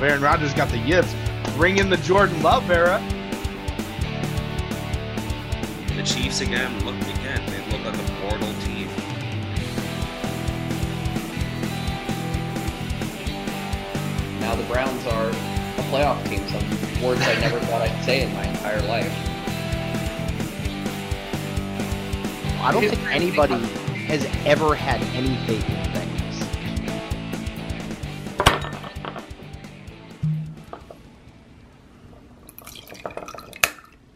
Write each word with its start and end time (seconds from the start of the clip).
Aaron 0.00 0.22
Rodgers 0.22 0.54
got 0.54 0.68
the 0.68 0.78
yips. 0.78 1.14
Bring 1.56 1.78
in 1.78 1.90
the 1.90 1.96
Jordan 1.98 2.40
Love 2.40 2.70
era. 2.70 3.02
The 5.96 6.02
Chiefs 6.04 6.40
again 6.40 6.72
look 6.84 6.94
again. 6.94 7.42
They 7.46 7.58
look 7.72 7.84
like 7.84 7.94
a 7.94 8.12
mortal 8.22 8.52
team. 8.62 8.88
Now 14.40 14.54
the 14.54 14.62
Browns 14.64 15.04
are 15.06 15.28
a 15.28 15.82
playoff 15.90 16.24
team. 16.28 16.46
Some 16.48 17.02
words 17.02 17.20
I 17.22 17.34
never 17.40 17.58
thought 17.60 17.82
I'd 17.82 18.04
say 18.04 18.22
in 18.22 18.32
my 18.34 18.46
entire 18.46 18.80
life. 18.82 19.12
I 22.60 22.70
don't 22.72 22.88
think 22.88 23.02
anybody 23.08 23.58
has 24.06 24.24
ever 24.46 24.76
had 24.76 25.02
any 25.16 25.36
faith 25.44 25.68
in 25.68 25.82
the 25.82 25.88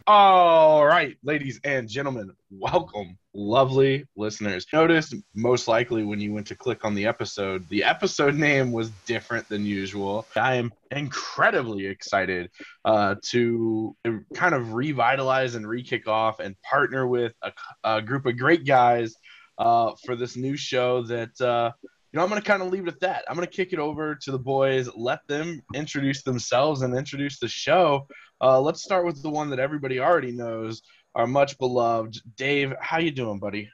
All 0.05 0.85
right, 0.85 1.15
ladies 1.23 1.61
and 1.63 1.87
gentlemen, 1.87 2.29
welcome, 2.49 3.17
lovely 3.33 4.05
listeners. 4.17 4.65
Notice 4.73 5.13
most 5.33 5.69
likely 5.69 6.03
when 6.03 6.19
you 6.19 6.33
went 6.33 6.45
to 6.47 6.55
click 6.55 6.83
on 6.83 6.93
the 6.93 7.05
episode, 7.05 7.69
the 7.69 7.85
episode 7.85 8.35
name 8.35 8.73
was 8.73 8.89
different 9.05 9.47
than 9.47 9.65
usual. 9.65 10.25
I 10.35 10.55
am 10.55 10.73
incredibly 10.91 11.85
excited 11.85 12.49
uh, 12.83 13.15
to 13.29 13.95
kind 14.33 14.53
of 14.53 14.73
revitalize 14.73 15.55
and 15.55 15.65
re 15.65 15.81
kick 15.81 16.05
off 16.05 16.41
and 16.41 16.61
partner 16.63 17.07
with 17.07 17.33
a, 17.41 17.53
a 17.85 18.01
group 18.01 18.25
of 18.25 18.37
great 18.37 18.65
guys 18.65 19.15
uh, 19.57 19.93
for 20.05 20.17
this 20.17 20.35
new 20.35 20.57
show 20.57 21.03
that. 21.03 21.39
Uh, 21.39 21.71
you 22.11 22.19
know, 22.19 22.25
I'm 22.25 22.29
going 22.29 22.39
to 22.39 22.47
kind 22.47 22.61
of 22.61 22.69
leave 22.69 22.87
it 22.87 22.93
at 22.93 22.99
that. 22.99 23.23
I'm 23.27 23.35
going 23.35 23.47
to 23.47 23.51
kick 23.51 23.73
it 23.73 23.79
over 23.79 24.13
to 24.13 24.31
the 24.31 24.37
boys, 24.37 24.87
let 24.95 25.27
them 25.27 25.63
introduce 25.73 26.21
themselves 26.21 26.83
and 26.83 26.95
introduce 26.95 27.39
the 27.39 27.47
show. 27.47 28.05
Uh, 28.43 28.59
let's 28.59 28.83
start 28.83 29.05
with 29.05 29.23
the 29.23 29.29
one 29.29 29.49
that 29.49 29.57
everybody 29.57 30.01
already 30.01 30.33
knows, 30.33 30.81
our 31.15 31.25
much 31.25 31.57
beloved 31.59 32.19
Dave. 32.35 32.73
How 32.81 32.97
you 32.97 33.09
doing, 33.09 33.39
buddy? 33.39 33.69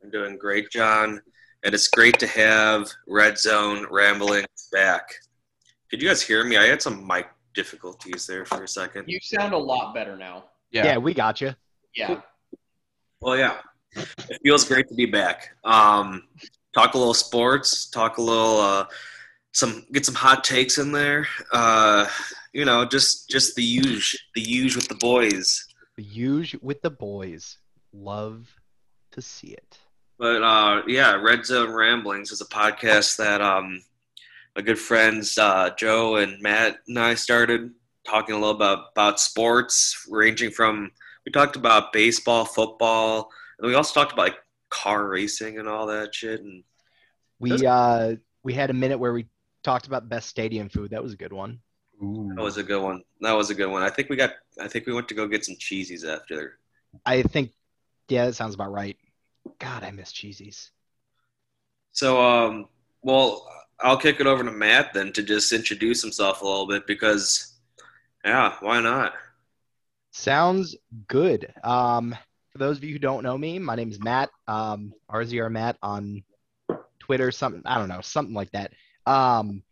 I'm 0.00 0.10
doing 0.10 0.38
great, 0.38 0.70
John. 0.70 1.20
And 1.64 1.74
it's 1.74 1.88
great 1.88 2.20
to 2.20 2.28
have 2.28 2.88
Red 3.08 3.36
Zone 3.36 3.84
Rambling 3.90 4.46
back. 4.70 5.08
Could 5.90 6.00
you 6.00 6.06
guys 6.06 6.22
hear 6.22 6.44
me? 6.44 6.56
I 6.56 6.66
had 6.66 6.80
some 6.80 7.04
mic 7.04 7.26
difficulties 7.52 8.24
there 8.24 8.44
for 8.44 8.62
a 8.62 8.68
second. 8.68 9.08
You 9.08 9.18
sound 9.20 9.54
a 9.54 9.58
lot 9.58 9.92
better 9.92 10.16
now. 10.16 10.44
Yeah, 10.70 10.98
we 10.98 11.14
got 11.14 11.40
you. 11.40 11.56
Yeah. 11.96 12.20
Well, 13.20 13.36
yeah, 13.36 13.56
it 13.96 14.38
feels 14.44 14.64
great 14.64 14.86
to 14.88 14.94
be 14.94 15.06
back. 15.06 15.56
Um, 15.64 16.28
talk 16.74 16.94
a 16.94 16.98
little 16.98 17.12
sports, 17.12 17.90
talk 17.90 18.18
a 18.18 18.22
little, 18.22 18.60
uh, 18.60 18.86
some 19.50 19.84
get 19.92 20.06
some 20.06 20.14
hot 20.14 20.44
takes 20.44 20.78
in 20.78 20.92
there. 20.92 21.26
Uh, 21.52 22.06
you 22.52 22.64
know, 22.64 22.84
just 22.84 23.28
just 23.28 23.56
the 23.56 23.62
huge, 23.62 24.16
the 24.34 24.42
huge 24.42 24.76
with 24.76 24.88
the 24.88 24.94
boys. 24.94 25.66
The 25.96 26.02
huge 26.02 26.56
with 26.60 26.82
the 26.82 26.90
boys. 26.90 27.58
Love 27.92 28.48
to 29.12 29.22
see 29.22 29.48
it. 29.48 29.78
But 30.18 30.42
uh, 30.42 30.82
yeah, 30.86 31.14
Red 31.14 31.44
Zone 31.44 31.70
Ramblings 31.70 32.30
is 32.30 32.40
a 32.40 32.46
podcast 32.46 33.16
that 33.16 33.40
um, 33.40 33.82
my 34.54 34.62
good 34.62 34.78
friends 34.78 35.36
uh, 35.38 35.70
Joe 35.76 36.16
and 36.16 36.40
Matt 36.40 36.78
and 36.86 36.98
I 36.98 37.14
started 37.14 37.70
talking 38.06 38.34
a 38.34 38.38
little 38.38 38.54
about 38.54 38.90
about 38.92 39.20
sports, 39.20 40.06
ranging 40.08 40.50
from 40.50 40.92
we 41.24 41.32
talked 41.32 41.56
about 41.56 41.92
baseball, 41.92 42.44
football, 42.44 43.30
and 43.58 43.66
we 43.66 43.74
also 43.74 43.94
talked 43.94 44.12
about 44.12 44.26
like 44.28 44.38
car 44.70 45.06
racing 45.08 45.58
and 45.58 45.68
all 45.68 45.86
that 45.86 46.14
shit. 46.14 46.40
And 46.40 46.64
We 47.38 47.66
uh 47.66 48.16
we 48.42 48.54
had 48.54 48.70
a 48.70 48.74
minute 48.74 48.98
where 48.98 49.12
we 49.12 49.26
talked 49.62 49.86
about 49.86 50.08
best 50.08 50.28
stadium 50.28 50.68
food. 50.68 50.90
That 50.90 51.02
was 51.02 51.12
a 51.12 51.16
good 51.16 51.32
one. 51.32 51.60
Ooh. 52.02 52.32
that 52.34 52.42
was 52.42 52.56
a 52.56 52.62
good 52.62 52.82
one. 52.82 53.02
That 53.20 53.32
was 53.32 53.50
a 53.50 53.54
good 53.54 53.70
one. 53.70 53.82
I 53.82 53.90
think 53.90 54.08
we 54.08 54.16
got. 54.16 54.32
I 54.60 54.68
think 54.68 54.86
we 54.86 54.92
went 54.92 55.08
to 55.08 55.14
go 55.14 55.28
get 55.28 55.44
some 55.44 55.56
cheesies 55.56 56.06
after. 56.06 56.58
I 57.06 57.22
think 57.22 57.52
yeah, 58.08 58.26
that 58.26 58.34
sounds 58.34 58.54
about 58.54 58.72
right. 58.72 58.96
God, 59.58 59.82
I 59.84 59.90
miss 59.90 60.12
cheesies. 60.12 60.70
So, 61.92 62.22
um, 62.22 62.68
well, 63.02 63.48
I'll 63.80 63.96
kick 63.96 64.20
it 64.20 64.26
over 64.26 64.44
to 64.44 64.50
Matt 64.50 64.92
then 64.92 65.12
to 65.12 65.22
just 65.22 65.52
introduce 65.52 66.02
himself 66.02 66.42
a 66.42 66.44
little 66.44 66.66
bit 66.66 66.86
because, 66.86 67.54
yeah, 68.24 68.54
why 68.60 68.80
not? 68.80 69.14
Sounds 70.12 70.76
good. 71.08 71.52
Um, 71.64 72.14
for 72.50 72.58
those 72.58 72.76
of 72.76 72.84
you 72.84 72.92
who 72.92 72.98
don't 72.98 73.22
know 73.22 73.36
me, 73.36 73.58
my 73.58 73.74
name 73.74 73.90
is 73.90 73.98
Matt. 73.98 74.30
Um, 74.46 74.92
RZR 75.10 75.50
Matt 75.50 75.78
on 75.82 76.22
Twitter, 76.98 77.30
something 77.30 77.62
I 77.64 77.78
don't 77.78 77.88
know, 77.88 78.02
something 78.02 78.34
like 78.34 78.50
that. 78.52 78.72
Um, 79.06 79.62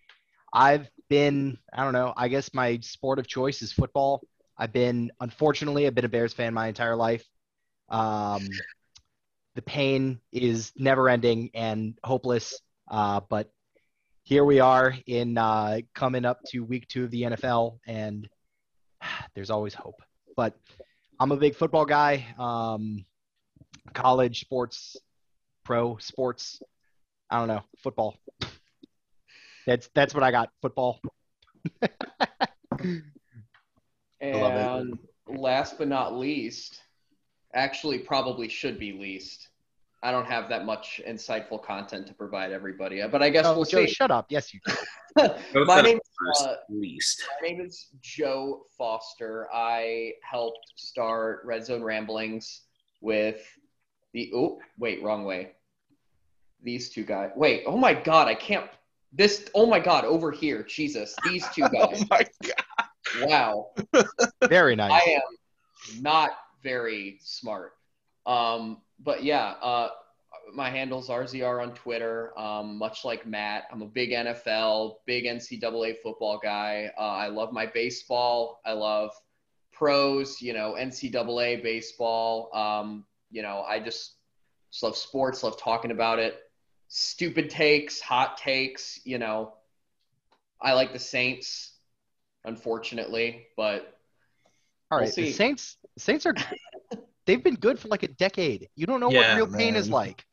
I've 0.53 0.89
been, 1.11 1.59
I 1.75 1.85
don't 1.85 1.93
know, 1.93 2.15
I 2.17 2.29
guess 2.29 2.55
my 2.55 2.79
sport 2.81 3.19
of 3.19 3.27
choice 3.27 3.61
is 3.61 3.73
football. 3.73 4.23
I've 4.57 4.73
been, 4.73 5.11
unfortunately, 5.21 5.87
I've 5.87 5.95
been 5.95 6.07
a 6.07 6.09
Bears 6.09 6.33
fan 6.33 6.55
my 6.55 6.69
entire 6.69 6.97
life. 6.97 7.27
Um, 7.91 8.49
the 9.57 9.63
pain 9.63 10.21
is 10.33 10.73
never 10.77 11.09
ending 11.09 11.51
and 11.53 11.99
hopeless. 12.05 12.61
Uh, 12.89 13.21
but 13.29 13.53
here 14.23 14.45
we 14.45 14.61
are 14.61 14.95
in 15.07 15.37
uh, 15.37 15.81
coming 15.95 16.25
up 16.25 16.43
to 16.51 16.61
week 16.61 16.87
two 16.89 17.05
of 17.05 17.11
the 17.11 17.23
NFL, 17.23 17.79
and 17.87 18.29
there's 19.35 19.51
always 19.51 19.75
hope. 19.75 20.01
But 20.37 20.55
I'm 21.19 21.33
a 21.33 21.37
big 21.37 21.57
football 21.57 21.85
guy. 21.85 22.27
Um, 22.39 23.05
college 23.93 24.41
sports, 24.41 24.97
pro 25.65 25.97
sports. 25.99 26.63
I 27.29 27.39
don't 27.39 27.49
know 27.49 27.63
football. 27.83 28.15
That's 29.71 29.89
that's 29.95 30.15
what 30.15 30.25
I 30.25 30.33
got. 30.33 30.51
Football. 30.61 31.01
And 34.23 34.99
last 35.29 35.79
but 35.79 35.89
not 35.89 36.15
least, 36.15 36.83
actually 37.55 38.01
probably 38.01 38.49
should 38.49 38.79
be 38.79 38.93
least. 38.93 39.49
I 40.03 40.11
don't 40.11 40.27
have 40.27 40.51
that 40.51 40.67
much 40.67 41.01
insightful 41.09 41.63
content 41.63 42.07
to 42.09 42.15
provide 42.15 42.53
everybody, 42.53 43.01
but 43.11 43.23
I 43.23 43.31
guess 43.31 43.47
Oh, 43.47 43.55
we'll 43.55 43.65
Joe, 43.65 43.87
see. 43.87 43.93
shut 43.93 44.11
up. 44.11 44.27
Yes, 44.29 44.53
you. 44.53 44.61
Do. 45.17 45.31
My 45.65 45.81
name 45.81 45.99
First, 46.19 46.47
uh, 46.47 46.55
least. 46.69 47.23
My 47.41 47.49
name 47.49 47.61
is 47.63 47.87
Joe 48.03 48.67
Foster. 48.77 49.49
I 49.55 50.13
helped 50.29 50.73
start 50.77 51.41
Red 51.45 51.65
Zone 51.65 51.83
Ramblings 51.83 52.63
with 53.01 53.41
the 54.13 54.33
oh 54.35 54.59
wait 54.79 55.03
wrong 55.03 55.25
way. 55.25 55.53
These 56.63 56.91
two 56.91 57.05
guys. 57.05 57.31
Wait, 57.37 57.63
oh 57.67 57.77
my 57.79 57.95
god, 57.95 58.29
I 58.29 58.35
can't. 58.35 58.69
This 59.13 59.49
oh 59.55 59.67
my 59.67 59.81
god, 59.81 60.05
over 60.05 60.31
here, 60.31 60.63
Jesus, 60.63 61.15
these 61.25 61.47
two 61.55 61.63
guys. 61.73 62.03
Oh 62.03 62.07
my 62.11 62.27
god. 62.43 63.27
wow, 63.29 63.71
Very 64.49 64.77
nice. 64.77 64.93
I 64.93 65.11
am 65.11 66.03
not 66.03 66.31
very 66.63 67.19
smart. 67.23 67.73
Um, 68.27 68.83
but 69.01 69.25
yeah, 69.25 69.55
uh, 69.63 69.89
my 70.55 70.71
handle's 70.71 71.09
RZR 71.09 71.63
on 71.63 71.75
Twitter. 71.75 72.39
Um, 72.39 72.77
much 72.77 73.05
like 73.05 73.27
Matt, 73.27 73.65
I'm 73.73 73.83
a 73.83 73.87
big 73.87 74.11
NFL, 74.11 74.97
big 75.07 75.25
NCAA 75.25 75.97
football 76.03 76.39
guy. 76.43 76.91
Uh, 76.99 77.03
I 77.03 77.29
love 77.29 77.53
my 77.53 77.67
baseball. 77.67 78.61
I 78.65 78.73
love 78.73 79.11
pros. 79.73 80.41
You 80.41 80.53
know, 80.53 80.77
NCAA 80.79 81.63
baseball. 81.63 82.51
Um, 82.55 83.05
you 83.31 83.43
know, 83.43 83.65
I 83.67 83.79
just, 83.79 84.17
just 84.71 84.83
love 84.83 84.97
sports. 84.97 85.43
Love 85.43 85.59
talking 85.61 85.91
about 85.91 86.19
it. 86.19 86.39
Stupid 86.91 87.51
takes, 87.51 88.01
hot 88.01 88.37
takes. 88.37 89.01
You 89.05 89.19
know, 89.19 89.55
I 90.61 90.73
like 90.75 90.93
the 90.93 90.99
Saints, 90.99 91.73
unfortunately, 92.45 93.47
but 93.57 93.97
all 94.91 94.99
right, 94.99 95.05
we'll 95.05 95.07
right, 95.07 95.15
the. 95.15 95.33
Saints. 95.33 95.77
Saints 95.99 96.27
are. 96.27 96.35
They've 97.27 97.43
been 97.43 97.55
good 97.57 97.79
for 97.79 97.89
like 97.89 98.03
a 98.03 98.09
decade. 98.09 98.69
You 98.75 98.87
don't 98.87 99.01
know 99.01 99.11
Yeah, 99.11 99.35
what 99.35 99.37
real 99.37 99.47
pain 99.47 99.77
is 99.77 99.87
man. 99.87 99.93
like. 99.93 100.27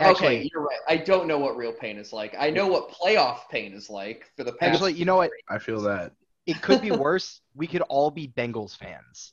okay, 0.00 0.48
you're 0.52 0.62
right. 0.62 0.78
I 0.88 0.96
don't 0.98 1.26
know 1.26 1.38
what 1.38 1.56
real 1.56 1.72
pain 1.72 1.98
is 1.98 2.12
like. 2.12 2.34
I 2.38 2.50
know 2.50 2.66
what 2.66 2.90
playoff 2.90 3.48
pain 3.50 3.72
is 3.72 3.88
like 3.90 4.30
for 4.36 4.44
the 4.44 4.52
past. 4.52 4.74
actually, 4.74 4.94
you 4.94 5.04
know 5.04 5.16
what? 5.16 5.30
I 5.48 5.58
feel 5.58 5.80
that. 5.82 6.12
It 6.46 6.60
could 6.62 6.80
be 6.82 6.90
worse. 6.90 7.40
we 7.54 7.66
could 7.66 7.82
all 7.82 8.10
be 8.10 8.28
Bengals 8.28 8.76
fans. 8.76 9.32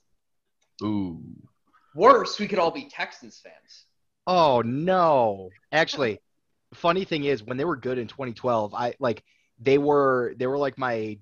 Ooh. 0.83 1.23
worse, 1.95 2.39
we 2.39 2.47
could 2.47 2.59
all 2.59 2.71
be 2.71 2.87
Texans 2.89 3.39
fans. 3.39 3.85
Oh 4.27 4.61
no! 4.61 5.49
Actually, 5.71 6.19
funny 6.77 7.05
thing 7.05 7.23
is, 7.23 7.43
when 7.43 7.57
they 7.57 7.65
were 7.65 7.75
good 7.75 7.97
in 7.97 8.07
2012, 8.07 8.73
I 8.73 8.95
like 8.99 9.23
they 9.59 9.77
were 9.77 10.33
they 10.37 10.47
were 10.47 10.57
like 10.57 10.77
my 10.77 11.17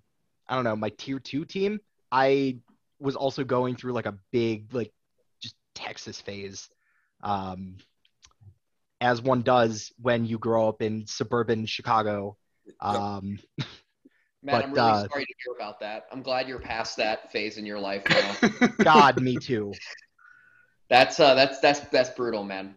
I 0.47 0.55
don't 0.55 0.63
know 0.63 0.75
my 0.75 0.89
tier 0.89 1.19
two 1.19 1.45
team. 1.45 1.79
I 2.11 2.59
was 2.99 3.15
also 3.15 3.43
going 3.43 3.75
through 3.75 3.93
like 3.93 4.05
a 4.05 4.17
big 4.31 4.73
like 4.73 4.91
just 5.41 5.55
Texas 5.73 6.21
phase, 6.21 6.69
um, 7.23 7.77
as 9.01 9.21
one 9.21 9.41
does 9.41 9.91
when 10.01 10.25
you 10.25 10.37
grow 10.37 10.67
up 10.69 10.81
in 10.81 11.07
suburban 11.07 11.65
Chicago. 11.65 12.37
Um, 12.79 13.39
Man, 14.45 14.61
I'm 14.61 14.71
really 14.73 14.85
uh, 14.85 15.07
sorry 15.09 15.25
to 15.25 15.33
hear 15.43 15.55
about 15.55 15.79
that. 15.79 16.05
I'm 16.11 16.21
glad 16.21 16.47
you're 16.47 16.59
past 16.59 16.97
that 16.97 17.31
phase 17.31 17.57
in 17.57 17.65
your 17.65 17.79
life 17.79 18.07
now. 18.07 18.35
God, 18.83 19.19
me 19.19 19.37
too. 19.37 19.73
that's 20.89 21.19
uh, 21.19 21.33
that's 21.33 21.59
that's 21.59 21.79
that's 21.79 22.11
brutal, 22.11 22.43
man. 22.43 22.75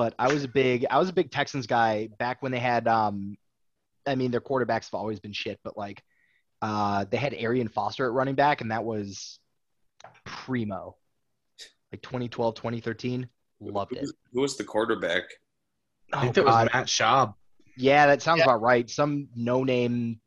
But 0.00 0.14
I 0.18 0.32
was 0.32 0.44
a 0.44 0.48
big 0.48 0.86
I 0.90 0.98
was 0.98 1.10
a 1.10 1.12
big 1.12 1.30
Texans 1.30 1.66
guy 1.66 2.08
back 2.18 2.40
when 2.42 2.52
they 2.52 2.58
had 2.58 2.88
um 2.88 3.36
I 4.06 4.14
mean 4.14 4.30
their 4.30 4.40
quarterbacks 4.40 4.86
have 4.90 4.94
always 4.94 5.20
been 5.20 5.34
shit, 5.34 5.60
but 5.62 5.76
like 5.76 6.02
Uh, 6.62 7.04
they 7.10 7.18
had 7.18 7.34
Arian 7.34 7.68
Foster 7.68 8.06
at 8.06 8.12
running 8.12 8.34
back, 8.34 8.62
and 8.62 8.70
that 8.70 8.82
was 8.82 9.38
primo. 10.24 10.96
Like 11.92 12.00
2012, 12.00 12.54
2013. 12.54 13.28
Loved 13.60 13.90
Who 13.90 13.96
it. 13.98 14.10
who 14.32 14.40
was 14.40 14.56
the 14.56 14.64
quarterback? 14.64 15.24
I 16.14 16.16
Oh, 16.16 16.20
think 16.22 16.34
that 16.36 16.44
was 16.46 16.54
God. 16.54 16.70
Matt 16.72 16.86
Schaub. 16.86 17.34
Yeah, 17.76 18.06
that 18.06 18.22
sounds 18.22 18.38
Yeah. 18.38 18.44
about 18.44 18.62
right. 18.62 18.88
Some 18.88 19.28
no 19.36 19.64
name 19.64 20.18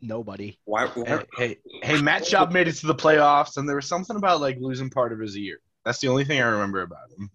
nobody. 0.00 0.58
Why? 0.64 0.88
Hey, 0.88 1.22
hey, 1.36 1.56
hey, 1.84 2.02
Matt 2.02 2.22
Schaub 2.24 2.50
made 2.50 2.66
it 2.66 2.74
to 2.82 2.86
the 2.88 2.94
playoffs, 2.96 3.58
and 3.58 3.68
there 3.68 3.76
was 3.76 3.86
something 3.86 4.16
about 4.16 4.40
like 4.40 4.56
losing 4.60 4.90
part 4.90 5.12
of 5.12 5.20
his 5.20 5.36
ear. 5.36 5.58
That's 5.84 6.00
the 6.00 6.08
only 6.08 6.24
thing 6.24 6.40
I 6.40 6.46
remember 6.48 6.82
about 6.82 7.10
him. 7.16 7.30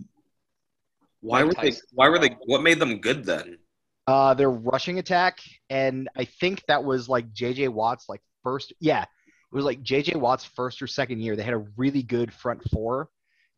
Why 1.25 1.43
were 1.43 1.53
they? 1.53 1.73
Why 1.93 2.09
were 2.09 2.19
they? 2.19 2.35
What 2.45 2.61
made 2.61 2.79
them 2.79 2.99
good 2.99 3.25
then? 3.25 3.57
Uh, 4.07 4.33
their 4.35 4.51
rushing 4.51 4.99
attack, 4.99 5.39
and 5.69 6.07
I 6.15 6.25
think 6.25 6.63
that 6.67 6.83
was 6.83 7.09
like 7.09 7.33
JJ 7.33 7.69
Watt's 7.69 8.07
like 8.07 8.21
first. 8.43 8.73
Yeah, 8.79 9.01
it 9.01 9.07
was 9.51 9.65
like 9.65 9.81
JJ 9.81 10.15
Watt's 10.17 10.45
first 10.45 10.81
or 10.81 10.87
second 10.87 11.21
year. 11.21 11.35
They 11.35 11.43
had 11.43 11.53
a 11.55 11.65
really 11.75 12.03
good 12.03 12.31
front 12.31 12.61
four. 12.71 13.09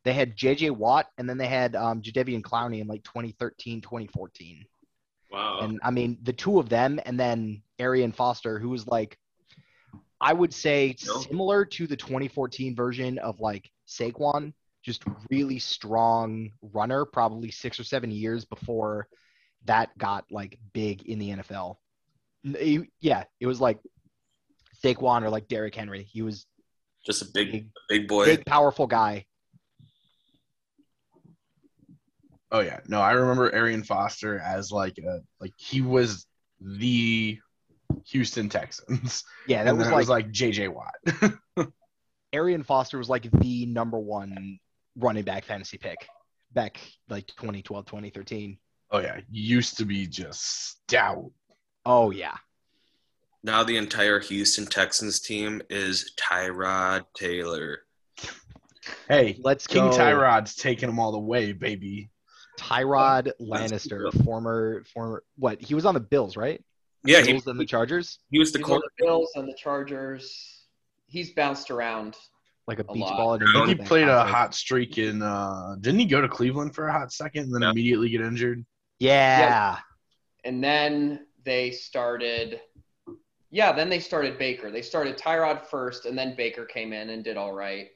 They 0.05 0.13
had 0.13 0.37
JJ 0.37 0.71
Watt, 0.71 1.07
and 1.17 1.29
then 1.29 1.37
they 1.37 1.47
had 1.47 1.75
um, 1.75 2.01
Jadeveon 2.01 2.41
Clowney 2.41 2.79
in 2.79 2.87
like 2.87 3.03
2013, 3.03 3.81
2014. 3.81 4.65
Wow. 5.29 5.59
And 5.61 5.79
I 5.83 5.91
mean, 5.91 6.17
the 6.23 6.31
two 6.31 6.59
of 6.59 6.69
them, 6.69 6.99
and 7.05 7.19
then 7.19 7.61
Arian 7.79 8.13
Foster, 8.13 8.57
who 8.59 8.69
was 8.69 8.87
like, 8.87 9.17
I 10.21 10.31
would 10.31 10.53
say 10.53 10.95
No. 11.05 11.17
similar 11.19 11.65
to 11.65 11.87
the 11.87 11.97
2014 11.97 12.75
version 12.75 13.19
of 13.19 13.41
like 13.41 13.69
Saquon, 13.87 14.53
just 14.87 15.03
really 15.29 15.59
strong 15.59 16.49
runner, 16.61 17.03
probably 17.03 17.51
six 17.51 17.77
or 17.77 17.83
seven 17.83 18.09
years 18.09 18.45
before 18.45 19.09
that 19.65 19.95
got 19.97 20.23
like 20.31 20.57
big 20.71 21.03
in 21.03 21.19
the 21.19 21.31
NFL. 21.31 21.75
N- 22.45 22.87
yeah, 23.01 23.25
it 23.41 23.47
was 23.47 23.59
like 23.59 23.79
Saquon 24.81 25.23
or 25.23 25.29
like 25.29 25.49
Derrick 25.49 25.75
Henry. 25.75 26.03
He 26.03 26.21
was 26.21 26.45
Just 27.05 27.21
a 27.21 27.25
big, 27.33 27.51
big, 27.51 27.69
big 27.89 28.07
boy. 28.07 28.25
big, 28.25 28.45
powerful 28.45 28.87
guy. 28.87 29.25
Oh 32.49 32.61
yeah, 32.61 32.79
no, 32.87 33.01
I 33.01 33.11
remember 33.11 33.53
Arian 33.53 33.83
Foster 33.83 34.39
as 34.39 34.71
like 34.71 34.97
a 34.99 35.19
like 35.41 35.51
he 35.57 35.81
was 35.81 36.25
the 36.61 37.37
Houston 38.07 38.47
Texans, 38.47 39.25
Yeah, 39.47 39.65
that 39.65 39.71
and 39.71 39.77
was 39.77 39.87
then 39.87 39.91
it 39.91 39.95
like, 39.97 40.01
was 40.01 40.09
like 40.09 40.31
JJ 40.31 40.73
Watt. 40.73 41.67
Arian 42.31 42.63
Foster 42.63 42.97
was 42.97 43.09
like 43.09 43.29
the 43.29 43.65
number 43.65 43.99
one 43.99 44.59
running 44.97 45.23
back 45.23 45.45
fantasy 45.45 45.77
pick 45.77 46.07
back 46.53 46.79
like 47.09 47.27
2012, 47.27 47.85
2013. 47.85 48.57
oh 48.91 48.99
yeah, 48.99 49.19
used 49.29 49.77
to 49.77 49.85
be 49.85 50.07
just 50.07 50.71
stout. 50.81 51.31
Oh 51.85 52.11
yeah. 52.11 52.35
Now 53.43 53.63
the 53.63 53.77
entire 53.77 54.19
Houston 54.19 54.65
Texans 54.65 55.19
team 55.19 55.61
is 55.69 56.13
Tyrod 56.19 57.05
Taylor. 57.15 57.79
Hey, 59.07 59.37
Let's 59.41 59.67
King 59.67 59.89
go. 59.89 59.97
Tyrod's 59.97 60.55
taking 60.55 60.87
them 60.87 60.99
all 60.99 61.11
the 61.11 61.19
way, 61.19 61.51
baby. 61.53 62.09
Tyrod 62.57 63.31
Oh, 63.39 63.43
Lannister, 63.43 64.11
former 64.23 64.83
former 64.93 65.23
what? 65.37 65.61
He 65.61 65.75
was 65.75 65.85
on 65.85 65.93
the 65.93 65.99
Bills, 65.99 66.35
right? 66.35 66.63
Yeah, 67.05 67.21
he, 67.21 67.33
Bills 67.33 67.47
and 67.47 67.59
the 67.59 67.65
Chargers, 67.65 68.19
he 68.31 68.39
was 68.39 68.51
the 68.51 68.59
He's 68.59 68.69
on 68.69 68.79
the 68.79 69.05
Bills 69.05 69.31
and 69.35 69.47
the 69.47 69.53
Chargers. 69.53 70.65
He's 71.05 71.31
bounced 71.31 71.69
around. 71.71 72.17
Like 72.67 72.79
a 72.79 72.85
A 72.87 72.93
beach 72.93 73.01
lot. 73.03 73.17
ball. 73.17 73.33
At 73.35 73.41
a 73.41 73.45
I 73.47 73.51
think 73.53 73.67
he 73.79 73.85
played 73.85 74.07
a 74.07 74.23
hot 74.23 74.53
streak 74.53 74.97
in. 74.97 75.21
uh 75.21 75.75
Didn't 75.79 75.99
he 75.99 76.05
go 76.05 76.21
to 76.21 76.27
Cleveland 76.27 76.75
for 76.75 76.87
a 76.87 76.91
hot 76.91 77.11
second 77.11 77.43
and 77.45 77.53
then 77.55 77.61
Yeah. 77.61 77.71
immediately 77.71 78.09
get 78.09 78.21
injured? 78.21 78.65
Yeah. 78.99 79.79
And 80.43 80.63
then 80.63 81.25
they 81.43 81.71
started 81.71 82.61
yeah, 83.49 83.71
then 83.71 83.87
they 83.89 83.99
started 84.01 84.37
Baker. 84.37 84.69
They 84.71 84.81
started 84.81 85.17
Tyrod 85.17 85.61
first 85.67 86.05
and 86.05 86.17
then 86.17 86.35
Baker 86.35 86.65
came 86.65 86.91
in 86.91 87.09
and 87.11 87.23
did 87.23 87.37
all 87.37 87.53
right. 87.53 87.87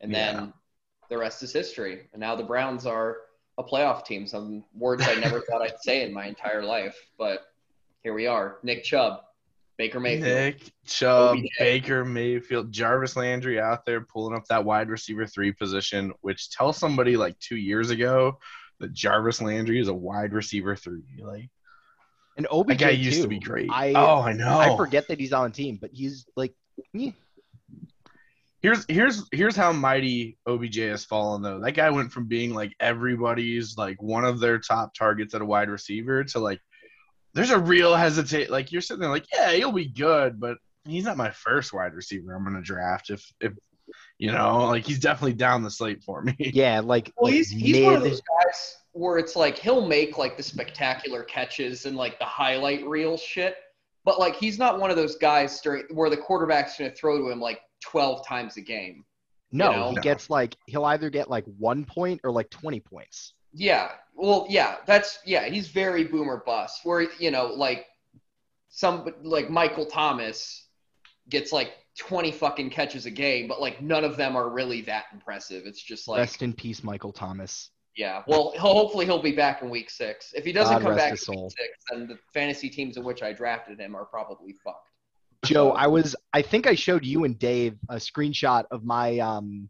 And 0.00 0.14
then 0.14 0.34
Yeah. 0.34 0.46
the 1.08 1.18
rest 1.18 1.42
is 1.42 1.52
history. 1.52 2.08
And 2.12 2.20
now 2.20 2.36
the 2.36 2.44
Browns 2.44 2.86
are 2.86 3.16
a 3.58 3.64
playoff 3.64 4.04
team. 4.04 4.26
Some 4.28 4.64
words 4.72 5.02
I 5.06 5.16
never 5.16 5.40
thought 5.50 5.62
I'd 5.62 5.80
say 5.80 6.02
in 6.04 6.12
my 6.14 6.26
entire 6.26 6.62
life, 6.62 6.96
but 7.18 7.52
here 8.04 8.14
we 8.14 8.28
are. 8.28 8.58
Nick 8.62 8.84
Chubb, 8.84 9.22
Baker 9.80 9.98
Mayfield. 9.98 10.28
Nick 10.28 10.70
Chubb, 10.86 11.38
OBJ. 11.38 11.48
Baker 11.58 12.04
Mayfield, 12.04 12.70
Jarvis 12.70 13.16
Landry 13.16 13.58
out 13.58 13.86
there 13.86 14.02
pulling 14.02 14.36
up 14.36 14.44
that 14.50 14.62
wide 14.62 14.90
receiver 14.90 15.24
three 15.26 15.52
position, 15.52 16.12
which 16.20 16.50
tell 16.50 16.74
somebody 16.74 17.16
like 17.16 17.38
two 17.38 17.56
years 17.56 17.88
ago 17.88 18.38
that 18.80 18.92
Jarvis 18.92 19.40
Landry 19.40 19.80
is 19.80 19.88
a 19.88 19.94
wide 19.94 20.34
receiver 20.34 20.76
three. 20.76 21.00
Like 21.18 21.48
And 22.36 22.46
OBJ 22.50 22.68
that 22.68 22.78
guy 22.78 22.90
used 22.90 23.22
to 23.22 23.28
be 23.28 23.38
great. 23.38 23.70
I- 23.72 23.94
oh, 23.94 24.20
I 24.20 24.34
know. 24.34 24.58
I 24.58 24.76
forget 24.76 25.08
that 25.08 25.18
he's 25.18 25.32
on 25.32 25.48
the 25.48 25.56
team, 25.56 25.78
but 25.80 25.88
he's 25.94 26.26
like, 26.36 26.52
eh. 26.94 27.12
Here's 28.60 28.84
here's 28.86 29.26
here's 29.32 29.56
how 29.56 29.72
mighty 29.72 30.36
OBJ 30.46 30.76
has 30.76 31.06
fallen 31.06 31.40
though. 31.40 31.60
That 31.60 31.72
guy 31.72 31.88
went 31.88 32.12
from 32.12 32.26
being 32.26 32.52
like 32.52 32.74
everybody's 32.78 33.78
like 33.78 34.02
one 34.02 34.26
of 34.26 34.40
their 34.40 34.58
top 34.58 34.92
targets 34.92 35.32
at 35.34 35.40
a 35.40 35.46
wide 35.46 35.70
receiver 35.70 36.22
to 36.24 36.38
like 36.38 36.60
there's 37.34 37.50
a 37.50 37.58
real 37.58 37.94
hesitate 37.94 38.50
like 38.50 38.72
you're 38.72 38.80
sitting 38.80 39.00
there 39.00 39.10
like, 39.10 39.26
yeah, 39.32 39.52
he'll 39.52 39.72
be 39.72 39.86
good, 39.86 40.40
but 40.40 40.58
he's 40.84 41.04
not 41.04 41.16
my 41.16 41.30
first 41.30 41.72
wide 41.72 41.94
receiver 41.94 42.34
I'm 42.34 42.44
gonna 42.44 42.62
draft 42.62 43.10
if 43.10 43.32
if 43.40 43.52
you 44.18 44.30
know, 44.32 44.66
like 44.66 44.86
he's 44.86 44.98
definitely 44.98 45.34
down 45.34 45.62
the 45.62 45.70
slate 45.70 46.02
for 46.02 46.22
me. 46.22 46.36
yeah, 46.38 46.80
like, 46.80 47.12
Well, 47.16 47.30
like 47.30 47.34
he's 47.34 47.50
he's 47.50 47.84
one 47.84 47.94
of 47.96 48.02
those 48.02 48.20
guys 48.20 48.76
where 48.92 49.18
it's 49.18 49.36
like 49.36 49.58
he'll 49.58 49.86
make 49.86 50.18
like 50.18 50.36
the 50.36 50.42
spectacular 50.42 51.22
catches 51.24 51.86
and 51.86 51.96
like 51.96 52.18
the 52.18 52.24
highlight 52.24 52.86
reel 52.86 53.16
shit, 53.16 53.56
but 54.04 54.18
like 54.18 54.36
he's 54.36 54.58
not 54.58 54.78
one 54.78 54.90
of 54.90 54.96
those 54.96 55.16
guys 55.16 55.60
during, 55.60 55.84
where 55.90 56.10
the 56.10 56.16
quarterback's 56.16 56.78
going 56.78 56.90
to 56.90 56.96
throw 56.96 57.18
to 57.18 57.30
him 57.30 57.40
like 57.40 57.60
12 57.82 58.26
times 58.26 58.56
a 58.56 58.60
game. 58.60 59.04
No, 59.52 59.72
know? 59.72 59.88
he 59.90 59.94
No. 59.96 60.02
gets 60.02 60.30
like 60.30 60.56
he'll 60.66 60.84
either 60.84 61.10
get 61.10 61.30
like 61.30 61.44
one 61.58 61.84
point 61.84 62.20
or 62.22 62.30
like 62.30 62.50
twenty 62.50 62.80
points. 62.80 63.34
Yeah, 63.52 63.92
well, 64.14 64.46
yeah, 64.48 64.76
that's 64.86 65.18
yeah, 65.24 65.46
he's 65.46 65.68
very 65.68 66.04
boomer 66.04 66.42
bust. 66.44 66.80
Where 66.84 67.06
you 67.18 67.30
know 67.30 67.46
like 67.46 67.86
some 68.68 69.12
like 69.22 69.50
Michael 69.50 69.86
Thomas 69.86 70.66
gets 71.28 71.52
like 71.52 71.72
20 71.98 72.32
fucking 72.32 72.70
catches 72.70 73.06
a 73.06 73.10
game, 73.10 73.48
but 73.48 73.60
like 73.60 73.82
none 73.82 74.04
of 74.04 74.16
them 74.16 74.36
are 74.36 74.48
really 74.48 74.80
that 74.82 75.06
impressive. 75.12 75.64
It's 75.66 75.82
just 75.82 76.08
like 76.08 76.18
Rest 76.18 76.42
in 76.42 76.52
peace, 76.52 76.82
Michael 76.82 77.12
Thomas. 77.12 77.70
Yeah, 77.96 78.22
well, 78.26 78.52
hopefully 78.56 79.04
he'll 79.04 79.20
be 79.20 79.32
back 79.32 79.62
in 79.62 79.68
week 79.68 79.90
six. 79.90 80.32
If 80.32 80.44
he 80.44 80.52
doesn't 80.52 80.76
God 80.76 80.82
come 80.82 80.96
back 80.96 81.10
in 81.10 81.42
week 81.42 81.50
six, 81.50 81.68
then 81.90 82.06
the 82.06 82.18
fantasy 82.32 82.70
teams 82.70 82.96
in 82.96 83.04
which 83.04 83.22
I 83.22 83.32
drafted 83.32 83.80
him 83.80 83.96
are 83.96 84.04
probably 84.04 84.54
fucked. 84.64 84.88
Joe, 85.44 85.72
I 85.72 85.86
was 85.86 86.14
I 86.32 86.42
think 86.42 86.66
I 86.66 86.74
showed 86.74 87.04
you 87.04 87.24
and 87.24 87.38
Dave 87.38 87.78
a 87.88 87.96
screenshot 87.96 88.64
of 88.70 88.84
my 88.84 89.18
um 89.18 89.68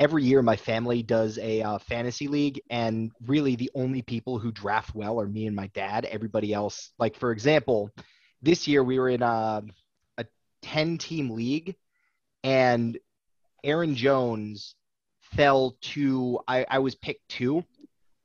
every 0.00 0.24
year 0.24 0.42
my 0.42 0.56
family 0.56 1.02
does 1.02 1.38
a 1.38 1.62
uh, 1.62 1.78
fantasy 1.78 2.28
league 2.28 2.60
and 2.70 3.10
really 3.26 3.56
the 3.56 3.70
only 3.74 4.02
people 4.02 4.38
who 4.38 4.52
draft 4.52 4.94
well 4.94 5.20
are 5.20 5.26
me 5.26 5.46
and 5.46 5.56
my 5.56 5.66
dad. 5.68 6.04
Everybody 6.04 6.52
else 6.52 6.92
like 6.98 7.16
for 7.16 7.32
example, 7.32 7.90
this 8.42 8.68
year 8.68 8.82
we 8.84 8.98
were 8.98 9.08
in 9.08 9.22
a 9.22 9.62
a 10.18 10.24
10 10.62 10.98
team 10.98 11.30
league 11.30 11.74
and 12.44 12.98
Aaron 13.64 13.94
Jones 13.94 14.74
fell 15.20 15.76
to 15.80 16.38
I 16.46 16.64
I 16.70 16.78
was 16.78 16.94
picked 16.94 17.28
2. 17.30 17.64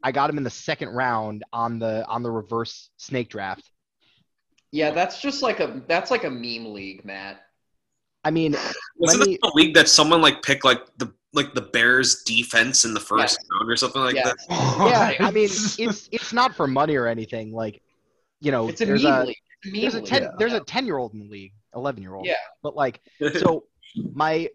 I 0.03 0.11
got 0.11 0.29
him 0.29 0.37
in 0.37 0.43
the 0.43 0.49
second 0.49 0.89
round 0.89 1.43
on 1.53 1.79
the 1.79 2.05
on 2.07 2.23
the 2.23 2.31
reverse 2.31 2.89
snake 2.97 3.29
draft. 3.29 3.69
Yeah, 4.71 4.91
that's 4.91 5.21
just 5.21 5.41
like 5.41 5.59
a 5.59 5.81
that's 5.87 6.11
like 6.11 6.23
a 6.23 6.29
meme 6.29 6.73
league, 6.73 7.05
Matt. 7.05 7.41
I 8.25 8.31
mean, 8.31 8.55
Wasn't 8.97 9.19
Let 9.19 9.27
me- 9.27 9.35
it 9.35 9.41
the 9.41 9.51
league 9.55 9.73
that 9.75 9.89
someone 9.89 10.21
like 10.21 10.41
picked 10.43 10.63
like 10.65 10.85
the 10.97 11.13
like 11.33 11.53
the 11.53 11.61
Bears 11.61 12.23
defense 12.23 12.85
in 12.85 12.93
the 12.93 12.99
first 12.99 13.37
Yes. 13.39 13.47
round 13.51 13.71
or 13.71 13.75
something 13.75 14.01
like 14.01 14.15
Yes. 14.15 14.33
that? 14.47 15.15
yeah, 15.19 15.25
I 15.27 15.31
mean, 15.31 15.45
it's 15.45 16.07
it's 16.11 16.33
not 16.33 16.55
for 16.55 16.67
money 16.67 16.95
or 16.95 17.07
anything. 17.07 17.51
Like, 17.51 17.81
you 18.39 18.51
know, 18.51 18.69
It's 18.69 18.81
a 18.81 18.85
there's 18.85 19.03
meme 19.03 19.13
a 19.21 19.25
league. 19.25 19.37
It's 19.63 19.67
a 19.67 19.71
meme 19.71 19.81
there's 19.81 19.95
a 19.95 20.01
ten 20.01 20.23
Yeah. 20.23 20.29
there's 20.37 20.53
a 20.53 20.59
ten 20.61 20.85
year 20.85 20.97
old 20.97 21.13
in 21.13 21.19
the 21.19 21.25
league, 21.25 21.53
eleven 21.75 22.01
year 22.03 22.13
old. 22.15 22.25
Yeah. 22.25 22.35
But 22.61 22.75
like, 22.75 23.01
so 23.39 23.65
my 24.13 24.49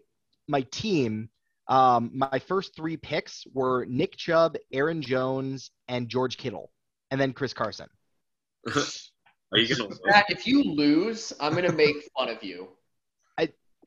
my 0.47 0.61
team, 0.71 1.29
um, 1.67 2.11
my 2.13 2.39
first 2.39 2.75
three 2.75 2.97
picks 2.97 3.45
were 3.53 3.85
Nick 3.85 4.15
Chubb, 4.15 4.55
Aaron 4.71 5.01
Jones, 5.01 5.71
and 5.87 6.07
George 6.09 6.37
Kittle, 6.37 6.71
and 7.11 7.19
then 7.19 7.33
Chris 7.33 7.53
Carson. 7.53 7.87
Are 9.51 9.57
you 9.57 9.75
gonna? 9.75 9.93
Matt, 10.05 10.25
if 10.29 10.45
you 10.47 10.63
lose, 10.63 11.33
I'm 11.39 11.55
gonna 11.55 11.71
make 11.73 11.95
fun 12.17 12.29
of 12.29 12.43
you. 12.43 12.69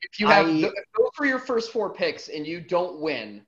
I- 0.03 0.07
if 0.11 0.19
you 0.19 0.27
have 0.27 0.47
I- 0.47 0.51
th- 0.51 0.73
go 0.95 1.09
for 1.15 1.25
your 1.25 1.39
first 1.39 1.71
four 1.71 1.93
picks 1.93 2.29
and 2.29 2.45
you 2.45 2.59
don't 2.61 2.99
win, 2.99 3.45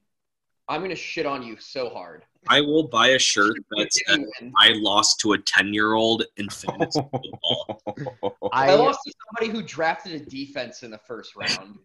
I'm 0.68 0.82
gonna 0.82 0.96
shit 0.96 1.26
on 1.26 1.44
you 1.44 1.58
so 1.60 1.90
hard. 1.90 2.24
I 2.48 2.62
will 2.62 2.88
buy 2.88 3.08
a 3.10 3.20
shirt 3.20 3.58
that 3.72 3.92
says. 3.92 4.20
I 4.58 4.70
lost 4.76 5.20
to 5.22 5.34
a 5.34 5.38
ten 5.40 5.74
year 5.74 5.94
old 5.94 6.26
in 6.38 6.50
fantasy 6.50 7.02
football. 7.12 7.82
I, 8.54 8.72
I 8.72 8.76
lost 8.76 9.00
to 9.06 9.14
somebody 9.28 9.58
who 9.58 9.66
drafted 9.66 10.14
a 10.22 10.26
defense 10.26 10.84
in 10.84 10.92
the 10.92 10.98
first 11.00 11.36
round. 11.36 11.78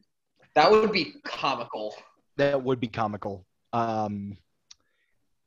That 0.54 0.70
would 0.70 0.92
be 0.92 1.14
comical. 1.24 1.94
that 2.36 2.62
would 2.62 2.80
be 2.80 2.88
comical. 2.88 3.46
Um, 3.72 4.36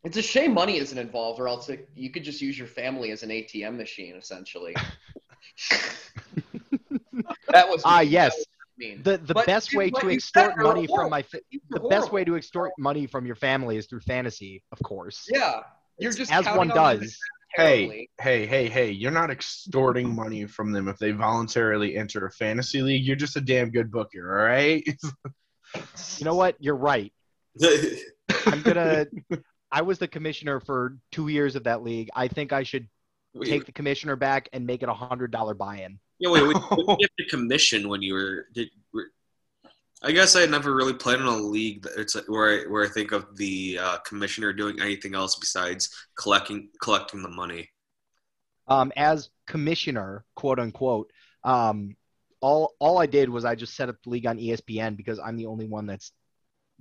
It's 0.03 0.17
a 0.17 0.21
shame 0.21 0.53
money 0.53 0.77
isn't 0.77 0.97
involved, 0.97 1.39
or 1.39 1.47
else 1.47 1.69
it, 1.69 1.89
you 1.95 2.09
could 2.09 2.23
just 2.23 2.41
use 2.41 2.57
your 2.57 2.67
family 2.67 3.11
as 3.11 3.21
an 3.23 3.29
ATM 3.29 3.77
machine, 3.77 4.15
essentially. 4.15 4.75
That 7.51 7.69
was 7.69 7.81
Ah, 7.85 7.99
mean. 7.99 8.09
yes. 8.09 8.35
That 8.77 8.83
was 8.83 8.89
mean. 8.95 9.03
The 9.03 9.17
the 9.17 9.33
But 9.33 9.45
best 9.45 9.71
you- 9.71 9.79
way 9.79 9.89
to 9.89 10.09
extort 10.09 10.45
said 10.51 10.55
you're 10.55 10.63
money 10.63 10.87
from 10.87 11.09
my 11.09 11.21
fa- 11.21 11.41
You're 11.49 11.61
the 11.69 11.87
best 11.89 12.11
way 12.11 12.23
to 12.23 12.35
extort 12.35 12.71
money 12.77 13.07
from 13.07 13.25
your 13.25 13.35
family 13.35 13.77
is 13.77 13.87
through 13.87 14.01
fantasy, 14.01 14.63
of 14.71 14.79
course. 14.83 15.25
Yeah, 15.31 15.61
you're 15.99 16.11
just 16.11 16.31
As 16.31 16.45
one 16.45 16.71
on 16.71 16.75
does. 16.99 17.17
Hey, 17.55 18.07
Hey, 18.19 18.47
hey, 18.47 18.67
hey! 18.67 18.89
You're 18.89 19.11
not 19.11 19.29
extorting 19.29 20.15
money 20.15 20.45
from 20.47 20.71
them 20.71 20.87
if 20.87 20.97
they 20.97 21.11
voluntarily 21.11 21.95
enter 21.95 22.25
a 22.25 22.31
fantasy 22.31 22.81
league. 22.81 23.03
You're 23.03 23.15
just 23.15 23.35
a 23.35 23.41
damn 23.41 23.69
good 23.69 23.91
booker, 23.91 24.39
all 24.39 24.45
right? 24.47 24.83
You 26.19 26.25
know 26.25 26.35
what? 26.35 26.55
You're 26.59 26.75
right. 26.75 27.11
I'm 28.45 28.61
gonna. 28.61 29.07
I 29.71 29.81
was 29.81 29.97
the 29.97 30.07
commissioner 30.07 30.59
for 30.59 30.97
two 31.11 31.29
years 31.29 31.55
of 31.55 31.63
that 31.63 31.81
league. 31.81 32.09
I 32.15 32.27
think 32.27 32.53
I 32.53 32.61
should 32.61 32.87
take 33.43 33.65
the 33.65 33.71
commissioner 33.71 34.15
back 34.15 34.49
and 34.53 34.67
make 34.67 34.83
it 34.83 34.89
a 34.89 34.93
hundred 34.93 35.31
dollar 35.31 35.55
buy-in. 35.55 35.99
Yeah, 36.23 36.31
wait, 36.31 36.47
wait. 36.47 36.55
What 36.55 36.77
did 36.77 36.87
you 36.99 37.07
have 37.07 37.15
to 37.17 37.25
commission 37.29 37.89
when 37.89 38.01
you 38.01 38.13
were? 38.13 38.45
Did, 38.53 38.69
were 38.93 39.07
I 40.01 40.11
guess 40.11 40.35
I 40.35 40.45
never 40.45 40.73
really 40.73 40.93
played 40.93 41.19
in 41.19 41.25
a 41.25 41.35
league 41.35 41.83
that 41.83 41.93
it's 41.97 42.15
where 42.27 42.61
I, 42.61 42.69
where 42.69 42.85
I 42.85 42.89
think 42.89 43.11
of 43.11 43.35
the 43.35 43.79
uh, 43.81 43.97
commissioner 43.99 44.53
doing 44.53 44.81
anything 44.81 45.15
else 45.15 45.35
besides 45.35 45.89
collecting 46.17 46.69
collecting 46.81 47.21
the 47.21 47.29
money. 47.29 47.69
Um, 48.69 48.93
as 48.95 49.29
commissioner, 49.47 50.23
quote 50.35 50.59
unquote, 50.59 51.11
um, 51.43 51.95
all 52.39 52.73
all 52.79 52.99
I 52.99 53.05
did 53.05 53.29
was 53.29 53.43
I 53.43 53.55
just 53.55 53.75
set 53.75 53.89
up 53.89 53.97
the 54.03 54.09
league 54.09 54.25
on 54.25 54.37
ESPN 54.37 54.95
because 54.95 55.19
I'm 55.19 55.35
the 55.35 55.47
only 55.47 55.67
one 55.67 55.85
that's 55.87 56.13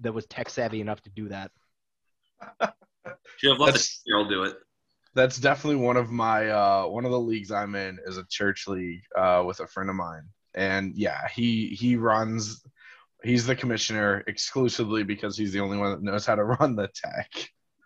that 0.00 0.14
was 0.14 0.26
tech 0.26 0.50
savvy 0.50 0.80
enough 0.80 1.02
to 1.02 1.10
do 1.10 1.28
that. 1.28 1.50
Should 3.38 3.50
have 3.50 3.60
let 3.60 3.74
the 3.74 4.26
do 4.28 4.44
it. 4.44 4.56
That's 5.14 5.38
definitely 5.38 5.84
one 5.84 5.96
of 5.96 6.10
my 6.10 6.48
uh, 6.48 6.86
one 6.86 7.04
of 7.04 7.10
the 7.10 7.20
leagues 7.20 7.50
I'm 7.50 7.74
in 7.74 7.98
is 8.06 8.16
a 8.16 8.24
church 8.28 8.66
league 8.66 9.02
uh, 9.16 9.42
with 9.46 9.60
a 9.60 9.66
friend 9.66 9.90
of 9.90 9.96
mine, 9.96 10.22
and 10.54 10.94
yeah, 10.96 11.28
he 11.28 11.68
he 11.68 11.96
runs. 11.96 12.62
He's 13.22 13.46
the 13.46 13.54
commissioner 13.54 14.24
exclusively 14.26 15.04
because 15.04 15.36
he's 15.36 15.52
the 15.52 15.60
only 15.60 15.78
one 15.78 15.92
that 15.92 16.02
knows 16.02 16.26
how 16.26 16.34
to 16.34 16.44
run 16.60 16.76
the 16.76 16.88
tech. 16.94 17.30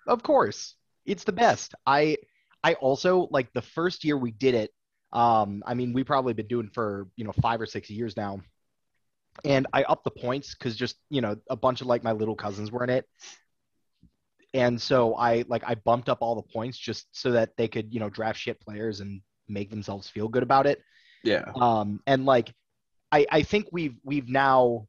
Of 0.06 0.22
course, 0.22 0.76
it's 1.04 1.24
the 1.24 1.32
best. 1.32 1.74
I 1.84 2.16
I 2.62 2.74
also 2.74 3.28
like 3.30 3.52
the 3.52 3.62
first 3.62 4.04
year 4.04 4.16
we 4.16 4.30
did 4.30 4.54
it. 4.54 4.70
Um, 5.12 5.62
I 5.66 5.74
mean, 5.74 5.92
we 5.92 6.04
probably 6.04 6.32
been 6.32 6.46
doing 6.46 6.68
for 6.72 7.08
you 7.16 7.24
know 7.24 7.32
five 7.40 7.60
or 7.60 7.66
six 7.66 7.90
years 7.90 8.16
now, 8.16 8.40
and 9.44 9.66
I 9.72 9.82
upped 9.84 10.04
the 10.04 10.10
points 10.10 10.54
because 10.54 10.76
just 10.76 10.96
you 11.10 11.20
know 11.20 11.36
a 11.50 11.56
bunch 11.56 11.80
of 11.80 11.86
like 11.86 12.02
my 12.02 12.12
little 12.12 12.34
cousins 12.34 12.70
were 12.70 12.84
in 12.84 12.90
it, 12.90 13.04
and 14.56 14.80
so 14.80 15.14
I 15.14 15.44
like 15.48 15.62
I 15.66 15.74
bumped 15.74 16.08
up 16.08 16.18
all 16.22 16.34
the 16.34 16.42
points 16.42 16.78
just 16.78 17.06
so 17.12 17.32
that 17.32 17.50
they 17.58 17.68
could 17.68 17.92
you 17.92 18.00
know 18.00 18.08
draft 18.08 18.40
shit 18.40 18.58
players 18.60 19.00
and 19.00 19.20
make 19.48 19.70
themselves 19.70 20.08
feel 20.08 20.28
good 20.28 20.42
about 20.42 20.66
it. 20.66 20.80
Yeah, 21.22 21.52
Um, 21.54 22.00
and 22.06 22.24
like 22.24 22.52
I 23.12 23.26
I 23.30 23.42
think 23.42 23.66
we've 23.70 23.96
we've 24.02 24.28
now 24.28 24.88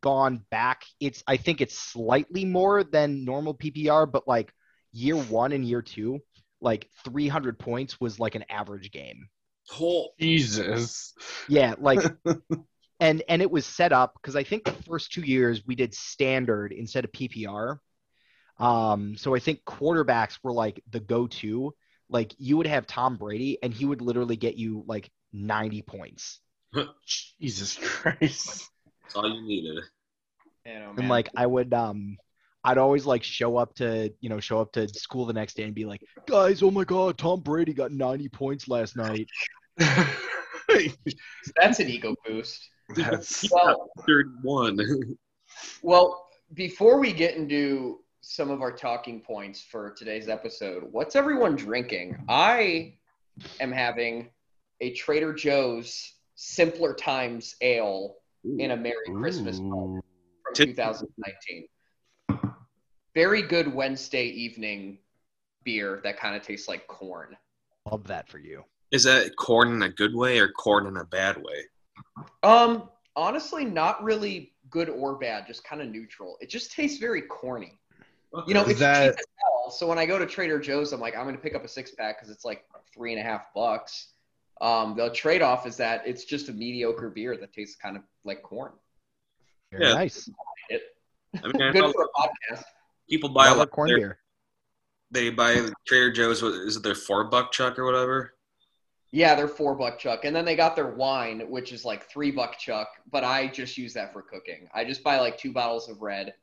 gone 0.00 0.44
back. 0.50 0.84
It's 1.00 1.24
I 1.26 1.36
think 1.36 1.60
it's 1.60 1.76
slightly 1.76 2.44
more 2.44 2.84
than 2.84 3.24
normal 3.24 3.54
PPR, 3.54 4.10
but 4.10 4.28
like 4.28 4.52
year 4.92 5.16
one 5.16 5.50
and 5.50 5.64
year 5.64 5.82
two, 5.82 6.20
like 6.60 6.88
300 7.04 7.58
points 7.58 8.00
was 8.00 8.20
like 8.20 8.36
an 8.36 8.44
average 8.48 8.92
game. 8.92 9.28
Whole 9.68 10.14
Jesus. 10.20 11.14
Yeah, 11.48 11.74
like 11.78 12.00
and 13.00 13.24
and 13.28 13.42
it 13.42 13.50
was 13.50 13.66
set 13.66 13.92
up 13.92 14.14
because 14.22 14.36
I 14.36 14.44
think 14.44 14.64
the 14.64 14.82
first 14.88 15.10
two 15.10 15.22
years 15.22 15.62
we 15.66 15.74
did 15.74 15.92
standard 15.94 16.72
instead 16.72 17.04
of 17.04 17.10
PPR. 17.10 17.78
Um, 18.58 19.16
so 19.16 19.34
I 19.34 19.38
think 19.38 19.64
quarterbacks 19.64 20.38
were 20.42 20.52
like 20.52 20.82
the 20.90 21.00
go-to. 21.00 21.74
Like 22.08 22.34
you 22.38 22.56
would 22.56 22.66
have 22.66 22.86
Tom 22.86 23.16
Brady 23.16 23.58
and 23.62 23.72
he 23.72 23.84
would 23.84 24.00
literally 24.00 24.36
get 24.36 24.56
you 24.56 24.84
like 24.86 25.10
90 25.32 25.82
points. 25.82 26.40
Jesus 27.40 27.78
Christ. 27.82 28.70
That's 29.02 29.16
all 29.16 29.28
you 29.28 29.42
needed. 29.42 29.84
You 30.66 30.78
know, 30.78 30.94
and 30.96 31.08
like 31.08 31.28
I 31.36 31.46
would 31.46 31.74
um 31.74 32.16
I'd 32.62 32.78
always 32.78 33.04
like 33.04 33.22
show 33.22 33.58
up 33.58 33.74
to 33.76 34.10
you 34.20 34.30
know 34.30 34.40
show 34.40 34.60
up 34.60 34.72
to 34.72 34.88
school 34.88 35.26
the 35.26 35.34
next 35.34 35.54
day 35.54 35.64
and 35.64 35.74
be 35.74 35.84
like, 35.84 36.00
guys, 36.26 36.62
oh 36.62 36.70
my 36.70 36.84
god, 36.84 37.18
Tom 37.18 37.40
Brady 37.40 37.74
got 37.74 37.92
90 37.92 38.28
points 38.30 38.68
last 38.68 38.96
night. 38.96 39.28
that's 39.76 41.80
an 41.80 41.88
ego 41.88 42.14
boost. 42.26 42.66
That's 42.96 43.50
Well, 43.50 43.90
Third 44.06 44.38
one. 44.42 44.78
well, 45.82 46.26
before 46.54 46.98
we 46.98 47.12
get 47.12 47.36
into 47.36 48.00
some 48.24 48.50
of 48.50 48.62
our 48.62 48.72
talking 48.72 49.20
points 49.20 49.60
for 49.60 49.90
today's 49.90 50.28
episode, 50.28 50.84
what's 50.90 51.14
everyone 51.14 51.56
drinking? 51.56 52.16
I 52.28 52.94
am 53.60 53.70
having 53.70 54.30
a 54.80 54.92
Trader 54.94 55.34
Joe's 55.34 56.14
Simpler 56.34 56.94
Times 56.94 57.54
Ale 57.60 58.16
in 58.58 58.70
a 58.70 58.76
Merry 58.76 59.06
Christmas 59.14 59.58
from 59.58 60.00
2019. 60.54 61.68
Very 63.14 63.42
good 63.42 63.72
Wednesday 63.72 64.26
evening 64.26 64.98
beer 65.62 66.00
that 66.02 66.18
kind 66.18 66.34
of 66.34 66.42
tastes 66.42 66.66
like 66.66 66.86
corn. 66.86 67.36
Love 67.90 68.06
that 68.06 68.28
for 68.28 68.38
you. 68.38 68.64
Is 68.90 69.04
that 69.04 69.36
corn 69.36 69.72
in 69.72 69.82
a 69.82 69.88
good 69.88 70.14
way 70.14 70.38
or 70.38 70.48
corn 70.48 70.86
in 70.86 70.96
a 70.96 71.04
bad 71.04 71.36
way? 71.36 71.64
Um, 72.42 72.88
honestly, 73.16 73.64
not 73.64 74.02
really 74.02 74.52
good 74.70 74.88
or 74.88 75.16
bad, 75.18 75.46
just 75.46 75.62
kind 75.62 75.82
of 75.82 75.88
neutral. 75.88 76.38
It 76.40 76.48
just 76.48 76.72
tastes 76.72 76.98
very 76.98 77.22
corny. 77.22 77.78
You 78.46 78.54
know, 78.54 78.64
it's 78.64 78.80
that- 78.80 79.12
cheap 79.12 79.18
as 79.18 79.24
hell. 79.42 79.70
So 79.70 79.86
when 79.86 79.98
I 79.98 80.06
go 80.06 80.18
to 80.18 80.26
Trader 80.26 80.58
Joe's, 80.58 80.92
I'm 80.92 81.00
like, 81.00 81.16
I'm 81.16 81.22
going 81.24 81.34
to 81.36 81.40
pick 81.40 81.54
up 81.54 81.64
a 81.64 81.68
six 81.68 81.92
pack 81.92 82.18
because 82.18 82.30
it's 82.30 82.44
like 82.44 82.64
three 82.94 83.12
and 83.12 83.20
a 83.20 83.24
half 83.24 83.52
bucks. 83.54 84.08
Um, 84.60 84.94
the 84.96 85.10
trade 85.10 85.42
off 85.42 85.66
is 85.66 85.76
that 85.78 86.02
it's 86.06 86.24
just 86.24 86.48
a 86.48 86.52
mediocre 86.52 87.10
beer 87.10 87.36
that 87.38 87.52
tastes 87.52 87.76
kind 87.76 87.96
of 87.96 88.02
like 88.24 88.42
corn. 88.42 88.72
Very 89.72 89.86
Yeah. 89.86 89.94
nice. 89.94 90.28
I 90.70 91.46
mean, 91.48 91.62
I 91.62 91.72
good 91.72 91.74
know 91.82 91.92
for 91.92 92.04
a 92.04 92.08
podcast. 92.54 92.62
people 93.08 93.30
buy 93.30 93.46
a 93.46 93.50
Love 93.50 93.58
lot. 93.58 93.70
corn 93.70 93.88
their- 93.88 93.98
beer. 93.98 94.18
They 95.10 95.30
buy 95.30 95.68
Trader 95.86 96.10
Joe's. 96.12 96.42
What 96.42 96.54
is 96.54 96.76
it? 96.76 96.82
Their 96.82 96.94
four 96.94 97.24
buck 97.24 97.52
chuck 97.52 97.78
or 97.78 97.84
whatever. 97.84 98.34
Yeah, 99.12 99.34
they're 99.36 99.46
four 99.48 99.76
buck 99.76 99.98
chuck, 99.98 100.24
and 100.24 100.34
then 100.34 100.44
they 100.44 100.56
got 100.56 100.74
their 100.74 100.88
wine, 100.90 101.48
which 101.48 101.72
is 101.72 101.84
like 101.84 102.08
three 102.10 102.32
buck 102.32 102.58
chuck. 102.58 102.88
But 103.12 103.22
I 103.22 103.46
just 103.46 103.78
use 103.78 103.94
that 103.94 104.12
for 104.12 104.22
cooking. 104.22 104.68
I 104.74 104.84
just 104.84 105.04
buy 105.04 105.20
like 105.20 105.38
two 105.38 105.52
bottles 105.52 105.88
of 105.88 106.02
red, 106.02 106.34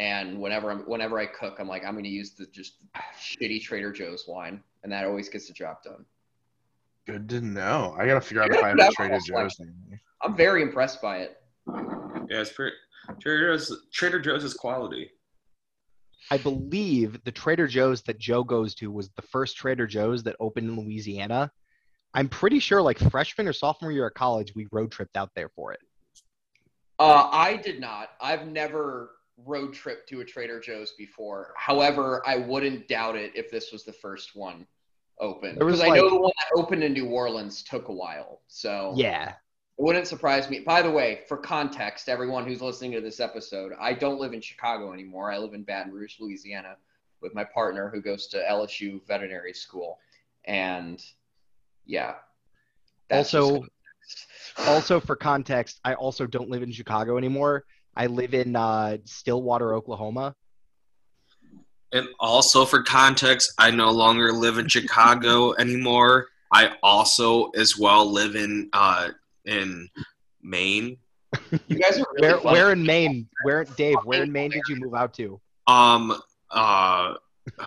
and 0.00 0.40
whenever 0.40 0.70
I'm 0.70 0.80
whenever 0.80 1.18
I 1.18 1.26
cook, 1.26 1.58
I'm 1.60 1.68
like 1.68 1.84
I'm 1.84 1.92
going 1.92 2.04
to 2.04 2.10
use 2.10 2.30
the 2.30 2.46
just 2.46 2.76
shitty 3.20 3.62
Trader 3.62 3.92
Joe's 3.92 4.24
wine, 4.26 4.62
and 4.82 4.90
that 4.90 5.04
always 5.04 5.28
gets 5.28 5.46
the 5.46 5.52
job 5.52 5.82
done. 5.84 6.06
Good 7.06 7.28
to 7.28 7.42
know. 7.42 7.94
I 7.98 8.06
gotta 8.06 8.22
figure 8.22 8.42
out 8.42 8.50
if 8.50 8.64
I 8.64 8.68
have 8.68 8.78
a 8.78 8.90
Trader. 8.92 9.18
Joe's 9.18 9.60
near 9.60 9.74
me. 9.90 9.98
I'm 10.22 10.34
very 10.34 10.62
impressed 10.62 11.02
by 11.02 11.18
it. 11.18 11.36
Yeah, 11.66 12.40
it's 12.40 12.50
pretty. 12.50 12.76
Trader 13.20 13.52
Joe's. 13.52 13.86
Trader 13.92 14.20
Joe's 14.20 14.42
is 14.42 14.54
quality. 14.54 15.10
I 16.30 16.38
believe 16.38 17.22
the 17.24 17.32
Trader 17.32 17.66
Joe's 17.66 18.00
that 18.02 18.18
Joe 18.18 18.42
goes 18.42 18.74
to 18.76 18.90
was 18.90 19.10
the 19.16 19.22
first 19.22 19.58
Trader 19.58 19.86
Joe's 19.86 20.22
that 20.22 20.36
opened 20.40 20.70
in 20.70 20.76
Louisiana. 20.80 21.52
I'm 22.14 22.28
pretty 22.28 22.58
sure 22.58 22.80
like 22.80 22.98
freshman 23.10 23.46
or 23.46 23.52
sophomore 23.52 23.92
year 23.92 24.06
of 24.06 24.14
college, 24.14 24.54
we 24.54 24.66
road 24.72 24.92
tripped 24.92 25.16
out 25.18 25.30
there 25.34 25.50
for 25.50 25.72
it. 25.74 25.80
Uh, 26.98 27.28
I 27.30 27.56
did 27.56 27.80
not. 27.80 28.10
I've 28.20 28.46
never 28.46 29.10
road 29.44 29.72
trip 29.72 30.06
to 30.08 30.20
a 30.20 30.24
Trader 30.24 30.60
Joe's 30.60 30.92
before. 30.92 31.52
However, 31.56 32.22
I 32.26 32.36
wouldn't 32.36 32.88
doubt 32.88 33.16
it 33.16 33.32
if 33.34 33.50
this 33.50 33.72
was 33.72 33.84
the 33.84 33.92
first 33.92 34.36
one 34.36 34.66
open. 35.18 35.58
Because 35.58 35.80
I 35.80 35.88
know 35.88 36.08
the 36.08 36.20
one 36.20 36.32
that 36.38 36.60
opened 36.60 36.82
in 36.82 36.92
New 36.92 37.06
Orleans 37.06 37.62
took 37.62 37.88
a 37.88 37.92
while. 37.92 38.42
So 38.48 38.94
Yeah. 38.96 39.34
It 39.78 39.82
wouldn't 39.84 40.06
surprise 40.06 40.50
me. 40.50 40.60
By 40.60 40.82
the 40.82 40.90
way, 40.90 41.22
for 41.26 41.38
context, 41.38 42.10
everyone 42.10 42.44
who's 42.46 42.60
listening 42.60 42.92
to 42.92 43.00
this 43.00 43.18
episode, 43.18 43.72
I 43.80 43.94
don't 43.94 44.20
live 44.20 44.34
in 44.34 44.40
Chicago 44.42 44.92
anymore. 44.92 45.32
I 45.32 45.38
live 45.38 45.54
in 45.54 45.62
Baton 45.62 45.90
Rouge, 45.90 46.20
Louisiana, 46.20 46.76
with 47.22 47.34
my 47.34 47.44
partner 47.44 47.88
who 47.88 48.02
goes 48.02 48.26
to 48.28 48.38
LSU 48.38 49.00
veterinary 49.06 49.54
school. 49.54 49.98
And 50.44 51.02
yeah. 51.86 52.16
Also- 53.10 53.64
Also, 54.58 55.00
for 55.00 55.16
context, 55.16 55.80
I 55.84 55.94
also 55.94 56.26
don't 56.26 56.50
live 56.50 56.62
in 56.62 56.72
Chicago 56.72 57.16
anymore. 57.16 57.64
I 57.96 58.06
live 58.06 58.34
in 58.34 58.56
uh, 58.56 58.98
Stillwater, 59.04 59.74
Oklahoma. 59.74 60.34
And 61.92 62.06
also 62.20 62.64
for 62.64 62.82
context, 62.82 63.52
I 63.58 63.70
no 63.70 63.90
longer 63.90 64.32
live 64.32 64.58
in 64.58 64.68
Chicago 64.68 65.54
anymore. 65.54 66.28
I 66.52 66.72
also 66.82 67.50
as 67.50 67.78
well 67.78 68.10
live 68.10 68.36
in 68.36 68.68
uh 68.72 69.08
in 69.44 69.88
Maine. 70.42 70.96
you 71.68 71.78
guys 71.78 71.98
are 71.98 72.06
really 72.14 72.28
Where, 72.28 72.38
where 72.38 72.72
in 72.72 72.82
Maine? 72.84 73.28
Where, 73.44 73.64
Dave? 73.64 73.96
Where 74.04 74.22
in 74.22 74.32
Maine 74.32 74.50
did 74.50 74.62
you 74.68 74.76
move 74.76 74.94
out 74.94 75.14
to? 75.14 75.40
Um 75.66 76.20
uh 76.50 77.14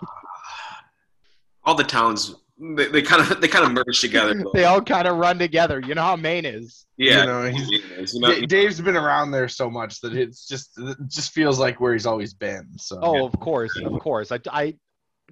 all 1.64 1.74
the 1.74 1.84
towns 1.84 2.34
they, 2.58 2.86
they 2.88 3.02
kind 3.02 3.20
of 3.22 3.40
they 3.40 3.48
kind 3.48 3.64
of 3.64 3.72
merge 3.72 4.00
together. 4.00 4.42
They 4.54 4.64
all 4.64 4.80
kind 4.82 5.08
of 5.08 5.16
run 5.16 5.38
together. 5.38 5.80
You 5.80 5.94
know 5.94 6.02
how 6.02 6.16
Maine 6.16 6.44
is. 6.44 6.86
yeah. 6.96 7.20
You 7.20 7.26
know, 7.26 7.42
he's- 7.50 8.12
You 8.14 8.20
know, 8.20 8.34
D- 8.34 8.46
Dave's 8.46 8.80
been 8.80 8.96
around 8.96 9.30
there 9.32 9.48
so 9.48 9.68
much 9.70 10.00
that 10.00 10.14
it's 10.14 10.46
just 10.46 10.70
it 10.78 10.96
just 11.08 11.32
feels 11.32 11.58
like 11.58 11.80
where 11.80 11.92
he's 11.92 12.06
always 12.06 12.34
been. 12.34 12.68
So 12.78 12.98
Oh, 13.02 13.26
of 13.26 13.32
course, 13.40 13.76
of 13.76 13.98
course. 14.00 14.30
I, 14.32 14.38
I 14.50 14.74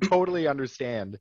totally 0.04 0.48
understand. 0.48 1.18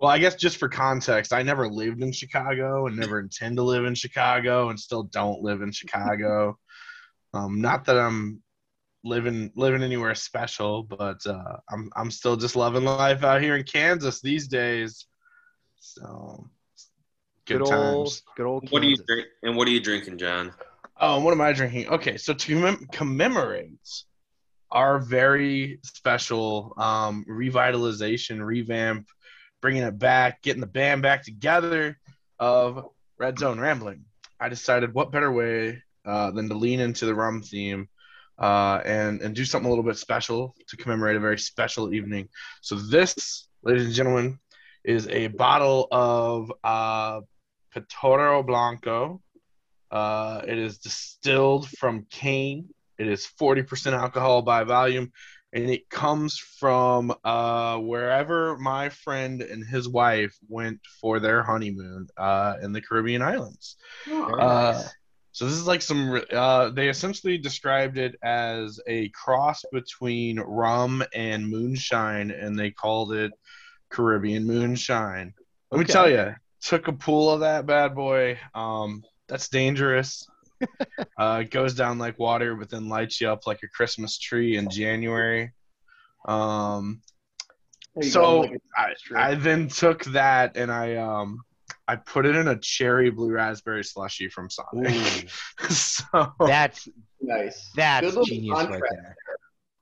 Well, 0.00 0.10
I 0.10 0.18
guess 0.18 0.36
just 0.36 0.58
for 0.58 0.68
context, 0.68 1.32
I 1.32 1.42
never 1.42 1.68
lived 1.68 2.02
in 2.02 2.12
Chicago 2.12 2.86
and 2.86 2.96
never 2.96 3.18
intend 3.18 3.56
to 3.56 3.62
live 3.64 3.84
in 3.84 3.94
Chicago 3.96 4.68
and 4.68 4.78
still 4.78 5.02
don't 5.04 5.42
live 5.42 5.62
in 5.62 5.72
Chicago. 5.72 6.58
Um, 7.34 7.60
not 7.60 7.84
that 7.84 7.98
I'm 7.98 8.42
living 9.04 9.50
living 9.54 9.82
anywhere 9.82 10.14
special, 10.14 10.82
but 10.82 11.24
uh, 11.26 11.56
I'm 11.70 11.90
I'm 11.96 12.10
still 12.10 12.36
just 12.36 12.56
loving 12.56 12.84
life 12.84 13.24
out 13.24 13.42
here 13.42 13.56
in 13.56 13.64
Kansas 13.64 14.20
these 14.20 14.48
days. 14.48 15.06
So 15.78 16.48
good, 17.46 17.58
Good, 17.58 17.62
old, 17.62 18.06
times. 18.06 18.22
good 18.36 18.46
old. 18.46 18.70
What 18.70 18.82
are 18.82 18.86
you 18.86 18.96
drink? 19.06 19.26
And 19.42 19.56
what 19.56 19.68
are 19.68 19.70
you 19.70 19.80
drinking, 19.80 20.18
John? 20.18 20.52
Oh, 21.00 21.20
what 21.20 21.32
am 21.32 21.40
I 21.40 21.52
drinking? 21.52 21.88
Okay, 21.88 22.16
so 22.16 22.34
to 22.34 22.54
commem- 22.54 22.90
commemorate 22.90 23.78
our 24.70 24.98
very 24.98 25.78
special 25.84 26.74
um, 26.76 27.24
revitalization, 27.28 28.44
revamp, 28.44 29.06
bringing 29.62 29.82
it 29.82 29.98
back, 29.98 30.42
getting 30.42 30.60
the 30.60 30.66
band 30.66 31.02
back 31.02 31.22
together 31.24 31.98
of 32.38 32.84
Red 33.18 33.38
Zone 33.38 33.58
Rambling, 33.60 34.04
I 34.40 34.48
decided 34.48 34.92
what 34.92 35.12
better 35.12 35.32
way 35.32 35.82
uh, 36.04 36.32
than 36.32 36.48
to 36.48 36.54
lean 36.54 36.80
into 36.80 37.06
the 37.06 37.14
rum 37.14 37.42
theme 37.42 37.88
uh, 38.38 38.80
and 38.84 39.20
and 39.20 39.34
do 39.34 39.44
something 39.44 39.66
a 39.66 39.68
little 39.68 39.84
bit 39.84 39.96
special 39.96 40.54
to 40.68 40.76
commemorate 40.76 41.16
a 41.16 41.20
very 41.20 41.38
special 41.38 41.92
evening. 41.92 42.28
So 42.60 42.76
this, 42.76 43.48
ladies 43.62 43.86
and 43.86 43.94
gentlemen, 43.94 44.38
is 44.84 45.08
a 45.08 45.28
bottle 45.28 45.88
of 45.90 46.52
uh, 46.64 47.20
Pitorro 47.74 48.46
Blanco. 48.46 49.20
Uh, 49.90 50.42
it 50.46 50.58
is 50.58 50.78
distilled 50.78 51.68
from 51.70 52.06
cane. 52.10 52.68
It 52.98 53.08
is 53.08 53.28
40% 53.40 53.92
alcohol 53.92 54.42
by 54.42 54.64
volume, 54.64 55.12
and 55.52 55.70
it 55.70 55.88
comes 55.88 56.38
from 56.38 57.14
uh, 57.24 57.78
wherever 57.78 58.56
my 58.58 58.88
friend 58.88 59.40
and 59.40 59.64
his 59.64 59.88
wife 59.88 60.36
went 60.48 60.80
for 61.00 61.20
their 61.20 61.42
honeymoon 61.42 62.08
uh, 62.16 62.56
in 62.62 62.72
the 62.72 62.80
Caribbean 62.82 63.22
islands. 63.22 63.76
Uh, 64.38 64.82
so 65.38 65.44
this 65.44 65.54
is 65.54 65.68
like 65.68 65.82
some. 65.82 66.20
Uh, 66.32 66.70
they 66.70 66.88
essentially 66.88 67.38
described 67.38 67.96
it 67.96 68.16
as 68.24 68.80
a 68.88 69.08
cross 69.10 69.62
between 69.70 70.40
rum 70.40 71.04
and 71.14 71.48
moonshine, 71.48 72.32
and 72.32 72.58
they 72.58 72.72
called 72.72 73.12
it 73.12 73.30
Caribbean 73.88 74.44
moonshine. 74.44 75.32
Let 75.70 75.78
me 75.78 75.84
tell 75.84 76.10
you, 76.10 76.34
took 76.60 76.88
a 76.88 76.92
pool 76.92 77.30
of 77.30 77.38
that 77.40 77.66
bad 77.66 77.94
boy. 77.94 78.36
Um, 78.52 79.04
that's 79.28 79.48
dangerous. 79.48 80.26
uh, 81.16 81.42
it 81.44 81.52
goes 81.52 81.74
down 81.74 82.00
like 82.00 82.18
water, 82.18 82.56
but 82.56 82.68
then 82.68 82.88
lights 82.88 83.20
you 83.20 83.30
up 83.30 83.46
like 83.46 83.62
a 83.62 83.68
Christmas 83.68 84.18
tree 84.18 84.56
in 84.56 84.68
January. 84.68 85.52
Um, 86.26 87.00
so 88.02 88.20
go, 88.20 88.40
like 88.40 88.60
a 88.76 89.16
I, 89.16 89.30
I 89.30 89.34
then 89.36 89.68
took 89.68 90.02
that 90.06 90.56
and 90.56 90.72
I 90.72 90.96
um 90.96 91.42
I 91.88 91.96
put 91.96 92.26
it 92.26 92.36
in 92.36 92.48
a 92.48 92.56
cherry 92.58 93.10
blue 93.10 93.32
raspberry 93.32 93.82
slushy 93.82 94.28
from 94.28 94.48
Sonic. 94.50 95.28
so 95.70 96.32
That's 96.38 96.86
nice. 97.20 97.70
that's 97.74 98.02
Good 98.04 98.08
little 98.14 98.24
genius 98.24 98.54
right 98.58 98.68
contrast. 98.68 98.94
there. 98.94 99.16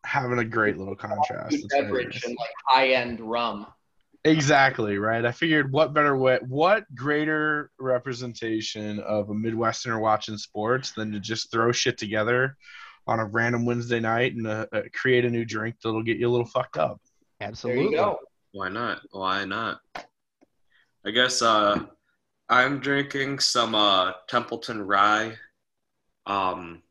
having 0.04 0.38
a 0.38 0.44
great 0.44 0.76
little 0.78 0.94
contrast. 0.96 1.50
Good 1.50 1.60
It's 1.64 1.74
very 1.74 1.84
beverage 1.86 2.24
and 2.24 2.36
like 2.38 2.50
high 2.66 2.88
end 2.90 3.20
rum. 3.20 3.66
Exactly 4.24 4.98
right. 4.98 5.24
I 5.24 5.30
figured 5.32 5.70
what 5.72 5.94
better 5.94 6.16
way, 6.16 6.38
what 6.48 6.84
greater 6.94 7.70
representation 7.78 8.98
of 9.00 9.30
a 9.30 9.34
Midwesterner 9.34 10.00
watching 10.00 10.36
sports 10.36 10.92
than 10.92 11.12
to 11.12 11.20
just 11.20 11.50
throw 11.52 11.70
shit 11.72 11.96
together 11.98 12.56
on 13.06 13.20
a 13.20 13.24
random 13.24 13.64
Wednesday 13.64 14.00
night 14.00 14.34
and 14.34 14.46
uh, 14.46 14.66
uh, 14.72 14.82
create 14.92 15.24
a 15.24 15.30
new 15.30 15.44
drink 15.44 15.76
that'll 15.82 16.02
get 16.02 16.18
you 16.18 16.28
a 16.28 16.30
little 16.30 16.46
fucked 16.46 16.76
up. 16.76 17.00
There 17.38 17.48
Absolutely. 17.48 17.84
you 17.84 17.90
go. 17.92 18.18
Why 18.52 18.68
not? 18.68 19.00
Why 19.12 19.44
not? 19.44 19.80
I 21.04 21.10
guess 21.12 21.40
uh, 21.40 21.84
I'm 22.48 22.78
drinking 22.78 23.40
some 23.40 23.74
uh, 23.74 24.12
Templeton 24.28 24.82
Rye 24.82 25.34
um, 26.26 26.82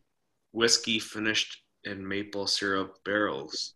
whiskey 0.52 1.00
finished 1.00 1.64
in 1.84 2.06
maple 2.06 2.48
syrup 2.48 2.98
barrels. 3.06 3.74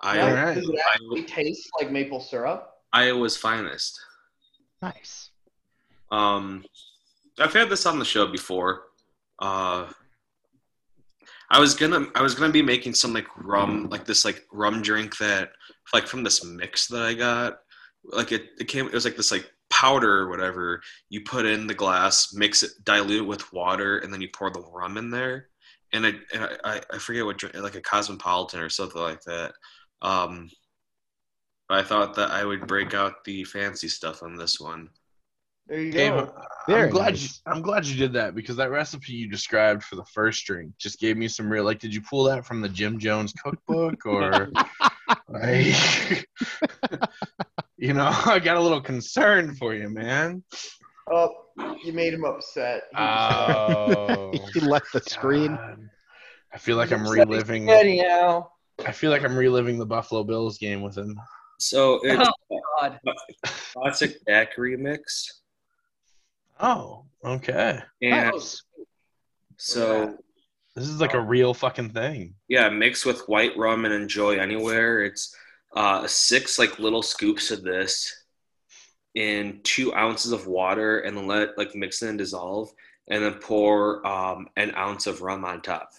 I, 0.00 0.20
All 0.20 0.30
Now, 0.30 0.44
right. 0.44 0.54
Does 0.54 0.68
it 0.68 0.80
actually 0.94 1.22
taste 1.24 1.68
like 1.80 1.90
maple 1.90 2.20
syrup? 2.20 2.70
Iowa's 2.92 3.36
finest. 3.36 3.98
Nice. 4.82 5.30
Um, 6.10 6.64
I've 7.38 7.52
had 7.52 7.68
this 7.68 7.86
on 7.86 7.98
the 7.98 8.04
show 8.04 8.26
before. 8.26 8.84
Uh, 9.38 9.86
I 11.50 11.60
was 11.60 11.74
gonna 11.74 12.06
I 12.14 12.22
was 12.22 12.34
gonna 12.34 12.52
be 12.52 12.62
making 12.62 12.94
some 12.94 13.12
like 13.12 13.26
rum 13.36 13.88
like 13.90 14.04
this 14.04 14.24
like 14.24 14.44
rum 14.52 14.82
drink 14.82 15.16
that 15.18 15.50
like 15.92 16.06
from 16.06 16.24
this 16.24 16.44
mix 16.44 16.88
that 16.88 17.02
I 17.02 17.14
got. 17.14 17.58
Like 18.04 18.32
it, 18.32 18.50
it 18.58 18.68
came 18.68 18.86
it 18.86 18.92
was 18.92 19.04
like 19.04 19.16
this 19.16 19.30
like 19.32 19.50
powder 19.76 20.20
or 20.20 20.30
whatever. 20.30 20.80
You 21.10 21.20
put 21.20 21.44
in 21.44 21.66
the 21.66 21.74
glass, 21.74 22.32
mix 22.32 22.62
it, 22.62 22.70
dilute 22.82 23.22
it 23.22 23.26
with 23.26 23.52
water, 23.52 23.98
and 23.98 24.12
then 24.12 24.22
you 24.22 24.28
pour 24.32 24.50
the 24.50 24.64
rum 24.72 24.96
in 24.96 25.10
there. 25.10 25.48
And 25.92 26.06
I 26.06 26.12
and 26.32 26.58
I, 26.64 26.80
I 26.92 26.98
forget 26.98 27.26
what 27.26 27.36
drink, 27.36 27.54
like 27.56 27.74
a 27.74 27.82
cosmopolitan 27.82 28.60
or 28.60 28.70
something 28.70 29.00
like 29.00 29.20
that. 29.24 29.52
Um, 30.00 30.48
but 31.68 31.78
I 31.78 31.82
thought 31.82 32.14
that 32.14 32.30
I 32.30 32.44
would 32.44 32.66
break 32.66 32.94
out 32.94 33.24
the 33.24 33.44
fancy 33.44 33.88
stuff 33.88 34.22
on 34.22 34.36
this 34.36 34.58
one. 34.58 34.88
There 35.66 35.80
you 35.80 35.92
Dave, 35.92 36.12
go. 36.12 36.32
I'm 36.68 36.90
glad 36.90 37.10
nice. 37.10 37.22
you, 37.22 37.52
I'm 37.52 37.60
glad 37.60 37.84
you 37.86 37.96
did 37.96 38.12
that 38.14 38.34
because 38.34 38.56
that 38.56 38.70
recipe 38.70 39.12
you 39.12 39.28
described 39.28 39.82
for 39.82 39.96
the 39.96 40.04
first 40.14 40.46
drink 40.46 40.72
just 40.78 41.00
gave 41.00 41.16
me 41.16 41.28
some 41.28 41.50
real 41.50 41.64
like. 41.64 41.80
Did 41.80 41.94
you 41.94 42.00
pull 42.00 42.24
that 42.24 42.46
from 42.46 42.62
the 42.62 42.68
Jim 42.68 42.98
Jones 42.98 43.34
cookbook 43.34 44.06
or? 44.06 44.50
like, 45.28 46.28
you 47.76 47.92
know, 47.92 48.10
I 48.26 48.38
got 48.38 48.56
a 48.56 48.60
little 48.60 48.80
concerned 48.80 49.58
for 49.58 49.74
you, 49.74 49.88
man. 49.88 50.42
Oh, 51.10 51.30
you 51.84 51.92
made 51.92 52.14
him 52.14 52.24
upset. 52.24 52.82
He 52.90 52.96
Oh, 52.98 54.32
he 54.52 54.60
left 54.60 54.92
the 54.92 55.00
screen. 55.00 55.56
I 56.52 56.58
feel 56.58 56.76
like 56.76 56.92
I'm 56.92 57.06
reliving. 57.06 57.70
Anyhow. 57.70 58.48
I 58.84 58.92
feel 58.92 59.10
like 59.10 59.22
I'm 59.24 59.36
reliving 59.36 59.78
the 59.78 59.86
Buffalo 59.86 60.24
Bills 60.24 60.58
game 60.58 60.82
with 60.82 60.96
him. 60.96 61.18
So 61.58 62.00
it's 62.02 62.28
oh, 62.50 62.60
God. 62.80 63.00
classic 63.72 64.22
back 64.26 64.56
remix. 64.56 65.00
Oh, 66.60 67.04
okay. 67.24 67.80
and 68.02 68.32
Nice. 68.32 68.62
so 69.56 70.16
This 70.76 70.88
is 70.88 71.00
like 71.00 71.14
a 71.14 71.20
real 71.20 71.54
fucking 71.54 71.90
thing. 71.90 72.34
yeah, 72.48 72.68
mix 72.68 73.06
with 73.06 73.26
white 73.28 73.56
rum 73.56 73.86
and 73.86 73.94
enjoy 73.94 74.38
anywhere. 74.38 75.02
It's 75.02 75.34
uh, 75.74 76.06
six 76.06 76.58
like 76.58 76.78
little 76.78 77.02
scoops 77.02 77.50
of 77.50 77.62
this 77.62 78.14
in 79.14 79.60
two 79.62 79.94
ounces 79.94 80.32
of 80.32 80.46
water, 80.46 81.00
and 81.00 81.16
then 81.16 81.26
let 81.26 81.56
like 81.56 81.74
mix 81.74 82.02
it 82.02 82.10
and 82.10 82.18
dissolve, 82.18 82.70
and 83.08 83.24
then 83.24 83.34
pour 83.34 84.06
um, 84.06 84.48
an 84.56 84.74
ounce 84.76 85.06
of 85.06 85.22
rum 85.22 85.46
on 85.46 85.62
top. 85.62 85.92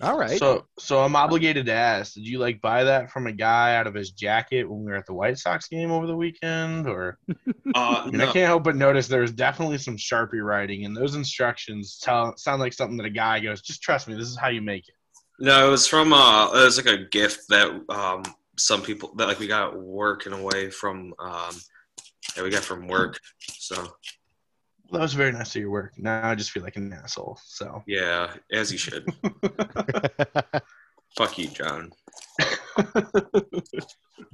All 0.00 0.16
right. 0.16 0.38
So, 0.38 0.66
so 0.78 1.00
I'm 1.00 1.16
obligated 1.16 1.66
to 1.66 1.72
ask: 1.72 2.14
Did 2.14 2.26
you 2.26 2.38
like 2.38 2.60
buy 2.60 2.84
that 2.84 3.10
from 3.10 3.26
a 3.26 3.32
guy 3.32 3.76
out 3.76 3.86
of 3.86 3.94
his 3.94 4.10
jacket 4.10 4.64
when 4.64 4.84
we 4.84 4.92
were 4.92 4.96
at 4.96 5.06
the 5.06 5.14
White 5.14 5.38
Sox 5.38 5.68
game 5.68 5.90
over 5.90 6.06
the 6.06 6.16
weekend, 6.16 6.86
or? 6.86 7.18
Uh, 7.74 8.02
I 8.02 8.06
mean, 8.06 8.16
no, 8.16 8.28
I 8.30 8.32
can't 8.32 8.46
help 8.46 8.64
but 8.64 8.76
notice 8.76 9.08
there's 9.08 9.30
definitely 9.30 9.76
some 9.76 9.98
Sharpie 9.98 10.42
writing, 10.42 10.86
and 10.86 10.96
those 10.96 11.16
instructions 11.16 11.98
tell 12.02 12.34
sound 12.38 12.60
like 12.60 12.72
something 12.72 12.96
that 12.96 13.04
a 13.04 13.10
guy 13.10 13.40
goes, 13.40 13.60
"Just 13.60 13.82
trust 13.82 14.08
me, 14.08 14.14
this 14.14 14.26
is 14.26 14.38
how 14.38 14.48
you 14.48 14.62
make 14.62 14.88
it." 14.88 14.94
no, 15.38 15.68
it 15.68 15.70
was 15.70 15.86
from 15.86 16.12
uh, 16.12 16.46
it 16.48 16.64
was 16.64 16.76
like 16.76 16.86
a 16.86 17.04
gift 17.04 17.48
that 17.48 17.68
um, 17.88 18.22
some 18.58 18.82
people 18.82 19.14
that 19.16 19.28
like 19.28 19.38
we 19.38 19.46
got 19.46 19.72
at 19.72 19.78
work 19.78 20.26
in 20.26 20.32
a 20.32 20.42
way 20.42 20.70
from 20.70 21.14
um, 21.18 21.54
that 22.34 22.44
we 22.44 22.50
got 22.50 22.64
from 22.64 22.88
work. 22.88 23.18
So 23.38 23.86
Well, 24.90 25.00
that 25.00 25.04
was 25.04 25.12
very 25.14 25.32
nice 25.32 25.54
of 25.54 25.60
your 25.60 25.70
work. 25.70 25.92
Now 25.98 26.28
I 26.28 26.34
just 26.34 26.50
feel 26.50 26.62
like 26.62 26.76
an 26.76 26.92
asshole. 26.92 27.38
So. 27.44 27.82
yeah, 27.86 28.32
as 28.52 28.72
you 28.72 28.78
should. 28.78 29.06
Fuck 31.16 31.38
you, 31.38 31.48
John. 31.48 31.92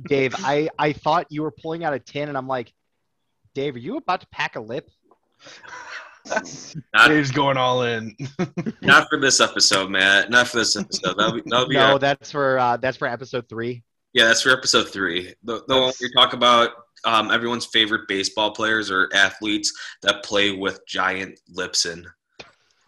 Dave, 0.06 0.34
I 0.38 0.68
I 0.78 0.92
thought 0.92 1.26
you 1.30 1.42
were 1.42 1.50
pulling 1.50 1.84
out 1.84 1.94
a 1.94 1.98
tin, 1.98 2.28
and 2.28 2.36
I'm 2.36 2.48
like, 2.48 2.72
Dave, 3.54 3.74
are 3.76 3.78
you 3.78 3.96
about 3.96 4.20
to 4.22 4.26
pack 4.28 4.56
a 4.56 4.60
lip? 4.60 4.88
Not, 6.94 7.08
Dave's 7.08 7.30
going 7.30 7.56
all 7.56 7.82
in. 7.82 8.16
not 8.82 9.08
for 9.08 9.20
this 9.20 9.40
episode, 9.40 9.90
Matt. 9.90 10.30
Not 10.30 10.48
for 10.48 10.58
this 10.58 10.74
episode. 10.76 11.16
That'll 11.18 11.34
be, 11.34 11.42
that'll 11.46 11.68
be 11.68 11.74
No, 11.74 11.92
our- 11.92 11.98
that's 11.98 12.30
for 12.32 12.58
uh, 12.58 12.76
that's 12.76 12.96
for 12.96 13.06
episode 13.08 13.48
three. 13.48 13.82
yeah, 14.12 14.24
that's 14.26 14.42
for 14.42 14.50
episode 14.50 14.88
three. 14.88 15.34
The, 15.44 15.62
the 15.68 15.80
one 15.80 15.92
we 16.00 16.10
talk 16.12 16.32
about 16.32 16.70
um, 17.04 17.30
everyone's 17.30 17.66
favorite 17.66 18.08
baseball 18.08 18.52
players 18.52 18.90
or 18.90 19.08
athletes 19.14 19.72
that 20.02 20.24
play 20.24 20.52
with 20.52 20.80
giant 20.86 21.38
lips 21.48 21.86
in. 21.86 22.06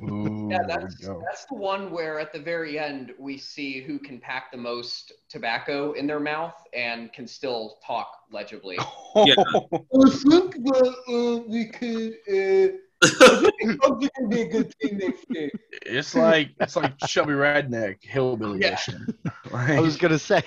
Ooh, 0.02 0.48
Yeah, 0.50 0.62
that's 0.68 0.96
that's 0.98 1.46
the 1.46 1.54
one 1.54 1.90
where 1.90 2.20
at 2.20 2.30
the 2.32 2.38
very 2.38 2.78
end 2.78 3.12
we 3.18 3.38
see 3.38 3.80
who 3.80 3.98
can 3.98 4.18
pack 4.20 4.50
the 4.52 4.58
most 4.58 5.12
tobacco 5.30 5.92
in 5.92 6.06
their 6.06 6.20
mouth 6.20 6.54
and 6.74 7.10
can 7.14 7.26
still 7.26 7.78
talk 7.86 8.10
legibly. 8.30 8.78
Yeah. 9.24 9.34
I 9.38 10.10
think 10.10 10.52
that 10.64 10.94
uh, 11.08 11.48
we 11.48 11.64
could. 11.68 12.16
Uh, 12.28 12.76
I 13.02 13.50
think 13.60 14.30
be 14.30 14.40
a 14.42 14.48
good 14.48 14.74
thing 14.82 14.98
next 14.98 15.24
year. 15.30 15.50
It's 15.86 16.14
like 16.14 16.50
it's 16.60 16.76
like 16.76 16.98
chubby 17.06 17.32
Redneck 17.32 18.02
hillbilly 18.02 18.60
Yeah. 18.60 18.68
edition. 18.68 19.06
I 19.54 19.80
was 19.80 19.96
gonna 19.96 20.18
say. 20.18 20.42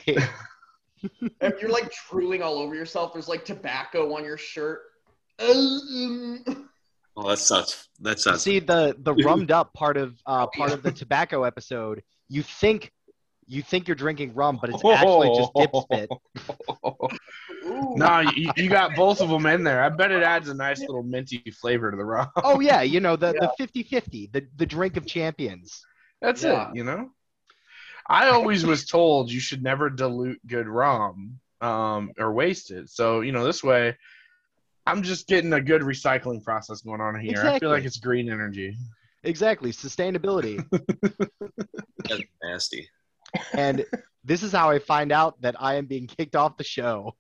If 1.42 1.62
you're 1.62 1.72
like 1.72 1.92
drooling 2.10 2.42
all 2.42 2.58
over 2.60 2.76
yourself, 2.76 3.14
there's 3.14 3.28
like 3.28 3.46
tobacco 3.46 4.16
on 4.16 4.24
your 4.24 4.38
shirt. 4.38 4.82
Um, 5.42 6.44
Oh, 7.16 7.30
that 7.30 7.40
sucks. 7.40 7.88
That 8.02 8.20
sucks. 8.20 8.42
See 8.42 8.60
the 8.60 8.96
the 9.00 9.14
rummed 9.26 9.52
up 9.52 9.74
part 9.74 9.98
of 9.98 10.16
uh, 10.26 10.48
part 10.48 10.72
of 10.72 10.84
the 10.84 10.92
tobacco 10.92 11.44
episode. 11.44 12.02
You 12.28 12.44
think 12.44 12.92
you 13.48 13.62
think 13.62 13.88
you're 13.88 13.96
drinking 13.96 14.36
rum, 14.36 14.58
but 14.62 14.70
it's 14.70 14.84
actually 14.86 15.36
just 15.36 15.52
dip 15.56 15.72
spit. 15.76 16.10
ooh. 17.66 17.96
no, 17.96 18.20
you, 18.20 18.52
you 18.56 18.70
got 18.70 18.96
both 18.96 19.22
of 19.22 19.30
them 19.30 19.46
in 19.48 19.64
there. 19.64 19.84
I 19.84 19.90
bet 19.90 20.12
it 20.12 20.24
adds 20.24 20.50
a 20.50 20.54
nice 20.54 20.80
little 20.80 21.04
minty 21.04 21.44
flavor 21.60 21.92
to 21.92 21.98
the 21.98 22.06
rum. 22.06 22.28
Oh 22.44 22.60
yeah, 22.60 22.82
you 22.82 23.00
know 23.00 23.16
the 23.16 23.34
the 23.34 23.52
50-50, 23.84 24.32
the 24.32 24.46
the 24.56 24.66
drink 24.66 24.98
of 24.98 25.06
champions. 25.06 25.82
That's 26.22 26.44
Yeah. 26.44 26.70
it, 26.70 26.76
you 26.76 26.84
know? 26.84 27.10
I 28.10 28.30
always 28.30 28.66
was 28.66 28.86
told 28.86 29.32
you 29.32 29.40
should 29.40 29.62
never 29.62 29.90
dilute 29.90 30.46
good 30.48 30.68
rum 30.68 31.40
um, 31.62 32.12
or 32.18 32.34
waste 32.34 32.72
it. 32.72 32.90
So, 32.90 33.22
you 33.22 33.32
know, 33.32 33.44
this 33.44 33.64
way, 33.64 33.96
I'm 34.88 35.04
just 35.04 35.28
getting 35.28 35.54
a 35.54 35.62
good 35.62 35.84
recycling 35.84 36.44
process 36.44 36.82
going 36.82 37.02
on 37.02 37.20
here. 37.20 37.46
I 37.46 37.60
feel 37.60 37.70
like 37.70 37.86
it's 37.86 37.98
green 37.98 38.32
energy. 38.32 38.76
Exactly, 39.24 39.72
sustainability. 39.72 40.66
That's 42.10 42.24
nasty. 42.42 42.90
and 43.54 43.86
this 44.24 44.42
is 44.42 44.52
how 44.52 44.72
I 44.72 44.80
find 44.80 45.12
out 45.12 45.40
that 45.42 45.56
I 45.60 45.76
am 45.76 45.86
being 45.86 46.08
kicked 46.08 46.36
off 46.36 46.58
the 46.58 46.64
show. 46.64 47.16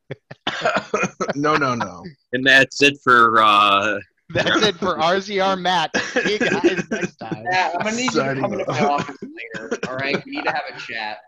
no, 1.35 1.55
no, 1.55 1.75
no. 1.75 2.03
And 2.33 2.45
that's 2.45 2.81
it 2.81 2.97
for 3.03 3.41
uh, 3.41 3.99
That's 4.29 4.61
it 4.61 4.75
for 4.75 4.95
RZR 4.97 5.59
Matt. 5.59 5.95
See 5.97 6.33
you 6.33 6.39
guys 6.39 6.89
next 6.89 7.15
time. 7.17 7.43
Yeah, 7.51 7.71
I'm 7.73 7.85
gonna 7.85 7.95
need 7.95 8.13
you 8.13 8.23
to 8.23 8.35
come 8.35 8.53
into 8.53 8.65
my 8.67 8.85
office 8.85 9.17
later. 9.21 9.77
All 9.87 9.95
right, 9.95 10.23
we 10.25 10.33
need 10.33 10.45
to 10.45 10.51
have 10.51 10.63
a 10.73 10.79
chat. 10.79 11.19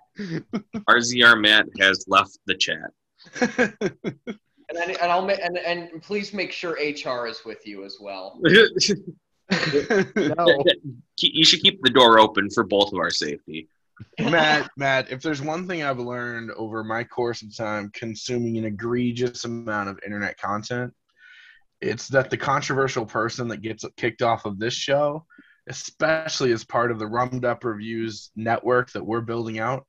RZR 0.88 1.42
Matt 1.42 1.66
has 1.80 2.06
left 2.08 2.38
the 2.46 2.56
chat. 2.56 2.92
And 3.40 4.80
then, 4.80 4.92
and 5.02 5.12
I'll 5.12 5.26
ma- 5.26 5.34
and 5.34 5.58
and 5.58 6.02
please 6.02 6.34
make 6.34 6.54
sure 6.54 6.74
HR 6.74 7.28
is 7.28 7.42
with 7.46 7.68
you 7.68 7.84
as 7.84 7.98
well. 8.00 8.40
No. 10.16 10.64
you 11.20 11.44
should 11.44 11.62
keep 11.62 11.82
the 11.84 11.90
door 11.90 12.20
open 12.20 12.50
for 12.50 12.64
both 12.64 12.94
of 12.94 13.00
our 13.00 13.10
safety. 13.10 13.68
Matt, 14.18 14.70
Matt, 14.78 15.12
if 15.12 15.22
there's 15.22 15.42
one 15.42 15.68
thing 15.68 15.84
I've 15.84 16.00
learned 16.00 16.52
over 16.52 16.86
my 16.86 17.04
course 17.04 17.42
of 17.42 17.54
time 17.54 17.92
consuming 17.94 18.58
an 18.58 18.64
egregious 18.64 19.44
amount 19.44 19.90
of 19.90 20.00
internet 20.06 20.38
content, 20.38 20.94
it's 21.82 22.08
that 22.10 22.30
the 22.30 22.38
controversial 22.38 23.06
person 23.06 23.48
that 23.50 23.62
gets 23.62 23.84
kicked 23.98 24.22
off 24.22 24.46
of 24.46 24.60
this 24.60 24.74
show, 24.74 25.26
especially 25.68 26.52
as 26.52 26.64
part 26.64 26.92
of 26.92 27.00
the 27.00 27.08
Rummed 27.08 27.46
Up 27.46 27.64
Reviews 27.64 28.32
network 28.36 28.92
that 28.92 29.06
we're 29.06 29.22
building 29.22 29.60
out, 29.60 29.86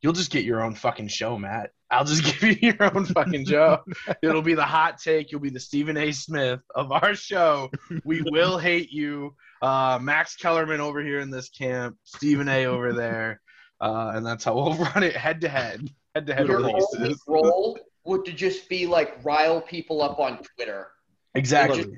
you'll 0.00 0.12
just 0.12 0.30
get 0.30 0.44
your 0.44 0.62
own 0.62 0.74
fucking 0.74 1.08
show, 1.08 1.36
Matt. 1.38 1.70
I'll 1.90 2.04
just 2.04 2.24
give 2.40 2.42
you 2.42 2.72
your 2.72 2.94
own 2.94 3.04
fucking 3.06 3.46
show. 3.46 3.80
It'll 4.22 4.42
be 4.42 4.54
the 4.54 4.64
hot 4.64 4.98
take. 4.98 5.30
You'll 5.30 5.40
be 5.40 5.50
the 5.50 5.60
Stephen 5.60 5.96
A. 5.96 6.12
Smith 6.12 6.60
of 6.74 6.92
our 6.92 7.14
show. 7.14 7.70
We 8.04 8.22
will 8.22 8.58
hate 8.58 8.90
you. 8.90 9.34
Uh, 9.60 9.98
Max 10.00 10.36
Kellerman 10.36 10.80
over 10.80 11.02
here 11.02 11.20
in 11.20 11.30
this 11.30 11.48
camp, 11.48 11.96
Stephen 12.04 12.48
A. 12.48 12.66
over 12.66 12.92
there. 12.92 13.40
Uh, 13.80 14.12
and 14.14 14.24
that's 14.24 14.44
how 14.44 14.54
we'll 14.54 14.74
run 14.94 15.02
it 15.02 15.16
head 15.16 15.40
to 15.40 15.48
head, 15.48 15.90
head 16.14 16.26
to 16.26 16.34
head 16.34 16.46
Your 16.46 16.64
only 16.64 17.16
role 17.26 17.78
would 18.04 18.24
to 18.24 18.32
just 18.32 18.68
be 18.68 18.86
like 18.86 19.24
rile 19.24 19.60
people 19.60 20.02
up 20.02 20.18
on 20.18 20.38
Twitter. 20.56 20.88
Exactly. 21.34 21.82
Just, 21.84 21.90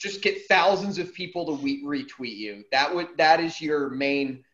just 0.00 0.22
get 0.22 0.46
thousands 0.48 0.98
of 0.98 1.12
people 1.12 1.44
to 1.46 1.52
we- 1.62 1.84
retweet 1.84 2.36
you. 2.36 2.64
That 2.72 2.94
would 2.94 3.08
that 3.18 3.40
is 3.40 3.60
your 3.60 3.90
main 3.90 4.44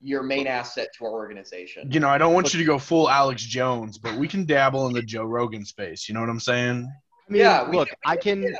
your 0.00 0.22
main 0.22 0.46
asset 0.46 0.88
to 0.98 1.04
our 1.04 1.12
organization. 1.12 1.90
You 1.90 2.00
know, 2.00 2.08
I 2.08 2.18
don't 2.18 2.34
want 2.34 2.52
you 2.52 2.58
to 2.58 2.64
go 2.64 2.78
full 2.78 3.08
Alex 3.08 3.42
Jones, 3.42 3.96
but 3.96 4.14
we 4.16 4.28
can 4.28 4.44
dabble 4.44 4.86
in 4.86 4.92
the 4.92 5.00
Joe 5.02 5.24
Rogan 5.24 5.64
space. 5.64 6.08
You 6.08 6.14
know 6.14 6.20
what 6.20 6.28
I'm 6.28 6.40
saying? 6.40 6.86
I 7.28 7.32
mean, 7.32 7.40
Yeah, 7.40 7.62
look, 7.62 7.88
can- 7.88 7.96
I 8.04 8.16
can, 8.16 8.42
Yes. 8.42 8.58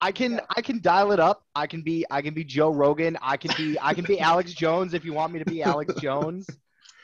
I 0.00 0.10
can, 0.12 0.40
I 0.56 0.62
can 0.62 0.80
dial 0.80 1.12
it 1.12 1.20
up. 1.20 1.44
I 1.54 1.66
can 1.66 1.82
be, 1.82 2.06
I 2.10 2.22
can 2.22 2.32
be 2.32 2.44
Joe 2.44 2.70
Rogan. 2.70 3.18
I 3.20 3.36
can 3.36 3.50
be, 3.58 3.78
I 3.82 3.92
can 3.92 4.06
be 4.06 4.18
Alex 4.18 4.54
Jones 4.54 4.94
if 4.94 5.04
you 5.04 5.12
want 5.12 5.34
me 5.34 5.38
to 5.40 5.44
be 5.44 5.62
Alex 5.62 5.92
Jones. 6.00 6.46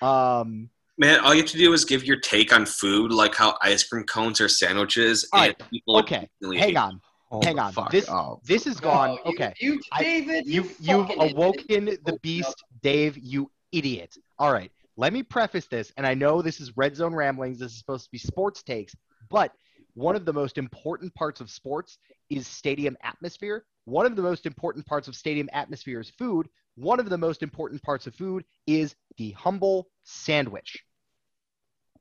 Um, 0.00 0.70
Man, 0.96 1.20
all 1.20 1.34
you 1.34 1.42
have 1.42 1.50
to 1.50 1.58
do 1.58 1.74
is 1.74 1.84
give 1.84 2.04
your 2.04 2.18
take 2.20 2.54
on 2.54 2.64
food, 2.64 3.12
like 3.12 3.34
how 3.34 3.58
ice 3.60 3.84
cream 3.84 4.04
cones 4.04 4.40
are 4.40 4.48
sandwiches. 4.48 5.28
All 5.34 5.42
and 5.42 5.54
people 5.68 5.98
okay, 5.98 6.26
hang 6.42 6.78
on. 6.78 7.02
Hold 7.26 7.44
Hang 7.44 7.58
on. 7.58 7.72
This- 7.90 8.08
up. 8.08 8.42
This 8.44 8.64
has 8.64 8.78
oh, 8.78 8.80
gone. 8.80 9.10
Oh, 9.10 9.30
you- 9.30 9.34
Okay, 9.34 9.54
You, 9.60 9.80
I- 9.92 10.02
David, 10.02 10.46
you 10.46 10.62
you've 10.62 10.76
you've 10.80 11.06
fucking 11.08 11.32
awoken 11.32 11.84
the 11.86 12.12
oh, 12.12 12.18
beast, 12.22 12.64
Dave. 12.82 13.18
You 13.18 13.50
idiot. 13.72 14.16
All 14.38 14.52
right, 14.52 14.70
let 14.96 15.12
me 15.12 15.22
preface 15.22 15.66
this, 15.66 15.92
and 15.96 16.06
I 16.06 16.14
know 16.14 16.40
this 16.40 16.60
is 16.60 16.76
Red 16.76 16.94
Zone 16.94 17.14
Ramblings. 17.14 17.58
This 17.58 17.72
is 17.72 17.78
supposed 17.78 18.04
to 18.04 18.10
be 18.10 18.18
sports 18.18 18.62
takes, 18.62 18.94
but 19.28 19.52
one 19.94 20.14
of 20.14 20.24
the 20.24 20.32
most 20.32 20.58
important 20.58 21.14
parts 21.14 21.40
of 21.40 21.50
sports 21.50 21.98
is 22.30 22.46
stadium 22.46 22.96
atmosphere. 23.02 23.64
One 23.86 24.04
of 24.06 24.14
the 24.14 24.22
most 24.22 24.46
important 24.46 24.84
parts 24.86 25.08
of 25.08 25.16
stadium 25.16 25.48
atmosphere 25.52 26.00
is 26.00 26.10
food. 26.10 26.48
One 26.74 27.00
of 27.00 27.08
the 27.08 27.16
most 27.18 27.42
important 27.42 27.82
parts 27.82 28.06
of 28.06 28.14
food 28.14 28.44
is 28.66 28.94
the 29.16 29.30
humble 29.30 29.88
sandwich. 30.04 30.84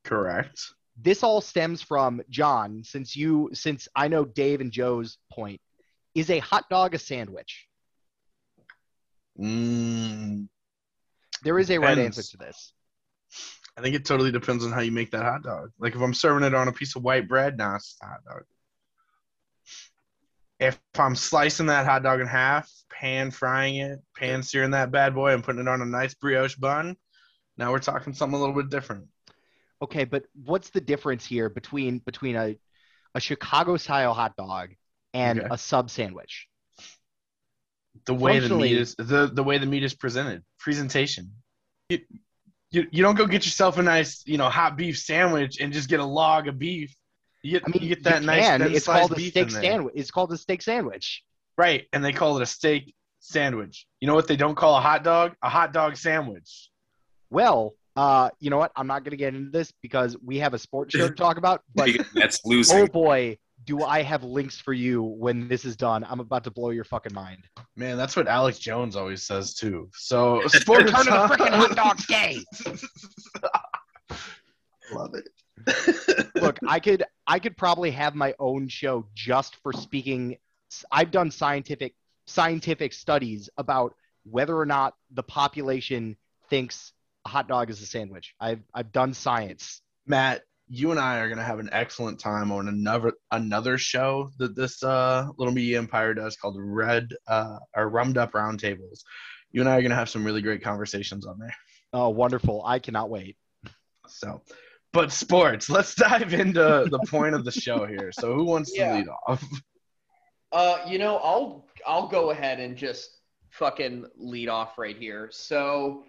Correct. 0.03 0.73
This 0.97 1.23
all 1.23 1.41
stems 1.41 1.81
from 1.81 2.21
John, 2.29 2.83
since 2.83 3.15
you 3.15 3.49
since 3.53 3.87
I 3.95 4.07
know 4.07 4.25
Dave 4.25 4.61
and 4.61 4.71
Joe's 4.71 5.17
point. 5.31 5.59
Is 6.13 6.29
a 6.29 6.39
hot 6.39 6.63
dog 6.69 6.95
a 6.95 6.99
sandwich? 6.99 7.67
Mm, 9.37 10.47
There 11.43 11.59
is 11.59 11.69
a 11.69 11.77
right 11.77 11.97
answer 11.97 12.23
to 12.23 12.37
this. 12.37 12.71
I 13.77 13.81
think 13.81 13.95
it 13.95 14.05
totally 14.05 14.31
depends 14.31 14.63
on 14.63 14.71
how 14.71 14.79
you 14.79 14.93
make 14.93 15.11
that 15.11 15.23
hot 15.23 15.43
dog. 15.43 15.71
Like 15.77 15.93
if 15.93 16.01
I'm 16.01 16.13
serving 16.13 16.47
it 16.47 16.53
on 16.53 16.69
a 16.69 16.71
piece 16.71 16.95
of 16.95 17.03
white 17.03 17.27
bread, 17.27 17.57
nah, 17.57 17.75
it's 17.75 17.97
a 18.01 18.05
hot 18.05 18.23
dog. 18.25 18.43
If 20.57 20.79
I'm 20.97 21.15
slicing 21.15 21.65
that 21.65 21.85
hot 21.85 22.03
dog 22.03 22.21
in 22.21 22.27
half, 22.27 22.71
pan 22.89 23.31
frying 23.31 23.75
it, 23.75 23.99
pan 24.15 24.41
searing 24.41 24.71
that 24.71 24.91
bad 24.91 25.13
boy, 25.13 25.33
and 25.33 25.43
putting 25.43 25.59
it 25.59 25.67
on 25.67 25.81
a 25.81 25.85
nice 25.85 26.13
brioche 26.13 26.55
bun, 26.55 26.95
now 27.57 27.73
we're 27.73 27.79
talking 27.79 28.13
something 28.13 28.37
a 28.37 28.39
little 28.39 28.55
bit 28.55 28.69
different. 28.69 29.07
Okay, 29.85 30.03
but 30.03 30.23
what's 30.33 30.71
the 30.71 30.81
difference 30.81 31.23
here 31.25 31.47
between 31.47 31.99
between 31.99 32.35
a 32.35 32.57
a 33.13 33.19
Chicago 33.19 33.77
style 33.77 34.15
hot 34.15 34.35
dog 34.35 34.73
and 35.13 35.39
Okay. 35.39 35.47
a 35.51 35.57
sub 35.57 35.89
sandwich? 35.91 36.47
The 38.05 38.15
way 38.15 38.39
the 38.39 38.49
meat 38.49 38.77
is 38.77 38.95
the, 38.95 39.29
the 39.31 39.43
way 39.43 39.57
the 39.59 39.67
meat 39.67 39.83
is 39.83 39.93
presented, 39.93 40.43
presentation. 40.59 41.31
You, 41.89 41.99
you, 42.71 42.87
you 42.91 43.03
don't 43.03 43.15
go 43.15 43.27
get 43.27 43.45
yourself 43.45 43.77
a 43.77 43.83
nice 43.83 44.23
you 44.25 44.37
know 44.39 44.49
hot 44.49 44.75
beef 44.75 44.97
sandwich 44.97 45.59
and 45.61 45.71
just 45.71 45.87
get 45.87 45.99
a 45.99 46.05
log 46.05 46.47
of 46.47 46.57
beef. 46.57 46.93
You 47.43 47.51
get, 47.51 47.63
I 47.67 47.69
mean, 47.69 47.83
you 47.83 47.89
get 47.89 48.03
that 48.05 48.23
nice 48.23 48.47
can. 48.47 48.61
thin 48.61 48.73
It's 48.73 48.87
called 48.87 49.11
a 49.11 49.15
beef 49.15 49.31
steak 49.31 49.51
sandwich. 49.51 49.93
It's 49.95 50.09
called 50.09 50.33
a 50.33 50.37
steak 50.37 50.63
sandwich. 50.63 51.23
Right, 51.59 51.85
and 51.93 52.03
they 52.03 52.11
call 52.11 52.35
it 52.37 52.41
a 52.41 52.47
steak 52.47 52.95
sandwich. 53.19 53.85
You 54.01 54.07
know 54.07 54.15
what 54.15 54.27
they 54.27 54.35
don't 54.35 54.55
call 54.55 54.75
a 54.75 54.81
hot 54.81 55.03
dog? 55.03 55.35
A 55.43 55.49
hot 55.49 55.73
dog 55.73 55.95
sandwich. 55.95 56.69
Well, 57.29 57.75
uh, 57.95 58.29
you 58.39 58.49
know 58.49 58.57
what? 58.57 58.71
I'm 58.75 58.87
not 58.87 59.03
going 59.03 59.11
to 59.11 59.17
get 59.17 59.33
into 59.33 59.51
this 59.51 59.71
because 59.81 60.17
we 60.23 60.37
have 60.39 60.53
a 60.53 60.59
sports 60.59 60.95
show 60.95 61.07
to 61.07 61.13
talk 61.15 61.37
about. 61.37 61.61
But 61.73 61.87
because 61.87 62.07
that's 62.13 62.41
oh 62.45 62.49
losing. 62.49 62.85
boy, 62.87 63.37
do 63.65 63.83
I 63.83 64.01
have 64.01 64.23
links 64.23 64.59
for 64.59 64.73
you 64.73 65.01
when 65.01 65.47
this 65.47 65.65
is 65.65 65.75
done? 65.75 66.05
I'm 66.07 66.19
about 66.19 66.43
to 66.43 66.51
blow 66.51 66.71
your 66.71 66.83
fucking 66.83 67.13
mind. 67.13 67.43
Man, 67.75 67.97
that's 67.97 68.15
what 68.15 68.27
Alex 68.27 68.59
Jones 68.59 68.95
always 68.95 69.23
says 69.23 69.53
too. 69.53 69.89
So 69.93 70.41
sports 70.47 70.91
turn 70.91 71.05
to 71.05 71.11
the 71.11 71.27
freaking 71.35 71.49
hot 71.49 71.75
dog 71.75 71.97
day. 72.07 72.43
Love 74.91 75.15
it. 75.15 75.29
Look, 76.35 76.59
I 76.67 76.79
could 76.79 77.03
I 77.25 77.39
could 77.39 77.57
probably 77.57 77.91
have 77.91 78.13
my 78.13 78.35
own 78.39 78.67
show 78.67 79.07
just 79.15 79.55
for 79.63 79.71
speaking. 79.73 80.37
I've 80.91 81.11
done 81.11 81.31
scientific 81.31 81.95
scientific 82.27 82.91
studies 82.91 83.49
about 83.57 83.95
whether 84.23 84.57
or 84.57 84.65
not 84.65 84.95
the 85.11 85.23
population 85.23 86.17
thinks 86.49 86.93
a 87.25 87.29
hot 87.29 87.47
dog 87.47 87.69
is 87.69 87.81
a 87.81 87.85
sandwich. 87.85 88.35
I've 88.39 88.61
I've 88.73 88.91
done 88.91 89.13
science. 89.13 89.81
Matt, 90.05 90.43
you 90.67 90.91
and 90.91 90.99
I 90.99 91.19
are 91.19 91.29
gonna 91.29 91.43
have 91.43 91.59
an 91.59 91.69
excellent 91.71 92.19
time 92.19 92.51
on 92.51 92.67
another 92.67 93.13
another 93.31 93.77
show 93.77 94.29
that 94.37 94.55
this 94.55 94.83
uh, 94.83 95.27
little 95.37 95.53
media 95.53 95.77
empire 95.77 96.13
does 96.13 96.35
called 96.37 96.57
Red 96.59 97.09
uh, 97.27 97.57
or 97.75 97.89
Rummed 97.89 98.17
Up 98.17 98.33
Roundtables. 98.33 99.03
You 99.51 99.61
and 99.61 99.69
I 99.69 99.77
are 99.77 99.81
gonna 99.81 99.95
have 99.95 100.09
some 100.09 100.23
really 100.23 100.41
great 100.41 100.63
conversations 100.63 101.25
on 101.25 101.39
there. 101.39 101.53
Oh, 101.93 102.09
wonderful! 102.09 102.63
I 102.65 102.79
cannot 102.79 103.09
wait. 103.09 103.37
So, 104.07 104.41
but 104.93 105.11
sports. 105.11 105.69
Let's 105.69 105.95
dive 105.95 106.33
into 106.33 106.87
the 106.89 106.99
point 107.09 107.35
of 107.35 107.43
the 107.43 107.51
show 107.51 107.85
here. 107.85 108.11
So, 108.11 108.33
who 108.33 108.45
wants 108.45 108.71
to 108.73 108.93
lead 108.93 109.07
off? 109.27 109.43
Uh, 110.51 110.79
you 110.87 110.99
know, 110.99 111.17
I'll 111.17 111.67
I'll 111.85 112.07
go 112.07 112.29
ahead 112.29 112.59
and 112.59 112.77
just 112.77 113.09
fucking 113.49 114.05
lead 114.17 114.49
off 114.49 114.77
right 114.77 114.97
here. 114.97 115.29
So, 115.31 116.03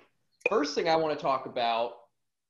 first 0.48 0.74
thing 0.74 0.88
I 0.88 0.96
want 0.96 1.18
to 1.18 1.22
talk 1.22 1.46
about, 1.46 1.92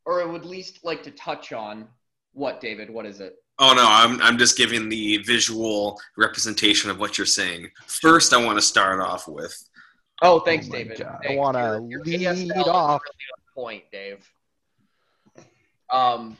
or 0.04 0.22
I 0.22 0.24
would 0.24 0.42
at 0.42 0.46
least 0.46 0.80
like 0.84 1.02
to 1.04 1.10
touch 1.12 1.52
on, 1.52 1.86
what 2.32 2.60
David? 2.60 2.90
What 2.90 3.06
is 3.06 3.20
it? 3.20 3.34
Oh 3.58 3.72
no, 3.74 3.86
I'm 3.88 4.20
I'm 4.20 4.36
just 4.38 4.56
giving 4.58 4.88
the 4.88 5.18
visual 5.18 5.98
representation 6.18 6.90
of 6.90 7.00
what 7.00 7.16
you're 7.16 7.26
saying. 7.26 7.70
First, 7.86 8.32
I 8.34 8.44
want 8.44 8.58
to 8.58 8.62
start 8.62 9.00
off 9.00 9.26
with 9.28 9.56
Oh, 10.22 10.40
thanks, 10.40 10.66
Oh 10.68 10.72
David. 10.72 10.98
God. 10.98 11.24
I 11.28 11.34
want 11.36 11.56
to 11.56 11.84
Your- 11.88 12.04
your 12.04 12.04
lead 12.04 12.20
ASL 12.22 12.66
off. 12.68 13.02
really 13.02 13.54
point, 13.54 13.84
Dave. 13.92 14.26
Um, 15.90 16.36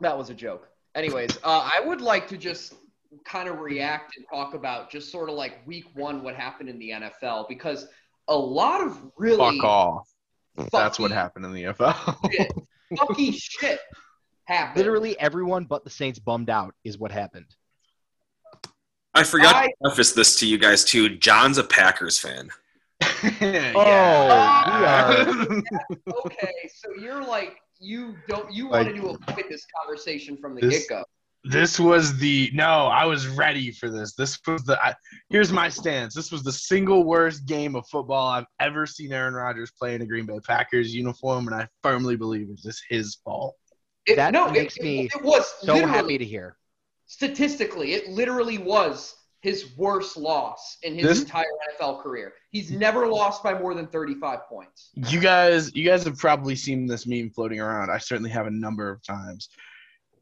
That 0.00 0.16
was 0.18 0.30
a 0.30 0.34
joke. 0.34 0.68
Anyways, 0.94 1.36
uh, 1.44 1.70
I 1.72 1.80
would 1.80 2.00
like 2.00 2.26
to 2.28 2.36
just 2.36 2.74
kind 3.24 3.48
of 3.48 3.60
react 3.60 4.16
and 4.16 4.26
talk 4.30 4.54
about 4.54 4.90
just 4.90 5.10
sort 5.12 5.28
of 5.28 5.34
like 5.36 5.66
week 5.66 5.84
one, 5.94 6.22
what 6.22 6.34
happened 6.34 6.68
in 6.68 6.78
the 6.78 6.90
NFL, 6.90 7.46
because 7.48 7.86
a 8.28 8.36
lot 8.36 8.82
of 8.82 8.98
really 9.16 9.58
Fuck 9.58 9.64
off. 9.64 10.08
That's 10.72 10.98
what 10.98 11.10
happened 11.10 11.44
in 11.46 11.52
the 11.52 11.64
NFL. 11.64 12.32
shit, 12.32 12.52
fucky 12.92 13.34
shit 13.38 13.80
happened. 14.44 14.76
Literally 14.78 15.18
everyone 15.18 15.64
but 15.64 15.84
the 15.84 15.90
Saints 15.90 16.18
bummed 16.18 16.50
out 16.50 16.74
is 16.84 16.98
what 16.98 17.10
happened. 17.12 17.46
I 19.14 19.24
forgot 19.24 19.54
I- 19.56 19.66
to 19.68 19.72
preface 19.82 20.12
this 20.12 20.38
to 20.40 20.46
you 20.46 20.58
guys 20.58 20.84
too. 20.84 21.16
John's 21.16 21.58
a 21.58 21.64
Packers 21.64 22.18
fan. 22.18 22.50
Oh, 23.24 23.82
yeah. 23.84 25.24
Okay, 26.26 26.52
so 26.74 26.90
you're 27.00 27.24
like 27.24 27.56
you 27.80 28.14
don't 28.28 28.52
you 28.52 28.68
Like- 28.68 28.86
wanted 28.86 29.00
to 29.00 29.08
avoid 29.08 29.44
this 29.48 29.66
conversation 29.80 30.36
from 30.36 30.54
the 30.54 30.62
get 30.68 30.88
go. 30.88 31.04
This 31.44 31.80
was 31.80 32.16
the 32.18 32.50
no. 32.54 32.86
I 32.86 33.04
was 33.04 33.26
ready 33.26 33.72
for 33.72 33.90
this. 33.90 34.14
This 34.14 34.38
was 34.46 34.62
the. 34.62 34.80
I, 34.80 34.94
here's 35.28 35.50
my 35.50 35.68
stance. 35.68 36.14
This 36.14 36.30
was 36.30 36.44
the 36.44 36.52
single 36.52 37.02
worst 37.04 37.46
game 37.46 37.74
of 37.74 37.84
football 37.88 38.28
I've 38.28 38.44
ever 38.60 38.86
seen 38.86 39.12
Aaron 39.12 39.34
Rodgers 39.34 39.72
play 39.76 39.96
in 39.96 40.02
a 40.02 40.06
Green 40.06 40.24
Bay 40.24 40.38
Packers 40.46 40.94
uniform, 40.94 41.48
and 41.48 41.56
I 41.56 41.66
firmly 41.82 42.14
believe 42.16 42.46
it's 42.50 42.62
just 42.62 42.82
his 42.88 43.16
fault. 43.24 43.56
It, 44.06 44.16
That 44.16 44.32
no, 44.32 44.50
makes 44.50 44.76
it, 44.76 44.82
me 44.84 45.06
it, 45.06 45.16
it 45.16 45.22
was 45.22 45.44
So 45.62 45.84
happy 45.86 46.16
to 46.16 46.24
hear. 46.24 46.56
statistically, 47.06 47.94
it 47.94 48.08
literally 48.08 48.58
was 48.58 49.14
his 49.40 49.76
worst 49.76 50.16
loss 50.16 50.78
in 50.82 50.94
his 50.94 51.04
This- 51.04 51.20
entire 51.22 51.44
NFL 51.80 52.02
career. 52.02 52.34
He's 52.52 52.70
never 52.70 53.08
lost 53.08 53.42
by 53.42 53.58
more 53.58 53.74
than 53.74 53.88
35 53.88 54.46
points. 54.48 54.90
You 54.94 55.18
guys, 55.18 55.74
you 55.74 55.84
guys 55.84 56.04
have 56.04 56.16
probably 56.18 56.54
seen 56.54 56.86
this 56.86 57.06
meme 57.06 57.30
floating 57.30 57.58
around. 57.60 57.90
I 57.90 57.98
certainly 57.98 58.30
have 58.30 58.46
a 58.46 58.50
number 58.52 58.88
of 58.90 59.02
times. 59.02 59.48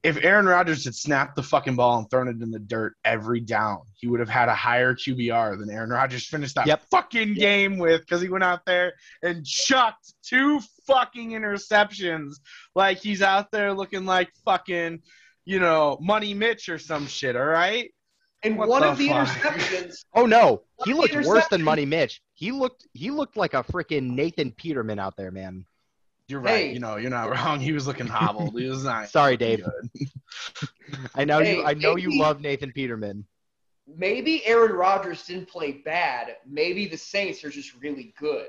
If 0.03 0.17
Aaron 0.25 0.47
Rodgers 0.47 0.85
had 0.87 0.95
snapped 0.95 1.37
the 1.37 1.43
fucking 1.43 1.77
ball 1.77 1.99
and 1.99 2.09
thrown 2.11 2.29
it 2.29 2.41
in 2.41 2.51
the 2.51 2.59
dirt 2.59 2.95
every 3.05 3.41
down, 3.41 3.81
he 3.97 4.07
would 4.07 4.19
have 4.21 4.31
had 4.31 4.49
a 4.49 4.55
higher 4.55 4.95
QBR 4.95 5.59
than 5.59 5.69
Aaron 5.71 5.91
Rodgers 5.91 6.27
finished 6.27 6.55
that 6.55 6.67
Yep. 6.67 6.83
fucking 6.91 7.35
game 7.35 7.77
with 7.77 8.01
because 8.01 8.23
he 8.23 8.31
went 8.31 8.43
out 8.45 8.65
there 8.65 8.95
and 9.23 9.45
chucked 9.45 10.15
two 10.23 10.59
fucking 10.87 11.33
interceptions 11.33 12.37
like 12.75 12.99
he's 12.99 13.21
out 13.21 13.51
there 13.51 13.75
looking 13.75 14.07
like 14.07 14.31
fucking, 14.47 15.03
you 15.45 15.61
know, 15.61 15.99
Money 16.01 16.33
Mitch 16.33 16.71
or 16.71 16.79
some 16.79 17.07
shit, 17.07 17.37
all 17.37 17.45
right? 17.45 17.93
And 18.43 18.57
What 18.57 18.69
one 18.71 18.81
the 18.81 18.89
of 18.89 18.97
the 18.97 19.09
fuck? 19.09 19.29
interceptions, 19.29 20.05
Oh 20.15 20.25
no, 20.25 20.63
he 20.87 20.95
looked 20.95 21.15
worse 21.15 21.47
than? 21.49 21.63
Money 21.63 21.85
Mitch. 21.85 22.23
He 22.33 22.53
looked 22.53 22.87
he 22.95 23.11
looked 23.11 23.37
like 23.37 23.53
a 23.53 23.63
freaking 23.63 24.13
Nathan 24.13 24.51
Peterman 24.53 24.99
out 24.99 25.19
there, 25.19 25.31
man. 25.31 25.67
You're 26.31 26.41
right. 26.41 26.67
Hey. 26.67 26.73
You 26.73 26.79
know, 26.81 26.97
you're 26.97 27.11
not 27.11 27.31
wrong. 27.35 27.61
He 27.61 27.73
was 27.73 27.87
looking 27.87 28.07
hobbled. 28.07 28.59
He 28.59 28.67
was 28.69 28.85
not. 28.85 29.09
Sorry, 29.11 29.33
looking 29.33 29.47
Dave. 29.59 29.65
good. 29.65 30.09
I 31.15 31.25
know 31.25 31.41
Hey, 31.41 31.57
you 31.57 31.65
I 31.65 31.75
know 31.75 31.97
you 31.97 32.19
love 32.21 32.41
Nathan 32.41 32.73
Peterman. 32.73 33.25
maybe 33.87 34.45
Aaron 34.47 34.73
Rodgers 34.73 35.25
didn't 35.27 35.49
play 35.49 35.73
bad. 35.73 36.37
Maybe 36.47 36.87
the 36.87 36.97
Saints 36.97 37.45
are 37.45 37.51
just 37.51 37.75
really 37.81 38.15
good. 38.19 38.49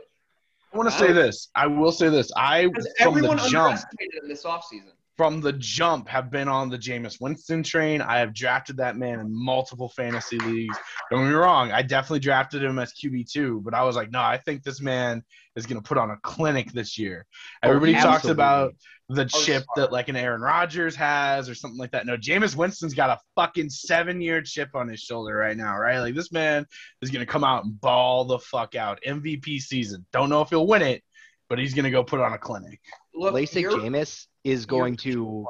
I 0.73 0.77
want 0.77 0.89
to 0.89 0.97
say 0.97 1.11
this. 1.11 1.49
I 1.55 1.67
will 1.67 1.91
say 1.91 2.07
this. 2.09 2.31
I 2.37 2.67
Because 2.67 2.87
from 2.97 3.07
everyone 3.09 3.37
the 3.37 3.47
jump, 3.49 3.73
underestimated 3.75 4.23
him 4.23 4.29
this 4.29 4.43
offseason. 4.43 4.93
From 5.21 5.39
the 5.39 5.53
jump, 5.53 6.07
have 6.07 6.31
been 6.31 6.47
on 6.47 6.67
the 6.67 6.79
Jameis 6.79 7.21
Winston 7.21 7.61
train. 7.61 8.01
I 8.01 8.17
have 8.17 8.33
drafted 8.33 8.77
that 8.77 8.97
man 8.97 9.19
in 9.19 9.27
multiple 9.31 9.87
fantasy 9.89 10.39
leagues. 10.39 10.75
Don't 11.11 11.25
get 11.25 11.27
me 11.29 11.35
wrong. 11.35 11.71
I 11.71 11.83
definitely 11.83 12.21
drafted 12.21 12.63
him 12.63 12.79
as 12.79 12.91
QB 12.93 13.31
two, 13.31 13.61
but 13.63 13.75
I 13.75 13.83
was 13.83 13.95
like, 13.95 14.09
no, 14.09 14.19
I 14.19 14.37
think 14.37 14.63
this 14.63 14.81
man 14.81 15.21
is 15.55 15.67
going 15.67 15.79
to 15.79 15.87
put 15.87 15.99
on 15.99 16.09
a 16.09 16.17
clinic 16.23 16.71
this 16.71 16.97
year. 16.97 17.27
Oh, 17.61 17.67
Everybody 17.67 17.93
talks 17.93 18.25
about 18.25 18.73
the 19.09 19.21
Oh, 19.21 19.25
chip 19.43 19.61
smart. 19.75 19.75
that 19.75 19.91
like 19.91 20.09
an 20.09 20.15
Aaron 20.15 20.41
Rodgers 20.41 20.95
has 20.95 21.47
or 21.47 21.53
something 21.53 21.77
like 21.77 21.91
that. 21.91 22.07
No, 22.07 22.17
Jameis 22.17 22.55
Winston's 22.55 22.95
got 22.95 23.11
a 23.11 23.19
fucking 23.35 23.69
seven 23.69 24.21
year 24.21 24.41
chip 24.41 24.69
on 24.73 24.87
his 24.87 25.01
shoulder 25.01 25.35
right 25.35 25.55
now, 25.55 25.77
right? 25.77 25.99
Like 25.99 26.15
this 26.15 26.31
man 26.31 26.65
is 27.03 27.11
gonna 27.11 27.27
come 27.27 27.43
out 27.43 27.63
and 27.65 27.79
ball 27.79 28.25
the 28.25 28.39
fuck 28.39 28.73
out. 28.73 28.97
MVP 29.07 29.59
season. 29.59 30.03
Don't 30.11 30.29
know 30.29 30.41
if 30.41 30.49
he'll 30.49 30.65
win 30.65 30.81
it, 30.81 31.03
but 31.47 31.59
he's 31.59 31.75
gonna 31.75 31.91
go 31.91 32.03
put 32.03 32.21
on 32.21 32.33
a 32.33 32.39
clinic. 32.39 32.79
Look, 33.13 33.35
LASIK 33.35 33.65
Jameis 33.65 34.25
is 34.43 34.65
going 34.65 34.95
to 34.97 35.45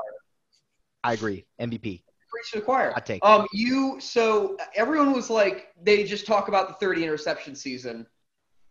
I 1.03 1.13
agree. 1.13 1.45
MVP. 1.59 2.03
preach 2.29 2.51
to 2.51 2.59
the 2.59 2.65
choir. 2.65 2.91
Hot 2.91 3.05
take. 3.05 3.23
Um, 3.25 3.47
you 3.53 3.99
so 3.99 4.57
everyone 4.75 5.13
was 5.13 5.29
like 5.29 5.69
they 5.81 6.03
just 6.03 6.25
talk 6.25 6.47
about 6.47 6.67
the 6.67 6.73
30 6.75 7.03
interception 7.03 7.55
season, 7.55 8.05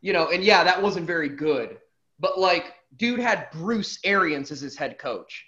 you 0.01 0.13
know, 0.13 0.31
and 0.31 0.45
yeah, 0.45 0.63
that 0.65 0.81
wasn't 0.81 1.07
very 1.07 1.29
good. 1.29 1.79
But 2.19 2.39
like, 2.39 2.75
dude 2.97 3.19
had 3.21 3.51
Bruce 3.51 3.99
Arians 4.05 4.51
as 4.51 4.61
his 4.61 4.77
head 4.77 4.99
coach. 4.99 5.45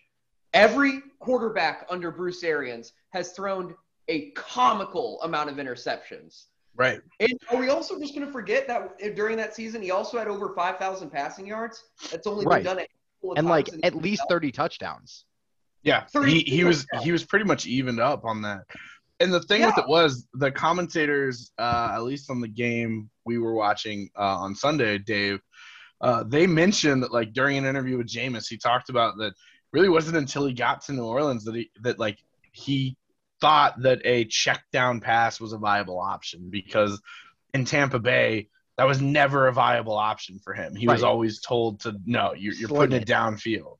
Every 0.55 1.01
quarterback 1.21 1.87
under 1.89 2.11
Bruce 2.11 2.43
Arians 2.43 2.93
has 3.11 3.33
thrown 3.33 3.75
a 4.09 4.31
comical 4.33 5.21
amount 5.23 5.49
of 5.51 5.57
interceptions. 5.57 6.45
Right. 6.75 7.01
And 7.21 7.33
are 7.51 7.59
we 7.59 7.69
also 7.69 7.99
just 7.99 8.15
going 8.15 8.27
to 8.27 8.33
forget 8.33 8.67
that 8.69 8.99
during 9.15 9.37
that 9.37 9.55
season 9.55 9.83
he 9.83 9.91
also 9.91 10.19
had 10.19 10.27
over 10.29 10.55
5,000 10.55 11.11
passing 11.11 11.47
yards? 11.47 11.85
That's 12.11 12.27
only 12.27 12.45
Right. 12.47 12.57
been 12.65 12.65
done 12.77 12.79
a 12.79 12.81
handful 12.81 12.97
of 12.97 13.02
And 13.37 13.47
like 13.47 13.69
at 13.83 13.95
least 13.95 14.23
30 14.29 14.53
touchdowns. 14.53 15.25
Yeah. 15.83 16.05
Three 16.07 16.41
He 16.43 16.57
he 16.57 16.65
was 16.65 16.87
he 17.03 17.13
was 17.13 17.25
pretty 17.25 17.45
much 17.45 17.67
evened 17.67 18.01
up 18.01 18.25
on 18.25 18.43
that. 18.43 18.63
And 19.21 19.33
the 19.33 19.41
thing 19.41 19.65
with 19.65 19.79
it 19.79 19.87
was 19.87 20.27
the 20.35 20.51
commentators, 20.51 21.53
uh, 21.59 21.93
at 21.93 22.03
least 22.03 22.29
on 22.29 22.41
the 22.41 22.49
game 22.49 23.09
we 23.25 23.39
were 23.39 23.55
watching 23.55 24.11
uh, 24.19 24.39
on 24.39 24.55
Sunday, 24.55 24.99
Dave, 24.99 25.41
uh, 26.01 26.25
they 26.25 26.47
mentioned 26.47 27.05
that 27.05 27.13
like 27.13 27.33
during 27.33 27.57
an 27.57 27.65
interview 27.65 27.99
with 27.99 28.09
Jameis, 28.09 28.49
he 28.49 28.59
talked 28.59 28.89
about 28.89 29.17
that 29.19 29.35
really 29.73 29.89
wasn't 29.89 30.17
until 30.17 30.47
he 30.47 30.53
got 30.53 30.83
to 30.83 30.93
New 30.93 31.05
Orleans 31.05 31.45
that 31.45 31.55
he 31.55 31.71
that 31.83 31.99
like 31.99 32.19
he 32.51 32.97
thought 33.41 33.81
that 33.83 34.01
a 34.05 34.25
check 34.25 34.65
down 34.73 35.01
pass 35.01 35.41
was 35.41 35.53
a 35.53 35.59
viable 35.59 36.01
option 36.01 36.49
because 36.51 37.01
in 37.55 37.65
Tampa 37.65 37.99
Bay 37.99 38.49
that 38.79 38.85
was 38.87 39.01
never 39.01 39.49
a 39.49 39.53
viable 39.53 39.97
option 39.97 40.39
for 40.39 40.55
him. 40.55 40.75
He 40.75 40.87
was 40.89 41.03
always 41.03 41.41
told 41.41 41.81
to 41.81 41.95
no, 42.07 42.33
you're, 42.35 42.55
you're 42.55 42.69
putting 42.69 42.97
it. 42.97 43.03
it 43.03 43.09
downfield. 43.09 43.77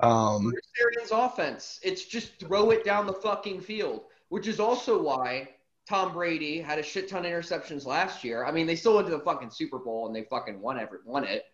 Um, 0.00 0.50
Bruce 0.50 0.60
Arians' 0.80 1.10
offense. 1.12 1.80
It's 1.82 2.04
just 2.04 2.38
throw 2.38 2.70
it 2.70 2.84
down 2.84 3.06
the 3.06 3.12
fucking 3.14 3.60
field, 3.60 4.02
which 4.28 4.46
is 4.46 4.60
also 4.60 5.00
why 5.00 5.48
Tom 5.88 6.12
Brady 6.12 6.60
had 6.60 6.78
a 6.78 6.82
shit 6.82 7.08
ton 7.08 7.24
of 7.24 7.30
interceptions 7.32 7.86
last 7.86 8.24
year. 8.24 8.44
I 8.44 8.50
mean, 8.50 8.66
they 8.66 8.76
still 8.76 8.96
went 8.96 9.06
to 9.08 9.16
the 9.16 9.22
fucking 9.22 9.50
Super 9.50 9.78
Bowl 9.78 10.06
and 10.06 10.14
they 10.14 10.24
fucking 10.24 10.60
won 10.60 10.78
every 10.78 10.98
won 11.06 11.24
it. 11.24 11.44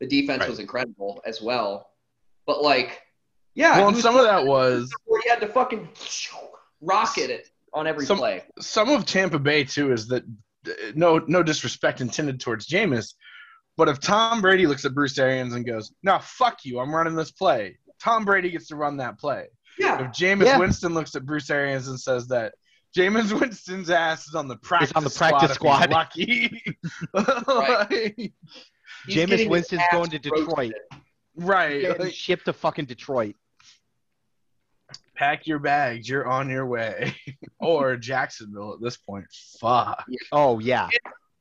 The 0.00 0.06
defense 0.06 0.40
Right. 0.40 0.50
was 0.50 0.58
incredible 0.60 1.20
as 1.26 1.40
well. 1.42 1.90
But 2.46 2.62
like, 2.62 3.02
yeah, 3.54 3.78
well, 3.78 3.88
and 3.88 3.96
some 3.96 4.14
of 4.16 4.22
that 4.24 4.44
was 4.46 4.92
where 5.06 5.20
he 5.22 5.28
had 5.28 5.40
to 5.40 5.48
fucking 5.48 5.88
rocket 6.80 7.30
it 7.30 7.50
on 7.72 7.86
every 7.86 8.06
Some- 8.06 8.18
play. 8.18 8.44
some 8.60 8.90
of 8.90 9.04
Tampa 9.06 9.38
Bay 9.38 9.64
too 9.64 9.92
is 9.92 10.06
that 10.08 10.22
no 10.94 11.18
no 11.26 11.42
disrespect 11.42 12.00
intended 12.00 12.40
towards 12.40 12.66
Jameis, 12.66 13.14
but 13.76 13.88
if 13.88 14.00
Tom 14.00 14.40
Brady 14.40 14.66
looks 14.66 14.84
at 14.84 14.94
Bruce 14.94 15.18
Arians 15.18 15.54
and 15.54 15.64
goes, 15.66 15.92
"No, 16.02 16.18
fuck 16.20 16.64
you, 16.64 16.78
I'm 16.80 16.94
running 16.94 17.14
this 17.14 17.30
play," 17.30 17.78
Tom 18.00 18.24
Brady 18.24 18.50
gets 18.50 18.68
to 18.68 18.76
run 18.76 18.96
that 18.98 19.18
play. 19.18 19.46
Yeah, 19.78 20.00
If 20.04 20.10
Jameis 20.12 20.46
Yeah. 20.46 20.58
Winston 20.58 20.92
looks 20.94 21.14
at 21.14 21.24
Bruce 21.24 21.50
Arians 21.50 21.86
and 21.88 21.98
says 22.00 22.26
that 22.28 22.54
Jameis 22.96 23.32
Winston's 23.40 23.90
ass 23.90 24.26
is 24.26 24.34
on 24.34 24.48
the 24.48 24.56
practice, 24.56 24.92
on 24.96 25.04
the 25.04 25.10
practice 25.10 25.52
squad, 25.52 25.90
if 25.90 25.90
squad. 25.90 25.90
lucky. 25.92 26.62
He's 29.06 29.16
Jameis 29.16 29.48
Winston's 29.48 29.82
going 29.92 30.10
to 30.10 30.18
Detroit. 30.18 30.48
roasted. 30.56 30.74
right. 31.36 31.80
Getting 31.82 32.02
like, 32.06 32.14
shipped 32.14 32.46
to 32.46 32.52
fucking 32.52 32.86
Detroit. 32.86 33.36
Pack 35.18 35.46
your 35.46 35.58
bags, 35.58 36.08
you're 36.08 36.26
on 36.26 36.48
your 36.48 36.66
way. 36.66 37.14
or 37.60 37.96
Jacksonville 37.96 38.74
at 38.74 38.80
this 38.80 38.96
point. 38.96 39.26
Fuck. 39.60 40.04
Oh 40.32 40.58
yeah. 40.60 40.88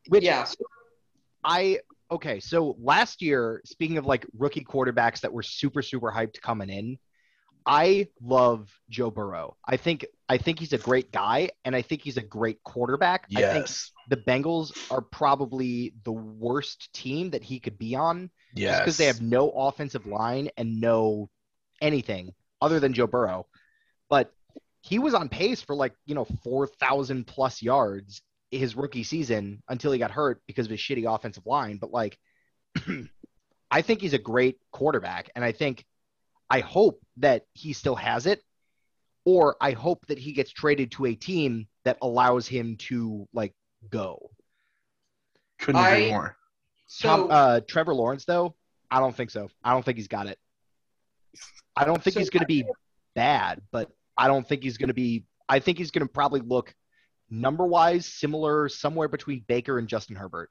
Which 0.10 0.24
Yeah, 0.24 0.46
so 0.46 0.56
I 1.44 1.80
okay, 2.10 2.40
so 2.40 2.76
last 2.80 3.22
year, 3.22 3.62
speaking 3.66 3.98
of 3.98 4.06
like 4.06 4.26
rookie 4.38 4.64
quarterbacks 4.64 5.22
that 5.22 5.32
were 5.32 5.44
super 5.44 5.82
super 5.82 6.12
hyped 6.12 6.42
coming 6.42 6.70
in, 6.70 6.98
I 7.66 8.08
love 8.22 8.72
Joe 8.90 9.12
Burrow. 9.12 9.58
I 9.66 9.78
think 9.78 10.06
I 10.28 10.38
think 10.38 10.60
he's 10.60 10.74
a 10.74 10.78
great 10.78 11.12
guy 11.12 11.52
and 11.64 11.76
I 11.76 11.82
think 11.82 12.02
he's 12.02 12.18
a 12.18 12.22
great 12.24 12.64
quarterback. 12.64 13.26
I 13.36 13.42
think 13.54 13.68
the 14.10 14.18
Bengals 14.18 14.72
are 14.92 15.02
probably 15.02 15.94
the 16.04 16.14
worst 16.14 16.92
team 16.94 17.30
that 17.32 17.44
he 17.44 17.60
could 17.60 17.78
be 17.78 17.96
on 17.96 18.32
just 18.56 18.62
Yes. 18.64 18.80
because 18.80 18.98
they 18.98 19.06
have 19.06 19.22
no 19.22 19.50
offensive 19.52 20.08
line 20.08 20.50
and 20.58 20.82
no 20.82 21.30
anything 21.82 22.34
other 22.62 22.80
than 22.80 22.94
Joe 22.94 23.06
Burrow. 23.08 23.46
But 24.10 24.32
he 24.82 25.00
was 25.00 25.14
on 25.14 25.30
pace 25.30 25.62
for 25.62 25.76
like, 25.76 25.94
you 26.06 26.16
know, 26.16 26.26
4,000 26.44 27.26
plus 27.26 27.62
yards 27.62 28.22
his 28.52 28.76
rookie 28.76 29.04
season 29.04 29.62
until 29.68 29.92
he 29.92 30.00
got 30.00 30.12
hurt 30.12 30.42
because 30.48 30.66
of 30.68 30.72
his 30.72 30.80
shitty 30.80 31.14
offensive 31.14 31.46
line. 31.46 31.78
But 31.78 31.92
like, 31.92 32.18
I 33.72 33.82
think 33.82 34.02
he's 34.02 34.14
a 34.14 34.20
great 34.20 34.58
quarterback. 34.72 35.30
And 35.36 35.44
I 35.44 35.52
think, 35.52 35.86
I 36.50 36.62
hope 36.62 37.02
that 37.18 37.44
he 37.54 37.74
still 37.74 37.96
has 37.96 38.26
it. 38.26 38.42
Or 39.26 39.58
I 39.60 39.72
hope 39.72 40.06
that 40.08 40.18
he 40.18 40.32
gets 40.32 40.52
traded 40.52 40.92
to 40.94 41.06
a 41.08 41.16
team 41.16 41.68
that 41.84 41.98
allows 42.02 42.48
him 42.48 42.78
to 42.88 43.28
like 43.34 43.54
go. 43.90 44.32
Couldn't 45.60 45.84
agree 45.84 46.08
I- 46.08 46.12
more. 46.12 46.38
so 46.88 47.08
Tom, 47.10 47.28
uh, 47.30 47.60
Trevor 47.68 47.94
Lawrence, 47.94 48.24
though, 48.24 48.56
I 48.90 49.00
don't 49.02 49.14
think 49.14 49.32
so. 49.32 49.50
I 49.62 49.74
don't 49.74 49.84
think 49.84 49.98
he's 49.98 50.08
got 50.08 50.28
it. 50.28 50.40
I 51.76 51.84
don't 51.84 52.02
think 52.02 52.14
So 52.14 52.22
he's 52.22 52.30
going 52.30 52.42
to 52.42 52.48
be 52.48 52.64
bad, 53.16 53.62
but 53.72 53.92
I 54.18 54.28
don't 54.28 54.48
think 54.48 54.64
he's 54.64 54.78
going 54.78 54.88
to 54.88 54.94
be. 54.94 55.26
I 55.50 55.60
think 55.60 55.78
he's 55.78 55.92
going 55.92 56.06
to 56.06 56.12
probably 56.12 56.42
look 56.42 56.74
number 57.30 57.66
wise 57.66 58.06
similar 58.06 58.70
somewhere 58.70 59.08
between 59.08 59.44
Baker 59.48 59.80
and 59.80 59.88
Justin 59.88 60.16
Herbert. 60.16 60.50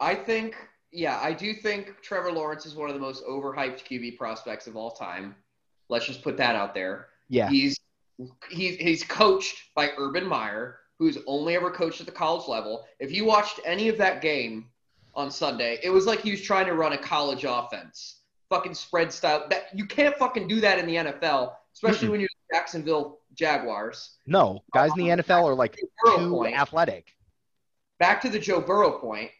I 0.00 0.14
think, 0.14 0.56
yeah, 0.92 1.18
I 1.22 1.32
do 1.32 1.54
think 1.54 2.00
Trevor 2.02 2.32
Lawrence 2.32 2.66
is 2.66 2.74
one 2.74 2.88
of 2.88 2.94
the 2.94 3.00
most 3.00 3.24
overhyped 3.24 3.84
QB 3.84 4.16
prospects 4.16 4.66
of 4.66 4.76
all 4.76 4.90
time. 4.90 5.34
Let's 5.88 6.06
just 6.06 6.22
put 6.22 6.36
that 6.38 6.56
out 6.56 6.74
there. 6.74 7.08
Yeah. 7.28 7.48
He's 7.48 7.78
he's 8.50 8.76
he's 8.76 9.04
coached 9.04 9.56
by 9.74 9.90
Urban 9.98 10.26
Meyer, 10.26 10.78
who's 10.98 11.18
only 11.26 11.54
ever 11.56 11.70
coached 11.70 12.00
at 12.00 12.06
the 12.06 12.12
college 12.12 12.48
level. 12.48 12.86
If 12.98 13.12
you 13.12 13.24
watched 13.24 13.60
any 13.64 13.88
of 13.88 13.98
that 13.98 14.22
game 14.22 14.66
on 15.14 15.30
Sunday, 15.30 15.78
it 15.82 15.90
was 15.90 16.06
like 16.06 16.20
he 16.20 16.30
was 16.30 16.42
trying 16.42 16.66
to 16.66 16.74
run 16.74 16.92
a 16.92 16.98
college 16.98 17.44
offense. 17.46 18.20
Fucking 18.50 18.74
spread 18.74 19.12
style. 19.12 19.46
That 19.50 19.66
you 19.74 19.86
can't 19.86 20.16
fucking 20.16 20.48
do 20.48 20.60
that 20.60 20.78
in 20.78 20.86
the 20.86 20.96
NFL, 20.96 21.54
especially 21.74 22.08
when 22.08 22.20
you're 22.20 22.28
Jacksonville 22.52 23.20
Jaguars. 23.34 24.16
No, 24.26 24.62
guys 24.72 24.90
in 24.96 25.04
the 25.04 25.22
NFL 25.22 25.44
are 25.44 25.54
like 25.54 25.76
too 25.76 26.30
point. 26.30 26.54
athletic. 26.54 27.08
back 27.98 28.20
to 28.22 28.28
the 28.28 28.38
Joe 28.38 28.60
Burrow 28.60 28.98
point, 28.98 29.30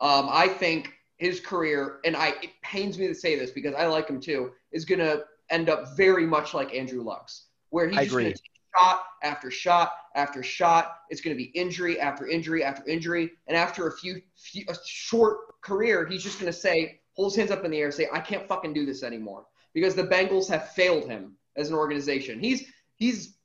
um, 0.00 0.28
I 0.30 0.48
think 0.48 0.92
his 1.18 1.40
career, 1.40 2.00
and 2.04 2.16
I 2.16 2.28
it 2.42 2.50
pains 2.62 2.98
me 2.98 3.06
to 3.08 3.14
say 3.14 3.38
this 3.38 3.50
because 3.50 3.74
I 3.74 3.86
like 3.86 4.08
him 4.08 4.20
too, 4.20 4.52
is 4.72 4.84
going 4.84 4.98
to 5.00 5.24
end 5.50 5.68
up 5.68 5.96
very 5.96 6.26
much 6.26 6.54
like 6.54 6.74
Andrew 6.74 7.02
Luck's, 7.02 7.46
where 7.70 7.88
he's 7.88 7.98
just 7.98 8.10
going 8.10 8.24
to 8.24 8.32
take 8.32 8.42
shot 8.76 9.04
after 9.22 9.50
shot 9.50 9.92
after 10.14 10.42
shot. 10.42 10.96
It's 11.10 11.20
going 11.20 11.36
to 11.36 11.42
be 11.42 11.50
injury 11.50 12.00
after 12.00 12.26
injury 12.26 12.64
after 12.64 12.88
injury, 12.88 13.30
and 13.46 13.56
after 13.56 13.86
a 13.88 13.92
few, 13.92 14.22
few 14.36 14.64
a 14.68 14.74
short 14.86 15.60
career, 15.60 16.06
he's 16.06 16.22
just 16.22 16.40
going 16.40 16.50
to 16.52 16.58
say, 16.58 17.00
hold 17.14 17.32
his 17.32 17.36
hands 17.36 17.50
up 17.50 17.64
in 17.64 17.70
the 17.70 17.78
air, 17.78 17.86
and 17.86 17.94
say, 17.94 18.08
I 18.12 18.20
can't 18.20 18.48
fucking 18.48 18.72
do 18.72 18.86
this 18.86 19.02
anymore 19.02 19.44
because 19.74 19.94
the 19.94 20.04
Bengals 20.04 20.48
have 20.48 20.70
failed 20.70 21.08
him 21.08 21.36
as 21.56 21.68
an 21.68 21.74
organization. 21.74 22.40
He's 22.40 22.64
he's 22.96 23.36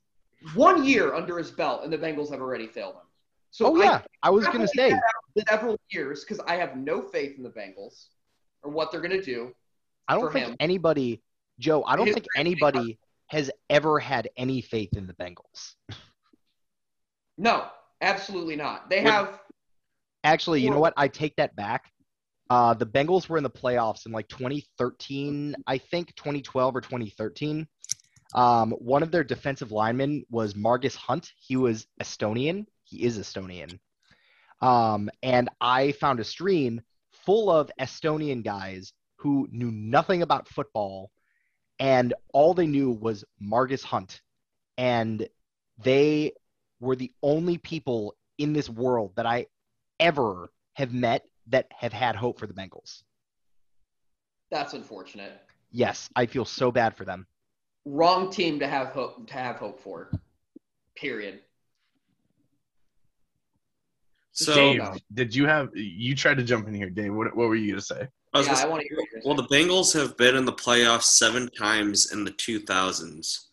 one 0.54 0.84
year 0.84 1.14
under 1.14 1.38
his 1.38 1.50
belt, 1.50 1.82
and 1.84 1.92
the 1.92 1.98
Bengals 1.98 2.30
have 2.30 2.40
already 2.40 2.66
failed 2.66 2.94
him. 2.94 3.02
So 3.50 3.66
Oh 3.66 3.80
I 3.80 3.84
yeah, 3.84 4.00
I 4.22 4.30
was 4.30 4.46
going 4.46 4.60
to 4.60 4.68
say 4.68 4.92
several 5.48 5.78
years 5.90 6.24
because 6.24 6.40
I 6.46 6.56
have 6.56 6.76
no 6.76 7.02
faith 7.02 7.36
in 7.36 7.42
the 7.42 7.50
Bengals 7.50 8.06
or 8.62 8.70
what 8.70 8.90
they're 8.92 9.00
going 9.00 9.18
to 9.18 9.22
do. 9.22 9.52
I 10.06 10.14
don't 10.14 10.26
for 10.26 10.32
think 10.32 10.46
him. 10.48 10.56
anybody, 10.60 11.22
Joe. 11.58 11.82
I 11.84 11.96
don't 11.96 12.06
His 12.06 12.14
think 12.14 12.26
anybody 12.36 12.98
has 13.26 13.50
ever 13.68 13.98
had 13.98 14.28
any 14.36 14.60
faith 14.62 14.90
in 14.96 15.06
the 15.06 15.14
Bengals. 15.14 15.74
No, 17.40 17.66
absolutely 18.00 18.56
not. 18.56 18.90
They 18.90 19.02
What- 19.04 19.12
have 19.12 19.40
Actually, 20.24 20.60
you 20.60 20.70
know 20.70 20.80
what? 20.80 20.92
I 20.96 21.06
take 21.06 21.36
that 21.36 21.54
back. 21.54 21.92
Uh, 22.50 22.74
the 22.74 22.84
Bengals 22.84 23.28
were 23.28 23.36
in 23.36 23.44
the 23.44 23.50
playoffs 23.50 24.04
in 24.04 24.10
like 24.10 24.26
2013, 24.28 25.54
I 25.66 25.78
think 25.78 26.12
2012 26.16 26.74
or 26.74 26.80
2013. 26.80 27.66
Um, 28.34 28.72
one 28.72 29.02
of 29.02 29.10
their 29.10 29.24
defensive 29.24 29.72
linemen 29.72 30.24
was 30.30 30.54
Margus 30.54 30.94
Hunt. 30.94 31.32
He 31.38 31.56
was 31.56 31.86
Estonian. 32.00 32.66
He 32.84 33.02
is 33.04 33.18
Estonian. 33.18 33.78
Um, 34.60 35.10
and 35.22 35.48
I 35.60 35.92
found 35.92 36.20
a 36.20 36.24
stream 36.24 36.80
full 37.12 37.50
of 37.50 37.70
Estonian 37.80 38.44
guys 38.44 38.92
who 39.16 39.48
knew 39.50 39.70
nothing 39.70 40.22
about 40.22 40.48
football, 40.48 41.10
and 41.78 42.14
all 42.32 42.54
they 42.54 42.66
knew 42.66 42.90
was 42.90 43.24
Margus 43.42 43.82
Hunt. 43.82 44.20
And 44.76 45.28
they 45.82 46.32
were 46.80 46.96
the 46.96 47.12
only 47.22 47.58
people 47.58 48.14
in 48.36 48.52
this 48.52 48.68
world 48.68 49.12
that 49.16 49.26
I 49.26 49.46
ever 49.98 50.50
have 50.74 50.92
met 50.92 51.24
that 51.48 51.66
have 51.76 51.92
had 51.92 52.14
hope 52.14 52.38
for 52.38 52.46
the 52.46 52.54
Bengals. 52.54 53.02
that's 54.50 54.74
unfortunate. 54.74 55.32
Yes, 55.70 56.08
I 56.16 56.26
feel 56.26 56.44
so 56.44 56.70
bad 56.70 56.96
for 56.96 57.04
them. 57.04 57.26
Wrong 57.90 58.30
team 58.30 58.58
to 58.58 58.68
have 58.68 58.88
hope 58.88 59.26
to 59.26 59.32
have 59.32 59.56
hope 59.56 59.80
for. 59.80 60.10
Period. 60.94 61.40
So 64.32 64.54
Dave, 64.54 64.82
did 65.14 65.34
you 65.34 65.46
have 65.46 65.70
you 65.74 66.14
tried 66.14 66.36
to 66.36 66.44
jump 66.44 66.68
in 66.68 66.74
here, 66.74 66.90
Dave? 66.90 67.14
What, 67.14 67.34
what 67.34 67.48
were 67.48 67.54
you 67.54 67.72
gonna 67.72 67.80
say? 67.80 68.08
I 68.34 68.40
yeah, 68.40 68.46
gonna 68.46 68.58
I 68.58 68.66
want 68.66 68.82
to 68.82 68.88
hear 68.88 69.22
well, 69.24 69.34
the. 69.34 69.44
Bengals 69.44 69.94
have 69.94 70.16
been 70.18 70.36
in 70.36 70.44
the 70.44 70.52
playoffs 70.52 71.04
seven 71.04 71.48
times 71.58 72.12
in 72.12 72.24
the 72.24 72.30
2000s, 72.32 73.46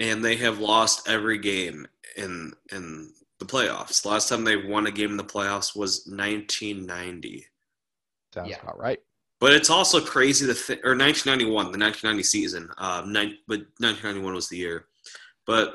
and 0.00 0.24
they 0.24 0.36
have 0.36 0.58
lost 0.58 1.08
every 1.08 1.38
game 1.38 1.86
in 2.16 2.52
in 2.72 3.12
the 3.38 3.46
playoffs. 3.46 4.02
The 4.02 4.08
last 4.08 4.28
time 4.28 4.42
they 4.42 4.56
won 4.56 4.86
a 4.86 4.90
game 4.90 5.12
in 5.12 5.16
the 5.16 5.24
playoffs 5.24 5.76
was 5.76 6.06
1990. 6.06 7.46
Sounds 8.34 8.50
Yeah. 8.50 8.60
about 8.62 8.78
right. 8.78 8.98
But 9.38 9.52
it's 9.52 9.70
also 9.70 10.00
crazy 10.00 10.46
to 10.46 10.54
think, 10.54 10.80
or 10.84 10.96
1991, 10.96 11.72
the 11.72 11.78
1990 11.78 12.22
season. 12.22 12.70
Um, 12.78 13.12
nine, 13.12 13.36
but 13.46 13.60
1991 13.78 14.34
was 14.34 14.48
the 14.48 14.56
year. 14.56 14.86
But 15.46 15.74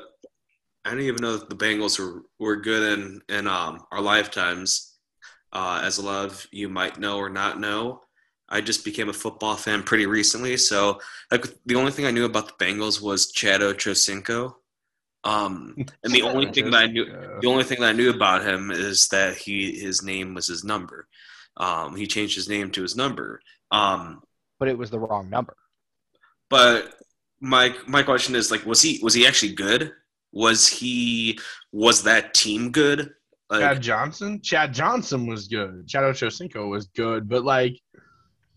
I 0.84 0.90
didn't 0.90 1.06
even 1.06 1.22
know 1.22 1.36
that 1.36 1.48
the 1.48 1.56
Bengals 1.56 1.98
were, 1.98 2.22
were 2.38 2.56
good 2.56 2.98
in 2.98 3.20
in 3.28 3.46
um, 3.46 3.84
our 3.92 4.00
lifetimes. 4.00 4.88
Uh, 5.52 5.82
as 5.84 5.98
a 5.98 6.02
lot 6.02 6.24
of 6.24 6.46
you 6.50 6.68
might 6.68 6.98
know 6.98 7.18
or 7.18 7.28
not 7.28 7.60
know, 7.60 8.00
I 8.48 8.60
just 8.60 8.84
became 8.84 9.08
a 9.08 9.14
football 9.14 9.56
fan 9.56 9.82
pretty 9.82 10.06
recently. 10.06 10.56
So 10.56 11.00
like 11.30 11.46
the 11.66 11.74
only 11.76 11.92
thing 11.92 12.06
I 12.06 12.10
knew 12.10 12.24
about 12.24 12.46
the 12.46 12.64
Bengals 12.64 13.00
was 13.00 13.32
Chad 13.32 13.60
Ochocinco. 13.60 14.54
Um, 15.24 15.76
and 16.02 16.12
the 16.12 16.22
only 16.22 16.50
thing 16.50 16.70
that 16.70 16.82
I 16.82 16.86
knew, 16.86 17.04
the 17.40 17.48
only 17.48 17.64
thing 17.64 17.80
that 17.80 17.90
I 17.90 17.96
knew 17.96 18.10
about 18.10 18.44
him 18.44 18.70
is 18.70 19.08
that 19.08 19.36
he 19.36 19.78
his 19.78 20.02
name 20.02 20.34
was 20.34 20.48
his 20.48 20.64
number. 20.64 21.06
Um, 21.56 21.96
he 21.96 22.06
changed 22.06 22.34
his 22.34 22.48
name 22.48 22.70
to 22.72 22.82
his 22.82 22.96
number. 22.96 23.40
Um, 23.70 24.22
But 24.58 24.68
it 24.68 24.78
was 24.78 24.90
the 24.90 24.98
wrong 24.98 25.28
number. 25.30 25.56
but 26.50 26.94
my 27.40 27.74
my 27.86 28.02
question 28.02 28.34
is 28.36 28.50
like, 28.50 28.64
was 28.66 28.80
he 28.82 29.00
was 29.02 29.14
he 29.14 29.26
actually 29.26 29.52
good? 29.54 29.92
Was 30.32 30.68
he 30.68 31.38
was 31.72 32.02
that 32.04 32.34
team 32.34 32.70
good? 32.70 33.12
Like, 33.50 33.60
Chad 33.60 33.82
Johnson. 33.82 34.40
Chad 34.42 34.72
Johnson 34.72 35.26
was 35.26 35.48
good. 35.48 35.86
Chad 35.88 36.04
Ochocinco 36.04 36.70
was 36.70 36.86
good, 36.96 37.28
but 37.28 37.44
like 37.44 37.78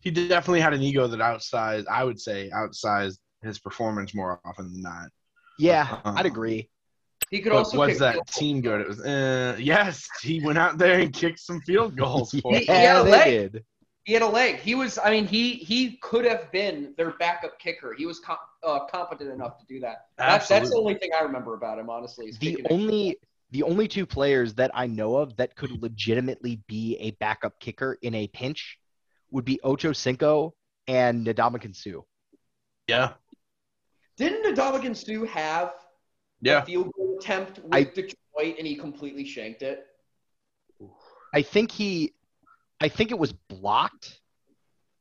he 0.02 0.12
definitely 0.12 0.62
had 0.62 0.74
an 0.74 0.82
ego 0.82 1.08
that 1.08 1.20
outsized. 1.20 1.88
I 1.88 2.04
would 2.04 2.20
say 2.20 2.50
outsized 2.54 3.18
his 3.42 3.60
performance 3.60 4.14
more 4.14 4.40
often 4.46 4.72
than 4.72 4.82
not. 4.82 5.10
Yeah, 5.58 6.00
Uh, 6.06 6.14
I'd 6.18 6.26
agree. 6.26 6.70
He 7.36 7.42
could 7.42 7.50
But 7.52 7.58
also 7.58 7.78
was 7.78 7.90
kick 7.90 7.98
that 8.00 8.14
field 8.14 8.28
team 8.28 8.62
good? 8.62 8.80
It 8.80 8.88
was 8.88 9.02
uh, 9.02 9.58
yes. 9.60 10.08
He 10.22 10.40
went 10.40 10.58
out 10.58 10.78
there 10.78 11.00
and 11.00 11.12
kicked 11.14 11.40
some 11.40 11.60
field 11.62 11.98
goals 12.04 12.32
for. 12.40 12.54
yeah, 12.54 12.60
He- 12.60 12.66
he 12.66 12.72
had 12.72 12.96
a 12.96 13.04
leg. 13.04 13.52
did. 13.52 13.66
He 14.06 14.14
had 14.14 14.22
a 14.22 14.28
leg. 14.28 14.60
He 14.62 14.74
was. 14.74 14.98
I 14.98 15.10
mean, 15.12 15.28
he 15.28 15.56
he 15.56 15.98
could 15.98 16.24
have 16.24 16.50
been 16.54 16.94
their 16.96 17.12
backup 17.18 17.60
kicker. 17.60 17.94
He 17.94 18.06
was 18.06 18.20
com- 18.20 18.38
uh, 18.64 18.86
competent 18.86 19.32
enough 19.34 19.58
to 19.58 19.66
do 19.66 19.82
that. 19.82 20.06
That's, 20.18 20.48
that's 20.48 20.70
the 20.70 20.78
only 20.78 20.94
thing 20.96 21.10
I 21.20 21.24
remember 21.24 21.56
about 21.56 21.78
him, 21.78 21.90
honestly. 21.90 22.32
The 22.40 22.66
only 22.70 23.18
the 23.52 23.64
only 23.64 23.90
two 23.90 24.06
players 24.06 24.54
that 24.54 24.72
I 24.74 24.88
know 24.88 25.18
of 25.18 25.36
that 25.36 25.58
could 25.58 25.72
legitimately 25.82 26.62
be 26.68 26.96
a 27.02 27.12
backup 27.20 27.60
kicker 27.60 27.98
in 28.02 28.16
a 28.16 28.28
pinch 28.28 28.78
would 29.32 29.44
be 29.44 29.60
Ocho 29.62 29.92
Cinco 29.92 30.54
and 30.88 31.28
Ndamukong 31.28 31.76
Suh. 31.76 32.00
Yeah, 32.88 33.14
Didn't 34.16 34.56
Ndamukong 34.56 34.96
Suh 34.96 35.26
have 35.26 35.74
yeah. 36.42 36.62
a 36.62 36.66
field 36.66 36.92
goal 36.96 37.18
attempt 37.20 37.60
with 37.60 37.74
I- 37.74 37.84
Detroit 37.84 38.56
and 38.58 38.68
he 38.68 38.76
completely 38.76 39.26
shanked 39.26 39.62
it? 39.62 39.86
I 41.34 41.42
think 41.42 41.72
he, 41.72 42.14
I 42.82 42.88
think 42.88 43.12
it 43.12 43.20
was 43.20 43.34
blocked. 43.34 44.20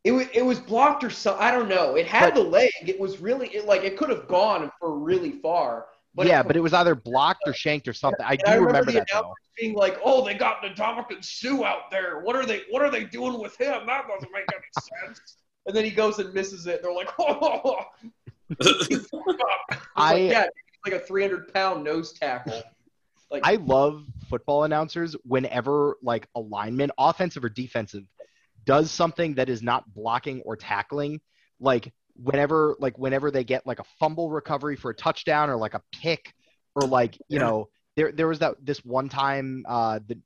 It 0.04 0.12
was 0.12 0.26
it 0.34 0.44
was 0.44 0.60
blocked 0.60 1.02
or 1.02 1.10
so. 1.10 1.34
I 1.38 1.50
don't 1.50 1.68
know. 1.68 1.94
It 1.96 2.06
had 2.06 2.34
But- 2.34 2.42
the 2.42 2.48
leg. 2.48 2.70
It 2.82 2.98
was 3.00 3.20
really 3.20 3.48
it, 3.48 3.66
like 3.66 3.82
it 3.84 3.96
could 3.96 4.10
have 4.10 4.28
gone 4.28 4.70
for 4.78 4.98
really 4.98 5.32
far. 5.32 5.86
But 6.14 6.26
yeah, 6.28 6.40
it, 6.40 6.46
but 6.46 6.56
it 6.56 6.60
was 6.60 6.72
either 6.74 6.94
blocked 6.94 7.40
or 7.46 7.52
shanked 7.52 7.88
or 7.88 7.92
something. 7.92 8.24
I 8.24 8.36
do 8.36 8.42
I 8.46 8.54
remember 8.54 8.68
remember 8.80 8.92
that 8.92 9.08
though. 9.12 9.34
being 9.58 9.74
like, 9.74 9.98
"Oh, 10.04 10.24
they 10.24 10.34
got 10.34 10.62
Ndamukong 10.62 11.24
Suh 11.24 11.64
out 11.64 11.90
there. 11.90 12.20
What 12.20 12.36
are 12.36 12.46
they? 12.46 12.62
What 12.70 12.82
are 12.82 12.90
they 12.90 13.02
doing 13.04 13.40
with 13.40 13.56
him? 13.60 13.86
That 13.86 14.06
doesn't 14.06 14.30
make 14.32 14.44
any 14.52 14.64
sense." 15.06 15.38
And 15.66 15.74
then 15.74 15.84
he 15.84 15.90
goes 15.90 16.18
and 16.20 16.32
misses 16.34 16.66
it. 16.68 16.82
They're 16.82 16.92
like, 16.92 17.08
"Oh, 17.18 17.84
I- 19.96 20.12
like, 20.12 20.30
yeah, 20.30 20.46
like 20.84 20.94
a 20.94 20.98
300 21.00 21.52
pound 21.52 21.84
nose 21.84 22.12
tackle." 22.12 22.62
Like, 23.30 23.42
I 23.44 23.56
love 23.56 24.04
football 24.28 24.64
announcers 24.64 25.16
whenever 25.24 25.96
like 26.02 26.28
a 26.34 26.40
lineman, 26.40 26.90
offensive 26.98 27.44
or 27.44 27.48
defensive, 27.48 28.04
does 28.64 28.90
something 28.90 29.34
that 29.34 29.48
is 29.48 29.62
not 29.62 29.92
blocking 29.92 30.40
or 30.42 30.56
tackling. 30.56 31.20
Like 31.60 31.92
whenever 32.14 32.76
like 32.78 32.96
whenever 32.98 33.30
they 33.30 33.44
get 33.44 33.66
like 33.66 33.80
a 33.80 33.84
fumble 33.98 34.30
recovery 34.30 34.76
for 34.76 34.90
a 34.90 34.94
touchdown 34.94 35.50
or 35.50 35.56
like 35.56 35.74
a 35.74 35.82
pick 35.92 36.32
or 36.74 36.86
like 36.86 37.16
you 37.28 37.38
Yeah. 37.38 37.46
know 37.46 37.68
there 37.96 38.12
there 38.12 38.28
was 38.28 38.38
that 38.40 38.54
this 38.62 38.84
one 38.84 39.08
time 39.08 39.64
uh 39.68 39.98
the 40.06 40.18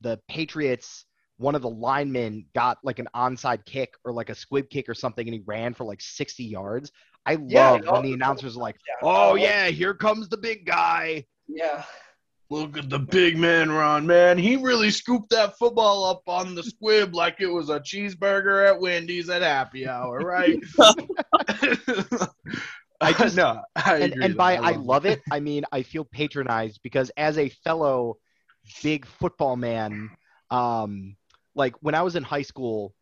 the 0.00 0.20
Patriots 0.28 1.04
one 1.38 1.54
of 1.56 1.62
the 1.62 1.70
linemen 1.70 2.46
got 2.54 2.78
like 2.84 3.00
an 3.00 3.08
onside 3.14 3.64
kick 3.64 3.94
or 4.04 4.12
like 4.12 4.30
a 4.30 4.34
squib 4.34 4.68
kick 4.70 4.88
or 4.88 4.94
something 4.94 5.26
and 5.26 5.34
he 5.34 5.42
ran 5.46 5.74
for 5.74 5.84
like 5.84 6.00
60 6.00 6.44
yards. 6.44 6.92
I 7.26 7.38
Yeah, 7.46 7.70
love 7.70 7.84
no, 7.84 7.92
when 7.92 8.02
the 8.02 8.12
announcers 8.12 8.56
are 8.56 8.60
like, 8.60 8.76
yeah. 8.86 8.94
"Oh 9.02 9.34
yeah, 9.34 9.68
here 9.68 9.94
comes 9.94 10.28
the 10.28 10.36
big 10.36 10.66
guy." 10.66 11.26
yeah, 11.48 11.84
Look 12.50 12.76
at 12.76 12.90
the 12.90 12.98
big 12.98 13.38
man 13.38 13.70
Ron. 13.70 14.06
man. 14.06 14.36
He 14.36 14.56
really 14.56 14.90
scooped 14.90 15.30
that 15.30 15.56
football 15.58 16.04
up 16.04 16.22
on 16.26 16.54
the 16.54 16.62
squib 16.62 17.14
like 17.14 17.40
it 17.40 17.46
was 17.46 17.70
a 17.70 17.80
cheeseburger 17.80 18.68
at 18.68 18.80
Wendy's 18.80 19.30
at 19.30 19.42
happy 19.42 19.86
hour, 19.88 20.18
right? 20.24 20.58
I 23.00 23.12
just 23.12 23.36
no, 23.36 23.62
I 23.76 23.96
and, 23.98 24.14
and 24.20 24.36
by 24.36 24.56
I 24.56 24.72
love 24.72 24.86
love 24.86 25.06
it, 25.06 25.22
I 25.30 25.40
mean 25.40 25.64
I 25.72 25.82
feel 25.82 26.04
patronized 26.04 26.80
because 26.82 27.10
as 27.16 27.38
a 27.38 27.48
fellow 27.48 28.18
big 28.82 29.06
football 29.06 29.56
man, 29.56 30.10
um, 30.50 31.16
like 31.54 31.74
when 31.80 31.94
I 31.94 32.02
was 32.02 32.16
in 32.16 32.22
high 32.22 32.42
school, 32.42 32.94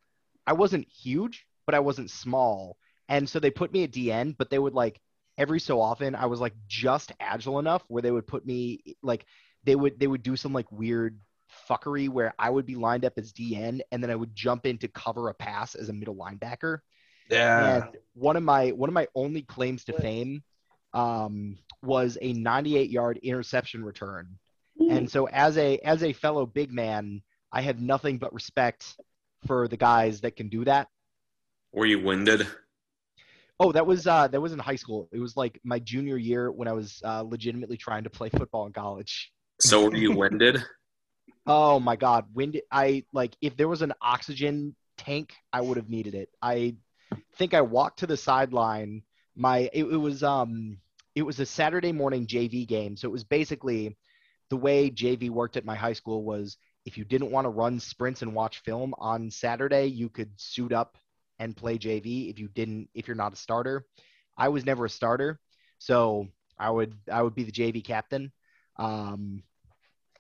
I 0.47 0.53
wasn't 0.55 0.87
huge, 0.89 1.47
but 1.67 1.75
I 1.75 1.81
wasn't 1.81 2.11
small, 2.11 2.77
and 3.11 3.29
so 3.29 3.41
they 3.41 3.51
put 3.51 3.73
me 3.73 3.85
at 3.85 3.91
DN, 3.91 4.37
but 4.39 4.49
they 4.49 4.59
would 4.59 4.73
like 4.73 5.01
every 5.37 5.61
so 5.61 5.81
often 5.81 6.15
I 6.15 6.27
was 6.27 6.41
like 6.41 6.55
just 6.69 7.13
agile 7.21 7.59
enough 7.59 7.83
where 7.89 8.03
they 8.03 8.11
would 8.11 8.27
put 8.27 8.47
me 8.47 8.97
like 9.03 9.27
they 9.65 9.75
would 9.75 9.99
they 9.99 10.07
would 10.07 10.23
do 10.23 10.37
some 10.37 10.53
like 10.53 10.71
weird 10.71 11.19
fuckery 11.69 12.09
where 12.09 12.33
I 12.39 12.49
would 12.49 12.67
be 12.67 12.77
lined 12.77 13.05
up 13.05 13.15
as 13.17 13.33
DN 13.33 13.81
and 13.91 14.03
then 14.03 14.11
I 14.11 14.15
would 14.15 14.35
jump 14.35 14.65
in 14.65 14.79
to 14.79 14.89
cover 14.89 15.29
a 15.29 15.35
pass 15.35 15.75
as 15.75 15.89
a 15.89 15.93
middle 15.93 16.15
linebacker. 16.15 16.79
Yeah. 17.29 17.85
And 17.85 17.97
one 18.15 18.37
of 18.37 18.45
my 18.45 18.71
one 18.71 18.89
of 18.89 18.95
my 18.95 19.09
only 19.15 19.43
claims 19.43 19.85
to 19.85 19.93
fame 19.93 20.43
um, 20.95 21.59
was 21.83 22.17
a 22.21 22.33
98 22.33 22.91
yard 22.91 23.19
interception 23.23 23.85
return. 23.85 24.39
And 24.89 25.11
so 25.11 25.29
as 25.29 25.59
a 25.59 25.79
as 25.79 26.03
a 26.03 26.13
fellow 26.13 26.47
big 26.47 26.73
man, 26.73 27.23
I 27.53 27.63
have 27.63 27.81
nothing 27.81 28.19
but 28.19 28.33
respect 28.33 28.97
for 29.47 29.69
the 29.69 29.77
guys 29.77 30.23
that 30.23 30.37
can 30.37 30.49
do 30.49 30.65
that. 30.65 30.89
Were 31.73 31.87
you 31.87 32.01
winded? 32.01 32.47
Oh, 33.63 33.73
that 33.73 33.87
was 33.87 34.07
uh, 34.07 34.27
that 34.29 34.41
was 34.41 34.55
in 34.55 34.59
high 34.59 34.77
school. 34.77 35.11
It 35.13 35.19
was 35.19 35.37
like 35.37 35.61
my 35.63 35.79
junior 35.79 36.17
year 36.17 36.51
when 36.51 36.67
I 36.67 36.73
was 36.73 37.01
uh, 37.05 37.21
legitimately 37.21 37.77
trying 37.77 38.05
to 38.05 38.11
play 38.11 38.31
football 38.31 38.67
in 38.67 38.73
college. 38.73 39.31
So 39.61 39.85
were 39.85 39.97
you 39.97 40.17
winded? 40.17 40.65
Oh 41.47 41.81
my 41.81 41.97
God, 41.97 42.27
when 42.33 42.53
did 42.53 42.63
I 42.71 43.05
like? 43.13 43.35
If 43.41 43.57
there 43.57 43.67
was 43.67 43.83
an 43.83 43.95
oxygen 44.03 44.77
tank, 44.99 45.33
I 45.53 45.63
would 45.63 45.79
have 45.79 45.89
needed 45.89 46.15
it. 46.15 46.29
I 46.41 46.77
think 47.37 47.55
I 47.55 47.63
walked 47.63 48.01
to 48.01 48.07
the 48.07 48.17
sideline. 48.17 49.03
My 49.35 49.71
it, 49.73 49.85
it 49.85 49.97
was 49.97 50.23
um 50.23 50.79
it 51.15 51.23
was 51.23 51.41
a 51.41 51.47
Saturday 51.47 51.93
morning 51.93 52.27
JV 52.27 52.69
game, 52.69 52.97
so 52.97 53.09
it 53.09 53.13
was 53.13 53.25
basically 53.25 53.97
the 54.51 54.57
way 54.57 54.91
JV 54.91 55.31
worked 55.31 55.57
at 55.57 55.65
my 55.65 55.75
high 55.75 55.95
school 55.95 56.25
was 56.25 56.57
if 56.85 56.97
you 56.97 57.05
didn't 57.05 57.31
want 57.31 57.47
to 57.47 57.51
run 57.51 57.81
sprints 57.81 58.23
and 58.23 58.35
watch 58.35 58.63
film 58.63 58.95
on 58.99 59.31
Saturday, 59.31 59.87
you 59.87 60.09
could 60.09 60.31
suit 60.37 60.73
up 60.73 60.97
and 61.41 61.57
play 61.57 61.79
JV. 61.79 62.31
If 62.31 62.39
you 62.39 62.47
didn't, 62.49 62.89
if 62.95 63.09
you're 63.09 63.17
not 63.17 63.33
a 63.33 63.37
starter, 63.37 63.85
I 64.39 64.49
was 64.51 64.65
never 64.65 64.85
a 64.85 64.91
starter, 64.91 65.41
so 65.79 66.29
I 66.59 66.71
would 66.71 66.95
I 67.11 67.23
would 67.23 67.35
be 67.35 67.43
the 67.45 67.51
JV 67.51 67.83
captain. 67.85 68.31
Um, 68.77 69.43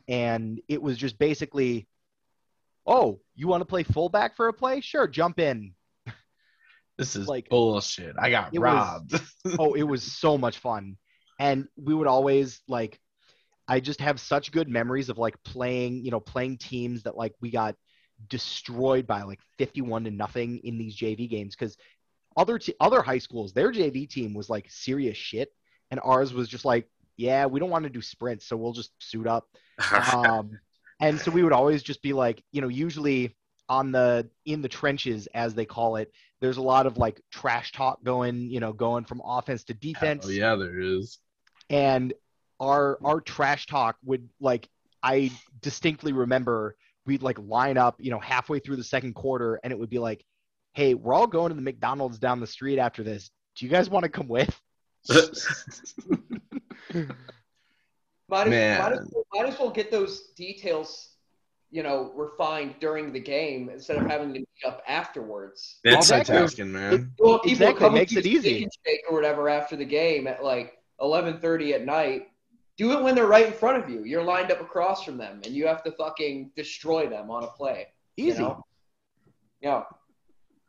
and 0.08 0.60
it 0.68 0.82
was 0.82 0.96
just 0.98 1.18
basically, 1.18 1.86
oh, 2.86 3.20
you 3.36 3.46
want 3.46 3.60
to 3.60 3.66
play 3.66 3.84
fullback 3.84 4.34
for 4.34 4.48
a 4.48 4.52
play? 4.52 4.80
Sure, 4.80 5.06
jump 5.06 5.38
in. 5.38 5.74
This 6.98 7.16
is 7.16 7.26
like- 7.28 7.48
bullshit. 7.48 8.16
I 8.18 8.28
got 8.30 8.52
It 8.52 8.58
was- 8.58 8.64
robbed. 8.64 9.22
oh, 9.58 9.72
it 9.74 9.84
was 9.84 10.02
so 10.02 10.36
much 10.36 10.58
fun. 10.58 10.96
And 11.38 11.66
we 11.76 11.94
would 11.94 12.06
always 12.08 12.60
like 12.68 13.00
I 13.66 13.80
just 13.80 14.00
have 14.00 14.18
such 14.20 14.52
good 14.52 14.68
memories 14.68 15.08
of 15.08 15.16
like 15.16 15.36
playing, 15.44 16.04
you 16.04 16.10
know, 16.10 16.20
playing 16.20 16.58
teams 16.58 17.04
that 17.04 17.16
like 17.16 17.34
we 17.40 17.50
got 17.50 17.74
destroyed 18.28 19.06
by 19.06 19.22
like 19.22 19.40
51 19.58 20.04
to 20.04 20.10
nothing 20.10 20.58
in 20.58 20.78
these 20.78 20.96
JV 20.96 21.28
games 21.28 21.56
cuz 21.56 21.76
other 22.36 22.58
t- 22.58 22.74
other 22.80 23.02
high 23.02 23.18
schools, 23.18 23.52
their 23.52 23.72
JV 23.72 24.08
team 24.08 24.34
was 24.34 24.48
like 24.48 24.70
serious 24.70 25.16
shit 25.16 25.52
and 25.90 26.00
ours 26.02 26.32
was 26.32 26.48
just 26.48 26.64
like, 26.64 26.88
yeah, 27.16 27.46
we 27.46 27.60
don't 27.60 27.70
want 27.70 27.84
to 27.84 27.90
do 27.90 28.00
sprints, 28.00 28.46
so 28.46 28.56
we'll 28.56 28.72
just 28.72 28.92
suit 28.98 29.26
up. 29.26 29.48
um, 30.12 30.58
and 31.00 31.20
so 31.20 31.30
we 31.30 31.42
would 31.42 31.52
always 31.52 31.82
just 31.82 32.02
be 32.02 32.12
like, 32.12 32.42
you 32.52 32.60
know, 32.60 32.68
usually 32.68 33.36
on 33.68 33.92
the 33.92 34.28
in 34.46 34.62
the 34.62 34.68
trenches 34.68 35.28
as 35.34 35.54
they 35.54 35.64
call 35.64 35.96
it, 35.96 36.12
there's 36.40 36.56
a 36.56 36.62
lot 36.62 36.86
of 36.86 36.98
like 36.98 37.20
trash 37.30 37.72
talk 37.72 38.02
going, 38.02 38.50
you 38.50 38.60
know, 38.60 38.72
going 38.72 39.04
from 39.04 39.20
offense 39.24 39.64
to 39.64 39.74
defense. 39.74 40.24
Oh 40.26 40.30
yeah, 40.30 40.56
there 40.56 40.80
is. 40.80 41.18
And 41.68 42.12
our 42.58 42.98
our 43.04 43.20
trash 43.20 43.66
talk 43.66 43.96
would 44.04 44.28
like 44.40 44.68
I 45.02 45.30
distinctly 45.62 46.12
remember 46.12 46.76
we'd 47.10 47.22
like 47.22 47.38
line 47.40 47.76
up, 47.76 47.96
you 47.98 48.12
know, 48.12 48.20
halfway 48.20 48.60
through 48.60 48.76
the 48.76 48.84
second 48.84 49.14
quarter, 49.14 49.58
and 49.64 49.72
it 49.72 49.78
would 49.78 49.90
be 49.90 49.98
like, 49.98 50.24
"Hey, 50.74 50.94
we're 50.94 51.12
all 51.12 51.26
going 51.26 51.48
to 51.48 51.56
the 51.56 51.60
McDonald's 51.60 52.20
down 52.20 52.38
the 52.38 52.46
street 52.46 52.78
after 52.78 53.02
this. 53.02 53.30
Do 53.56 53.66
you 53.66 53.70
guys 53.70 53.90
want 53.90 54.04
to 54.04 54.08
come 54.08 54.28
with?" 54.28 54.60
Might 58.28 58.46
as, 58.46 58.50
Man. 58.50 58.78
might, 58.78 58.92
as 58.92 59.08
well, 59.10 59.24
might 59.34 59.48
as 59.48 59.58
well 59.58 59.70
get 59.70 59.90
those 59.90 60.28
details, 60.36 61.08
you 61.72 61.82
know, 61.82 62.12
refined 62.14 62.76
during 62.78 63.12
the 63.12 63.18
game 63.18 63.68
instead 63.70 63.96
of 63.96 64.06
having 64.06 64.32
to 64.34 64.38
meet 64.38 64.64
up 64.64 64.84
afterwards. 64.86 65.80
It's 65.82 65.96
Exactly. 65.96 66.36
Multitasking, 66.36 66.68
man. 66.68 67.12
Well, 67.18 67.40
people 67.40 67.50
Exactly, 67.50 67.80
come 67.80 67.94
makes 67.94 68.12
to 68.12 68.20
it 68.20 68.26
easy. 68.26 68.40
Steak 68.40 68.62
and 68.62 68.72
Shake 68.86 69.00
or 69.10 69.16
whatever 69.16 69.48
after 69.48 69.74
the 69.74 69.84
game 69.84 70.28
at 70.28 70.44
like 70.44 70.78
11:30 71.00 71.74
at 71.74 71.84
night. 71.84 72.28
Do 72.76 72.92
it 72.92 73.02
when 73.02 73.14
they're 73.14 73.26
right 73.26 73.46
in 73.46 73.52
front 73.52 73.82
of 73.82 73.90
you. 73.90 74.04
You're 74.04 74.22
lined 74.22 74.50
up 74.50 74.60
across 74.60 75.04
from 75.04 75.18
them, 75.18 75.40
and 75.44 75.54
you 75.54 75.66
have 75.66 75.82
to 75.84 75.92
fucking 75.92 76.52
destroy 76.56 77.08
them 77.08 77.30
on 77.30 77.44
a 77.44 77.48
play. 77.48 77.88
Easy. 78.16 78.26
you 78.26 78.32
Easy. 78.32 78.42
know? 78.42 78.64
Yeah. 79.60 79.82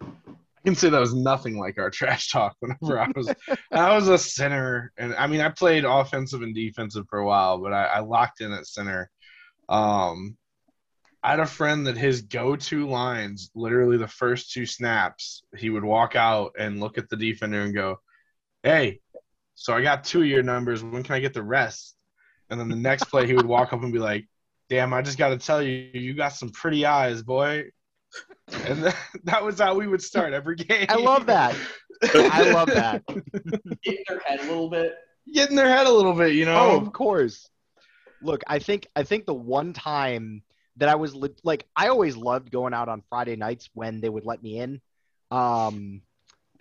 I 0.02 0.68
can 0.68 0.76
say 0.76 0.90
that 0.90 1.00
was 1.00 1.16
nothing 1.16 1.58
like 1.58 1.80
our 1.80 1.90
trash 1.90 2.30
talk 2.30 2.56
whenever 2.60 3.00
I 3.00 3.08
was 3.16 3.34
I 3.72 3.96
was 3.96 4.08
a 4.10 4.18
center 4.18 4.92
and 4.98 5.16
I 5.16 5.26
mean 5.28 5.42
I 5.42 5.50
played 5.50 5.86
offensive 5.86 6.42
and 6.44 6.54
defensive 6.54 7.06
for 7.10 7.20
a 7.20 7.26
while, 7.26 7.58
but 7.58 7.74
I, 7.74 7.86
I 7.86 8.00
locked 8.02 8.42
in 8.42 8.52
at 8.52 8.68
center. 8.68 9.10
Um 9.70 10.38
I 11.24 11.32
had 11.32 11.40
a 11.40 11.46
friend 11.46 11.86
that 11.86 11.98
his 11.98 12.22
go-to 12.24 12.88
lines, 12.88 13.52
literally 13.54 13.98
the 13.98 14.08
first 14.08 14.52
two 14.52 14.66
snaps, 14.66 15.44
he 15.56 15.70
would 15.70 15.84
walk 15.84 16.16
out 16.16 16.54
and 16.58 16.80
look 16.80 16.98
at 16.98 17.10
the 17.10 17.16
defender 17.16 17.62
and 17.62 17.76
go, 17.76 17.98
"Hey, 18.64 19.02
so 19.62 19.76
I 19.76 19.84
got 19.84 20.04
two 20.04 20.22
of 20.22 20.28
your 20.28 20.42
numbers. 20.42 20.84
When 20.84 21.04
can 21.04 21.14
I 21.14 21.20
get 21.20 21.36
the 21.36 21.44
rest?" 21.44 21.96
And 22.50 22.60
then 22.60 22.68
the 22.68 22.76
next 22.76 23.06
play, 23.06 23.28
he 23.28 23.36
would 23.36 23.46
walk 23.46 23.74
up 23.74 23.84
and 23.84 23.94
be 23.94 24.00
like, 24.00 24.28
"Damn, 24.70 24.92
I 24.92 25.04
just 25.04 25.20
got 25.20 25.30
to 25.30 25.38
tell 25.38 25.62
you, 25.62 25.92
you 25.94 26.16
got 26.16 26.30
some 26.30 26.50
pretty 26.50 26.84
eyes, 26.84 27.22
boy." 27.22 27.66
And 28.66 28.84
that, 28.84 28.96
that 29.26 29.44
was 29.44 29.60
how 29.60 29.76
we 29.76 29.86
would 29.86 30.02
start 30.02 30.34
every 30.34 30.56
game. 30.56 30.88
I 30.90 30.96
love 30.96 31.28
that. 31.28 31.56
I 32.16 32.52
love 32.52 32.70
that. 32.70 33.04
Get 33.84 34.00
in 34.00 34.04
their 34.08 34.20
head 34.26 34.40
a 34.40 34.46
little 34.46 34.70
bit. 34.70 34.96
Get 35.32 35.52
in 35.52 35.56
their 35.56 35.70
head 35.70 35.86
a 35.86 35.92
little 35.92 36.14
bit, 36.14 36.34
you 36.34 36.46
know. 36.46 36.72
Oh, 36.72 36.78
of 36.78 36.92
course. 36.92 37.48
Look, 38.20 38.42
I 38.48 38.58
think 38.58 38.88
I 38.96 39.04
think 39.04 39.28
the 39.28 39.36
one 39.36 39.74
time 39.74 40.42
that 40.78 40.90
I 40.90 40.96
was 40.96 41.14
li- 41.14 41.36
like, 41.44 41.68
I 41.76 41.90
always 41.90 42.18
loved 42.18 42.50
going 42.50 42.74
out 42.74 42.90
on 42.90 43.04
Friday 43.10 43.36
nights 43.36 43.70
when 43.76 44.02
they 44.02 44.10
would 44.10 44.26
let 44.26 44.42
me 44.42 44.58
in. 44.58 44.82
Um, 45.30 46.02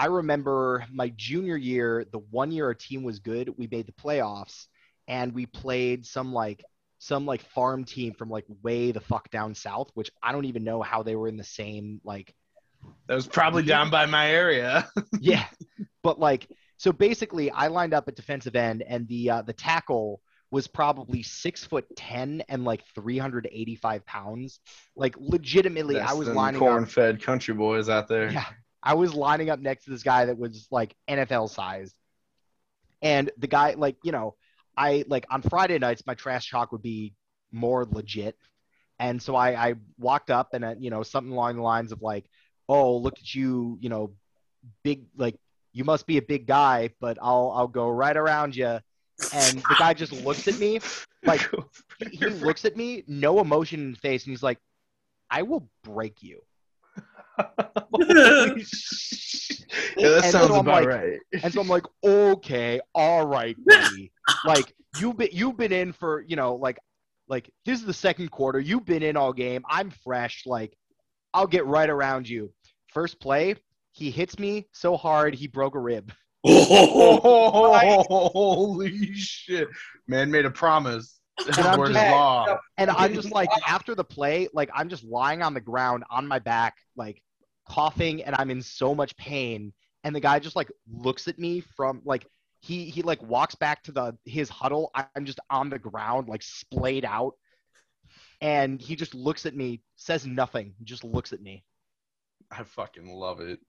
I 0.01 0.07
remember 0.07 0.86
my 0.90 1.11
junior 1.14 1.59
year, 1.59 2.07
the 2.11 2.20
one 2.30 2.51
year 2.53 2.64
our 2.64 2.74
team 2.74 3.03
was 3.03 3.18
good, 3.18 3.53
we 3.59 3.68
made 3.70 3.86
the 3.86 3.92
playoffs, 3.92 4.64
and 5.07 5.34
we 5.34 5.44
played 5.44 6.07
some 6.07 6.32
like 6.32 6.64
some 7.01 7.26
like 7.26 7.42
farm 7.42 7.84
team 7.84 8.14
from 8.14 8.30
like 8.30 8.46
way 8.62 8.92
the 8.92 9.01
fuck 9.01 9.30
down 9.30 9.55
south, 9.55 9.90
which 9.92 10.11
I 10.22 10.32
don't 10.32 10.46
even 10.46 10.64
know 10.64 10.80
how 10.80 11.03
they 11.03 11.16
were 11.16 11.28
in 11.28 11.36
the 11.36 11.44
same 11.44 12.01
like 12.03 12.34
That 13.09 13.14
was 13.14 13.26
probably 13.26 13.62
down 13.62 13.90
by 13.90 14.07
my 14.07 14.30
area. 14.30 14.88
yeah, 15.20 15.44
but 16.03 16.18
like 16.18 16.48
so 16.78 16.92
basically, 16.92 17.51
I 17.51 17.66
lined 17.66 17.92
up 17.92 18.09
at 18.09 18.16
defensive 18.16 18.57
end, 18.57 18.82
and 18.88 19.07
the 19.07 19.28
uh, 19.28 19.42
the 19.42 19.53
tackle 19.53 20.22
was 20.51 20.66
probably 20.66 21.22
six 21.22 21.62
foot 21.62 21.84
ten 21.94 22.42
and 22.48 22.64
like 22.64 22.82
three 22.94 23.18
hundred 23.18 23.51
eighty 23.53 23.76
five 23.76 24.07
pounds. 24.07 24.61
Like 24.96 25.14
legitimately, 25.18 26.01
I 26.01 26.14
was 26.14 26.28
lining 26.28 26.62
up. 26.62 26.68
corn-fed 26.68 27.22
country 27.22 27.53
boys 27.53 27.90
out 27.90 28.09
there. 28.09 28.30
Yeah, 28.30 28.46
I 28.82 28.94
was 28.94 29.14
lining 29.14 29.50
up 29.50 29.60
next 29.60 29.84
to 29.84 29.90
this 29.90 30.02
guy 30.02 30.26
that 30.26 30.38
was 30.38 30.66
like 30.70 30.94
NFL 31.08 31.50
sized, 31.50 31.94
and 33.02 33.30
the 33.38 33.46
guy 33.46 33.74
like 33.74 33.96
you 34.02 34.12
know, 34.12 34.36
I 34.76 35.04
like 35.06 35.26
on 35.30 35.42
Friday 35.42 35.78
nights 35.78 36.06
my 36.06 36.14
trash 36.14 36.50
talk 36.50 36.72
would 36.72 36.82
be 36.82 37.14
more 37.52 37.84
legit, 37.84 38.36
and 38.98 39.20
so 39.20 39.34
I 39.34 39.70
I 39.70 39.74
walked 39.98 40.30
up 40.30 40.54
and 40.54 40.64
uh, 40.64 40.74
you 40.78 40.90
know 40.90 41.02
something 41.02 41.32
along 41.32 41.56
the 41.56 41.62
lines 41.62 41.92
of 41.92 42.02
like, 42.02 42.24
oh 42.68 42.96
look 42.96 43.18
at 43.18 43.34
you, 43.34 43.78
you 43.80 43.88
know, 43.88 44.12
big 44.82 45.04
like 45.16 45.36
you 45.72 45.84
must 45.84 46.06
be 46.06 46.16
a 46.16 46.22
big 46.22 46.46
guy, 46.46 46.90
but 47.00 47.18
I'll 47.20 47.52
I'll 47.54 47.68
go 47.68 47.88
right 47.88 48.16
around 48.16 48.56
you, 48.56 48.78
and 49.34 49.58
the 49.58 49.76
guy 49.78 49.94
just 49.94 50.12
looks 50.12 50.48
at 50.48 50.58
me 50.58 50.80
like 51.24 51.40
he, 51.98 52.16
he 52.16 52.26
looks 52.26 52.64
at 52.64 52.76
me, 52.76 53.04
no 53.06 53.40
emotion 53.40 53.80
in 53.80 53.88
his 53.90 53.98
face, 53.98 54.24
and 54.24 54.30
he's 54.30 54.42
like, 54.42 54.58
I 55.30 55.42
will 55.42 55.68
break 55.84 56.22
you. 56.22 56.40
Holy 57.93 58.64
shit. 58.64 59.64
yeah, 59.97 60.09
that 60.11 60.24
And 60.24 60.32
sounds 60.32 60.49
so 60.49 60.61
about 60.61 60.84
like- 60.84 60.86
right. 60.88 61.18
And 61.43 61.53
so 61.53 61.61
I'm 61.61 61.68
like, 61.68 61.84
okay, 62.05 62.80
all 62.95 63.26
right, 63.26 63.57
buddy. 63.66 64.12
like 64.45 64.72
you've 64.99 65.16
been 65.16 65.28
you've 65.32 65.57
been 65.57 65.72
in 65.72 65.93
for 65.93 66.24
you 66.26 66.36
know 66.36 66.55
like 66.57 66.78
like 67.28 67.51
this 67.64 67.78
is 67.80 67.86
the 67.86 67.95
second 67.95 68.30
quarter. 68.30 68.59
You've 68.59 68.84
been 68.84 69.03
in 69.03 69.16
all 69.16 69.32
game. 69.32 69.62
I'm 69.68 69.91
fresh. 69.91 70.43
Like 70.47 70.76
I'll 71.34 71.47
get 71.47 71.64
right 71.66 71.88
around 71.88 72.28
you. 72.28 72.53
First 72.93 73.20
play, 73.20 73.55
he 73.93 74.11
hits 74.11 74.38
me 74.38 74.66
so 74.72 74.97
hard 74.97 75.34
he 75.34 75.47
broke 75.47 75.74
a 75.76 75.78
rib. 75.80 76.12
Oh, 76.45 78.03
Holy 78.32 79.14
shit! 79.14 79.68
Man 80.09 80.30
made 80.30 80.45
a 80.47 80.51
promise. 80.51 81.18
I'm 81.38 81.93
just- 81.93 82.59
And 82.78 82.91
I'm 82.91 83.14
just 83.14 83.30
like 83.30 83.49
after 83.66 83.95
the 83.95 84.05
play, 84.05 84.49
like 84.53 84.68
I'm 84.74 84.88
just 84.88 85.05
lying 85.05 85.43
on 85.43 85.55
the 85.55 85.61
ground 85.61 86.05
on 86.11 86.26
my 86.28 86.38
back, 86.38 86.74
like 86.97 87.22
coughing, 87.74 88.22
and 88.24 88.34
I'm 88.38 88.50
in 88.50 88.62
so 88.62 88.94
much 88.94 89.16
pain. 89.16 89.72
And 90.04 90.14
the 90.14 90.20
guy 90.20 90.38
just 90.38 90.56
like 90.56 90.70
looks 90.90 91.28
at 91.28 91.38
me 91.38 91.60
from 91.60 92.00
like 92.04 92.26
he 92.60 92.84
he 92.86 93.02
like 93.02 93.22
walks 93.22 93.54
back 93.54 93.82
to 93.84 93.92
the 93.92 94.16
his 94.24 94.48
huddle. 94.48 94.90
I'm 94.94 95.24
just 95.24 95.40
on 95.50 95.70
the 95.70 95.78
ground, 95.78 96.28
like 96.28 96.42
splayed 96.42 97.04
out, 97.04 97.34
and 98.40 98.80
he 98.80 98.96
just 98.96 99.14
looks 99.14 99.46
at 99.46 99.54
me, 99.54 99.80
says 99.96 100.26
nothing, 100.26 100.74
just 100.84 101.04
looks 101.04 101.32
at 101.32 101.40
me. 101.42 101.64
I 102.50 102.62
fucking 102.64 103.06
love 103.06 103.40
it. 103.40 103.60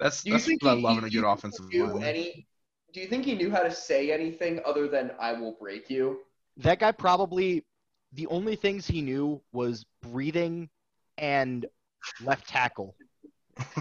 That's 0.00 0.22
Do 0.22 0.30
you 0.30 0.34
that's 0.36 0.46
think 0.46 0.62
what 0.62 0.72
I 0.72 0.76
he- 0.76 0.82
love 0.82 0.92
he- 0.94 0.98
in 0.98 1.04
a 1.04 1.10
do 1.10 1.14
you 1.16 1.22
good 1.22 1.26
think 1.28 1.38
offensive 1.38 1.66
he 1.70 1.82
line. 1.82 2.02
any? 2.02 2.46
Do 2.92 3.00
you 3.00 3.06
think 3.08 3.24
he 3.24 3.34
knew 3.34 3.50
how 3.50 3.62
to 3.62 3.72
say 3.72 4.10
anything 4.12 4.60
other 4.64 4.88
than 4.88 5.12
"I 5.20 5.32
will 5.34 5.52
break 5.60 5.90
you"? 5.90 6.20
That 6.58 6.78
guy 6.80 6.92
probably 6.92 7.64
the 8.12 8.26
only 8.28 8.56
things 8.56 8.86
he 8.86 9.02
knew 9.02 9.40
was 9.52 9.84
breathing 10.02 10.70
and 11.18 11.66
left 12.22 12.48
tackle. 12.48 12.94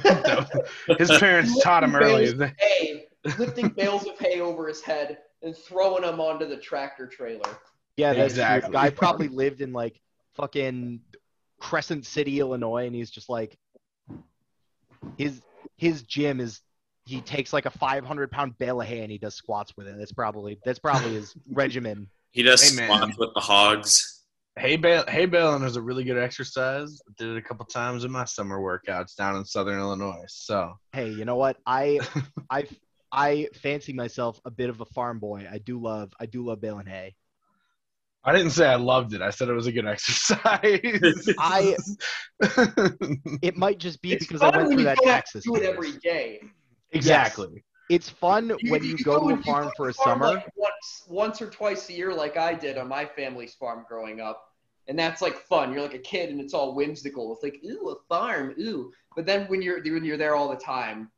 His 0.97 1.09
parents 1.19 1.61
taught 1.61 1.84
him 1.84 1.95
early. 1.95 2.32
They- 2.32 2.53
Hay, 2.59 3.05
lifting 3.38 3.69
bales 3.69 4.05
of 4.05 4.17
hay 4.19 4.39
over 4.41 4.67
his 4.67 4.82
head 4.82 5.19
and 5.41 5.55
throwing 5.55 6.03
them 6.03 6.19
onto 6.19 6.47
the 6.47 6.57
tractor 6.57 7.07
trailer. 7.07 7.49
Yeah, 7.97 8.13
that's 8.13 8.34
Exactly. 8.34 8.67
true. 8.69 8.74
Guy 8.74 8.89
probably 8.89 9.28
lived 9.28 9.61
in 9.61 9.71
like 9.74 9.99
fucking 10.36 11.01
Crescent 11.59 12.05
City, 12.05 12.39
Illinois, 12.39 12.86
and 12.88 12.95
he's 12.95 13.11
just 13.11 13.30
like 13.30 13.57
his 15.17 15.41
his 15.78 16.03
gym 16.03 16.39
is 16.39 16.61
he 17.05 17.21
takes 17.21 17.51
like 17.53 17.65
a 17.65 17.69
500 17.69 18.32
pound 18.32 18.57
bale 18.57 18.82
of 18.82 18.88
hay 18.88 19.01
and 19.01 19.11
he 19.11 19.17
does 19.17 19.36
squats 19.36 19.76
with 19.78 19.88
it. 19.88 19.95
That's 19.97 20.11
probably 20.13 20.59
that's 20.65 20.80
probably 20.80 21.13
his 21.13 21.34
regimen. 21.51 22.09
He 22.32 22.41
does 22.43 22.61
Hey, 22.61 22.86
squats 22.86 23.17
with 23.17 23.34
the 23.36 23.41
hogs. 23.41 24.22
Hay 24.60 24.76
bale, 24.76 25.04
hay 25.08 25.26
baling 25.26 25.64
is 25.64 25.78
a 25.78 25.82
really 25.82 26.04
good 26.04 26.18
exercise. 26.18 27.01
I 27.08 27.12
did 27.18 27.30
it 27.30 27.38
a 27.38 27.41
couple 27.41 27.66
times 27.66 28.04
in 28.04 28.12
my 28.12 28.26
summer 28.26 28.60
workouts 28.60 29.16
down 29.16 29.36
in 29.36 29.45
Southern 29.45 29.80
Illinois. 29.80 30.26
So 30.28 30.74
Hey, 30.91 31.10
you 31.10 31.26
know 31.26 31.38
what? 31.38 31.58
I 31.66 31.99
I 32.51 32.68
I 33.12 33.47
fancy 33.56 33.93
myself 33.93 34.39
a 34.45 34.51
bit 34.51 34.70
of 34.70 34.80
a 34.82 34.86
farm 34.86 35.20
boy. 35.20 35.47
I 35.51 35.58
do 35.58 35.80
love 35.82 36.14
I 36.20 36.28
do 36.28 36.45
love 36.45 36.62
baling 36.62 36.86
hay. 36.86 37.16
I 38.24 38.32
didn't 38.32 38.51
say 38.51 38.68
I 38.68 38.76
loved 38.76 39.14
it. 39.14 39.22
I 39.22 39.32
said 39.32 39.49
it 39.49 39.54
was 39.54 39.68
a 39.68 39.72
good 39.72 39.88
exercise. 39.88 40.47
I- 41.39 41.76
It 43.41 43.58
might 43.58 43.80
just 43.80 44.01
be 44.01 44.14
It's 44.14 44.26
because 44.26 44.43
I 44.43 44.56
went 44.56 44.72
through 44.72 44.84
that 44.84 44.97
don't 44.97 45.08
have 45.08 45.16
tax 45.18 45.32
to 45.32 45.38
system. 45.41 45.56
do 45.56 45.62
it 45.62 45.66
every 45.66 45.91
day. 45.93 46.41
exactly. 46.91 47.64
It's 47.89 48.09
fun 48.09 48.51
when 48.69 48.84
you 48.84 48.97
go 48.97 49.19
to 49.19 49.34
a 49.36 49.43
farm 49.43 49.71
for 49.75 49.89
a 49.89 49.93
farm, 49.93 50.21
summer. 50.21 50.34
like, 50.36 50.51
once, 50.55 51.03
once 51.07 51.41
or 51.41 51.49
twice 51.49 51.89
a 51.89 51.93
year, 51.93 52.13
like 52.13 52.38
I 52.38 52.53
did 52.53 52.77
on 52.77 52.88
my 52.88 53.05
family's 53.05 53.53
farm 53.55 53.86
growing 53.88 54.21
up, 54.21 54.41
and 54.88 54.97
that's 54.97 55.21
like 55.21 55.36
fun. 55.47 55.73
You're 55.73 55.81
like 55.81 55.93
a 55.93 55.99
kid, 55.99 56.29
and 56.29 56.39
it's 56.39 56.53
all 56.53 56.75
whimsical. 56.75 57.34
It's 57.34 57.43
like 57.43 57.61
ooh, 57.65 57.89
a 57.89 57.95
farm, 58.07 58.55
ooh. 58.59 58.91
But 59.15 59.25
then 59.25 59.45
when 59.47 59.61
you're 59.61 59.81
when 59.84 60.03
you're 60.05 60.17
there 60.17 60.36
all 60.36 60.49
the 60.49 60.55
time, 60.55 61.11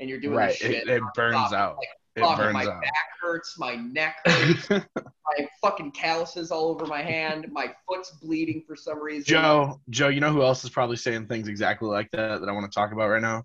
and 0.00 0.08
you're 0.08 0.20
doing 0.20 0.36
Right. 0.36 0.48
this 0.48 0.56
shit, 0.58 0.88
It, 0.88 0.88
it 0.88 1.02
burns 1.14 1.52
out. 1.52 1.76
like, 1.76 1.88
It 2.16 2.20
fuck, 2.22 2.38
burns 2.38 2.54
my 2.54 2.66
out. 2.66 2.82
back 2.82 3.08
hurts, 3.20 3.58
my 3.58 3.76
neck 3.76 4.16
hurts, 4.26 4.68
my 4.68 5.48
fucking 5.62 5.92
calluses 5.92 6.50
all 6.50 6.68
over 6.68 6.86
my 6.86 7.02
hand, 7.02 7.46
my 7.52 7.72
foot's 7.88 8.10
bleeding 8.22 8.64
for 8.66 8.74
some 8.74 9.00
reason. 9.00 9.24
Joe, 9.26 9.80
Joe, 9.90 10.08
you 10.08 10.20
know 10.20 10.32
who 10.32 10.42
else 10.42 10.64
is 10.64 10.70
probably 10.70 10.96
saying 10.96 11.26
things 11.28 11.46
exactly 11.46 11.88
like 11.88 12.10
that 12.10 12.40
that 12.40 12.48
I 12.48 12.52
want 12.52 12.70
to 12.70 12.74
talk 12.74 12.92
about 12.92 13.08
right 13.10 13.22
now? 13.22 13.44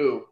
Ooh. 0.00 0.26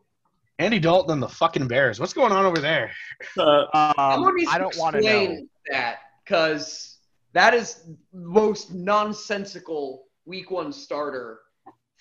Andy 0.58 0.78
Dalton 0.78 1.12
and 1.12 1.22
the 1.22 1.28
fucking 1.28 1.68
Bears. 1.68 2.00
What's 2.00 2.12
going 2.12 2.32
on 2.32 2.44
over 2.44 2.58
there? 2.58 2.90
Uh, 3.36 3.66
Um, 3.74 3.94
Somebody 4.24 4.46
I 4.48 4.58
don't 4.58 4.76
want 4.76 4.96
to 4.96 5.00
know. 5.02 5.06
explain 5.08 5.48
that 5.70 5.98
because 6.24 6.98
that 7.32 7.54
is 7.54 7.82
the 7.84 7.96
most 8.12 8.72
nonsensical 8.72 10.06
week 10.24 10.50
one 10.50 10.72
starter 10.72 11.40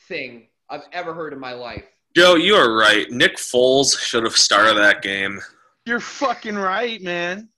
thing 0.08 0.48
I've 0.70 0.84
ever 0.92 1.14
heard 1.14 1.34
in 1.34 1.40
my 1.40 1.54
life. 1.54 1.84
Joe, 2.16 2.36
you 2.36 2.56
are 2.56 2.74
right. 2.76 3.10
Nick 3.12 3.38
Foles 3.38 3.98
should 4.00 4.24
have 4.24 4.36
started 4.36 4.76
that 4.78 5.02
game. 5.04 5.40
You're 5.86 6.00
fucking 6.00 6.56
right, 6.56 7.02
man. 7.02 7.50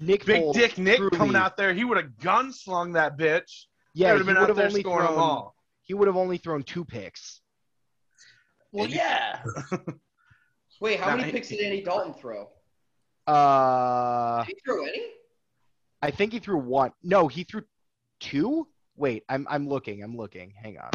Nick 0.00 0.24
Big 0.24 0.42
Foles 0.42 0.54
Dick 0.54 0.78
Nick 0.78 0.96
truly- 0.98 1.16
coming 1.16 1.36
out 1.36 1.56
there. 1.56 1.74
He 1.74 1.84
would 1.84 1.98
have 1.98 2.10
gunslung 2.20 2.94
that 2.94 3.18
bitch. 3.18 3.64
Yeah, 3.94 4.06
he 4.06 4.06
he 4.06 4.12
would 4.12 4.18
have 4.18 4.26
been 4.26 4.34
would 4.36 4.42
out 4.42 4.48
have 4.48 4.56
there 4.56 4.66
only 4.68 4.80
scoring 4.80 5.06
them 5.06 5.14
thrown. 5.16 5.28
all. 5.28 5.54
He 5.82 5.94
would 5.94 6.06
have 6.06 6.16
only 6.16 6.38
thrown 6.38 6.62
two 6.62 6.84
picks. 6.84 7.40
Well, 8.72 8.86
yeah. 8.88 9.42
Wait, 10.80 11.00
how 11.00 11.10
Nah, 11.10 11.16
many 11.16 11.32
picks 11.32 11.48
did 11.48 11.60
Andy 11.60 11.82
Dalton 11.82 12.14
throw? 12.14 12.48
Uh, 13.26 14.44
Did 14.44 14.54
he 14.56 14.60
throw 14.64 14.84
any? 14.84 15.02
I 16.02 16.10
think 16.10 16.32
he 16.32 16.38
threw 16.38 16.56
one. 16.58 16.92
No, 17.02 17.28
he 17.28 17.44
threw 17.44 17.62
two. 18.20 18.68
Wait, 18.96 19.24
I'm 19.28 19.46
I'm 19.50 19.68
looking. 19.68 20.02
I'm 20.02 20.16
looking. 20.16 20.52
Hang 20.62 20.78
on. 20.78 20.90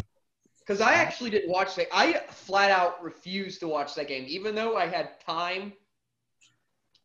Because 0.60 0.80
I 0.80 0.94
actually 0.94 1.30
didn't 1.30 1.50
watch 1.50 1.74
that. 1.76 1.88
I 1.92 2.14
flat 2.30 2.70
out 2.70 3.02
refused 3.02 3.60
to 3.60 3.68
watch 3.68 3.94
that 3.96 4.08
game, 4.08 4.24
even 4.26 4.54
though 4.54 4.76
I 4.76 4.86
had 4.86 5.20
time 5.20 5.74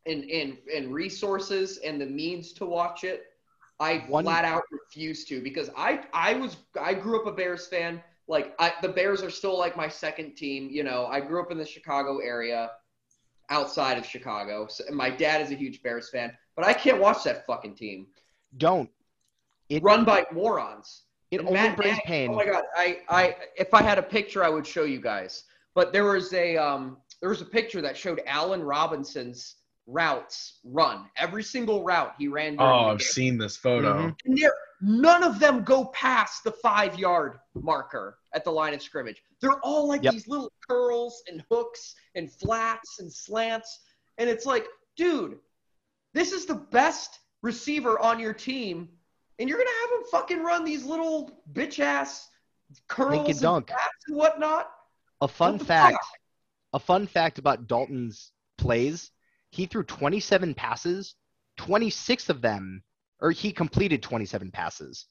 and 0.06 0.24
and 0.30 0.56
and 0.74 0.92
resources 0.92 1.76
and 1.78 2.00
the 2.00 2.06
means 2.06 2.52
to 2.54 2.64
watch 2.66 3.04
it. 3.04 3.26
I 3.78 3.98
One- 4.08 4.24
flat 4.24 4.44
out 4.44 4.62
refused 4.72 5.28
to 5.28 5.40
because 5.42 5.70
I 5.76 6.04
I 6.12 6.34
was 6.34 6.56
I 6.80 6.94
grew 6.94 7.20
up 7.20 7.26
a 7.26 7.32
Bears 7.32 7.66
fan. 7.66 8.02
Like 8.30 8.54
I, 8.60 8.72
the 8.80 8.88
Bears 8.88 9.22
are 9.22 9.30
still 9.30 9.58
like 9.58 9.76
my 9.76 9.88
second 9.88 10.36
team. 10.36 10.68
You 10.70 10.84
know, 10.84 11.06
I 11.06 11.20
grew 11.20 11.42
up 11.42 11.50
in 11.50 11.58
the 11.58 11.66
Chicago 11.66 12.18
area, 12.18 12.70
outside 13.50 13.98
of 13.98 14.06
Chicago. 14.06 14.68
So, 14.70 14.84
and 14.86 14.96
my 14.96 15.10
dad 15.10 15.42
is 15.42 15.50
a 15.50 15.54
huge 15.54 15.82
Bears 15.82 16.08
fan, 16.10 16.32
but 16.54 16.64
I 16.64 16.72
can't 16.72 17.00
watch 17.00 17.24
that 17.24 17.44
fucking 17.44 17.74
team 17.74 18.06
Don't. 18.56 18.88
It 19.68 19.82
run 19.82 20.04
by 20.04 20.26
morons. 20.32 21.02
it 21.32 21.40
only 21.40 21.54
Matt 21.54 21.76
brings 21.76 21.96
Nagy- 21.96 22.02
pain. 22.06 22.30
Oh 22.30 22.36
my 22.36 22.44
god, 22.44 22.62
I, 22.76 23.00
I 23.08 23.36
if 23.56 23.74
I 23.74 23.82
had 23.82 23.98
a 23.98 24.02
picture, 24.02 24.44
I 24.44 24.48
would 24.48 24.66
show 24.66 24.84
you 24.84 25.00
guys. 25.00 25.44
But 25.74 25.92
there 25.92 26.04
was 26.04 26.32
a 26.32 26.56
um, 26.56 26.98
there 27.20 27.30
was 27.30 27.42
a 27.42 27.46
picture 27.46 27.80
that 27.80 27.96
showed 27.96 28.22
Allen 28.26 28.62
Robinson's 28.62 29.56
routes 29.90 30.60
run 30.64 31.06
every 31.16 31.42
single 31.42 31.82
route 31.84 32.14
he 32.18 32.28
ran. 32.28 32.56
Oh, 32.58 32.64
I've 32.90 32.98
game. 32.98 33.06
seen 33.06 33.38
this 33.38 33.56
photo. 33.56 33.94
Mhm. 33.94 34.16
And 34.24 34.38
there- 34.38 34.54
none 34.80 35.22
of 35.22 35.38
them 35.38 35.62
go 35.64 35.86
past 35.86 36.44
the 36.44 36.52
five 36.52 36.98
yard 36.98 37.38
marker 37.54 38.18
at 38.32 38.44
the 38.44 38.50
line 38.50 38.72
of 38.74 38.80
scrimmage. 38.82 39.22
They're 39.40 39.58
all 39.60 39.88
like 39.88 40.02
Yep. 40.02 40.12
these 40.14 40.28
little 40.28 40.52
curls 40.68 41.22
and 41.28 41.44
hooks 41.50 41.94
and 42.14 42.32
flats 42.32 42.98
and 43.00 43.12
slants. 43.12 43.80
And 44.18 44.28
it's 44.30 44.46
like, 44.46 44.66
dude, 44.96 45.38
this 46.14 46.32
is 46.32 46.46
the 46.46 46.54
best 46.54 47.18
receiver 47.42 47.98
on 47.98 48.18
your 48.20 48.32
team. 48.34 48.88
And 49.38 49.48
you're 49.48 49.58
going 49.58 49.68
to 49.68 49.80
have 49.88 50.00
him 50.00 50.06
fucking 50.10 50.42
run 50.42 50.64
these 50.64 50.84
little 50.84 51.42
bitch 51.52 51.80
ass 51.80 52.28
curls 52.88 53.28
and 53.28 53.40
dunk. 53.40 53.68
flats 53.68 54.04
and 54.08 54.16
whatnot. 54.16 54.70
A 55.22 55.28
fun 55.28 55.58
What 55.58 55.66
fact. 55.66 55.92
fuck? 55.94 56.06
A 56.74 56.78
fun 56.78 57.06
fact 57.06 57.38
about 57.38 57.66
Dalton's 57.66 58.32
plays. 58.58 59.10
He 59.50 59.66
threw 59.66 59.82
27 59.82 60.54
passes. 60.54 61.14
26 61.58 62.30
of 62.30 62.40
them, 62.40 62.82
or 63.20 63.30
he 63.32 63.52
completed 63.52 64.02
27 64.02 64.50
passes, 64.50 65.04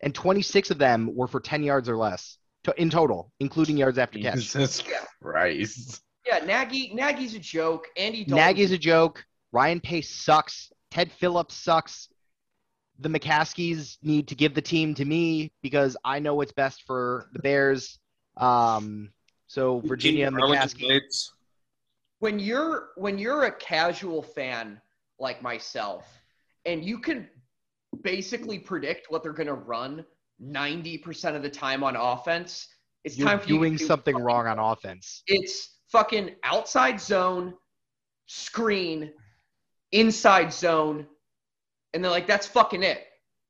and 0.00 0.14
26 0.14 0.70
of 0.70 0.78
them 0.78 1.12
were 1.16 1.26
for 1.26 1.40
10 1.40 1.64
yards 1.64 1.88
or 1.88 1.96
less 1.96 2.38
to, 2.62 2.80
in 2.80 2.90
total, 2.90 3.32
including 3.40 3.76
yards 3.76 3.98
after 3.98 4.18
catch. 4.20 4.34
Jesus 4.36 4.84
Yeah. 4.88 5.04
Christ. 5.20 6.00
Yeah, 6.24 6.44
Nagy, 6.44 6.92
Nagy's 6.94 7.34
a 7.34 7.40
joke. 7.40 7.88
Andy 7.96 8.24
Dalton's 8.24 8.36
Nagy's 8.36 8.70
a 8.70 8.78
joke. 8.78 9.24
Ryan 9.50 9.80
Pace 9.80 10.08
sucks. 10.10 10.70
Ted 10.92 11.10
Phillips 11.10 11.54
sucks. 11.54 12.08
The 13.00 13.08
McCaskies 13.08 13.96
need 14.02 14.28
to 14.28 14.36
give 14.36 14.54
the 14.54 14.62
team 14.62 14.94
to 14.94 15.04
me 15.04 15.52
because 15.62 15.96
I 16.04 16.20
know 16.20 16.34
what's 16.36 16.52
best 16.52 16.82
for 16.82 17.28
the 17.32 17.40
Bears. 17.40 17.98
Um, 18.36 19.10
so 19.48 19.80
Virginia 19.80 20.30
Arlington 20.32 20.68
McCaskey. 20.78 21.30
Bates. 22.26 22.34
when 22.34 22.38
you're 22.46 22.88
when 22.96 23.18
you're 23.18 23.44
a 23.44 23.52
casual 23.52 24.22
fan 24.22 24.80
like 25.18 25.42
myself 25.42 26.04
and 26.64 26.84
you 26.84 26.98
can 26.98 27.28
basically 28.02 28.58
predict 28.58 29.10
what 29.10 29.22
they're 29.22 29.32
going 29.32 29.46
to 29.46 29.54
run 29.54 30.04
90% 30.42 31.34
of 31.36 31.42
the 31.42 31.48
time 31.48 31.82
on 31.82 31.96
offense 31.96 32.68
it's 33.04 33.16
You're 33.16 33.28
time 33.28 33.38
for 33.40 33.48
you 33.48 33.54
to 33.54 33.58
doing 33.60 33.76
do 33.76 33.86
something 33.86 34.14
fucking- 34.14 34.24
wrong 34.24 34.46
on 34.46 34.58
offense. 34.58 35.22
it's 35.26 35.76
fucking 35.90 36.34
outside 36.44 37.00
zone 37.00 37.54
screen 38.26 39.12
inside 39.92 40.52
zone 40.52 41.06
and 41.94 42.02
they're 42.04 42.10
like 42.10 42.26
that's 42.26 42.46
fucking 42.46 42.82
it 42.82 43.06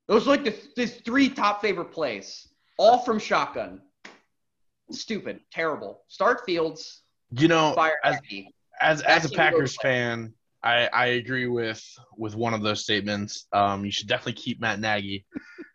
those 0.06 0.26
are 0.26 0.30
like 0.30 0.44
the, 0.44 0.54
the 0.76 0.86
three 0.86 1.28
top 1.28 1.60
favorite 1.60 1.90
plays 1.90 2.46
all 2.78 2.98
from 2.98 3.18
shotgun 3.18 3.80
stupid 4.90 5.40
terrible 5.50 6.02
start 6.08 6.44
fields 6.46 7.02
You 7.32 7.48
know, 7.48 7.72
fire 7.74 7.98
as 8.04 8.16
Nagy. 8.30 8.54
As 8.80 9.02
as 9.02 9.24
a 9.24 9.30
Packers 9.30 9.76
fan, 9.76 10.32
I 10.62 10.88
I 10.92 11.06
agree 11.06 11.46
with 11.46 11.82
with 12.16 12.34
one 12.34 12.54
of 12.54 12.62
those 12.62 12.82
statements. 12.82 13.46
Um, 13.52 13.84
you 13.84 13.90
should 13.90 14.08
definitely 14.08 14.34
keep 14.34 14.60
Matt 14.60 14.80
Nagy, 14.80 15.26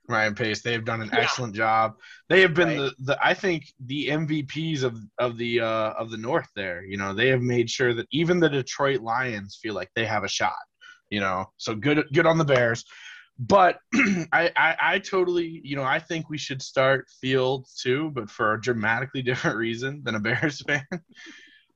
Ryan 0.08 0.36
Pace. 0.36 0.62
They 0.62 0.74
have 0.74 0.86
done 0.86 1.02
an 1.02 1.12
Yeah. 1.14 1.20
excellent 1.22 1.56
job. 1.56 1.94
They 2.30 2.42
have 2.42 2.54
been 2.54 2.68
Right. 2.70 2.78
the, 2.78 2.94
the 3.00 3.20
I 3.26 3.34
think 3.34 3.66
the 3.86 4.08
MVPs 4.10 4.84
of 4.84 4.98
of 5.20 5.38
the 5.38 5.62
uh, 5.62 5.92
of 5.94 6.12
the 6.12 6.18
North. 6.18 6.50
There, 6.56 6.84
you 6.84 6.98
know, 6.98 7.14
they 7.14 7.30
have 7.30 7.42
made 7.42 7.70
sure 7.70 7.94
that 7.94 8.08
even 8.12 8.40
the 8.40 8.50
Detroit 8.50 9.02
Lions 9.02 9.58
feel 9.62 9.74
like 9.74 9.90
they 9.96 10.06
have 10.06 10.24
a 10.24 10.30
shot. 10.30 10.54
You 11.10 11.20
know, 11.20 11.46
so 11.58 11.76
good 11.76 12.06
good 12.14 12.26
on 12.26 12.38
the 12.38 12.46
Bears. 12.46 12.86
But 13.40 13.80
I, 13.96 14.52
I 14.56 14.76
I 14.82 15.00
totally 15.00 15.62
you 15.64 15.76
know 15.76 15.84
I 15.84 16.00
think 16.00 16.30
we 16.30 16.38
should 16.38 16.62
start 16.62 17.08
Fields 17.22 17.76
too, 17.82 18.12
but 18.14 18.30
for 18.30 18.54
a 18.54 18.62
dramatically 18.62 19.22
different 19.30 19.58
reason 19.58 20.02
than 20.04 20.16
a 20.16 20.20
Bears 20.20 20.62
fan. 20.68 20.86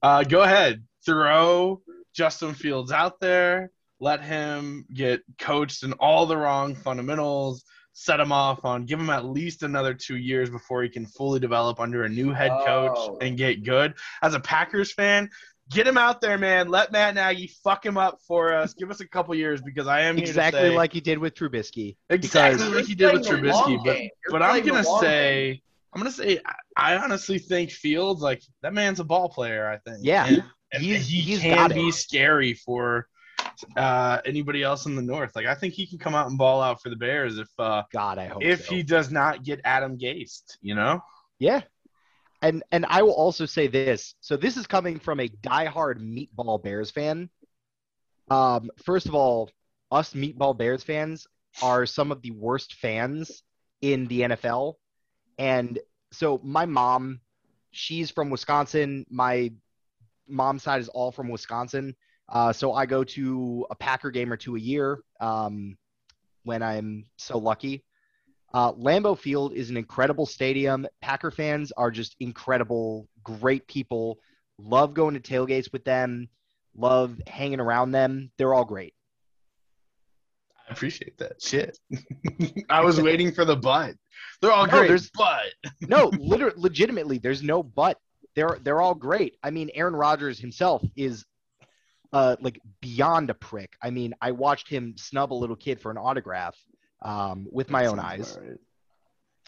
Uh, 0.02 0.24
go 0.24 0.42
ahead, 0.42 0.84
throw 1.06 1.82
Justin 2.14 2.54
Fields 2.54 2.92
out 2.92 3.20
there, 3.20 3.72
let 4.00 4.24
him 4.24 4.86
get 4.94 5.22
coached 5.40 5.84
in 5.84 5.94
all 5.94 6.26
the 6.26 6.38
wrong 6.38 6.76
fundamentals, 6.76 7.64
set 7.94 8.20
him 8.20 8.32
off 8.32 8.64
on, 8.66 8.86
give 8.86 9.00
him 9.00 9.10
at 9.10 9.26
least 9.26 9.64
another 9.64 9.94
two 9.94 10.18
years 10.18 10.50
before 10.50 10.84
he 10.84 10.90
can 10.90 11.06
fully 11.06 11.40
develop 11.40 11.80
under 11.80 12.04
a 12.04 12.10
new 12.10 12.32
head 12.32 12.52
coach 12.66 12.94
Oh. 12.98 13.18
and 13.22 13.38
get 13.38 13.64
good. 13.64 13.94
As 14.22 14.34
a 14.34 14.40
Packers 14.40 14.92
fan, 14.92 15.30
get 15.72 15.88
him 15.88 15.98
out 15.98 16.20
there, 16.22 16.38
man. 16.38 16.68
Let 16.70 16.92
Matt 16.92 17.16
Nagy 17.16 17.48
fuck 17.64 17.86
him 17.86 17.98
up 17.98 18.20
for 18.28 18.54
us. 18.54 18.74
Give 18.74 18.92
us 18.92 19.00
a 19.00 19.08
couple 19.08 19.34
years 19.36 19.62
because 19.62 19.88
I 19.88 20.02
am 20.02 20.18
here 20.18 20.26
to 20.26 20.30
Exactly 20.32 20.62
say- 20.62 20.76
like 20.76 20.92
he 20.94 21.00
did 21.02 21.18
with 21.20 21.36
Trubisky. 21.36 21.96
exactly 22.10 22.68
like 22.68 22.86
he 22.86 22.94
You're 22.96 23.12
did 23.12 23.20
with 23.20 23.28
playing 23.28 23.44
the 23.44 23.50
long 23.52 23.78
Trubisky. 23.80 24.10
But 24.26 24.32
but 24.32 24.42
I'm 24.42 24.66
gonna 24.66 24.88
long 24.88 25.02
say 25.02 25.62
I'm 25.94 26.02
gonna 26.02 26.12
say 26.12 26.40
I- 26.46 26.94
I 26.94 26.98
honestly 26.98 27.40
think 27.40 27.72
Fields 27.72 28.22
like 28.22 28.42
that 28.62 28.74
man's 28.74 29.00
a 29.00 29.06
ball 29.06 29.30
player. 29.30 29.70
I 29.70 29.78
think. 29.90 30.00
Yeah, 30.02 30.26
and, 30.28 30.44
and 30.76 30.84
he's- 30.84 31.08
he 31.08 31.22
he's 31.22 31.40
can 31.42 31.70
be 31.72 31.88
it. 31.90 31.94
scary 31.94 32.54
for 32.54 33.08
uh, 33.78 34.20
anybody 34.26 34.64
else 34.64 34.86
in 34.86 34.96
the 34.96 35.02
North. 35.02 35.36
Like 35.36 35.46
I 35.46 35.56
think 35.56 35.74
he 35.74 35.86
can 35.88 35.98
come 35.98 36.16
out 36.16 36.28
and 36.28 36.38
ball 36.38 36.62
out 36.62 36.82
for 36.82 36.90
the 36.90 36.96
Bears 36.96 37.38
if 37.38 37.50
uh, 37.60 37.84
God, 37.92 38.18
I 38.18 38.28
hope 38.28 38.44
if 38.44 38.66
so. 38.66 38.76
he 38.76 38.84
does 38.84 39.12
not 39.12 39.44
get 39.44 39.62
Adam 39.64 39.98
Gase. 39.98 40.42
You 40.62 40.76
know. 40.76 41.02
Yeah. 41.40 41.62
And 42.42 42.64
and 42.72 42.86
I 42.90 43.02
will 43.02 43.14
also 43.14 43.46
say 43.46 43.68
this. 43.68 44.16
So 44.22 44.36
this 44.38 44.58
is 44.58 44.68
coming 44.68 45.00
from 45.00 45.20
a 45.20 45.28
diehard 45.30 46.00
Meatball 46.00 46.62
Bears 46.64 46.92
fan. 46.92 47.30
Um, 48.30 48.70
first 48.84 49.06
of 49.08 49.16
all, 49.16 49.50
us 49.92 50.14
Meatball 50.14 50.58
Bears 50.58 50.84
fans 50.84 51.28
are 51.62 51.86
some 51.86 52.12
of 52.12 52.22
the 52.22 52.32
worst 52.32 52.74
fans 52.76 53.44
in 53.82 54.08
the 54.08 54.22
NFL. 54.22 54.74
And 55.38 55.80
so 56.12 56.40
my 56.44 56.66
mom, 56.66 57.22
she's 57.72 58.10
from 58.12 58.30
Wisconsin. 58.30 59.06
My 59.10 59.52
mom's 60.28 60.64
side 60.64 60.82
is 60.82 60.90
all 60.90 61.12
from 61.12 61.30
Wisconsin. 61.30 61.96
Uh, 62.28 62.52
so 62.52 62.74
I 62.74 62.86
go 62.86 63.04
to 63.04 63.66
a 63.70 63.76
Packer 63.76 64.10
game 64.12 64.32
or 64.34 64.38
two 64.38 64.56
a 64.56 64.60
year 64.60 65.00
um, 65.20 65.78
when 66.44 66.64
I'm 66.64 67.06
so 67.18 67.38
lucky. 67.38 67.84
Uh, 68.54 68.72
Lambeau 68.74 69.18
Field 69.18 69.54
is 69.54 69.70
an 69.70 69.78
incredible 69.78 70.26
stadium. 70.26 70.88
Packer 71.02 71.30
fans 71.30 71.72
are 71.76 71.92
just 71.92 72.16
incredible, 72.20 73.08
great 73.24 73.68
people. 73.68 74.18
Love 74.58 74.94
going 74.94 75.14
to 75.14 75.20
tailgates 75.20 75.72
with 75.74 75.84
them. 75.84 76.30
Love 76.76 77.20
hanging 77.28 77.60
around 77.60 77.92
them. 77.92 78.32
They're 78.38 78.54
all 78.54 78.66
great. 78.66 78.94
I 80.68 80.72
appreciate 80.74 81.18
that 81.20 81.42
shit. 81.42 81.78
I 82.70 82.82
was 82.82 83.00
waiting 83.00 83.32
for 83.32 83.46
the 83.46 83.56
butt. 83.56 83.96
They're 84.42 84.52
all 84.52 84.66
No, 84.66 84.72
great, 84.80 84.88
there's- 84.88 85.12
but 85.16 85.44
No, 85.82 86.12
literally, 86.18 86.56
legitimately, 86.58 87.18
there's 87.20 87.44
no 87.44 87.62
but. 87.62 88.00
They're 88.36 88.58
they're 88.62 88.82
all 88.82 88.96
great. 88.96 89.38
I 89.44 89.50
mean, 89.50 89.70
Aaron 89.74 89.96
Rodgers 89.96 90.40
himself 90.40 90.84
is 90.96 91.26
uh 92.14 92.36
like 92.42 92.60
beyond 92.82 93.30
a 93.30 93.34
prick. 93.34 93.74
I 93.82 93.90
mean, 93.90 94.14
I 94.22 94.32
watched 94.32 94.68
him 94.70 94.96
snub 94.98 95.34
a 95.34 95.36
little 95.36 95.56
kid 95.56 95.80
for 95.82 95.92
an 95.92 95.98
autograph 95.98 96.56
um, 97.02 97.48
with 97.52 97.70
my 97.70 97.86
own 97.88 98.00
eyes. 98.00 98.38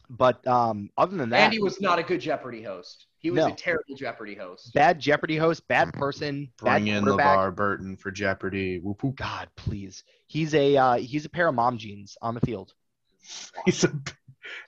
But 0.10 0.46
um, 0.48 0.90
other 0.98 1.18
than 1.18 1.30
that, 1.32 1.40
Andy 1.42 1.60
was 1.62 1.82
not 1.82 2.00
a 2.00 2.04
good 2.04 2.22
Jeopardy 2.22 2.64
host. 2.64 3.08
He 3.20 3.30
was 3.30 3.40
No. 3.40 3.48
a 3.48 3.56
terrible 3.56 3.96
Jeopardy 3.98 4.36
host. 4.36 4.74
bad 4.74 5.00
Jeopardy 5.00 5.36
host, 5.36 5.68
bad 5.68 5.92
person, 5.92 6.50
bad 6.64 6.84
Bring 6.84 6.88
in 6.88 7.04
quarterback. 7.04 7.38
LeVar 7.38 7.56
Burton 7.56 7.98
for 7.98 8.10
Jeopardy. 8.12 8.80
Whoop, 8.80 9.04
whoop. 9.04 9.18
God, 9.18 9.50
please. 9.58 10.04
He's 10.28 10.54
a 10.54 10.78
uh, 10.78 10.94
he's 10.98 11.26
a 11.26 11.30
pair 11.30 11.50
of 11.50 11.56
mom 11.56 11.78
jeans 11.78 12.18
on 12.22 12.36
the 12.36 12.42
field. 12.42 12.74
He's 13.66 13.84
a 13.84 13.92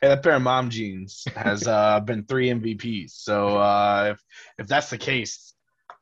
and 0.01 0.11
that 0.11 0.23
pair 0.23 0.35
of 0.35 0.41
mom 0.41 0.69
jeans 0.69 1.25
has 1.35 1.67
uh, 1.67 1.99
been 2.05 2.23
three 2.23 2.49
MVPs. 2.49 3.11
So 3.11 3.57
uh, 3.57 4.13
if 4.13 4.23
if 4.57 4.67
that's 4.67 4.89
the 4.89 4.97
case, 4.97 5.53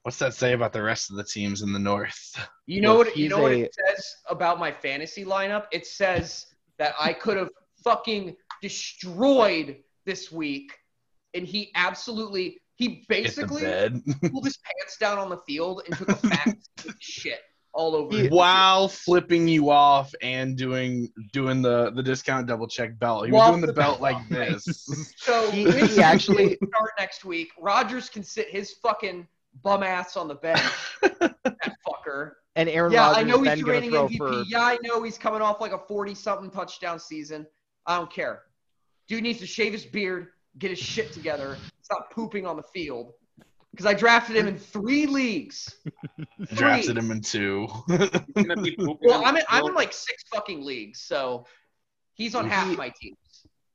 what's 0.04 0.20
that 0.20 0.34
say 0.34 0.54
about 0.54 0.74
the 0.74 0.82
rest 0.82 1.10
of 1.10 1.18
the 1.18 1.24
teams 1.24 1.62
in 1.62 1.74
the 1.74 1.80
North? 1.80 2.48
You 2.66 2.82
know 2.82 2.96
what? 2.96 3.16
You 3.16 3.24
he's 3.24 3.32
know 3.32 3.42
what 3.42 3.54
it 3.54 3.74
says 3.74 4.16
about 4.30 4.60
my 4.60 4.72
fantasy 4.72 5.26
lineup? 5.26 5.66
It 5.72 5.86
says 5.86 6.46
that 6.78 6.94
I 7.00 7.14
could 7.14 7.38
have 7.38 7.50
fucking 7.84 8.36
destroyed 8.62 9.78
this 10.06 10.32
week, 10.32 10.72
and 11.34 11.46
he 11.46 11.72
absolutely 11.76 12.60
he 12.76 13.06
basically 13.10 13.64
bed 13.64 14.02
pulled 14.32 14.46
his 14.46 14.58
pants 14.58 14.98
down 15.00 15.18
on 15.18 15.30
the 15.30 15.40
field 15.48 15.82
and 15.86 15.98
took 15.98 16.10
a 16.10 16.16
fat 16.16 16.56
shit 17.00 17.40
all 17.78 17.96
over. 17.96 18.18
He- 18.18 18.28
while 18.28 18.88
flipping 18.90 19.48
you 19.48 19.70
off 19.70 20.14
and 20.22 20.58
doing 20.58 21.10
doing 21.32 21.62
the 21.62 21.92
the 21.92 22.04
discount 22.04 22.48
double 22.48 22.68
check 22.68 22.98
belt. 23.00 23.26
He 23.28 23.32
was 23.32 23.38
While 23.40 23.52
doing 23.52 23.66
the 23.66 23.74
belt 23.74 24.02
like 24.02 24.18
flipping- 24.28 24.54
this. 24.54 25.14
So 25.18 25.50
He- 25.52 25.70
he 25.72 26.02
actually- 26.02 26.56
start 26.58 26.92
next 27.00 27.24
week. 27.24 27.50
Rodgers 27.60 28.10
can 28.10 28.24
sit 28.24 28.50
his 28.50 28.74
fucking 28.84 29.28
bum 29.64 29.84
ass 29.84 30.18
on 30.18 30.28
the 30.28 30.36
bench. 30.36 30.62
that 31.02 31.76
fucker. 31.88 32.34
And 32.56 32.68
Aaron 32.70 32.92
yeah, 32.92 33.08
Rodgers 33.12 33.18
I 33.18 33.24
know 33.24 33.42
he's 33.44 33.62
going 33.62 33.66
reigning 33.66 33.92
MVP. 33.92 34.18
for 34.18 34.44
Yeah, 34.48 34.62
I 34.64 34.78
know 34.82 35.04
he's 35.04 35.18
coming 35.20 35.42
off 35.44 35.62
like 35.62 35.74
a 35.74 35.78
forty-something 35.88 36.50
touchdown 36.50 37.00
season. 37.00 37.46
I 37.86 37.98
don't 37.98 38.12
care. 38.12 38.42
Dude 39.08 39.22
needs 39.24 39.40
to 39.40 39.46
shave 39.46 39.72
his 39.72 39.86
beard, 39.86 40.30
get 40.58 40.72
his 40.72 40.80
shit 40.80 41.14
together, 41.14 41.58
stop 41.82 42.12
pooping 42.12 42.46
on 42.48 42.58
the 42.58 42.64
field. 42.74 43.14
Because 43.78 43.86
I 43.86 43.94
drafted 43.94 44.36
him 44.38 44.48
in 44.48 44.58
three 44.76 45.06
leagues. 45.06 45.76
Drafted 46.56 46.98
him 46.98 47.12
in 47.12 47.22
two. 47.22 47.68
Gonna 47.88 48.60
be 48.60 48.72
pooping 48.76 48.98
Well, 49.04 49.24
I'm 49.24 49.38
in, 49.38 49.44
I'm 49.48 49.68
in 49.68 49.76
like 49.76 49.94
six 49.94 50.24
fucking 50.34 50.66
leagues, 50.66 51.00
so 51.02 51.46
he's 52.16 52.34
on 52.34 52.50
half 52.50 52.76
my 52.76 52.92
teams. 53.00 53.18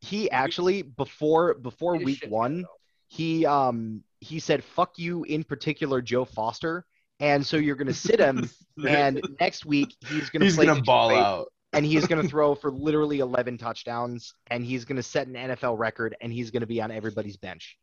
he 0.01 0.29
actually 0.33 0.83
before 0.83 1.55
before 1.55 1.97
week 1.99 2.19
shit 2.19 2.31
one 2.31 2.57
together, 2.57 2.69
he 3.07 3.47
um 3.47 4.03
he 4.19 4.41
said 4.41 4.65
fuck 4.65 4.99
you 4.99 5.23
in 5.23 5.45
particular 5.45 6.03
Joe 6.03 6.25
Foster 6.25 6.85
and 7.21 7.47
so 7.47 7.57
you're 7.57 7.77
going 7.77 7.87
to 7.87 7.95
sit 7.95 8.19
him 8.19 8.51
and 8.85 9.23
next 9.39 9.65
week 9.65 9.95
he's 10.09 10.29
going 10.31 10.41
to 10.41 10.47
He's 10.47 10.57
play 10.57 10.67
gonna 10.67 10.83
ball 10.83 11.11
Detroit, 11.11 11.25
out. 11.25 11.53
and 11.73 11.87
he's 11.87 12.09
going 12.09 12.21
to 12.21 12.29
throw 12.29 12.57
for 12.57 12.73
literally 12.73 13.21
11 13.21 13.59
touchdowns 13.59 14.35
and 14.49 14.65
he's 14.65 14.85
going 14.85 14.97
to 14.97 15.03
set 15.05 15.29
an 15.29 15.35
NFL 15.35 15.79
record 15.79 16.17
and 16.21 16.33
he's 16.33 16.51
going 16.51 16.63
to 16.63 16.67
be 16.67 16.83
on 16.83 16.91
everybody's 16.91 17.37
bench. 17.37 17.79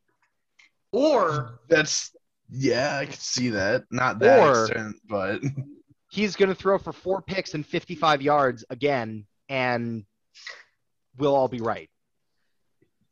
Though. 0.91 0.99
Or 0.99 1.59
That's 1.69 2.15
yeah, 2.49 2.97
I 2.97 3.05
can 3.05 3.13
see 3.15 3.49
that. 3.49 3.83
Not 3.91 4.19
that 4.19 4.39
Or- 4.39 4.65
extent, 4.65 4.95
but 5.07 5.41
He's 6.11 6.35
going 6.35 6.49
to 6.49 6.55
throw 6.55 6.79
for 6.79 6.91
four 6.91 7.21
picks 7.21 7.53
and 7.53 7.63
55 7.63 8.23
yards 8.23 8.65
again 8.71 9.27
and 9.47 10.05
we'll 11.17 11.35
all 11.35 11.47
be 11.47 11.61
right. 11.61 11.87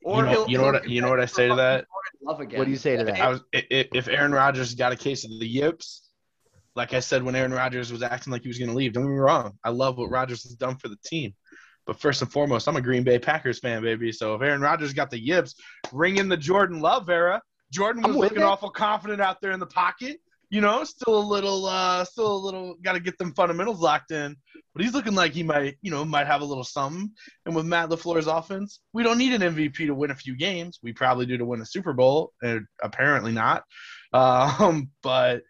or 0.03 0.25
you 0.25 0.31
know, 0.31 0.47
you 0.47 0.57
know 0.57 0.63
what 0.63 0.89
you 0.89 1.01
know 1.01 1.09
what 1.09 1.19
I 1.19 1.25
say 1.27 1.47
to 1.47 1.55
that. 1.55 1.85
love 2.23 2.39
again. 2.39 2.57
What 2.57 2.65
do 2.65 2.71
you 2.71 2.77
say 2.77 2.97
to 2.97 3.03
that? 3.03 3.19
I 3.21 3.29
was 3.29 3.41
i- 3.53 3.67
i- 3.71 3.87
if 3.93 4.07
Aaron 4.07 4.31
Rodgers 4.31 4.73
got 4.73 4.91
a 4.93 4.95
case 4.95 5.23
of 5.25 5.29
the 5.39 5.45
yips, 5.47 6.09
like 6.75 6.93
I 6.95 6.99
said 6.99 7.21
when 7.21 7.35
Aaron 7.35 7.51
Rodgers 7.53 7.91
was 7.91 8.01
acting 8.01 8.31
like 8.33 8.41
he 8.41 8.47
was 8.47 8.57
going 8.57 8.69
to 8.71 8.75
leave. 8.75 8.93
Don't 8.93 9.03
get 9.03 9.09
me 9.11 9.17
wrong, 9.17 9.53
I 9.63 9.69
love 9.69 9.97
what 9.99 10.09
Rodgers 10.09 10.41
has 10.43 10.53
done 10.55 10.77
for 10.77 10.87
the 10.87 10.97
team, 11.05 11.35
but 11.85 11.99
first 11.99 12.23
and 12.23 12.31
foremost, 12.31 12.67
I'm 12.67 12.77
a 12.77 12.81
Green 12.81 13.03
Bay 13.03 13.19
Packers 13.19 13.59
fan, 13.59 13.83
baby. 13.83 14.11
So 14.11 14.33
if 14.33 14.41
Aaron 14.41 14.61
Rodgers 14.61 14.93
got 14.93 15.11
the 15.11 15.19
yips, 15.19 15.53
ring 15.91 16.17
in 16.17 16.29
the 16.29 16.37
Jordan 16.37 16.79
Love 16.79 17.09
era. 17.11 17.41
Jordan 17.71 18.03
was 18.03 18.15
looking 18.15 18.39
it. 18.39 18.43
awful 18.43 18.69
confident 18.69 19.21
out 19.21 19.41
there 19.41 19.51
in 19.51 19.59
the 19.59 19.65
pocket. 19.65 20.19
You 20.49 20.61
know, 20.61 20.85
still 20.85 21.19
a 21.19 21.19
little, 21.19 21.65
uh, 21.65 22.05
still 22.05 22.33
a 22.33 22.37
little, 22.37 22.75
got 22.81 22.93
to 22.93 23.01
get 23.01 23.17
them 23.17 23.33
fundamentals 23.33 23.81
locked 23.81 24.11
in. 24.11 24.33
But 24.73 24.81
he's 24.81 24.93
looking 24.93 25.13
like 25.13 25.33
he 25.33 25.43
might, 25.43 25.75
you 25.81 25.91
know, 25.91 26.05
might 26.05 26.27
have 26.27 26.39
a 26.39 26.45
little 26.45 26.63
something. 26.63 27.11
And 27.45 27.53
with 27.53 27.65
Matt 27.65 27.89
LaFleur's 27.89 28.27
offense, 28.27 28.79
we 28.93 29.03
don't 29.03 29.17
need 29.17 29.33
an 29.33 29.41
MVP 29.41 29.75
to 29.87 29.93
win 29.93 30.11
a 30.11 30.15
few 30.15 30.37
games. 30.37 30.79
We 30.81 30.93
probably 30.93 31.25
do 31.25 31.37
to 31.37 31.43
win 31.45 31.59
a 31.59 31.65
Super 31.65 31.91
Bowl, 31.91 32.31
and 32.41 32.65
apparently 32.81 33.31
not. 33.31 33.63
Um, 34.13 34.89
but 35.03 35.41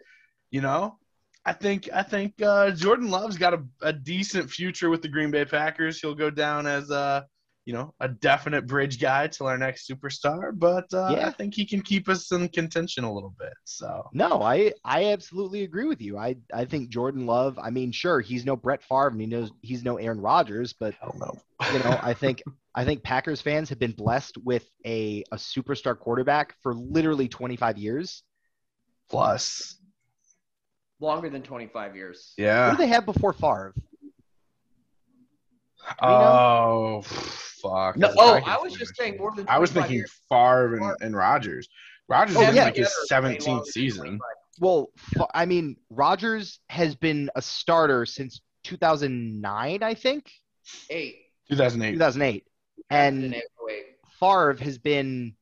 you 0.50 0.62
know, 0.62 0.98
I 1.46 1.54
think 1.54 1.90
I 1.94 2.02
think 2.02 2.42
uh, 2.42 2.72
Jordan 2.72 3.10
Love's 3.10 3.38
got 3.38 3.54
a, 3.54 3.64
a 3.82 3.94
decent 3.94 4.50
future 4.50 4.90
with 4.90 5.02
the 5.02 5.08
Green 5.08 5.30
Bay 5.30 5.46
Packers. 5.46 6.02
He'll 6.02 6.16
go 6.16 6.30
down 6.32 6.66
as 6.66 6.90
a 6.90 7.26
you 7.68 7.74
know 7.74 7.94
a 8.00 8.08
definite 8.08 8.66
bridge 8.66 8.98
guy 8.98 9.28
till 9.28 9.46
our 9.46 9.58
next 9.58 9.90
superstar. 9.90 10.58
But 10.58 10.86
uh, 10.94 11.10
Yeah. 11.18 11.28
I 11.28 11.32
think 11.32 11.54
he 11.54 11.66
can 11.66 11.82
keep 11.82 12.08
us 12.08 12.32
in 12.32 12.48
contention 12.48 13.04
a 13.04 13.14
little 13.14 13.36
bit. 13.38 13.52
So 13.66 14.10
No, 14.14 14.42
I 14.42 14.72
I 14.86 15.12
absolutely 15.12 15.64
agree 15.64 15.84
with 15.86 16.02
you. 16.02 16.18
I 16.18 16.38
I 16.54 16.64
think 16.64 16.88
Jordan 16.88 17.26
Love, 17.26 17.60
I 17.62 17.70
mean, 17.70 17.92
sure, 17.92 18.22
he's 18.22 18.46
no 18.46 18.56
Brett 18.56 18.82
Favre 18.82 19.10
and 19.10 19.20
he 19.20 19.28
knows 19.28 19.52
he's 19.62 19.84
no 19.84 19.98
Aaron 19.98 20.22
Rodgers, 20.22 20.72
but 20.72 20.96
I 21.02 21.08
don't 21.08 21.20
know. 21.20 21.36
you 21.74 21.80
know, 21.80 22.00
I 22.02 22.14
think 22.14 22.42
I 22.74 22.86
think 22.86 23.04
Packers 23.04 23.42
fans 23.42 23.68
have 23.68 23.80
been 23.80 23.92
blessed 23.92 24.38
with 24.46 24.66
a 24.86 25.26
a 25.34 25.36
superstar 25.36 26.00
quarterback 26.00 26.56
for 26.64 26.74
literally 26.74 27.28
25 27.28 27.78
years. 27.78 28.24
Plus, 29.10 29.76
longer 31.02 31.30
than 31.30 31.42
25 31.42 31.98
years. 31.98 32.34
Yeah, 32.38 32.46
What 32.46 32.54
yeah. 32.64 32.70
did 32.78 32.80
they 32.80 32.88
have 32.94 33.06
before 33.06 33.34
Favre? 33.34 33.74
Oh 36.02 37.04
fuck. 37.62 37.98
No, 37.98 38.14
oh, 38.18 38.36
back 38.36 38.48
I 38.48 38.58
was 38.58 38.74
just 38.74 38.96
saying 38.96 39.18
more 39.18 39.32
than. 39.36 39.48
I 39.50 39.60
was 39.60 39.72
thinking 39.72 39.96
years. 39.98 40.12
Favre 40.30 40.76
and, 40.76 40.96
and 41.02 41.16
Rodgers. 41.16 41.68
Rodgers 42.10 42.38
Oh, 42.38 42.42
is 42.44 42.50
in 42.50 42.56
yeah. 42.56 42.64
like 42.66 42.76
his 42.76 42.94
17th 43.12 43.66
season. 43.66 44.20
Well, 44.60 44.90
I 45.34 45.46
mean, 45.46 45.76
Rodgers 45.90 46.60
has 46.70 46.96
been 46.96 47.30
a 47.36 47.42
starter 47.42 48.06
since 48.06 48.42
2009, 48.64 49.84
I 49.84 49.94
think, 49.94 50.32
Eight. 50.90 51.18
2008. 51.50 51.92
2008, 51.94 52.44
and 52.90 53.32
Wait. 53.62 53.84
Oh, 54.22 54.28
Favre 54.54 54.64
has 54.64 54.78
been 54.78 55.36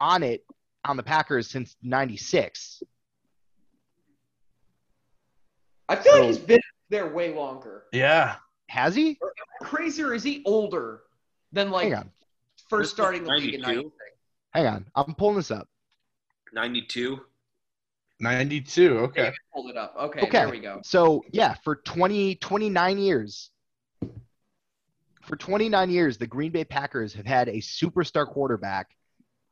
on 0.00 0.22
it 0.22 0.44
on 0.84 0.96
the 0.96 1.02
Packers 1.02 1.50
since 1.50 1.76
'96. 1.82 2.82
I 5.88 5.96
feel 5.96 6.14
like 6.14 6.24
he's 6.24 6.38
been 6.38 6.60
there 6.88 7.12
way 7.12 7.34
longer. 7.34 7.84
Yeah. 7.92 8.36
Has 8.68 8.94
he? 8.94 9.18
Crazy, 9.60 10.02
or 10.02 10.14
is 10.14 10.22
he 10.22 10.42
older 10.46 11.02
than 11.52 11.70
like 11.70 11.84
Hang 11.84 11.94
on. 11.94 12.10
first 12.68 12.92
starting 12.92 13.24
the 13.24 13.30
league 13.30 13.54
in 13.54 13.60
92? 13.60 13.82
93? 13.82 13.90
Hang 14.52 14.66
on. 14.66 14.86
I'm 14.94 15.14
pulling 15.14 15.36
this 15.36 15.50
up. 15.50 15.68
92. 16.52 17.20
92. 18.20 18.98
Okay. 18.98 19.32
Pulled 19.52 19.70
it 19.70 19.76
up. 19.76 19.94
Okay, 19.98 20.20
Okay. 20.20 20.30
there 20.30 20.48
we 20.48 20.60
go. 20.60 20.80
So 20.84 21.24
yeah, 21.32 21.54
for 21.64 21.76
20, 21.76 22.36
29 22.36 22.98
years, 22.98 23.50
for 25.22 25.36
29 25.36 25.90
years, 25.90 26.18
the 26.18 26.26
Green 26.26 26.52
Bay 26.52 26.64
Packers 26.64 27.12
have 27.14 27.26
had 27.26 27.48
a 27.48 27.56
superstar 27.58 28.26
quarterback, 28.26 28.90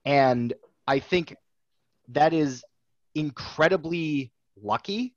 and 0.04 0.52
I 0.86 0.98
think 0.98 1.36
that 2.08 2.32
is 2.32 2.64
incredibly 3.14 4.32
lucky, 4.60 5.14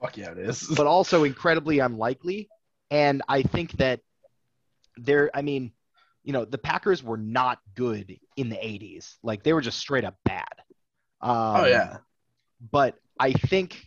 Fuck 0.00 0.16
yeah, 0.18 0.32
it 0.32 0.38
is. 0.38 0.66
but 0.76 0.86
also 0.86 1.24
incredibly 1.24 1.78
unlikely. 1.80 2.48
And 2.90 3.22
I 3.28 3.42
think 3.42 3.72
that 3.72 4.00
there, 4.96 5.30
I 5.34 5.42
mean, 5.42 5.72
you 6.26 6.32
know, 6.32 6.44
the 6.44 6.58
Packers 6.58 7.04
were 7.04 7.16
not 7.16 7.60
good 7.76 8.18
in 8.36 8.48
the 8.48 8.56
80s. 8.56 9.14
Like 9.22 9.44
they 9.44 9.52
were 9.52 9.60
just 9.60 9.78
straight 9.78 10.04
up 10.04 10.16
bad. 10.24 10.44
Um, 11.20 11.60
oh 11.60 11.66
yeah. 11.66 11.98
but 12.72 12.96
I 13.18 13.32
think 13.32 13.86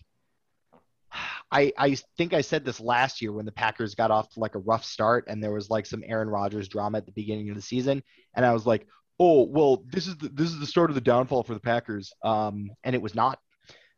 I 1.52 1.74
I 1.78 1.98
think 2.18 2.34
I 2.34 2.40
said 2.40 2.64
this 2.64 2.80
last 2.80 3.22
year 3.22 3.34
when 3.34 3.46
the 3.46 3.52
Packers 3.52 3.94
got 3.94 4.10
off 4.10 4.30
to 4.30 4.40
like 4.40 4.56
a 4.56 4.60
rough 4.60 4.86
start 4.86 5.26
and 5.28 5.44
there 5.44 5.52
was 5.52 5.70
like 5.70 5.86
some 5.86 6.02
Aaron 6.06 6.30
Rodgers 6.30 6.70
drama 6.70 7.00
at 7.00 7.06
the 7.06 7.12
beginning 7.12 7.50
of 7.50 7.58
the 7.58 7.62
season 7.62 8.02
and 8.34 8.46
I 8.46 8.54
was 8.54 8.66
like, 8.66 8.88
"Oh, 9.20 9.44
well, 9.44 9.84
this 9.86 10.08
is 10.08 10.16
the 10.18 10.30
this 10.30 10.50
is 10.50 10.60
the 10.60 10.66
start 10.66 10.90
of 10.90 10.96
the 10.96 11.02
downfall 11.02 11.44
for 11.44 11.54
the 11.54 11.60
Packers." 11.60 12.14
Um 12.24 12.72
and 12.86 12.96
it 12.96 13.02
was 13.02 13.16
not. 13.16 13.38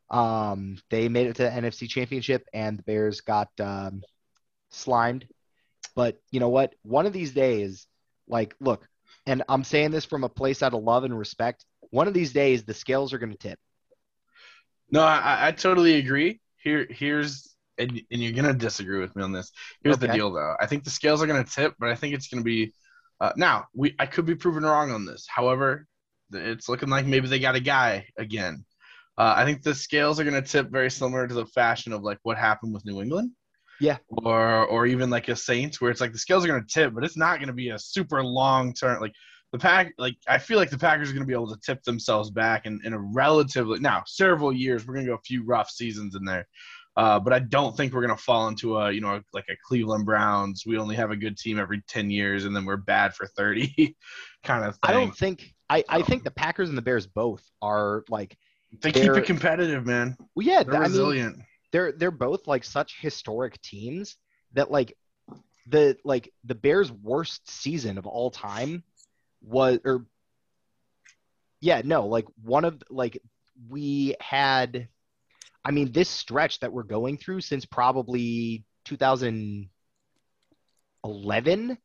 Um 0.10 0.78
they 0.90 1.10
made 1.10 1.28
it 1.28 1.36
to 1.36 1.44
the 1.44 1.50
NFC 1.50 1.88
Championship 1.88 2.44
and 2.56 2.80
the 2.80 2.84
Bears 2.84 3.22
got 3.22 3.50
um 3.60 4.02
slimed. 4.72 5.28
But 5.96 6.20
you 6.32 6.40
know 6.40 6.50
what? 6.50 6.74
One 6.82 7.06
of 7.06 7.14
these 7.14 7.34
days, 7.34 7.86
like 8.32 8.56
look, 8.60 8.88
and 9.28 9.44
I'm 9.48 9.64
saying 9.64 9.92
this 9.92 10.06
from 10.06 10.24
a 10.24 10.30
place 10.30 10.64
out 10.64 10.74
of 10.74 10.84
love 10.84 11.04
and 11.04 11.18
respect, 11.18 11.66
one 11.92 12.08
of 12.08 12.14
these 12.14 12.34
days 12.34 12.64
the 12.64 12.74
scales 12.74 13.14
are 13.14 13.20
going 13.20 13.32
to 13.32 13.38
tip. 13.38 13.60
No, 14.92 15.02
I, 15.02 15.48
I 15.48 15.52
totally 15.52 15.96
agree. 15.96 16.42
Here, 16.58 16.86
here's, 16.90 17.56
and, 17.78 18.02
and 18.12 18.22
you're 18.22 18.34
gonna 18.34 18.54
disagree 18.54 19.00
with 19.00 19.16
me 19.16 19.24
on 19.24 19.32
this. 19.32 19.52
Here's 19.84 19.98
the 19.98 20.08
deal, 20.08 20.32
though. 20.32 20.56
I 20.60 20.66
think 20.68 20.84
the 20.84 20.90
scales 20.90 21.24
are 21.24 21.28
gonna 21.28 21.46
tip, 21.46 21.76
but 21.80 21.90
I 21.90 21.96
think 21.96 22.14
it's 22.14 22.28
gonna 22.28 22.44
be. 22.44 22.74
Uh, 23.20 23.32
now, 23.36 23.66
we 23.74 23.96
I 24.00 24.06
could 24.06 24.26
be 24.26 24.36
proven 24.36 24.64
wrong 24.64 24.92
on 24.92 25.06
this. 25.06 25.26
However, 25.28 25.88
it's 26.32 26.68
looking 26.68 26.90
like 26.90 27.06
maybe 27.06 27.28
they 27.28 27.40
got 27.40 27.56
a 27.56 27.62
guy 27.62 28.08
again. 28.18 28.66
Uh, 29.18 29.34
I 29.38 29.46
think 29.46 29.64
the 29.64 29.74
scales 29.74 30.20
are 30.20 30.24
gonna 30.24 30.42
tip 30.42 30.70
very 30.70 30.92
similar 30.92 31.28
to 31.28 31.34
the 31.34 31.46
fashion 31.46 31.94
of 31.94 32.04
like 32.04 32.20
what 32.24 32.38
happened 32.38 32.74
with 32.74 32.86
New 32.86 33.02
England. 33.02 33.32
Yeah. 33.82 33.98
Or 34.10 34.66
or 34.68 34.86
even 34.86 35.10
like 35.10 35.28
a 35.28 35.36
Saints, 35.36 35.82
where 35.82 35.92
it's 35.92 36.00
like 36.00 36.14
the 36.14 36.20
scales 36.20 36.46
are 36.46 36.48
gonna 36.48 36.64
tip, 36.68 36.94
but 36.94 37.04
it's 37.04 37.18
not 37.18 37.40
gonna 37.40 37.52
be 37.52 37.70
a 37.70 37.80
super 37.80 38.24
long 38.24 38.74
term. 38.74 39.02
Like 39.02 39.14
the 39.52 39.60
pack, 39.60 39.94
like 39.98 40.16
I 40.28 40.38
feel 40.38 40.58
like 40.58 40.70
the 40.70 40.78
Packers 40.78 41.10
are 41.10 41.14
going 41.14 41.24
to 41.24 41.28
be 41.28 41.34
able 41.34 41.54
to 41.54 41.60
tip 41.60 41.84
themselves 41.84 42.32
back 42.32 42.66
in, 42.66 42.80
in 42.86 42.94
a 42.94 43.00
relatively 43.00 43.80
now 43.80 44.04
several 44.06 44.54
years. 44.54 44.88
We're 44.88 44.94
going 44.94 45.06
to 45.06 45.12
go 45.12 45.16
a 45.16 45.26
few 45.26 45.44
rough 45.44 45.70
seasons 45.70 46.16
in 46.16 46.24
there, 46.24 46.48
uh, 46.96 47.20
but 47.20 47.34
I 47.34 47.40
don't 47.40 47.76
think 47.76 47.94
we're 47.94 48.06
going 48.06 48.16
to 48.16 48.24
fall 48.24 48.48
into 48.48 48.78
a 48.78 48.92
you 48.92 49.02
know 49.02 49.20
like 49.34 49.46
a 49.50 49.56
Cleveland 49.68 50.06
Browns. 50.06 50.64
We 50.66 50.78
only 50.78 50.96
have 50.96 51.12
a 51.12 51.18
good 51.18 51.38
team 51.38 51.60
every 51.60 51.82
ten 51.88 52.10
years, 52.10 52.46
and 52.46 52.56
then 52.56 52.64
we're 52.64 52.78
bad 52.78 53.14
for 53.14 53.28
thirty, 53.28 53.98
kind 54.44 54.64
of 54.64 54.76
thing. 54.76 54.80
I 54.84 54.94
don't 54.94 55.16
think 55.16 55.54
I, 55.70 55.84
I 55.90 56.02
think 56.02 56.24
the 56.24 56.32
Packers 56.32 56.70
and 56.70 56.78
the 56.78 56.82
Bears 56.82 57.08
both 57.08 57.44
are 57.62 58.06
like 58.10 58.38
they 58.82 58.94
keep 58.94 59.12
it 59.12 59.26
competitive, 59.26 59.86
man. 59.86 60.16
well 60.34 60.48
yeah 60.48 60.64
They're 60.64 60.76
I 60.76 60.84
mean 60.84 60.92
resilient. 60.92 61.40
They're 61.72 61.92
they're 61.92 62.12
both 62.12 62.48
like 62.48 62.64
such 62.64 63.00
historic 63.00 63.62
teams 63.62 64.16
that 64.54 64.72
like 64.72 64.98
the 65.68 65.98
like 66.04 66.34
the 66.44 66.56
Bears 66.56 66.92
worst 66.92 67.50
season 67.50 67.98
of 67.98 68.06
all 68.06 68.32
time 68.32 68.84
was 69.42 69.80
or 69.86 70.06
yeah 71.60 71.82
no 71.84 72.08
like 72.08 72.26
one 72.44 72.66
of 72.66 72.82
like 72.90 73.22
we 73.70 74.16
had 74.20 74.88
I 75.64 75.70
mean 75.72 75.92
this 75.92 76.10
stretch 76.10 76.60
that 76.60 76.74
we're 76.74 76.84
going 76.84 77.18
through 77.18 77.42
since 77.42 77.66
probably 77.66 78.66
2011 78.86 81.78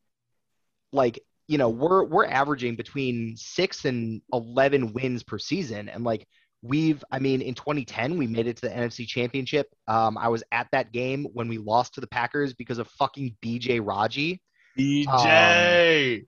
like 0.91 1.19
you 1.47 1.57
know 1.57 1.69
we're 1.69 2.03
we're 2.03 2.25
averaging 2.25 2.75
between 2.75 3.37
6 3.37 3.85
and 3.85 4.21
11 4.33 4.93
wins 4.93 5.23
per 5.23 5.39
season. 5.39 5.89
And 5.89 6.03
like 6.03 6.27
we've 6.61 7.03
i 7.11 7.19
mean 7.19 7.41
in 7.41 7.53
2010 7.53 8.17
we 8.17 8.25
made 8.27 8.47
it 8.47 8.57
to 8.57 8.61
the 8.63 8.73
nfc 8.73 9.07
championship. 9.07 9.67
Um, 9.87 10.17
i 10.17 10.27
was 10.27 10.43
at 10.51 10.67
that 10.71 10.91
game 10.91 11.27
when 11.33 11.47
we 11.47 11.57
lost 11.57 11.93
to 11.95 12.01
the 12.01 12.07
packers 12.07 12.53
because 12.53 12.77
of 12.79 12.87
fucking 12.89 13.35
bj 13.43 13.79
raji. 13.83 14.41
Bj 14.77 16.25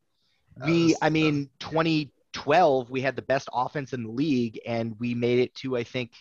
That 0.58 0.66
we 0.68 0.96
i 1.02 1.10
mean 1.10 1.50
2012 1.60 2.90
we 2.90 3.02
had 3.02 3.16
the 3.16 3.22
best 3.22 3.50
offense 3.54 3.94
in 3.94 4.04
the 4.04 4.12
league 4.12 4.60
and 4.66 4.96
we 5.00 5.14
made 5.14 5.40
it 5.40 5.56
to 5.56 5.78
i 5.78 5.84
think 5.84 6.12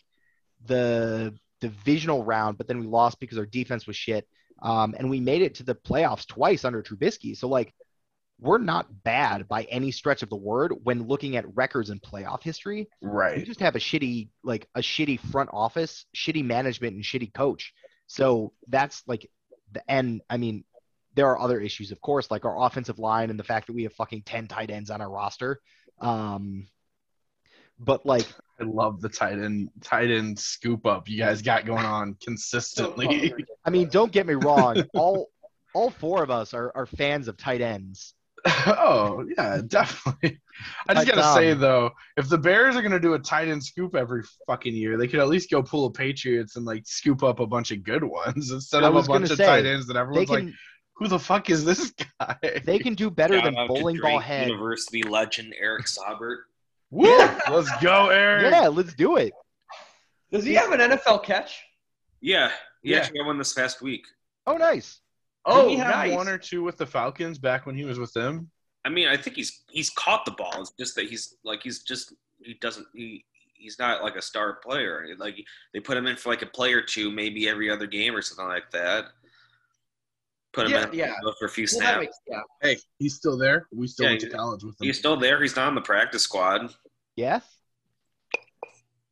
the 0.65 1.35
divisional 1.61 2.25
round 2.25 2.59
but 2.59 2.69
then 2.69 2.79
we 2.79 2.87
lost 2.87 3.21
because 3.21 3.39
our 3.39 3.47
defense 3.47 3.87
was 3.87 3.97
shit. 3.97 4.27
Um, 4.61 4.95
and 4.99 5.09
we 5.09 5.21
made 5.21 5.43
it 5.43 5.57
to 5.57 5.63
the 5.63 5.75
playoffs 5.75 6.27
twice 6.27 6.65
under 6.65 6.83
Trubisky. 6.83 7.37
So 7.37 7.49
like 7.49 7.73
we're 8.41 8.59
not 8.59 8.87
bad 9.03 9.49
by 9.49 9.65
any 9.65 9.91
stretch 9.91 10.23
of 10.23 10.31
the 10.31 10.37
word 10.37 10.73
when 10.85 11.07
looking 11.09 11.37
at 11.37 11.57
records 11.57 11.91
and 11.91 12.01
playoff 12.01 12.43
history. 12.43 12.89
Right. 13.03 13.39
We 13.39 13.45
just 13.45 13.61
have 13.61 13.75
a 13.75 13.81
shitty 13.81 14.29
like 14.45 14.69
a 14.75 14.81
shitty 14.81 15.21
front 15.21 15.51
office, 15.53 16.07
shitty 16.15 16.45
management, 16.45 16.95
and 16.95 17.03
shitty 17.03 17.35
coach. 17.35 17.73
So 18.07 18.53
that's 18.69 19.03
like 19.07 19.29
the 19.73 19.83
and 19.89 20.23
I 20.31 20.37
mean 20.37 20.65
there 21.15 21.27
are 21.27 21.39
other 21.41 21.61
issues, 21.61 21.91
of 21.91 22.01
course, 22.01 22.31
like 22.31 22.45
our 22.45 22.65
offensive 22.65 23.01
line 23.01 23.31
and 23.31 23.39
the 23.39 23.45
fact 23.45 23.67
that 23.67 23.73
we 23.73 23.83
have 23.83 23.93
fucking 23.95 24.23
ten 24.23 24.47
tight 24.47 24.71
ends 24.71 24.91
on 24.91 25.01
our 25.01 25.11
roster. 25.11 25.61
Um, 26.01 26.69
but 27.81 28.07
like 28.07 28.27
I 28.61 28.65
love 28.65 29.01
the 29.01 29.09
tight 29.09 29.39
end 29.39 29.71
tight 29.83 30.11
end 30.11 30.39
scoop 30.39 30.87
up 30.87 31.09
you 31.09 31.19
guys 31.19 31.43
got 31.43 31.67
going 31.67 31.85
on 31.85 32.17
consistently. 32.23 33.35
I 33.65 33.71
mean, 33.71 33.89
don't 33.89 34.13
get 34.13 34.27
me 34.27 34.35
wrong, 34.35 34.85
all 34.95 35.29
all 35.75 35.91
four 35.91 36.23
of 36.23 36.31
us 36.31 36.55
are, 36.55 36.73
are 36.75 36.87
fans 36.87 37.29
of 37.29 37.37
tight 37.37 37.61
ends. 37.61 38.15
oh 38.67 39.25
yeah, 39.37 39.61
definitely. 39.67 40.41
I 40.89 40.95
just 40.95 41.07
But, 41.07 41.15
gotta 41.17 41.35
say 41.41 41.53
um, 41.53 41.61
though, 41.61 41.91
if 42.17 42.29
the 42.29 42.39
Bears 42.39 42.77
are 42.77 42.83
gonna 42.83 43.01
do 43.01 43.15
a 43.15 43.19
tight 43.19 43.49
end 43.49 43.63
scoop 43.63 43.95
every 43.95 44.23
fucking 44.47 44.75
year, 44.75 44.97
they 44.97 45.07
could 45.09 45.21
at 45.21 45.29
least 45.29 45.51
go 45.51 45.63
pull 45.63 45.87
a 45.87 45.91
Patriots 45.91 46.57
and 46.57 46.65
like 46.65 46.83
scoop 46.87 47.23
up 47.23 47.41
a 47.41 47.47
bunch 47.47 47.71
of 47.71 47.83
good 47.85 48.05
ones 48.05 48.51
instead 48.51 48.83
of 48.85 48.95
a 48.97 49.03
bunch 49.03 49.31
of 49.31 49.37
say, 49.37 49.47
tight 49.47 49.67
ends 49.67 49.87
that 49.87 49.95
They 49.95 50.01
everyone's 50.01 50.31
like, 50.31 50.47
who 50.97 51.09
the 51.09 51.19
fuck 51.19 51.51
is 51.51 51.65
this 51.65 51.93
guy? 52.21 52.37
they 52.65 52.79
can 52.79 52.95
do 52.95 53.11
better 53.11 53.35
Shout 53.41 53.45
than 53.55 53.67
bowling 53.69 54.01
ball 54.01 54.19
head. 54.19 54.49
University 54.49 55.03
legend 55.03 55.55
Eric 55.59 55.87
Saubert. 55.87 56.39
Woo! 56.91 57.07
Let's 57.51 57.71
go, 57.83 58.09
Eric. 58.09 58.51
Yeah, 58.51 58.69
let's 58.69 58.95
do 58.95 59.17
it. 59.17 59.33
Does 60.33 60.45
he 60.45 60.55
have 60.55 60.73
an 60.73 60.81
NFL 60.81 61.23
catch? 61.25 61.63
Yeah, 62.21 62.51
he 62.83 62.91
Yeah. 62.91 62.99
actually 62.99 63.19
got 63.21 63.27
one 63.27 63.39
this 63.39 63.53
past 63.53 63.81
week. 63.83 64.05
Oh, 64.47 64.57
nice. 64.57 65.01
Oh, 65.51 65.69
Didn't 65.69 65.71
he 65.71 65.77
oh, 65.77 65.85
have 65.85 65.95
nice. 65.95 66.15
one 66.15 66.29
or 66.29 66.39
two 66.39 66.63
with 66.63 66.77
the 66.77 66.87
Falcons 66.87 67.39
back 67.39 67.67
when 67.67 67.77
he 67.77 67.85
was 67.85 67.99
with 67.99 68.13
them? 68.13 68.51
I 68.85 68.89
mean, 68.91 69.09
I 69.09 69.17
think 69.17 69.37
he's 69.37 69.65
he's 69.71 69.91
caught 69.91 70.25
the 70.25 70.31
ball. 70.33 70.61
It's 70.61 70.73
just 70.79 70.95
that 70.97 71.07
he's 71.09 71.37
like 71.45 71.63
he's 71.63 71.83
just 71.83 72.15
he 72.43 72.55
doesn't 72.55 72.87
he 72.95 73.25
he's 73.55 73.79
not 73.79 74.03
like 74.03 74.17
a 74.17 74.23
star 74.23 74.55
player. 74.65 75.07
Like 75.19 75.37
they 75.75 75.81
put 75.81 75.97
him 75.97 76.07
in 76.07 76.17
for 76.17 76.29
like 76.31 76.43
a 76.43 76.47
play 76.47 76.73
or 76.73 76.83
two, 76.83 77.11
maybe 77.11 77.49
every 77.49 77.71
other 77.71 77.87
game 77.87 78.15
or 78.15 78.23
something 78.23 78.47
like 78.47 78.71
that. 78.73 79.07
Put 80.53 80.67
him 80.67 80.73
Yeah, 80.73 80.89
in 80.89 80.95
yeah. 80.95 81.15
for 81.39 81.47
a 81.47 81.51
few 81.51 81.65
Well, 81.65 81.81
snaps. 81.81 82.01
makes, 82.01 82.17
yeah. 82.27 82.41
Hey, 82.63 82.77
he's 82.99 83.15
still 83.17 83.37
there. 83.37 83.67
We 83.73 83.87
still 83.87 84.05
Yeah, 84.07 84.13
went 84.13 84.21
to 84.23 84.31
college 84.31 84.65
with 84.65 84.81
him. 84.81 84.87
He's 84.87 84.99
still 84.99 85.17
there. 85.17 85.41
He's 85.43 85.57
not 85.57 85.69
on 85.69 85.75
the 85.75 85.81
practice 85.83 86.23
squad. 86.23 86.75
Yeah. 87.17 87.41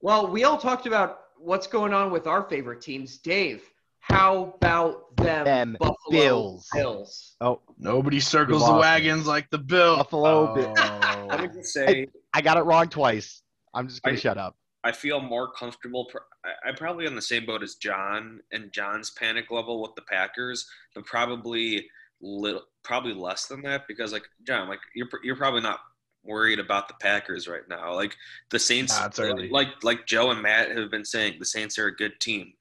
Well, 0.01 0.29
we 0.29 0.45
all 0.45 0.59
talked 0.59 0.87
about 0.87 1.21
what's 1.39 1.67
going 1.67 1.93
on 1.93 2.11
with 2.11 2.27
our 2.27 2.43
favorite 2.43 2.81
teams. 2.81 3.19
Dave, 3.19 3.63
how 4.09 4.55
about 4.57 5.17
them, 5.17 5.45
Them 5.45 5.77
Buffalo 5.81 5.97
Bills. 6.11 6.69
Bills? 6.73 7.37
Oh, 7.41 7.61
Nobody 7.79 8.21
circles 8.21 8.65
the 8.67 8.75
wagons 8.75 9.27
like 9.27 9.51
the 9.51 9.59
oh. 9.59 9.63
Bill. 9.63 9.97
Buffalo 9.97 10.55
Bill- 10.55 10.75
I 10.77 11.39
would 11.41 11.53
just 11.53 11.73
say 11.73 12.07
I 12.33 12.41
got 12.41 12.57
it 12.57 12.63
wrong 12.63 12.89
twice. 12.89 13.43
I'm 13.75 13.89
just 13.89 14.03
gonna 14.03 14.17
I- 14.17 14.21
shut 14.21 14.39
up. 14.39 14.57
I 14.85 14.93
feel 14.93 15.21
more 15.21 15.51
comfortable. 15.51 16.05
pr- 16.05 16.19
I- 16.45 16.69
I'm 16.69 16.77
probably 16.77 17.09
on 17.09 17.17
the 17.17 17.23
same 17.23 17.45
boat 17.45 17.63
as 17.65 17.75
John 17.75 18.39
and 18.53 18.71
John's 18.73 19.11
panic 19.11 19.51
level 19.51 19.83
with 19.83 19.97
the 19.97 20.03
Packers, 20.03 20.65
but 20.95 21.05
probably 21.05 21.89
little, 22.21 22.63
probably 22.85 23.13
less 23.13 23.47
than 23.47 23.63
that 23.63 23.89
because, 23.89 24.13
like 24.13 24.23
John, 24.47 24.69
like 24.69 24.79
you're 24.95 25.09
you're 25.25 25.35
probably 25.37 25.61
not 25.63 25.81
worried 26.25 26.61
about 26.61 26.87
the 26.87 26.95
Packers 27.01 27.49
right 27.49 27.69
now. 27.69 27.95
Like 27.95 28.15
the 28.51 28.61
Saints, 28.61 28.97
Nah, 28.99 29.11
like 29.51 29.69
like 29.83 30.07
Joe 30.07 30.31
and 30.31 30.41
Matt 30.41 30.71
have 30.71 30.91
been 30.93 31.05
saying, 31.05 31.37
the 31.41 31.45
Saints 31.45 31.79
are 31.81 31.87
a 31.89 31.95
good 31.97 32.21
team. 32.21 32.53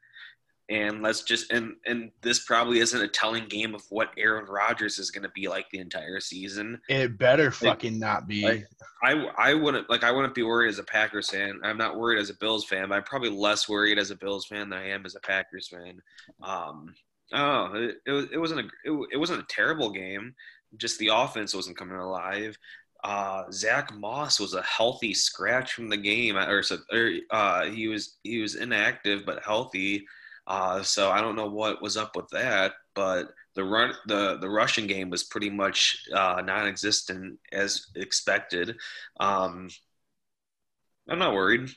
And 0.67 1.03
let's 1.03 1.21
just 1.21 1.51
and 1.51 1.75
and 1.85 2.09
this 2.21 2.43
probably 2.43 2.79
isn't 2.79 3.01
a 3.01 3.07
telling 3.07 3.47
game 3.47 3.75
of 3.75 3.83
what 3.89 4.09
Aaron 4.17 4.45
Rodgers 4.45 4.97
is 4.97 5.11
going 5.11 5.23
to 5.23 5.29
be 5.29 5.47
like 5.47 5.69
the 5.69 5.77
entire 5.77 6.19
season. 6.19 6.81
It 6.89 7.19
better 7.19 7.51
fucking 7.51 7.99
not 7.99 8.27
be. 8.27 8.43
Like, 8.43 8.67
I 9.03 9.27
I 9.37 9.53
wouldn't 9.53 9.89
like 9.91 10.03
I 10.03 10.11
wouldn't 10.11 10.33
be 10.33 10.41
worried 10.41 10.69
as 10.69 10.79
a 10.79 10.83
Packers 10.83 11.29
fan. 11.29 11.59
I'm 11.63 11.77
not 11.77 11.99
worried 11.99 12.19
as 12.19 12.31
a 12.31 12.35
Bills 12.35 12.65
fan, 12.65 12.89
but 12.89 12.95
I'm 12.95 13.03
probably 13.03 13.29
less 13.29 13.69
worried 13.69 13.99
as 13.99 14.09
a 14.09 14.15
Bills 14.15 14.47
fan 14.47 14.69
than 14.69 14.79
I 14.79 14.89
am 14.89 15.05
as 15.05 15.15
a 15.15 15.19
Packers 15.19 15.67
fan. 15.67 16.01
Um, 16.41 16.95
oh, 17.31 17.71
it, 17.75 17.97
it 18.07 18.29
it 18.33 18.37
wasn't 18.39 18.61
a 18.61 18.91
it, 18.91 19.07
it 19.13 19.17
wasn't 19.17 19.41
a 19.41 19.47
terrible 19.47 19.91
game. 19.91 20.33
Just 20.77 20.97
the 20.97 21.11
offense 21.13 21.53
wasn't 21.53 21.77
coming 21.77 21.97
alive. 21.97 22.57
Uh, 23.03 23.43
Zach 23.51 23.93
Moss 23.93 24.39
was 24.39 24.55
a 24.55 24.63
healthy 24.63 25.13
scratch 25.13 25.73
from 25.73 25.89
the 25.89 25.97
game, 25.97 26.35
or, 26.35 26.63
so, 26.63 26.79
or 26.91 27.11
uh, 27.29 27.65
he 27.65 27.87
was 27.87 28.17
he 28.23 28.41
was 28.41 28.55
inactive 28.55 29.27
but 29.27 29.43
healthy. 29.43 30.07
Uh, 30.47 30.83
so 30.83 31.09
I 31.09 31.21
don't 31.21 31.35
know 31.35 31.47
what 31.47 31.81
was 31.81 31.97
up 31.97 32.15
with 32.15 32.27
that, 32.29 32.73
but 32.93 33.29
the 33.55 33.63
run 33.63 33.93
the 34.07 34.37
the 34.37 34.49
rushing 34.49 34.85
game 34.85 35.09
was 35.09 35.23
pretty 35.23 35.49
much 35.49 36.05
uh, 36.13 36.41
non-existent 36.45 37.39
as 37.51 37.87
expected. 37.95 38.77
Um, 39.19 39.69
I'm 41.09 41.19
not 41.19 41.33
worried. 41.33 41.69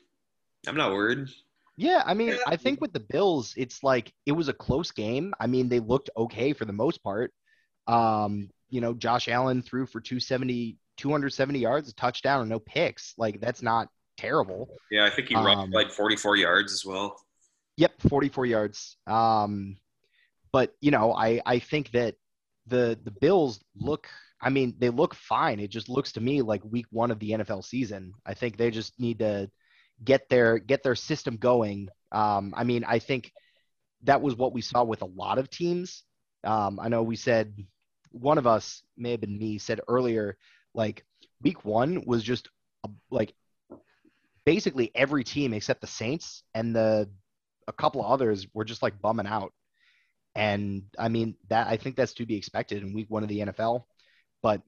I'm 0.67 0.77
not 0.77 0.93
worried. 0.93 1.29
Yeah, 1.77 2.03
I 2.05 2.13
mean, 2.15 2.37
I 2.47 2.57
think 2.57 2.81
with 2.81 2.93
the 2.93 3.01
Bills, 3.01 3.55
it's 3.57 3.85
like 3.85 4.13
it 4.27 4.33
was 4.33 4.49
a 4.49 4.53
close 4.53 4.91
game. 4.91 5.33
I 5.39 5.47
mean, 5.47 5.69
they 5.69 5.79
looked 5.79 6.11
okay 6.17 6.53
for 6.53 6.65
the 6.65 6.73
most 6.73 7.03
part. 7.05 7.33
Um, 7.87 8.51
you 8.69 8.81
know, 8.81 8.95
Josh 8.95 9.29
Allen 9.29 9.63
threw 9.63 9.87
for 9.87 10.01
270, 10.01 10.77
270 10.97 11.59
yards, 11.59 11.89
a 11.89 11.95
touchdown, 11.95 12.41
and 12.41 12.51
no 12.51 12.59
picks. 12.59 13.15
Like 13.17 13.41
that's 13.41 13.63
not 13.63 13.89
terrible. 14.17 14.69
Yeah, 14.91 15.05
I 15.05 15.11
think 15.11 15.29
he 15.29 15.37
rushed 15.37 15.57
um, 15.57 15.71
like 15.71 15.93
44 15.93 16.37
yards 16.37 16.73
as 16.73 16.85
well. 16.85 17.17
Yep, 17.79 18.03
44 18.09 18.47
yards. 18.47 18.97
Um, 19.07 19.77
but 20.53 20.75
you 20.81 20.91
know, 20.91 21.15
I 21.15 21.41
I 21.47 21.61
think 21.61 21.93
that 21.93 22.17
the 22.67 22.99
the 23.05 23.13
Bills 23.13 23.61
look. 23.77 24.09
I 24.41 24.51
mean, 24.51 24.75
they 24.79 24.91
look 24.91 25.15
fine. 25.15 25.61
It 25.61 25.71
just 25.71 25.89
looks 25.89 26.13
to 26.13 26.21
me 26.21 26.43
like 26.43 26.63
week 26.65 26.87
one 26.91 27.13
of 27.13 27.21
the 27.21 27.31
NFL 27.31 27.65
season. 27.65 28.15
I 28.27 28.35
think 28.35 28.57
they 28.57 28.71
just 28.73 28.99
need 28.99 29.21
to 29.21 29.49
get 30.03 30.29
their 30.29 30.59
get 30.59 30.83
their 30.83 30.97
system 30.97 31.37
going. 31.37 31.89
Um, 32.11 32.53
I 32.57 32.65
mean, 32.65 32.85
I 32.85 32.99
think 32.99 33.33
that 34.03 34.23
was 34.23 34.35
what 34.35 34.53
we 34.53 34.61
saw 34.61 34.83
with 34.83 35.03
a 35.03 35.13
lot 35.17 35.39
of 35.39 35.49
teams. 35.49 36.03
Um, 36.43 36.81
I 36.81 36.89
know 36.89 37.05
we 37.05 37.17
said 37.17 37.55
one 38.11 38.39
of 38.39 38.47
us 38.47 38.83
may 38.97 39.13
have 39.13 39.21
been 39.21 39.39
me 39.39 39.59
said 39.59 39.81
earlier, 39.87 40.37
like 40.75 41.05
week 41.43 41.65
one 41.65 42.03
was 42.07 42.25
just 42.25 42.49
like 43.09 43.35
basically 44.45 44.91
every 44.97 45.23
team 45.23 45.53
except 45.53 45.81
the 45.81 45.87
Saints 45.87 46.43
and 46.55 46.75
the 46.75 47.09
a 47.69 47.73
couple 47.73 48.01
of 48.01 48.11
others 48.11 48.47
were 48.55 48.65
just 48.65 48.83
like 48.83 49.01
bumming 49.01 49.27
out. 49.27 49.53
And 50.35 50.85
I 50.99 51.09
mean 51.09 51.37
that 51.49 51.69
I 51.69 51.77
think 51.77 51.97
that's 51.97 52.15
to 52.15 52.27
be 52.27 52.37
expected 52.37 52.83
in 52.83 52.95
week 52.95 53.07
one 53.09 53.23
of 53.23 53.29
the 53.29 53.41
NFL. 53.41 53.85
But 54.43 54.63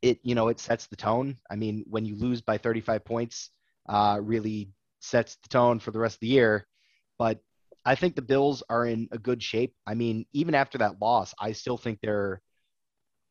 it 0.00 0.20
you 0.22 0.34
know 0.34 0.48
it 0.48 0.60
sets 0.60 0.86
the 0.86 0.96
tone. 0.96 1.36
I 1.50 1.56
mean 1.56 1.84
when 1.88 2.06
you 2.06 2.16
lose 2.16 2.40
by 2.40 2.58
35 2.58 3.04
points, 3.04 3.50
uh, 3.88 4.18
really 4.22 4.70
sets 5.00 5.36
the 5.42 5.48
tone 5.48 5.80
for 5.80 5.90
the 5.90 5.98
rest 5.98 6.16
of 6.16 6.20
the 6.20 6.28
year. 6.28 6.66
But 7.18 7.40
I 7.84 7.94
think 7.94 8.14
the 8.14 8.22
Bills 8.22 8.62
are 8.68 8.86
in 8.86 9.08
a 9.12 9.18
good 9.18 9.42
shape. 9.42 9.74
I 9.86 9.94
mean 9.94 10.26
even 10.32 10.54
after 10.54 10.78
that 10.78 11.00
loss, 11.00 11.34
I 11.38 11.52
still 11.52 11.76
think 11.76 11.98
they're 12.00 12.40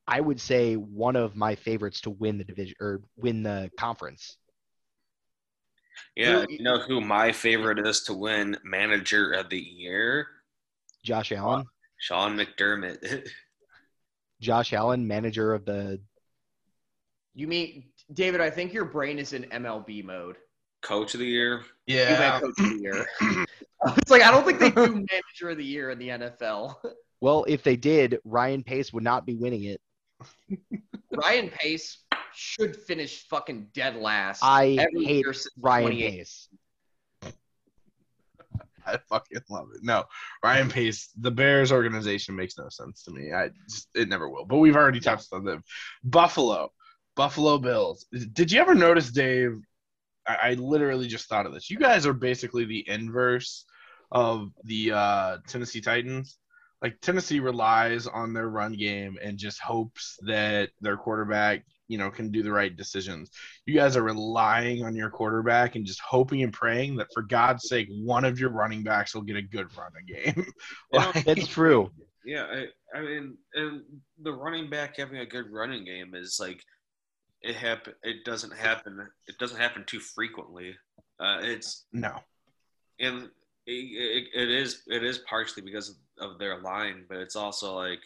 I 0.07 0.19
would 0.19 0.41
say 0.41 0.75
one 0.75 1.15
of 1.15 1.35
my 1.35 1.53
favorites 1.55 2.01
to 2.01 2.09
win 2.09 2.39
the 2.39 2.43
division 2.43 2.75
or 2.81 3.03
win 3.15 3.43
the 3.43 3.69
conference. 3.77 4.37
Yeah, 6.15 6.45
you 6.49 6.63
know 6.63 6.79
who 6.79 7.01
my 7.01 7.31
favorite 7.31 7.85
is 7.85 8.01
to 8.03 8.13
win 8.13 8.57
manager 8.63 9.31
of 9.31 9.49
the 9.49 9.59
year? 9.59 10.27
Josh 11.03 11.31
Allen. 11.31 11.65
Sean 11.97 12.37
McDermott. 12.37 13.27
Josh 14.41 14.73
Allen, 14.73 15.07
manager 15.07 15.53
of 15.53 15.65
the. 15.65 15.99
You 17.35 17.47
mean 17.47 17.85
David? 18.13 18.41
I 18.41 18.49
think 18.49 18.73
your 18.73 18.85
brain 18.85 19.19
is 19.19 19.33
in 19.33 19.43
MLB 19.43 20.03
mode. 20.03 20.37
Coach 20.81 21.13
of 21.13 21.19
the 21.19 21.25
year. 21.25 21.63
Yeah. 21.87 22.39
Coach 22.39 22.53
of 22.59 22.69
the 22.69 22.79
year. 22.81 23.07
it's 23.97 24.11
like 24.11 24.21
I 24.21 24.31
don't 24.31 24.45
think 24.45 24.59
they 24.59 24.71
do 24.71 24.87
manager 25.11 25.49
of 25.49 25.57
the 25.57 25.65
year 25.65 25.91
in 25.91 25.99
the 25.99 26.09
NFL. 26.09 26.75
Well, 27.21 27.45
if 27.47 27.63
they 27.63 27.75
did, 27.75 28.19
Ryan 28.23 28.63
Pace 28.63 28.93
would 28.93 29.03
not 29.03 29.25
be 29.25 29.35
winning 29.35 29.63
it. 29.65 29.81
Ryan 31.11 31.49
Pace 31.49 32.03
should 32.33 32.75
finish 32.75 33.27
fucking 33.27 33.67
dead 33.73 33.95
last. 33.95 34.41
I 34.43 34.87
hate 34.93 35.25
Ryan 35.57 35.91
Pace. 35.91 36.49
I 38.85 38.97
fucking 39.09 39.41
love 39.49 39.67
it. 39.75 39.81
No, 39.83 40.05
Ryan 40.43 40.69
Pace, 40.69 41.09
the 41.19 41.31
Bears 41.31 41.71
organization 41.71 42.35
makes 42.35 42.57
no 42.57 42.69
sense 42.69 43.03
to 43.03 43.11
me. 43.11 43.31
I 43.31 43.49
just 43.69 43.87
it 43.93 44.09
never 44.09 44.29
will. 44.29 44.45
But 44.45 44.57
we've 44.57 44.75
already 44.75 44.99
touched 44.99 45.31
on 45.31 45.43
them. 45.43 45.63
Buffalo, 46.03 46.71
Buffalo 47.15 47.57
Bills. 47.57 48.05
Did 48.33 48.51
you 48.51 48.59
ever 48.61 48.75
notice, 48.75 49.11
Dave? 49.11 49.59
I, 50.25 50.37
I 50.41 50.53
literally 50.55 51.07
just 51.07 51.27
thought 51.27 51.45
of 51.45 51.53
this. 51.53 51.69
You 51.69 51.77
guys 51.77 52.05
are 52.05 52.13
basically 52.13 52.65
the 52.65 52.87
inverse 52.87 53.65
of 54.11 54.49
the 54.63 54.91
uh, 54.91 55.37
Tennessee 55.47 55.81
Titans 55.81 56.37
like 56.81 56.99
Tennessee 57.01 57.39
relies 57.39 58.07
on 58.07 58.33
their 58.33 58.49
run 58.49 58.73
game 58.73 59.17
and 59.21 59.37
just 59.37 59.59
hopes 59.59 60.17
that 60.21 60.69
their 60.79 60.97
quarterback, 60.97 61.65
you 61.87 61.97
know, 61.97 62.09
can 62.09 62.31
do 62.31 62.41
the 62.41 62.51
right 62.51 62.75
decisions. 62.75 63.29
You 63.65 63.73
guys 63.73 63.97
are 63.97 64.03
relying 64.03 64.83
on 64.83 64.95
your 64.95 65.09
quarterback 65.09 65.75
and 65.75 65.85
just 65.85 65.99
hoping 65.99 66.43
and 66.43 66.53
praying 66.53 66.95
that 66.97 67.07
for 67.13 67.21
God's 67.21 67.67
sake, 67.67 67.87
one 67.89 68.23
of 68.23 68.39
your 68.39 68.51
running 68.51 68.83
backs 68.83 69.13
will 69.13 69.23
get 69.23 69.35
a 69.35 69.41
good 69.41 69.67
running 69.77 70.05
game. 70.07 70.45
like, 70.93 71.25
That's 71.25 71.47
true. 71.47 71.91
Yeah, 72.25 72.45
I, 72.45 72.97
I 72.97 73.01
mean, 73.01 73.37
and 73.53 73.81
the 74.21 74.33
running 74.33 74.69
back 74.69 74.97
having 74.97 75.17
a 75.17 75.25
good 75.25 75.45
running 75.51 75.85
game 75.85 76.15
is 76.15 76.37
like 76.39 76.63
it 77.41 77.55
happen. 77.55 77.93
It 78.03 78.25
doesn't 78.25 78.55
happen. 78.55 79.07
It 79.27 79.37
doesn't 79.37 79.59
happen 79.59 79.83
too 79.85 79.99
frequently. 79.99 80.75
Uh, 81.19 81.39
it's 81.41 81.85
no, 81.93 82.19
and 82.99 83.29
it, 83.65 84.27
it 84.33 84.49
is 84.49 84.83
it 84.87 85.03
is 85.03 85.19
partially 85.19 85.63
because 85.63 85.97
of 86.19 86.39
their 86.39 86.61
line, 86.61 87.05
but 87.07 87.17
it's 87.17 87.35
also 87.35 87.75
like 87.75 87.99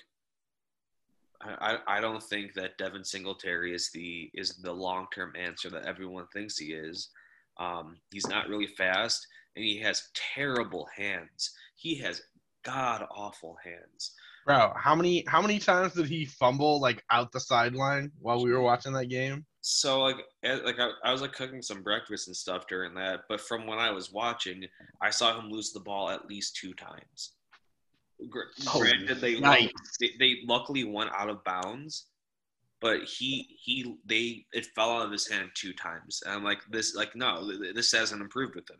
I, 1.41 1.77
I 1.87 1.99
don't 1.99 2.23
think 2.23 2.53
that 2.53 2.77
Devin 2.77 3.03
Singletary 3.03 3.73
is 3.73 3.89
the 3.91 4.29
is 4.33 4.57
the 4.61 4.71
long 4.71 5.07
term 5.13 5.33
answer 5.37 5.69
that 5.71 5.85
everyone 5.85 6.27
thinks 6.33 6.57
he 6.57 6.73
is. 6.73 7.09
Um, 7.57 7.97
he's 8.11 8.27
not 8.27 8.47
really 8.47 8.67
fast, 8.67 9.27
and 9.55 9.65
he 9.65 9.79
has 9.79 10.09
terrible 10.13 10.87
hands. 10.95 11.51
He 11.75 11.95
has 11.99 12.21
god 12.63 13.05
awful 13.11 13.57
hands. 13.63 14.13
Bro, 14.45 14.73
how 14.77 14.95
many 14.95 15.23
how 15.27 15.41
many 15.41 15.59
times 15.59 15.93
did 15.93 16.07
he 16.07 16.25
fumble 16.25 16.79
like 16.79 17.03
out 17.11 17.31
the 17.31 17.39
sideline 17.39 18.11
while 18.19 18.43
we 18.43 18.51
were 18.51 18.61
watching 18.61 18.93
that 18.93 19.09
game? 19.09 19.45
so 19.65 20.01
like 20.01 20.17
like 20.43 20.77
I, 20.77 20.89
I, 21.05 21.11
was 21.13 21.21
like 21.21 21.31
cooking 21.31 21.61
some 21.61 21.83
breakfast 21.83 22.27
and 22.27 22.35
stuff 22.35 22.67
during 22.67 22.93
that 22.95 23.21
but 23.29 23.39
from 23.39 23.65
when 23.65 23.79
i 23.79 23.89
was 23.89 24.11
watching 24.11 24.65
i 25.01 25.09
saw 25.09 25.39
him 25.39 25.49
lose 25.49 25.71
the 25.71 25.79
ball 25.79 26.09
at 26.09 26.27
least 26.27 26.57
two 26.57 26.73
times 26.73 27.35
granted 28.65 29.19
they, 29.19 29.39
they, 29.99 30.09
they 30.19 30.37
luckily 30.45 30.83
went 30.83 31.11
out 31.15 31.29
of 31.29 31.43
bounds 31.43 32.07
but 32.81 33.03
he 33.03 33.57
he 33.61 33.97
they 34.05 34.45
it 34.53 34.67
fell 34.75 34.91
out 34.91 35.05
of 35.05 35.11
his 35.11 35.27
hand 35.27 35.49
two 35.53 35.73
times 35.73 36.21
and 36.25 36.35
i'm 36.35 36.43
like 36.43 36.59
this 36.69 36.95
like 36.95 37.15
no 37.15 37.49
this 37.73 37.91
hasn't 37.91 38.21
improved 38.21 38.55
with 38.55 38.69
him 38.69 38.77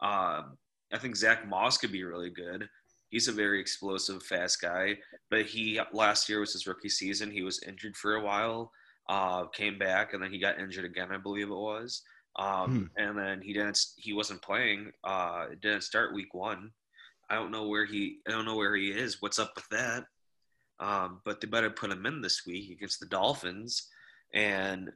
um, 0.00 0.56
i 0.92 0.98
think 0.98 1.16
zach 1.16 1.46
moss 1.48 1.76
could 1.76 1.92
be 1.92 2.04
really 2.04 2.30
good 2.30 2.68
he's 3.10 3.28
a 3.28 3.32
very 3.32 3.60
explosive 3.60 4.22
fast 4.22 4.60
guy 4.60 4.96
but 5.30 5.46
he 5.46 5.80
last 5.92 6.28
year 6.28 6.40
was 6.40 6.52
his 6.52 6.66
rookie 6.66 6.88
season 6.88 7.30
he 7.30 7.42
was 7.42 7.62
injured 7.62 7.96
for 7.96 8.16
a 8.16 8.22
while 8.22 8.70
uh, 9.08 9.44
came 9.46 9.78
back, 9.78 10.14
and 10.14 10.22
then 10.22 10.32
he 10.32 10.38
got 10.38 10.58
injured 10.58 10.84
again, 10.84 11.12
I 11.12 11.18
believe 11.18 11.48
it 11.48 11.54
was. 11.54 12.02
Um, 12.36 12.90
hmm. 12.96 13.02
And 13.02 13.18
then 13.18 13.42
he 13.42 13.52
didn't. 13.52 13.78
He 13.96 14.12
wasn't 14.12 14.42
playing. 14.42 14.92
Uh, 15.04 15.46
didn't 15.60 15.82
start 15.82 16.14
week 16.14 16.34
one. 16.34 16.70
I 17.30 17.36
don't 17.36 17.50
know 17.50 17.68
where 17.68 17.84
he. 17.84 18.18
I 18.26 18.30
don't 18.30 18.44
know 18.44 18.56
where 18.56 18.74
he 18.76 18.88
is. 18.88 19.20
What's 19.20 19.38
up 19.38 19.52
with 19.54 19.68
that? 19.70 20.04
Um, 20.80 21.20
but 21.24 21.40
they 21.40 21.46
better 21.46 21.70
put 21.70 21.90
him 21.90 22.06
in 22.06 22.20
this 22.20 22.42
week 22.46 22.70
against 22.70 23.00
the 23.00 23.06
Dolphins. 23.06 23.88
And 24.32 24.90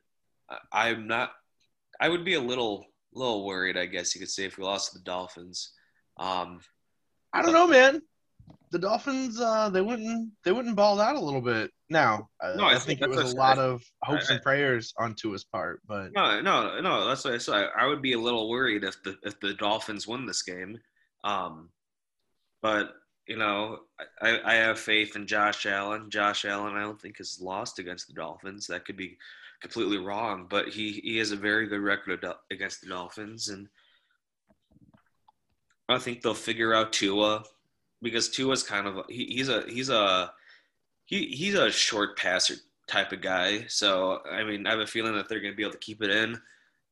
I'm 0.72 1.06
not. 1.06 1.30
I 2.00 2.08
would 2.08 2.24
be 2.24 2.34
a 2.34 2.40
little, 2.40 2.86
little 3.12 3.44
worried. 3.44 3.76
I 3.76 3.86
guess 3.86 4.14
you 4.14 4.20
could 4.20 4.30
say 4.30 4.44
if 4.44 4.58
we 4.58 4.64
lost 4.64 4.92
to 4.92 4.98
the 4.98 5.04
Dolphins. 5.04 5.72
Um, 6.18 6.60
I 7.32 7.42
don't 7.42 7.52
know, 7.52 7.66
man 7.66 8.02
the 8.70 8.78
Dolphins 8.78 9.40
uh, 9.40 9.70
they 9.70 9.80
wouldn't 9.80 10.30
they 10.44 10.52
wouldn't 10.52 10.76
ball 10.76 11.00
out 11.00 11.16
a 11.16 11.20
little 11.20 11.40
bit. 11.40 11.70
Now, 11.90 12.28
no, 12.56 12.64
I, 12.64 12.74
I 12.74 12.78
think, 12.78 13.00
think 13.00 13.02
it 13.02 13.08
was 13.08 13.32
a 13.32 13.36
lot 13.36 13.58
of 13.58 13.82
hopes 14.02 14.30
I, 14.30 14.34
and 14.34 14.42
prayers 14.42 14.92
on 14.98 15.14
Tua's 15.14 15.44
part, 15.44 15.80
but 15.86 16.12
no, 16.14 16.40
no, 16.40 16.80
no. 16.80 17.08
That's 17.08 17.24
what 17.24 17.34
I 17.34 17.38
said. 17.38 17.68
I 17.78 17.86
would 17.86 18.02
be 18.02 18.12
a 18.12 18.18
little 18.20 18.48
worried 18.48 18.84
if 18.84 19.02
the 19.02 19.16
if 19.22 19.40
the 19.40 19.54
Dolphins 19.54 20.06
win 20.06 20.26
this 20.26 20.42
game. 20.42 20.78
Um, 21.24 21.70
but 22.62 22.94
you 23.26 23.36
know, 23.36 23.80
I, 24.22 24.40
I 24.42 24.54
have 24.54 24.78
faith 24.78 25.14
in 25.14 25.26
Josh 25.26 25.66
Allen. 25.66 26.08
Josh 26.08 26.44
Allen, 26.46 26.74
I 26.74 26.80
don't 26.80 27.00
think 27.00 27.18
has 27.18 27.40
lost 27.40 27.78
against 27.78 28.06
the 28.08 28.14
Dolphins. 28.14 28.66
That 28.66 28.86
could 28.86 28.96
be 28.96 29.18
completely 29.60 29.98
wrong, 29.98 30.46
but 30.48 30.68
he 30.68 30.92
he 30.92 31.18
has 31.18 31.30
a 31.30 31.36
very 31.36 31.66
good 31.66 31.80
record 31.80 32.24
against 32.50 32.80
the 32.80 32.88
Dolphins, 32.88 33.48
and 33.48 33.68
I 35.88 35.98
think 35.98 36.22
they'll 36.22 36.34
figure 36.34 36.74
out 36.74 36.92
Tua 36.92 37.44
because 38.02 38.28
Tua's 38.30 38.62
kind 38.62 38.86
of 38.86 39.04
he, 39.08 39.24
he's 39.26 39.48
a 39.48 39.64
he's 39.68 39.90
a 39.90 40.32
he, 41.04 41.26
he's 41.26 41.54
a 41.54 41.70
short 41.70 42.16
passer 42.16 42.54
type 42.86 43.12
of 43.12 43.20
guy. 43.20 43.64
So 43.68 44.20
I 44.30 44.44
mean, 44.44 44.66
I 44.66 44.70
have 44.70 44.80
a 44.80 44.86
feeling 44.86 45.14
that 45.14 45.28
they're 45.28 45.40
going 45.40 45.52
to 45.52 45.56
be 45.56 45.62
able 45.62 45.72
to 45.72 45.78
keep 45.78 46.02
it 46.02 46.10
in. 46.10 46.40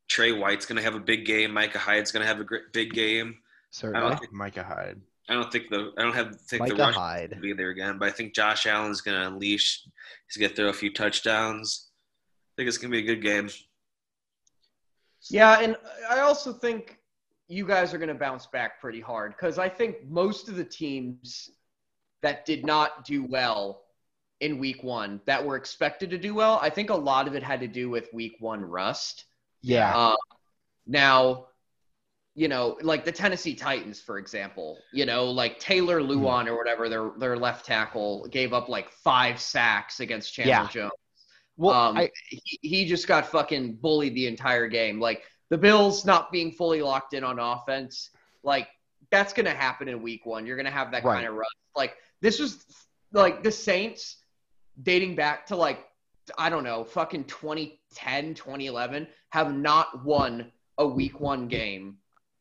Trey 0.09 0.33
White's 0.33 0.67
going 0.67 0.77
to 0.77 0.83
have 0.83 0.95
a 0.95 1.01
big 1.01 1.27
game. 1.27 1.53
Micah 1.53 1.79
Hyde's 1.79 2.13
going 2.13 2.23
to 2.23 2.29
have 2.29 2.41
a 2.41 2.45
great, 2.45 2.73
big 2.73 2.93
game. 2.93 3.39
Certainly. 3.71 4.17
think- 4.17 4.33
Micah 4.33 4.63
Hyde. 4.63 5.01
I 5.29 5.35
don't 5.35 5.51
think 5.51 5.69
the 5.71 5.93
I 5.99 6.03
don't 6.03 6.15
have 6.15 6.41
think 6.43 6.63
the 6.63 6.75
Micah 6.75 6.83
rush 6.83 6.95
Hyde. 6.95 7.33
will 7.35 7.43
be 7.43 7.53
there 7.53 7.71
again, 7.71 7.99
but 7.99 8.09
I 8.09 8.13
think 8.13 8.35
Josh 8.35 8.67
Allen's 8.67 9.01
going 9.01 9.21
to 9.21 9.27
unleash. 9.27 9.83
He's 10.29 10.37
going 10.37 10.51
to 10.51 10.57
throw 10.57 10.69
a 10.69 10.73
few 10.73 10.93
touchdowns. 10.93 11.89
I 12.53 12.53
think 12.57 12.69
it's 12.69 12.79
going 12.79 12.93
to 12.93 12.97
be 12.97 13.03
a 13.03 13.15
good 13.15 13.23
game. 13.23 13.51
Yeah, 15.29 15.61
and 15.61 15.77
I 16.09 16.21
also 16.21 16.53
think 16.53 16.99
you 17.49 17.67
guys 17.67 17.93
are 17.93 17.99
going 17.99 18.09
to 18.09 18.15
bounce 18.15 18.47
back 18.47 18.81
pretty 18.81 19.01
hard 19.01 19.35
because 19.37 19.59
I 19.59 19.69
think 19.69 20.09
most 20.09 20.49
of 20.49 20.57
the 20.57 20.65
teams 20.65 21.51
that 22.23 22.47
did 22.47 22.65
not 22.65 23.05
do 23.05 23.25
well 23.25 23.83
in 24.41 24.59
week 24.59 24.83
one 24.83 25.21
that 25.27 25.45
were 25.45 25.57
expected 25.57 26.11
to 26.11 26.19
do 26.19 26.35
well, 26.35 26.59
I 26.63 26.71
think 26.71 26.91
a 26.91 26.95
lot 26.95 27.27
of 27.27 27.35
it 27.35 27.43
had 27.43 27.61
to 27.61 27.69
do 27.69 27.89
with 27.91 28.13
week 28.13 28.37
one 28.39 28.65
rust. 28.65 29.25
Yeah. 29.63 29.97
Uh, 29.97 30.17
now, 30.87 31.47
you 32.39 32.49
know, 32.49 32.77
like 32.83 33.05
the 33.07 33.11
Tennessee 33.13 33.55
Titans, 33.55 33.99
for 34.01 34.19
example, 34.19 34.79
you 34.93 35.07
know, 35.07 35.25
like 35.25 35.59
Taylor 35.59 36.03
Lewan 36.03 36.47
or 36.47 36.57
whatever, 36.57 36.89
their 36.91 37.11
their 37.19 37.37
left 37.37 37.65
tackle 37.65 38.27
gave 38.31 38.53
up 38.53 38.69
like 38.69 38.91
five 38.91 39.41
sacks 39.41 40.01
against 40.01 40.35
Chandler 40.35 40.53
Yeah. 40.53 40.69
Jones. 40.69 40.93
well, 41.57 41.75
um, 41.75 41.97
I, 41.97 42.11
he, 42.29 42.59
he 42.61 42.85
just 42.87 43.09
got 43.09 43.27
fucking 43.27 43.77
bullied 43.77 44.15
the 44.15 44.27
entire 44.27 44.69
game. 44.69 45.01
Like 45.01 45.23
the 45.49 45.57
Bills 45.57 46.05
not 46.05 46.31
being 46.31 46.53
fully 46.53 46.83
locked 46.83 47.15
in 47.15 47.25
on 47.25 47.39
offense, 47.39 48.11
like 48.43 48.69
that's 49.11 49.33
gonna 49.33 49.55
happen 49.55 49.89
in 49.89 50.03
week 50.03 50.27
one. 50.27 50.45
You're 50.47 50.59
gonna 50.59 50.71
have 50.71 50.91
that 50.93 51.05
Right. 51.05 51.15
kind 51.17 51.27
of 51.27 51.35
run. 51.35 51.47
Like 51.75 51.95
this 52.21 52.39
was 52.39 52.67
like 53.13 53.43
the 53.43 53.51
Saints 53.51 54.19
dating 54.83 55.15
back 55.15 55.47
to 55.47 55.57
like 55.57 55.87
I 56.37 56.51
don't 56.51 56.65
know, 56.65 56.85
fucking 56.85 57.25
2010, 57.25 58.35
2011 58.35 59.07
have 59.31 59.55
not 59.55 60.05
won 60.05 60.53
a 60.77 60.87
week 60.87 61.19
one 61.19 61.49
game 61.49 61.97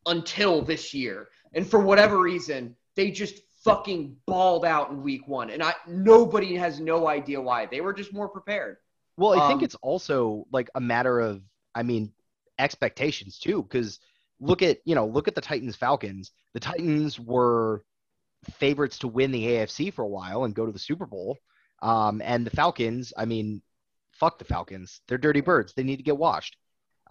until 0.05 0.61
this 0.61 0.93
year. 0.93 1.29
And 1.53 1.65
for 1.65 1.79
whatever 1.79 2.19
reason, 2.19 2.75
they 2.95 3.11
just 3.11 3.41
fucking 3.63 4.15
balled 4.27 4.65
out 4.65 4.91
in 4.91 5.01
week 5.01 5.27
one. 5.27 5.49
And 5.49 5.63
I 5.63 5.73
nobody 5.87 6.55
has 6.55 6.79
no 6.79 7.07
idea 7.07 7.41
why. 7.41 7.65
They 7.65 7.81
were 7.81 7.93
just 7.93 8.13
more 8.13 8.29
prepared. 8.29 8.77
Well, 9.17 9.39
I 9.39 9.47
think 9.47 9.59
Um, 9.59 9.63
it's 9.65 9.75
also 9.75 10.45
like 10.51 10.69
a 10.75 10.81
matter 10.81 11.19
of, 11.19 11.41
I 11.73 11.83
mean, 11.83 12.11
expectations 12.59 13.39
too. 13.39 13.63
Because 13.63 13.99
look 14.39 14.61
at 14.61 14.79
you 14.85 14.95
know 14.95 15.07
look 15.07 15.27
at 15.27 15.35
the 15.35 15.41
Titans 15.41 15.75
Falcons. 15.75 16.31
The 16.53 16.59
Titans 16.59 17.19
were 17.19 17.83
favorites 18.59 18.99
to 18.99 19.07
win 19.07 19.31
the 19.31 19.45
AFC 19.45 19.91
for 19.91 20.03
a 20.03 20.07
while 20.07 20.43
and 20.43 20.53
go 20.53 20.65
to 20.65 20.71
the 20.71 20.79
Super 20.79 21.05
Bowl. 21.05 21.37
Um, 21.81 22.21
and 22.23 22.45
the 22.45 22.51
Falcons, 22.51 23.13
I 23.17 23.25
mean, 23.25 23.61
fuck 24.11 24.37
the 24.39 24.45
Falcons. 24.45 25.01
They're 25.07 25.17
dirty 25.17 25.41
birds. 25.41 25.73
They 25.73 25.83
need 25.83 25.97
to 25.97 26.03
get 26.03 26.17
washed. 26.17 26.57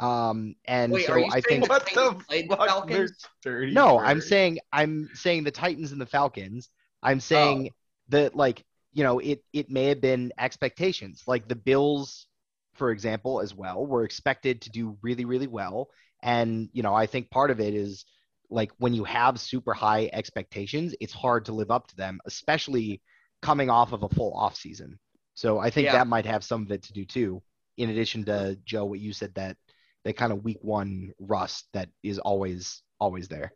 Um, 0.01 0.57
and 0.65 0.93
Wait, 0.93 1.07
so 1.07 1.13
are 1.13 1.19
you 1.19 1.27
I 1.27 1.41
saying 1.41 1.61
think 1.61 1.69
the 1.69 1.79
Titans 1.81 2.25
played 2.25 2.51
the 2.51 2.57
Falcons? 2.57 3.13
no, 3.47 3.99
I'm 3.99 4.21
saying 4.21 4.59
I'm 4.73 5.09
saying 5.15 5.45
the 5.45 5.51
Titans 5.51 5.93
and 5.93 6.01
the 6.01 6.07
Falcons. 6.07 6.69
Oh. 7.03 7.09
I'm 7.09 7.21
saying 7.21 7.71
that 8.09 8.35
like 8.35 8.65
you 8.93 9.05
know 9.05 9.19
it 9.21 9.45
it 9.53 9.71
may 9.71 9.87
have 9.87 10.01
been 10.01 10.33
expectations. 10.39 11.23
Like 11.27 11.49
the 11.49 11.57
Bills, 11.57 12.27
for 12.75 12.91
example, 12.91 13.41
as 13.41 13.55
well, 13.55 13.87
were 13.87 14.05
expected 14.05 14.63
to 14.63 14.71
do 14.71 14.97
really 15.03 15.25
really 15.25 15.47
well, 15.47 15.91
and 16.23 16.69
you 16.73 16.83
know 16.83 16.95
I 16.95 17.07
think 17.07 17.31
part 17.31 17.51
of 17.51 17.61
it 17.61 17.75
is 17.75 18.05
like 18.51 18.73
when 18.79 18.95
you 18.95 19.05
have 19.05 19.41
super 19.41 19.73
high 19.73 20.11
expectations, 20.13 20.95
it's 21.01 21.13
hard 21.13 21.45
to 21.47 21.53
live 21.53 21.71
up 21.71 21.87
to 21.89 21.97
them, 21.97 22.21
especially 22.27 23.01
coming 23.43 23.71
off 23.71 23.93
of 23.93 24.03
a 24.03 24.09
full 24.09 24.33
off 24.35 24.57
season. 24.57 24.99
So 25.35 25.59
I 25.59 25.71
think 25.71 25.87
Yeah. 25.87 25.93
that 25.93 26.07
might 26.07 26.27
have 26.27 26.45
some 26.45 26.63
of 26.63 26.71
it 26.71 26.83
to 26.85 26.93
do 26.93 27.05
too. 27.05 27.43
In 27.77 27.91
addition 27.91 28.25
to 28.27 28.57
Joe, 28.65 28.85
what 28.85 29.01
you 29.01 29.13
said 29.13 29.35
that 29.35 29.57
that 30.05 30.17
kind 30.17 30.33
of 30.33 30.45
week 30.45 30.59
one 30.63 31.13
rust 31.19 31.67
that 31.73 31.89
is 32.03 32.19
always 32.19 32.83
always 33.01 33.29
there. 33.29 33.53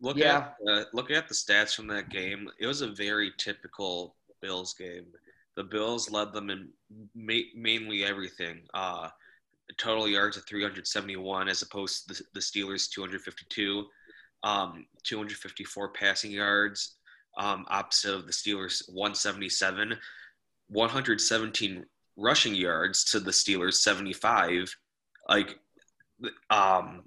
Look 0.00 0.16
Yeah. 0.16 0.50
at 0.66 0.70
uh, 0.70 0.84
looking 0.92 1.16
at 1.16 1.28
the 1.28 1.34
stats 1.34 1.74
from 1.74 1.86
that 1.88 2.08
game. 2.08 2.48
It 2.58 2.66
was 2.66 2.80
a 2.80 2.88
very 2.88 3.32
typical 3.38 4.16
Bills 4.40 4.74
game. 4.74 5.06
The 5.56 5.64
Bills 5.64 6.10
led 6.10 6.32
them 6.32 6.50
in 6.50 6.68
ma- 7.14 7.50
mainly 7.54 8.04
everything. 8.04 8.62
Uh, 8.74 9.08
total 9.76 10.08
yards 10.08 10.36
of 10.36 10.46
371 10.46 11.48
as 11.48 11.62
opposed 11.62 12.08
to 12.08 12.14
the, 12.14 12.22
the 12.34 12.40
Steelers 12.40 12.88
252. 12.90 13.86
Um, 14.44 14.86
254 15.02 15.88
passing 15.92 16.30
yards, 16.30 16.94
um, 17.38 17.66
opposite 17.68 18.14
of 18.14 18.26
the 18.26 18.32
Steelers 18.32 18.82
177. 18.88 19.98
117 20.68 21.84
rushing 22.16 22.54
yards 22.54 23.04
to 23.04 23.20
the 23.20 23.30
Steelers 23.32 23.74
75. 23.74 24.72
Like, 25.28 25.58
um, 26.50 27.02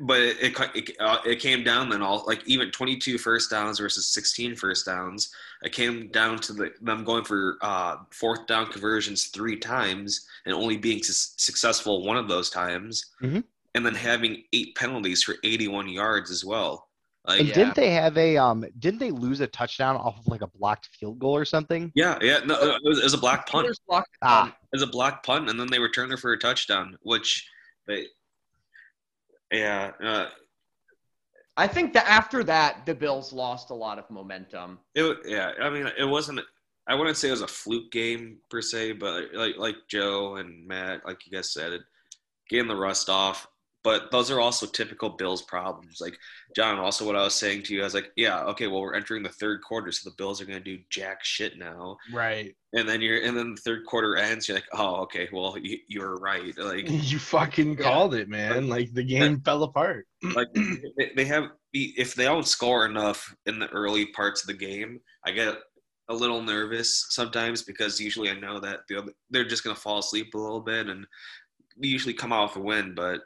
but 0.00 0.20
it 0.20 0.36
it, 0.42 0.58
it, 0.74 0.96
uh, 1.00 1.18
it 1.24 1.40
came 1.40 1.62
down 1.62 1.88
then 1.88 2.02
all 2.02 2.24
like 2.26 2.42
even 2.46 2.70
22 2.70 3.16
first 3.18 3.50
downs 3.50 3.78
versus 3.78 4.06
16 4.06 4.56
first 4.56 4.86
downs. 4.86 5.32
It 5.62 5.72
came 5.72 6.08
down 6.08 6.38
to 6.40 6.52
the, 6.52 6.72
them 6.80 7.04
going 7.04 7.24
for 7.24 7.58
uh, 7.62 7.96
fourth 8.10 8.46
down 8.46 8.66
conversions 8.66 9.26
three 9.26 9.56
times 9.56 10.26
and 10.46 10.54
only 10.54 10.76
being 10.76 11.02
su- 11.02 11.12
successful 11.36 12.04
one 12.04 12.16
of 12.16 12.28
those 12.28 12.50
times. 12.50 13.06
Mhm. 13.22 13.44
and 13.76 13.84
then 13.84 13.94
having 13.94 14.44
eight 14.52 14.74
penalties 14.76 15.22
for 15.24 15.34
81 15.42 15.88
yards 15.88 16.30
as 16.30 16.44
well 16.44 16.88
like 17.26 17.40
And 17.40 17.48
Yeah. 17.48 17.54
didn't 17.54 17.74
they 17.74 17.90
have 17.90 18.16
a 18.18 18.36
um? 18.36 18.64
Didn't 18.78 19.00
they 19.00 19.10
lose 19.10 19.40
a 19.40 19.46
touchdown 19.46 19.96
off 19.96 20.18
of 20.18 20.26
like 20.26 20.42
a 20.42 20.46
blocked 20.48 20.88
field 20.98 21.18
goal 21.18 21.36
or 21.36 21.44
something? 21.44 21.90
yeah 21.94 22.18
yeah 22.22 22.38
no 22.44 22.54
it 22.54 22.80
was, 22.84 22.98
it 22.98 23.04
was 23.04 23.14
a 23.14 23.18
black 23.18 23.46
punt 23.48 23.66
Steelers 23.66 23.76
blocked 23.88 24.16
Ah. 24.22 24.42
punt. 24.42 24.54
it 24.72 24.76
was 24.76 24.82
a 24.82 24.86
black 24.86 25.22
punt 25.22 25.48
and 25.50 25.58
then 25.58 25.66
they 25.70 25.78
returned 25.78 26.12
it 26.12 26.18
for 26.18 26.32
a 26.32 26.38
touchdown 26.38 26.96
which 27.02 27.48
they 27.86 28.06
yeah 29.52 29.92
uh, 30.02 30.28
I 31.56 31.68
think 31.68 31.92
that 31.92 32.08
after 32.08 32.42
that, 32.44 32.84
the 32.84 32.94
Bills 32.96 33.32
lost 33.32 33.70
a 33.70 33.74
lot 33.74 33.96
of 34.00 34.10
momentum. 34.10 34.80
It 34.96 35.18
yeah, 35.24 35.52
I 35.62 35.70
mean, 35.70 35.88
it 35.96 36.04
wasn't. 36.04 36.40
I 36.88 36.96
wouldn't 36.96 37.16
say 37.16 37.28
it 37.28 37.30
was 37.30 37.42
a 37.42 37.46
fluke 37.46 37.92
game 37.92 38.38
per 38.50 38.60
se, 38.60 38.92
but 38.94 39.32
like 39.32 39.56
like 39.56 39.76
Joe 39.88 40.34
and 40.36 40.66
Matt, 40.66 41.06
like 41.06 41.24
you 41.24 41.30
guys 41.30 41.52
said, 41.52 41.72
it 41.72 41.82
getting 42.50 42.66
the 42.66 42.74
rust 42.74 43.08
off. 43.08 43.46
But 43.84 44.10
those 44.10 44.30
are 44.30 44.40
also 44.40 44.64
typical 44.66 45.10
Bills 45.10 45.42
problems. 45.42 45.98
Like 46.00 46.18
John, 46.56 46.78
also 46.78 47.06
what 47.06 47.16
I 47.16 47.22
was 47.22 47.34
saying 47.34 47.64
to 47.64 47.74
you, 47.74 47.82
I 47.82 47.84
was 47.84 47.92
like, 47.94 48.10
yeah, 48.16 48.42
okay, 48.44 48.66
well 48.66 48.80
we're 48.80 48.94
entering 48.94 49.22
the 49.22 49.28
third 49.28 49.60
quarter, 49.62 49.92
so 49.92 50.08
the 50.08 50.16
Bills 50.16 50.40
are 50.40 50.46
going 50.46 50.58
to 50.58 50.64
do 50.64 50.82
jack 50.90 51.22
shit 51.22 51.58
now. 51.58 51.98
Right. 52.12 52.56
And 52.72 52.88
then 52.88 53.02
you're, 53.02 53.22
and 53.22 53.36
then 53.36 53.54
the 53.54 53.60
third 53.60 53.84
quarter 53.86 54.16
ends. 54.16 54.48
You're 54.48 54.56
like, 54.56 54.68
oh, 54.72 55.02
okay, 55.02 55.28
well 55.32 55.56
you, 55.60 55.78
you 55.86 56.00
were 56.00 56.16
right. 56.16 56.56
Like 56.58 56.86
You 56.88 57.18
fucking 57.18 57.76
Yeah. 57.78 57.84
called 57.84 58.14
it, 58.14 58.28
man. 58.28 58.68
Like 58.68 58.94
the 58.94 59.04
game 59.04 59.40
fell 59.42 59.62
apart. 59.62 60.06
like 60.34 60.48
they, 61.14 61.26
have 61.26 61.50
if 61.74 62.14
they 62.14 62.24
don't 62.24 62.48
score 62.48 62.86
enough 62.86 63.34
in 63.44 63.58
the 63.58 63.68
early 63.68 64.06
parts 64.06 64.40
of 64.40 64.46
the 64.46 64.54
game 64.54 65.00
i 65.26 65.30
get 65.30 65.54
a 66.08 66.14
little 66.14 66.40
nervous 66.40 67.06
sometimes 67.10 67.62
because 67.62 68.00
usually 68.00 68.30
i 68.30 68.34
know 68.34 68.58
that 68.60 68.80
they're 69.30 69.44
just 69.44 69.64
going 69.64 69.74
to 69.74 69.82
fall 69.82 69.98
asleep 69.98 70.32
a 70.34 70.38
little 70.38 70.60
bit 70.60 70.86
and 70.88 71.04
usually 71.78 72.14
come 72.14 72.32
out 72.32 72.48
with 72.54 72.62
a 72.64 72.66
win 72.66 72.94
but 72.94 73.20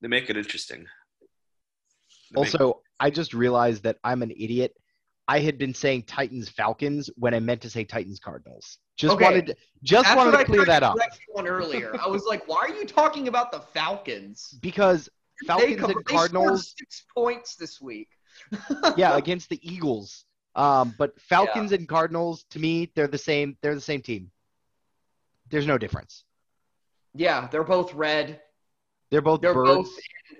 they 0.00 0.08
make 0.08 0.30
it 0.30 0.36
interesting 0.36 0.86
They 1.20 2.40
make- 2.42 2.54
Also, 2.54 2.80
I 2.98 3.10
just 3.10 3.34
realized 3.34 3.82
that 3.84 3.98
I'm 4.04 4.22
an 4.22 4.30
idiot. 4.30 4.74
I 5.28 5.40
had 5.40 5.58
been 5.58 5.74
saying 5.74 6.04
Titans 6.04 6.48
Falcons 6.48 7.08
when 7.16 7.34
I 7.34 7.40
meant 7.40 7.60
to 7.62 7.70
say 7.70 7.84
Titans 7.84 8.18
Cardinals. 8.18 8.78
Just 8.96 9.14
Okay. 9.14 9.24
wanted 9.24 9.46
to, 9.46 9.56
just 9.82 10.04
That's 10.04 10.16
wanted 10.16 10.32
to 10.32 10.38
I 10.38 10.44
clear 10.44 10.64
that 10.64 10.82
up 10.82 10.96
correct 10.96 11.18
you 11.28 11.34
on 11.36 11.46
earlier. 11.46 11.94
I 12.00 12.08
was 12.08 12.24
like, 12.24 12.46
why 12.48 12.56
are 12.68 12.68
you 12.74 12.84
talking 12.84 13.28
about 13.28 13.52
the 13.52 13.60
Falcons? 13.60 14.58
because 14.60 15.08
They 15.42 15.46
Falcons 15.46 15.76
co- 15.80 15.86
and 15.86 15.96
they 15.96 16.02
Cardinals, 16.02 16.74
six 16.76 17.04
points 17.14 17.54
this 17.56 17.80
week. 17.80 18.08
yeah, 18.96 19.16
against 19.16 19.48
the 19.48 19.58
Eagles. 19.62 20.24
Um, 20.56 20.94
but 20.98 21.18
Falcons 21.20 21.72
and 21.72 21.88
Cardinals, 21.88 22.44
to 22.50 22.58
me, 22.58 22.90
they're 22.94 23.06
the 23.08 23.18
same. 23.18 23.56
They're 23.62 23.74
the 23.74 23.80
same 23.80 24.02
team. 24.02 24.30
There's 25.48 25.66
no 25.66 25.78
difference. 25.78 26.24
Yeah, 27.14 27.48
they're 27.50 27.64
both 27.64 27.94
red. 27.94 28.40
They're 29.10 29.20
both 29.22 29.40
They're 29.40 29.54
birds. 29.54 29.68
both. 29.90 29.90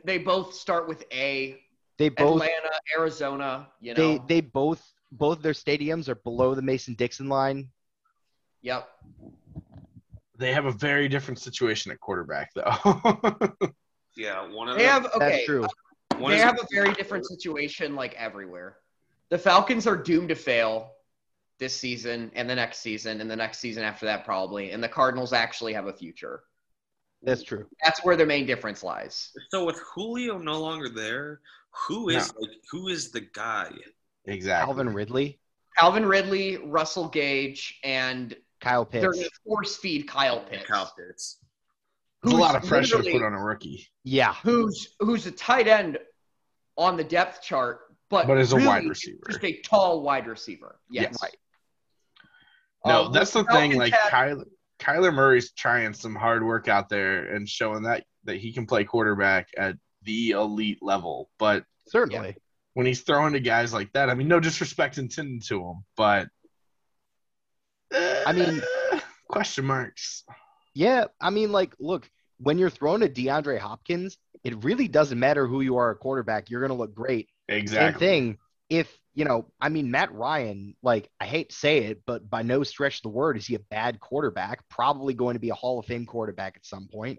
They 0.05 0.19
both 0.19 0.55
start 0.55 0.89
with 0.89 1.05
A. 1.13 1.61
they 1.99 2.09
both 2.09 2.35
Atlanta, 2.43 2.71
Arizona. 2.97 3.69
You 3.81 3.95
they 3.95 4.17
know. 4.17 4.25
they 4.27 4.35
they 4.37 4.41
both 4.41 4.83
both 5.13 5.43
their 5.43 5.53
stadiums 5.53 6.09
are 6.09 6.15
below 6.15 6.55
the 6.55 6.63
Mason 6.63 6.95
Dixon 6.95 7.29
line. 7.29 7.69
yep. 8.63 8.89
They 10.39 10.53
have 10.55 10.65
a 10.65 10.73
very 10.73 11.09
different 11.09 11.39
situation 11.39 11.93
at 11.93 12.01
quarterback, 12.01 12.51
though. 12.55 12.63
yeah 14.17 14.47
one 14.51 14.69
of 14.69 14.77
They 14.77 14.85
them 14.85 15.03
have 15.03 15.07
okay. 15.15 15.19
That's 15.19 15.45
true. 15.45 15.67
one 16.17 16.33
They 16.33 16.39
have 16.39 16.59
a 16.59 16.67
very 16.73 16.93
different 16.95 17.27
situation, 17.27 17.95
like 17.95 18.15
everywhere. 18.15 18.77
The 19.29 19.39
Falcons 19.39 19.87
are 19.87 19.97
doomed 19.97 20.31
to 20.31 20.35
fail 20.35 20.93
this 21.59 21.77
season 21.77 22.31
and 22.35 22.49
the 22.49 22.55
next 22.55 22.79
season 22.79 23.21
and 23.21 23.31
the 23.31 23.37
next 23.37 23.59
season 23.59 23.83
after 23.85 24.07
that 24.07 24.25
probably. 24.25 24.71
And 24.71 24.83
the 24.83 24.89
Cardinals 24.89 25.33
actually 25.35 25.75
have 25.75 25.87
a 25.89 25.93
future. 25.93 26.43
That's 27.23 27.43
true. 27.43 27.67
That's 27.85 28.03
where 28.05 28.17
the 28.17 28.25
main 28.27 28.47
difference 28.47 28.83
lies. 28.83 29.31
So 29.51 29.65
with 29.67 29.79
Julio 29.95 30.39
no 30.39 30.59
longer 30.61 30.89
there, 30.89 31.41
who 31.87 32.09
is 32.09 32.33
like 32.41 32.51
who 32.71 32.89
is 32.89 33.11
the 33.11 33.21
guy? 33.35 33.71
Exactly. 34.27 34.67
Calvin 34.67 34.93
Ridley, 34.95 35.39
Calvin 35.79 36.07
Ridley, 36.07 36.57
Russell 36.59 37.09
Gage, 37.09 37.79
and 37.85 38.35
Kyle 38.61 38.85
they're 38.91 39.03
Pitts. 39.11 39.17
going 39.19 39.25
to 39.29 39.31
force 39.47 39.77
feed 39.77 40.09
Kyle 40.09 40.41
Pitts, 40.41 40.67
Kyle 40.67 40.93
Pitts. 40.97 41.39
There's 42.23 42.35
a 42.35 42.37
lot 42.39 42.55
of 42.55 42.65
pressure 42.65 43.03
to 43.03 43.11
put 43.11 43.23
on 43.23 43.33
a 43.33 43.43
rookie, 43.43 43.87
Yeah, 44.05 44.35
who's 44.43 44.95
who's 45.01 45.27
a 45.27 45.31
tight 45.31 45.69
end 45.69 45.99
on 46.77 46.97
the 46.97 47.05
depth 47.05 47.43
chart, 47.43 47.81
but 48.11 48.27
but 48.27 48.37
as 48.39 48.53
a 48.53 48.57
wide 48.57 48.87
receiver. 48.89 49.21
just 49.29 49.45
a 49.45 49.61
tall 49.63 50.03
wide 50.03 50.27
receiver. 50.27 50.79
Yes, 50.91 51.17
Yes. 51.23 51.31
No, 52.87 53.07
Um, 53.07 53.13
that's 53.13 53.31
the 53.33 53.43
the 53.45 53.53
thing. 53.53 53.77
Like 53.79 53.93
had- 53.93 54.11
Kyler, 54.11 54.45
Kyler 54.81 55.13
Murray's 55.13 55.53
trying 55.53 55.93
some 55.95 56.15
hard 56.15 56.45
work 56.45 56.69
out 56.69 56.89
there 56.89 57.35
and 57.35 57.49
showing 57.49 57.83
that 57.85 58.05
that 58.25 58.37
he 58.37 58.53
can 58.53 58.67
play 58.67 58.85
quarterback 58.85 59.49
at 59.57 59.77
the 60.03 60.31
elite 60.31 60.79
level. 60.83 61.31
But 61.39 61.65
certainly. 61.89 62.37
when 62.75 62.87
he's 62.87 63.03
throwing 63.03 63.35
to 63.35 63.41
guys 63.41 63.73
like 63.73 63.93
that, 63.93 64.11
I 64.11 64.15
mean, 64.15 64.29
no 64.29 64.41
disrespect 64.41 64.99
intended 64.99 65.43
to 65.49 65.63
him, 65.63 65.85
but 65.97 66.29
I 67.93 68.33
mean- 68.33 68.63
uh, 68.93 69.01
question 69.29 69.65
marks. 69.65 70.25
Yeah, 70.75 71.07
I 71.21 71.31
mean, 71.31 71.51
like, 71.53 71.75
look, 71.81 72.09
when 72.39 72.59
you're 72.59 72.71
throwing 72.71 73.01
to 73.01 73.09
DeAndre 73.09 73.59
Hopkins, 73.59 74.17
it 74.45 74.65
really 74.65 74.89
doesn't 74.89 75.19
matter 75.19 75.47
who 75.47 75.61
you 75.61 75.77
are 75.77 75.91
at 75.91 75.99
quarterback. 75.99 76.49
You're 76.49 76.61
going 76.61 76.71
to 76.71 76.77
look 76.77 76.95
great. 76.95 77.29
Exactly. 77.49 77.93
Same 77.93 77.99
thing. 77.99 78.39
If, 78.69 78.99
you 79.15 79.25
know, 79.25 79.47
I 79.61 79.69
mean, 79.71 79.91
Matt 79.91 80.13
Ryan, 80.15 80.77
like, 80.83 81.11
I 81.21 81.27
hate 81.27 81.51
to 81.51 81.55
say 81.57 81.79
it, 81.87 82.03
but 82.07 82.29
by 82.31 82.43
no 82.43 82.63
stretch 82.63 82.99
of 82.99 83.03
the 83.03 83.09
word 83.09 83.37
is 83.37 83.47
he 83.47 83.55
a 83.57 83.59
bad 83.61 83.99
quarterback. 84.01 84.69
Probably 84.69 85.15
going 85.15 85.35
to 85.35 85.41
be 85.41 85.51
a 85.51 85.55
Hall 85.55 85.79
of 85.81 85.87
Fame 85.87 86.07
quarterback 86.07 86.55
at 86.57 86.65
some 86.65 86.87
point. 86.87 87.19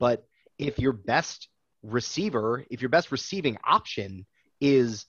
But 0.00 0.26
if 0.58 0.78
your 0.78 0.92
best 0.92 1.48
receiver, 1.82 2.64
if 2.70 2.82
your 2.82 2.88
best 2.88 3.12
receiving 3.12 3.56
option 3.64 4.26
is 4.60 5.06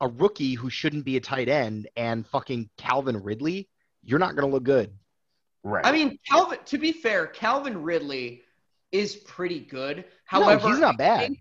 a 0.00 0.08
rookie 0.08 0.54
who 0.54 0.70
shouldn't 0.70 1.04
be 1.04 1.16
a 1.16 1.20
tight 1.20 1.48
end 1.48 1.88
and 1.96 2.26
fucking 2.26 2.68
Calvin 2.76 3.22
Ridley, 3.22 3.68
you're 4.02 4.18
not 4.18 4.34
going 4.36 4.48
to 4.48 4.52
look 4.52 4.64
good. 4.64 4.92
Right. 5.62 5.84
I 5.86 5.92
mean, 5.92 6.18
Calvin. 6.28 6.58
To 6.66 6.78
be 6.78 6.92
fair, 6.92 7.26
Calvin 7.26 7.82
Ridley 7.82 8.42
is 8.90 9.16
pretty 9.16 9.60
good. 9.60 10.04
However, 10.24 10.62
no, 10.64 10.68
he's 10.70 10.78
not 10.80 10.94
I 10.94 10.96
bad. 10.96 11.20
think- 11.20 11.38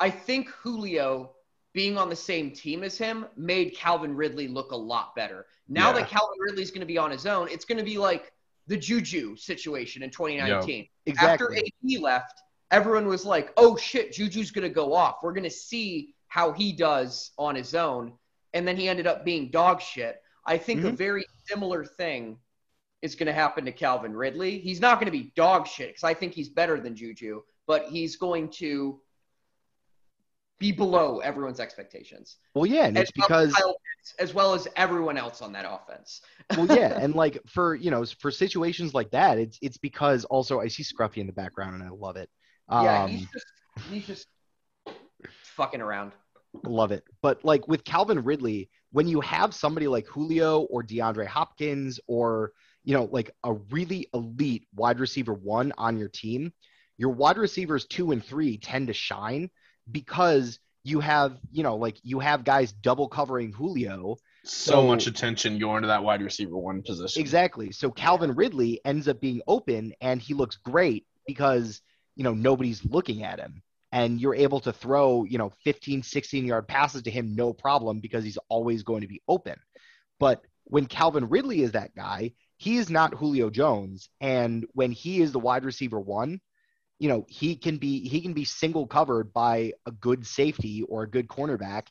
I 0.00 0.10
think 0.10 0.48
Julio 0.48 1.32
being 1.72 1.98
on 1.98 2.08
the 2.08 2.16
same 2.16 2.50
team 2.50 2.82
as 2.82 2.96
him 2.96 3.26
made 3.36 3.74
Calvin 3.76 4.14
Ridley 4.14 4.48
look 4.48 4.72
a 4.72 4.76
lot 4.76 5.14
better. 5.14 5.46
Now 5.68 5.88
Yeah. 5.88 6.00
that 6.00 6.08
Calvin 6.08 6.38
Ridley's 6.40 6.70
going 6.70 6.80
to 6.80 6.86
be 6.86 6.98
on 6.98 7.10
his 7.10 7.26
own, 7.26 7.48
it's 7.48 7.64
going 7.64 7.78
to 7.78 7.84
be 7.84 7.98
like 7.98 8.32
the 8.66 8.76
Juju 8.76 9.36
situation 9.36 10.02
in 10.02 10.10
2019. 10.10 10.88
After 11.16 11.46
Exactly. 11.50 11.72
AB 11.84 11.98
left, 11.98 12.42
everyone 12.70 13.06
was 13.06 13.24
like, 13.24 13.52
"Oh 13.56 13.76
shit, 13.76 14.12
Juju's 14.12 14.50
going 14.50 14.68
to 14.68 14.74
go 14.74 14.92
off. 14.92 15.16
We're 15.22 15.32
going 15.32 15.44
to 15.44 15.50
see 15.50 16.14
how 16.28 16.52
he 16.52 16.72
does 16.72 17.30
on 17.38 17.54
his 17.54 17.74
own." 17.74 18.18
And 18.54 18.66
then 18.66 18.76
he 18.76 18.88
ended 18.88 19.06
up 19.06 19.24
being 19.24 19.50
dog 19.50 19.80
shit. 19.80 20.22
I 20.46 20.58
think 20.58 20.84
a 20.84 20.90
Mhm. 20.90 20.96
very 20.96 21.26
similar 21.46 21.84
thing 21.84 22.38
is 23.02 23.14
going 23.14 23.26
to 23.26 23.32
happen 23.32 23.64
to 23.66 23.72
Calvin 23.72 24.14
Ridley. 24.16 24.58
He's 24.58 24.80
not 24.80 24.98
going 24.98 25.06
to 25.10 25.16
be 25.18 25.32
dog 25.36 25.66
shit 25.66 25.88
because 25.90 26.04
I 26.04 26.14
think 26.14 26.34
he's 26.34 26.48
better 26.48 26.80
than 26.80 26.96
Juju, 26.96 27.42
but 27.66 27.84
he's 27.88 28.16
going 28.16 28.48
to 28.52 29.00
be 30.58 30.72
below 30.72 31.20
everyone's 31.20 31.60
expectations. 31.60 32.36
Well, 32.54 32.66
yeah, 32.66 32.86
and 32.86 32.98
it's 32.98 33.10
As 33.10 33.28
well 33.28 33.40
as 33.40 33.48
because 33.48 33.78
as 34.18 34.34
well 34.34 34.54
as 34.54 34.66
everyone 34.76 35.16
else 35.16 35.42
on 35.42 35.52
that 35.52 35.64
offense. 35.68 36.22
well, 36.56 36.66
yeah, 36.66 36.98
and 36.98 37.14
like 37.14 37.38
for 37.46 37.74
you 37.74 37.90
know 37.90 38.04
for 38.04 38.30
situations 38.30 38.94
like 38.94 39.10
that, 39.10 39.38
it's 39.38 39.58
it's 39.62 39.76
because 39.76 40.24
also 40.24 40.60
I 40.60 40.68
see 40.68 40.82
Scruffy 40.82 41.18
in 41.18 41.26
the 41.26 41.32
background 41.32 41.74
and 41.74 41.84
I 41.84 41.90
love 41.90 42.16
it. 42.16 42.28
Um, 42.68 42.84
yeah, 42.84 43.06
he's 43.06 43.26
just 43.32 43.46
he's 43.90 44.06
just 44.06 44.26
fucking 45.56 45.80
around. 45.80 46.12
love 46.64 46.92
it. 46.92 47.04
But 47.22 47.44
like 47.44 47.68
with 47.68 47.84
Calvin 47.84 48.22
Ridley, 48.24 48.70
when 48.92 49.06
you 49.06 49.20
have 49.20 49.54
somebody 49.54 49.86
like 49.86 50.06
Julio 50.06 50.62
or 50.62 50.82
DeAndre 50.82 51.26
Hopkins 51.26 52.00
or 52.06 52.52
you 52.84 52.94
know 52.94 53.08
like 53.12 53.30
a 53.44 53.52
really 53.52 54.08
elite 54.12 54.66
wide 54.74 54.98
receiver 54.98 55.34
one 55.34 55.72
on 55.78 55.98
your 55.98 56.08
team, 56.08 56.52
your 56.96 57.10
wide 57.10 57.38
receivers 57.38 57.86
two 57.86 58.10
and 58.10 58.24
three 58.24 58.58
tend 58.58 58.88
to 58.88 58.92
shine 58.92 59.50
because 59.90 60.58
you 60.84 61.00
have 61.00 61.38
you 61.50 61.62
know 61.62 61.76
like 61.76 61.98
you 62.02 62.18
have 62.20 62.44
guys 62.44 62.72
double 62.72 63.08
covering 63.08 63.52
Julio 63.52 64.16
so, 64.44 64.72
so- 64.72 64.86
much 64.86 65.06
attention 65.06 65.58
going 65.58 65.82
to 65.82 65.88
that 65.88 66.02
wide 66.02 66.22
receiver 66.22 66.56
one 66.56 66.82
position. 66.82 67.20
Exactly. 67.20 67.70
So 67.72 67.90
Calvin 67.90 68.34
Ridley 68.34 68.80
ends 68.84 69.08
up 69.08 69.20
being 69.20 69.42
open 69.46 69.92
and 70.00 70.20
he 70.20 70.34
looks 70.34 70.56
great 70.56 71.06
because, 71.26 71.82
you 72.16 72.24
know, 72.24 72.34
nobody's 72.34 72.84
looking 72.84 73.22
at 73.24 73.38
him. 73.38 73.62
And 73.90 74.20
you're 74.20 74.34
able 74.34 74.60
to 74.60 74.72
throw, 74.72 75.24
you 75.24 75.38
know, 75.38 75.50
15, 75.64 76.02
16 76.02 76.44
yard 76.44 76.68
passes 76.68 77.02
to 77.02 77.10
him 77.10 77.34
no 77.34 77.52
problem 77.52 78.00
because 78.00 78.22
he's 78.22 78.38
always 78.48 78.82
going 78.82 79.00
to 79.00 79.08
be 79.08 79.22
open. 79.26 79.56
But 80.20 80.42
when 80.64 80.86
Calvin 80.86 81.28
Ridley 81.28 81.62
is 81.62 81.72
that 81.72 81.94
guy, 81.94 82.32
he 82.58 82.76
is 82.76 82.90
not 82.90 83.14
Julio 83.14 83.48
Jones. 83.48 84.10
And 84.20 84.66
when 84.72 84.92
he 84.92 85.22
is 85.22 85.32
the 85.32 85.38
wide 85.38 85.64
receiver 85.64 85.98
one, 85.98 86.40
you 86.98 87.08
know, 87.08 87.24
he 87.28 87.56
can 87.56 87.78
be 87.78 88.08
he 88.08 88.20
can 88.20 88.32
be 88.32 88.44
single 88.44 88.86
covered 88.86 89.32
by 89.32 89.72
a 89.86 89.92
good 89.92 90.26
safety 90.26 90.82
or 90.82 91.02
a 91.04 91.10
good 91.10 91.28
cornerback 91.28 91.86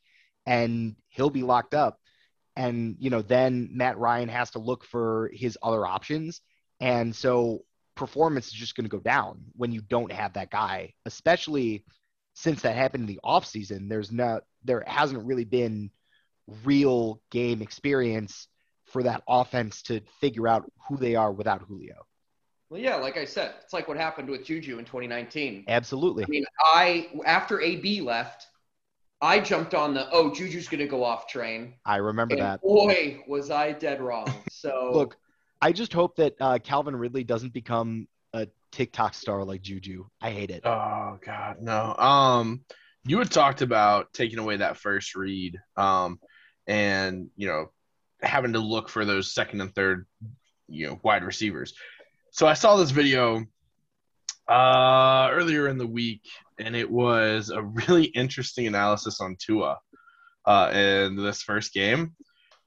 and 0.46 0.96
he'll 1.10 1.30
be 1.30 1.44
locked 1.44 1.74
up. 1.74 2.00
And 2.56 2.96
you 3.00 3.10
know 3.10 3.22
then 3.22 3.70
Matt 3.74 3.98
Ryan 3.98 4.30
has 4.30 4.52
to 4.52 4.60
look 4.60 4.84
for 4.84 5.30
his 5.34 5.58
other 5.62 5.86
options. 5.86 6.42
And 6.80 7.16
so 7.16 7.64
performance 7.96 8.48
is 8.48 8.54
just 8.54 8.76
going 8.76 8.86
to 8.86 8.96
go 8.96 9.00
down 9.00 9.46
when 9.56 9.72
you 9.72 9.82
don't 9.82 10.12
have 10.12 10.34
that 10.34 10.52
guy 10.52 10.94
especially 11.06 11.84
since 12.36 12.62
that 12.62 12.76
happened 12.76 13.10
in 13.10 13.16
the 13.16 13.20
offseason. 13.26 13.90
There's 13.90 14.12
not 14.12 14.44
there 14.64 14.84
hasn't 14.86 15.26
really 15.26 15.46
been 15.46 15.90
real 16.64 17.22
game 17.32 17.62
experience 17.62 18.48
for 18.86 19.04
that 19.04 19.24
offense 19.28 19.82
to 19.84 20.02
figure 20.22 20.48
out 20.48 20.72
who 20.88 20.98
they 20.98 21.16
are 21.16 21.32
without 21.32 21.62
Julio 21.62 22.06
Well, 22.70 22.82
yeah, 22.82 22.96
like 22.96 23.18
I 23.18 23.26
said, 23.26 23.56
it's 23.64 23.74
like 23.74 23.88
what 23.88 23.98
happened 23.98 24.30
with 24.30 24.46
Juju 24.46 24.78
in 24.78 24.86
2019. 24.86 25.66
absolutely 25.68 26.26
I 26.26 26.28
mean, 26.28 26.46
I 26.60 27.08
after 27.26 27.62
AB 27.62 28.02
left, 28.02 28.48
I 29.22 29.40
jumped 29.40 29.74
on 29.74 29.94
the 29.94 30.08
oh 30.12 30.34
Juju's 30.34 30.68
gonna 30.68 30.88
go 30.88 31.04
off 31.04 31.28
train, 31.28 31.74
I 31.86 31.98
remember 31.98 32.36
and 32.36 32.44
that 32.44 32.62
boy 32.62 33.22
was 33.28 33.52
I 33.52 33.72
dead 33.72 34.02
wrong. 34.02 34.32
So 34.50 34.90
look 34.94 35.18
I 35.62 35.72
just 35.72 35.94
hope 35.94 36.18
that 36.18 36.36
uh, 36.40 36.60
Calvin 36.60 36.96
Ridley 36.96 37.24
doesn't 37.24 37.54
become 37.54 38.08
a 38.34 38.48
TikTok 38.72 39.14
star 39.14 39.44
like 39.44 39.62
Juju 39.62 40.06
I 40.22 40.32
hate 40.32 40.52
it 40.52 40.66
Oh 40.66 41.20
God, 41.26 41.62
no. 41.62 41.96
Um, 41.98 42.66
you 43.06 43.20
had 43.20 43.32
talked 43.32 43.62
about 43.62 44.14
taking 44.14 44.40
away 44.40 44.58
that 44.58 44.78
first 44.78 45.16
read, 45.16 45.58
um, 45.78 46.20
and 46.68 47.30
you 47.38 47.48
know, 47.48 47.72
having 48.22 48.54
to 48.54 48.60
look 48.60 48.90
for 48.90 49.06
those 49.06 49.34
second 49.34 49.62
and 49.62 49.74
third, 49.74 50.06
you 50.68 50.88
know, 50.88 51.00
wide 51.04 51.24
receivers. 51.24 51.74
So 52.32 52.48
I 52.48 52.54
saw 52.54 52.78
this 52.78 52.92
video 52.92 53.46
uh 54.48 55.30
earlier 55.32 55.68
in 55.68 55.78
the 55.78 55.88
week, 55.88 56.22
and 56.58 56.76
it 56.76 56.90
was 56.90 57.50
a 57.50 57.62
really 57.62 58.06
interesting 58.06 58.68
analysis 58.68 59.20
on 59.20 59.36
Tua, 59.40 59.78
uh, 60.46 60.72
in 60.74 61.16
this 61.16 61.42
first 61.42 61.74
game. 61.74 62.16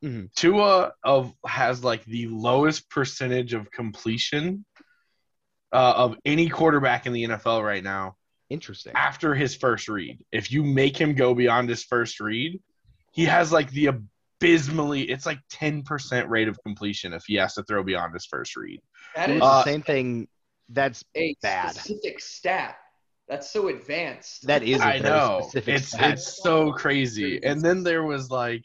Mhm. 0.05 0.32
Tua 0.35 0.93
of 1.03 1.32
has 1.47 1.82
like 1.85 2.05
the 2.05 2.27
lowest 2.28 2.89
percentage 2.91 3.55
of 3.55 3.70
completion 3.70 4.65
uh, 5.73 5.95
of 5.97 6.16
any 6.24 6.49
quarterback 6.49 7.07
in 7.07 7.12
the 7.12 7.24
NFL 7.24 7.62
right 7.65 7.85
now 7.85 8.16
interesting 8.51 8.93
after 8.95 9.35
his 9.35 9.55
first 9.55 9.89
read. 9.89 10.19
If 10.32 10.51
you 10.53 10.65
make 10.65 10.97
him 10.97 11.15
go 11.15 11.35
beyond 11.35 11.69
his 11.69 11.85
first 11.85 12.20
read, 12.20 12.61
he 13.12 13.24
has 13.24 13.53
like 13.53 13.70
the 13.70 13.91
abysmally 14.40 15.02
it's 15.02 15.26
like 15.26 15.38
10% 15.52 16.28
rate 16.28 16.48
of 16.48 16.58
completion 16.62 17.12
if 17.12 17.24
he 17.26 17.34
has 17.36 17.54
to 17.54 17.62
throw 17.64 17.82
beyond 17.82 18.14
his 18.14 18.26
first 18.26 18.56
read. 18.56 18.80
That 19.14 19.30
is 19.30 19.36
It's 19.36 19.44
is 19.44 19.50
the 19.50 19.54
Uh, 19.56 19.64
same 19.64 19.82
thing 19.82 20.28
that's 20.70 21.04
a 21.14 21.36
bad. 21.42 21.70
specific 21.74 22.20
stat. 22.20 22.76
That's 23.28 23.50
so 23.52 23.68
advanced. 23.68 24.46
that 24.46 24.62
is 24.62 24.80
a 24.80 24.84
I 24.84 24.98
know. 24.98 25.40
specific 25.42 25.74
It's 25.76 25.88
stat. 25.88 26.12
it's 26.14 26.42
so 26.42 26.72
crazy. 26.72 27.40
And 27.44 27.62
then 27.62 27.82
there 27.84 28.02
was 28.04 28.30
like 28.30 28.64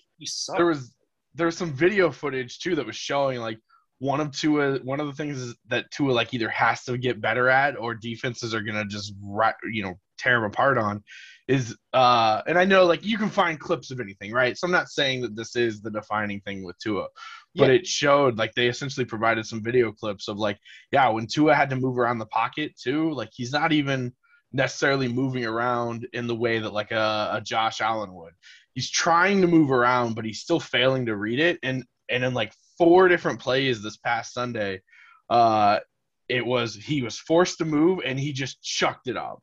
there 0.55 0.65
was 0.65 0.95
there 1.35 1.45
was 1.45 1.57
some 1.57 1.73
video 1.73 2.09
footage 2.11 2.59
too 2.59 2.75
that 2.75 2.85
was 2.85 2.95
showing 2.95 3.39
like 3.39 3.59
one 3.99 4.19
of 4.19 4.31
Tua 4.31 4.77
one 4.79 4.99
of 4.99 5.07
the 5.07 5.13
things 5.13 5.53
that 5.67 5.91
Tua 5.91 6.11
like 6.11 6.33
either 6.33 6.49
has 6.49 6.83
to 6.85 6.97
get 6.97 7.21
better 7.21 7.49
at 7.49 7.77
or 7.77 7.93
defenses 7.93 8.53
are 8.55 8.61
gonna 8.61 8.85
just 8.85 9.13
ri- 9.21 9.51
you 9.71 9.83
know 9.83 9.93
tear 10.17 10.37
him 10.37 10.43
apart 10.43 10.77
on 10.77 11.03
is 11.47 11.75
uh 11.93 12.41
and 12.47 12.57
I 12.57 12.65
know 12.65 12.85
like 12.85 13.05
you 13.05 13.17
can 13.17 13.29
find 13.29 13.59
clips 13.59 13.91
of 13.91 13.99
anything 13.99 14.31
right 14.31 14.57
so 14.57 14.65
I'm 14.65 14.71
not 14.71 14.89
saying 14.89 15.21
that 15.21 15.35
this 15.35 15.55
is 15.55 15.81
the 15.81 15.91
defining 15.91 16.41
thing 16.41 16.63
with 16.63 16.77
Tua 16.79 17.07
but 17.55 17.69
Yeah. 17.69 17.75
it 17.75 17.87
showed 17.87 18.37
like 18.37 18.53
they 18.55 18.67
essentially 18.67 19.05
provided 19.05 19.45
some 19.45 19.63
video 19.63 19.91
clips 19.91 20.27
of 20.27 20.37
like 20.37 20.57
yeah 20.91 21.07
when 21.09 21.27
Tua 21.27 21.53
had 21.55 21.69
to 21.69 21.75
move 21.75 21.97
around 21.99 22.19
the 22.19 22.25
pocket 22.27 22.73
too 22.81 23.11
like 23.11 23.29
he's 23.33 23.51
not 23.51 23.71
even 23.71 24.13
necessarily 24.53 25.07
moving 25.07 25.45
around 25.45 26.07
in 26.13 26.27
the 26.27 26.35
way 26.35 26.59
that 26.59 26.73
like 26.73 26.91
a, 26.91 27.29
a 27.33 27.41
Josh 27.41 27.81
Allen 27.81 28.13
would 28.13 28.33
he's 28.75 28.89
trying 28.91 29.41
to 29.41 29.47
move 29.47 29.71
around, 29.71 30.13
but 30.13 30.25
he's 30.25 30.41
still 30.41 30.59
failing 30.59 31.07
to 31.07 31.15
read 31.15 31.39
it. 31.39 31.57
And 31.63 31.83
and 32.09 32.23
in 32.23 32.33
like 32.35 32.53
four 32.77 33.07
different 33.07 33.39
plays 33.39 33.81
this 33.81 33.97
past 33.97 34.33
Sunday, 34.33 34.81
uh, 35.29 35.79
it 36.29 36.45
was 36.45 36.75
he 36.75 37.01
was 37.01 37.17
forced 37.17 37.57
to 37.59 37.65
move 37.65 38.01
and 38.05 38.19
he 38.19 38.33
just 38.33 38.61
chucked 38.61 39.07
it 39.07 39.17
up. 39.17 39.39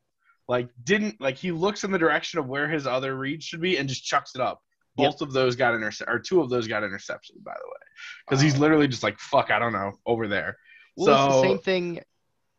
Like 0.53 0.69
didn't 0.85 1.19
like 1.19 1.37
he 1.39 1.51
looks 1.51 1.83
in 1.83 1.91
the 1.93 1.99
direction 1.99 2.39
of 2.39 2.47
where 2.47 2.69
his 2.69 2.87
other 2.87 3.17
read 3.17 3.43
should 3.43 3.63
be 3.63 3.79
and 3.79 3.89
just 3.89 4.05
chucks 4.05 4.35
it 4.35 4.43
up. 4.43 4.61
Yep. 4.99 5.13
Both 5.13 5.23
of 5.23 5.33
those 5.33 5.57
got 5.57 5.75
intercept 5.75 6.11
or 6.11 6.19
two 6.19 6.43
of 6.43 6.51
those 6.51 6.69
got 6.69 6.83
interceptions, 6.83 7.43
by 7.43 7.55
the 7.55 7.67
way, 7.67 7.81
because 8.29 8.43
he's 8.43 8.59
literally 8.59 8.87
just 8.87 9.03
like 9.03 9.19
fuck, 9.19 9.51
I 9.51 9.59
don't 9.59 9.73
know, 9.73 9.93
over 10.05 10.29
there. 10.29 10.59
Well, 10.95 11.09
it's 11.27 11.37
the 11.37 11.43
same 11.49 11.59
thing. 11.59 12.01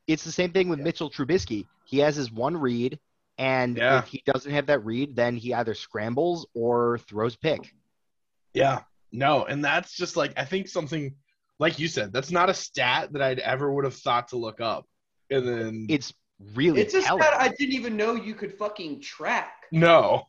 It's 0.07 0.23
the 0.23 0.31
same 0.31 0.51
thing 0.51 0.69
with 0.69 0.79
Mitchell 0.79 1.11
Trubisky. 1.11 1.67
He 1.85 1.99
has 1.99 2.15
his 2.15 2.31
one 2.31 2.57
read, 2.57 2.97
and 3.37 3.77
Yeah. 3.77 3.99
if 3.99 4.07
he 4.07 4.23
doesn't 4.25 4.51
have 4.51 4.65
that 4.65 4.83
read, 4.83 5.15
then 5.15 5.35
he 5.37 5.53
either 5.53 5.75
scrambles 5.75 6.47
or 6.55 6.97
throws 6.97 7.35
pick. 7.35 7.75
Yeah, 8.55 8.81
no, 9.11 9.45
and 9.45 9.63
that's 9.63 9.95
just 9.95 10.17
like 10.17 10.33
I 10.35 10.45
think 10.45 10.67
something 10.67 11.13
like 11.59 11.77
you 11.77 11.87
said. 11.87 12.11
That's 12.11 12.31
not 12.31 12.49
a 12.49 12.55
stat 12.55 13.13
that 13.13 13.21
I'd 13.21 13.37
ever 13.37 13.71
would 13.71 13.85
have 13.85 13.93
thought 13.95 14.29
to 14.29 14.37
look 14.37 14.59
up, 14.59 14.87
and 15.29 15.47
then 15.47 15.85
It's 15.89 16.11
really 16.53 16.81
It's 16.81 16.93
just 16.93 17.11
telling. 17.11 17.27
stat 17.27 17.33
I 17.39 17.49
didn't 17.49 17.73
even 17.75 17.97
know 17.97 18.13
you 18.15 18.35
could 18.35 18.53
fucking 18.53 19.01
track. 19.01 19.63
no, 19.71 20.27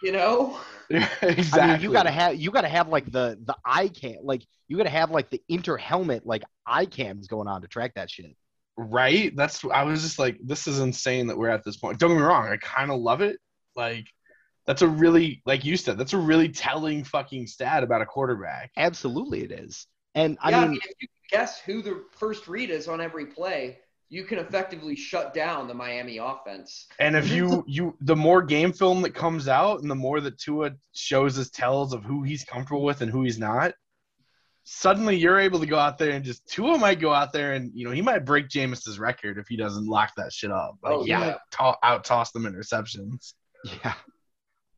You 0.00 0.12
know? 0.12 0.58
exactly. 0.90 1.46
I 1.52 1.60
mean, 1.60 1.80
you 1.80 1.90
gotta 1.90 2.10
have 2.10 2.36
you 2.36 2.50
gotta 2.50 2.68
have 2.68 2.88
like 2.88 3.10
the 3.10 3.38
the 3.44 3.56
eye 3.64 3.88
cam, 3.88 4.16
like 4.22 4.42
you 4.68 4.76
gotta 4.76 4.88
have 4.90 5.10
like 5.10 5.30
the 5.30 5.42
inter 5.48 5.76
helmet 5.76 6.26
like 6.26 6.42
eye 6.66 6.86
cams 6.86 7.26
going 7.28 7.48
on 7.48 7.62
to 7.62 7.68
track 7.68 7.94
that 7.94 8.10
shit. 8.10 8.36
right. 8.76 9.34
That's 9.36 9.64
I 9.64 9.82
was 9.84 10.02
just 10.02 10.18
like, 10.18 10.38
this 10.42 10.66
is 10.66 10.80
insane 10.80 11.26
that 11.28 11.38
we're 11.38 11.48
at 11.50 11.64
this 11.64 11.76
point. 11.76 11.98
Don't 11.98 12.10
get 12.10 12.16
me 12.18 12.22
wrong, 12.22 12.48
I 12.48 12.56
kind 12.58 12.90
of 12.90 13.00
love 13.00 13.20
it. 13.20 13.38
Like, 13.76 14.06
that's 14.66 14.82
a 14.82 14.88
really 14.88 15.42
like 15.46 15.64
you 15.64 15.76
said, 15.76 15.98
that's 15.98 16.12
a 16.12 16.18
really 16.18 16.48
telling 16.50 17.04
fucking 17.04 17.46
stat 17.46 17.82
about 17.82 18.02
a 18.02 18.06
quarterback. 18.06 18.72
Absolutely, 18.76 19.42
it 19.44 19.52
is. 19.52 19.86
And 20.14 20.38
I 20.40 20.50
yeah, 20.50 20.60
I 20.60 20.66
mean, 20.66 20.70
mean, 20.70 20.80
if 20.84 20.96
you 21.00 21.08
guess 21.30 21.60
who 21.60 21.82
the 21.82 22.04
first 22.12 22.48
read 22.48 22.70
is 22.70 22.88
on 22.88 23.00
every 23.00 23.26
play, 23.26 23.78
you 24.10 24.24
can 24.24 24.38
effectively 24.38 24.96
shut 24.96 25.34
down 25.34 25.68
the 25.68 25.74
Miami 25.74 26.18
offense. 26.18 26.86
And 26.98 27.14
if 27.16 27.30
you 27.30 27.64
you 27.68 27.96
the 28.00 28.16
more 28.16 28.42
game 28.42 28.72
film 28.72 29.02
that 29.02 29.14
comes 29.14 29.48
out, 29.48 29.80
and 29.82 29.90
the 29.90 29.94
more 29.94 30.20
that 30.20 30.38
Tua 30.38 30.72
shows 30.94 31.38
us 31.38 31.50
tells 31.50 31.92
of 31.92 32.04
who 32.04 32.22
he's 32.22 32.44
comfortable 32.44 32.82
with 32.84 33.00
and 33.02 33.10
who 33.10 33.22
he's 33.22 33.38
not, 33.38 33.74
suddenly 34.64 35.16
you're 35.16 35.38
able 35.38 35.60
to 35.60 35.66
go 35.66 35.78
out 35.78 35.98
there 35.98 36.10
and 36.12 36.24
just 36.24 36.46
Tua 36.48 36.78
might 36.78 37.00
go 37.00 37.12
out 37.12 37.32
there 37.32 37.52
and 37.54 37.70
you 37.74 37.84
know 37.84 37.90
he 37.90 38.02
might 38.02 38.24
break 38.24 38.48
Jameis's 38.48 38.98
record 38.98 39.38
if 39.38 39.46
he 39.48 39.56
doesn't 39.56 39.86
lock 39.86 40.12
that 40.16 40.32
shit 40.32 40.50
up. 40.50 40.76
Like 40.82 40.92
Oh, 40.92 41.02
he 41.02 41.10
yeah. 41.10 41.18
might 41.20 41.36
to- 41.52 41.78
out 41.82 42.04
toss 42.04 42.32
them 42.32 42.44
interceptions. 42.44 43.34
Yeah. 43.84 43.94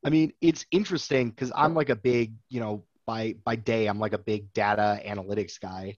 I 0.04 0.08
mean, 0.10 0.32
it's 0.40 0.64
interesting 0.70 1.28
because 1.30 1.52
I'm 1.54 1.74
like 1.74 1.90
a 1.90 1.96
big, 1.96 2.32
you 2.48 2.60
know, 2.60 2.84
by 3.06 3.34
by 3.44 3.56
day, 3.56 3.86
I'm 3.86 3.98
like 3.98 4.12
a 4.14 4.18
big 4.18 4.52
data 4.54 5.00
analytics 5.06 5.60
guy. 5.60 5.96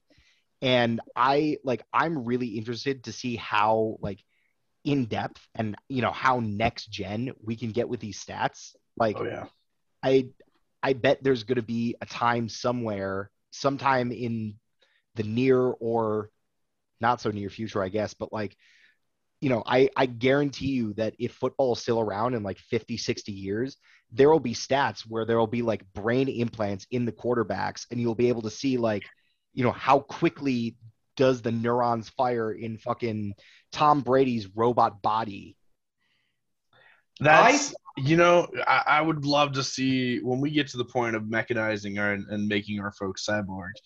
And 0.63 1.01
I 1.15 1.57
like 1.63 1.83
I'm 1.93 2.25
really 2.25 2.57
interested 2.57 3.03
to 3.03 3.11
see 3.11 3.35
how 3.35 3.97
like 4.01 4.23
in 4.83 5.05
depth 5.05 5.45
and 5.53 5.75
you 5.89 6.01
know 6.01 6.11
how 6.11 6.39
next 6.39 6.87
gen 6.87 7.33
we 7.43 7.55
can 7.55 7.71
get 7.71 7.87
with 7.87 7.99
these 7.99 8.23
stats. 8.23 8.73
Like 8.97 9.17
Oh 9.19 9.25
yeah. 9.25 9.45
I 10.01 10.29
I 10.81 10.93
bet 10.93 11.23
there's 11.23 11.43
going 11.43 11.57
to 11.57 11.61
be 11.61 11.95
a 12.01 12.05
time 12.05 12.49
somewhere, 12.49 13.29
sometime 13.51 14.11
in 14.11 14.55
the 15.15 15.23
near 15.23 15.59
or 15.59 16.29
not 16.99 17.21
so 17.21 17.31
near 17.31 17.49
future, 17.49 17.81
I 17.81 17.89
guess, 17.89 18.13
but 18.13 18.33
like, 18.33 18.55
you 19.39 19.49
know, 19.49 19.63
I, 19.65 19.89
I 19.95 20.05
guarantee 20.05 20.67
you 20.67 20.93
that 20.95 21.15
if 21.19 21.33
football 21.33 21.73
is 21.73 21.79
still 21.79 21.99
around 21.99 22.33
in 22.33 22.43
like 22.43 22.57
50, 22.57 22.97
60 22.97 23.31
years, 23.31 23.77
there 24.11 24.29
will 24.29 24.39
be 24.39 24.53
stats 24.53 25.01
where 25.01 25.25
there 25.25 25.37
will 25.37 25.47
be 25.47 25.61
like 25.61 25.83
brain 25.93 26.27
implants 26.27 26.85
in 26.91 27.05
the 27.05 27.11
quarterbacks 27.11 27.85
and 27.91 27.99
you'll 27.99 28.15
be 28.15 28.29
able 28.29 28.41
to 28.43 28.49
see 28.49 28.77
like, 28.77 29.03
you 29.53 29.63
know, 29.63 29.71
how 29.71 29.99
quickly 29.99 30.77
does 31.15 31.41
the 31.41 31.51
neurons 31.51 32.09
fire 32.09 32.51
in 32.51 32.77
fucking 32.77 33.33
Tom 33.71 34.01
Brady's 34.01 34.47
robot 34.55 35.01
body. 35.01 35.57
That's 37.19 37.73
you 37.95 38.17
know 38.17 38.47
I, 38.67 38.83
I 38.87 39.01
would 39.01 39.25
love 39.25 39.53
to 39.53 39.63
see 39.63 40.19
when 40.19 40.41
we 40.41 40.49
get 40.49 40.67
to 40.69 40.77
the 40.77 40.85
point 40.85 41.15
of 41.15 41.23
mechanizing 41.23 41.99
our 41.99 42.13
and 42.13 42.47
making 42.47 42.79
our 42.79 42.91
folks 42.91 43.25
cyborgs. 43.25 43.79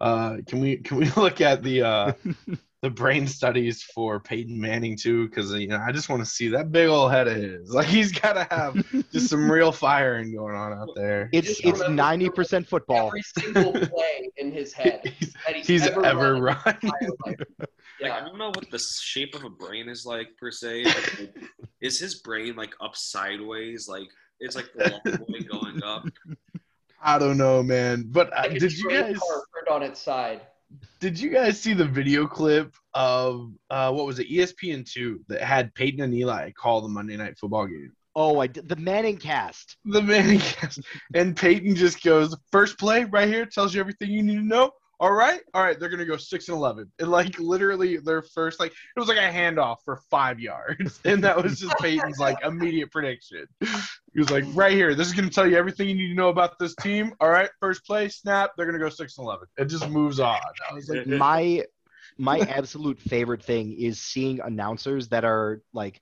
Uh, 0.00 0.36
can 0.46 0.60
we 0.60 0.78
can 0.78 0.98
we 0.98 1.10
look 1.16 1.40
at 1.40 1.62
the 1.62 1.82
uh, 1.82 2.12
the 2.86 2.90
brain 2.90 3.26
studies 3.26 3.82
for 3.82 4.20
Peyton 4.20 4.60
Manning 4.60 4.96
too? 4.96 5.28
Because 5.28 5.52
you 5.52 5.66
know 5.66 5.82
I 5.84 5.90
just 5.90 6.08
want 6.08 6.22
to 6.22 6.30
see 6.30 6.46
that 6.50 6.70
big 6.70 6.88
old 6.88 7.10
head 7.10 7.26
of 7.26 7.36
his. 7.36 7.70
Like 7.76 7.86
he's 7.88 8.12
got 8.12 8.34
to 8.34 8.46
have 8.54 8.76
just 9.10 9.28
some 9.28 9.50
real 9.50 9.72
firing 9.72 10.32
going 10.32 10.54
on 10.54 10.72
out 10.72 10.90
there. 10.94 11.28
It's 11.32 11.48
Just 11.48 11.64
it's 11.64 11.82
90% 11.82 12.66
football. 12.66 13.08
Every 13.08 13.22
single 13.22 13.72
play 13.72 14.30
in 14.36 14.52
his 14.52 14.72
head 14.80 15.00
he's, 15.18 15.34
that 15.46 15.56
he's, 15.56 15.66
he's 15.66 15.86
ever, 15.88 16.06
ever 16.06 16.34
run 16.34 16.58
run. 16.64 16.78
in 16.82 16.90
his. 17.00 17.10
Like, 17.98 18.12
I 18.12 18.20
don't 18.20 18.36
know 18.36 18.48
what 18.48 18.70
the 18.70 18.78
shape 18.78 19.34
of 19.34 19.44
a 19.44 19.48
brain 19.48 19.88
is 19.88 20.04
like 20.04 20.36
per 20.38 20.50
se. 20.50 20.84
Like, 20.84 21.18
like, 21.18 21.34
is 21.80 21.98
his 21.98 22.16
brain 22.16 22.54
like 22.54 22.74
up 22.78 22.94
sideways? 22.94 23.88
Like 23.88 24.08
it's 24.38 24.54
like 24.54 24.68
the 24.76 25.00
long 25.06 25.24
way 25.28 25.40
going 25.40 25.82
up. 25.82 26.04
I 27.02 27.18
don't 27.18 27.38
know, 27.38 27.62
man. 27.62 28.04
But 28.10 28.32
uh, 28.36 28.42
Like 28.42 28.58
did 28.58 28.72
you 28.76 28.84
train 28.84 29.00
guys 29.00 29.18
car 29.18 29.42
turned 29.54 29.68
on 29.74 29.82
its 29.82 30.00
side. 30.00 30.42
Did 30.98 31.18
you 31.20 31.30
guys 31.30 31.60
see 31.60 31.72
the 31.72 31.84
video 31.84 32.26
clip 32.26 32.74
of 32.94 33.52
uh, 33.70 33.92
what 33.92 34.06
was 34.06 34.18
it 34.18 34.30
ESPN 34.30 34.90
two 34.90 35.20
that 35.28 35.42
had 35.42 35.74
Peyton 35.74 36.00
and 36.02 36.14
Eli 36.14 36.50
call 36.52 36.80
the 36.80 36.88
Monday 36.88 37.16
Night 37.16 37.38
Football 37.38 37.66
game? 37.66 37.92
Oh, 38.14 38.40
I 38.40 38.46
did 38.46 38.68
the 38.68 38.76
Manning 38.76 39.18
cast. 39.18 39.76
the 39.84 40.00
Manning 40.00 40.38
cast. 40.40 40.80
And 41.14 41.36
Peyton 41.36 41.76
just 41.76 42.02
goes, 42.02 42.34
first 42.50 42.78
play 42.78 43.04
right 43.04 43.28
here 43.28 43.44
tells 43.44 43.74
you 43.74 43.80
everything 43.80 44.10
you 44.10 44.22
need 44.22 44.36
to 44.36 44.42
know. 44.42 44.70
All 44.98 45.12
right, 45.12 45.40
all 45.52 45.62
right, 45.62 45.78
they're 45.78 45.90
gonna 45.90 46.06
go 46.06 46.16
six 46.16 46.48
and 46.48 46.56
eleven. 46.56 46.90
And 46.98 47.10
like 47.10 47.38
literally 47.38 47.98
their 47.98 48.22
first 48.22 48.58
like 48.58 48.72
it 48.72 48.98
was 48.98 49.08
like 49.08 49.18
a 49.18 49.20
handoff 49.20 49.76
for 49.84 50.00
five 50.10 50.40
yards. 50.40 51.00
And 51.04 51.22
that 51.24 51.40
was 51.42 51.60
just 51.60 51.78
Peyton's 51.78 52.18
like 52.18 52.38
immediate 52.42 52.90
prediction. 52.90 53.46
He 53.60 54.18
was 54.18 54.30
like, 54.30 54.44
right 54.54 54.72
here, 54.72 54.94
this 54.94 55.06
is 55.06 55.12
gonna 55.12 55.28
tell 55.28 55.46
you 55.46 55.56
everything 55.56 55.88
you 55.88 55.94
need 55.94 56.08
to 56.08 56.14
know 56.14 56.30
about 56.30 56.58
this 56.58 56.74
team. 56.76 57.12
All 57.20 57.28
right, 57.28 57.50
first 57.60 57.84
play, 57.84 58.08
snap, 58.08 58.52
they're 58.56 58.66
gonna 58.66 58.78
go 58.78 58.88
six 58.88 59.18
and 59.18 59.26
eleven. 59.26 59.46
It 59.58 59.66
just 59.66 59.86
moves 59.86 60.18
on. 60.18 60.38
I 60.70 60.74
was 60.74 60.88
like, 60.88 61.06
my 61.06 61.64
my 62.18 62.40
absolute 62.40 62.98
favorite 63.00 63.42
thing 63.42 63.72
is 63.78 64.00
seeing 64.00 64.40
announcers 64.40 65.08
that 65.08 65.24
are 65.24 65.60
like 65.74 66.00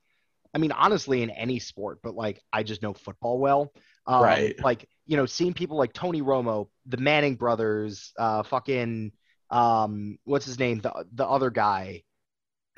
i 0.55 0.59
mean 0.59 0.73
honestly 0.73 1.23
in 1.23 1.31
any 1.31 1.59
sport 1.59 1.99
but 2.03 2.15
like 2.15 2.41
i 2.53 2.63
just 2.63 2.83
know 2.83 2.93
football 2.93 3.39
well 3.39 3.73
um, 4.07 4.23
Right. 4.23 4.57
like 4.63 4.87
you 5.07 5.17
know 5.17 5.27
seeing 5.27 5.53
people 5.55 5.77
like 5.77 5.93
tony 5.93 6.23
romo 6.23 6.69
the 6.87 6.97
manning 6.97 7.35
brothers 7.35 8.13
uh 8.19 8.43
fucking 8.43 9.13
um 9.51 10.19
what's 10.25 10.47
his 10.47 10.59
name? 10.59 10.81
The 10.81 11.05
the 11.13 11.27
other 11.27 11.51
guy. 11.51 12.03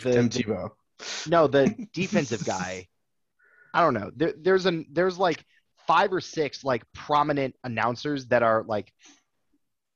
The, 0.03 0.12
Tim 0.12 0.28
the- 0.28 0.43
Tebow. 0.43 0.70
no 1.28 1.47
the 1.47 1.74
defensive 1.94 2.44
guy. 2.44 2.89
I 3.73 3.81
don't 3.82 3.94
know. 3.94 4.11
There, 4.15 4.35
there's 4.39 4.66
an 4.66 4.86
there's 4.93 5.19
like 5.19 5.43
five 5.86 6.12
or 6.12 6.20
six 6.20 6.65
like 6.65 6.82
prominent 6.93 7.55
announcers 7.62 8.27
that 8.27 8.43
are 8.43 8.65
like 8.66 8.93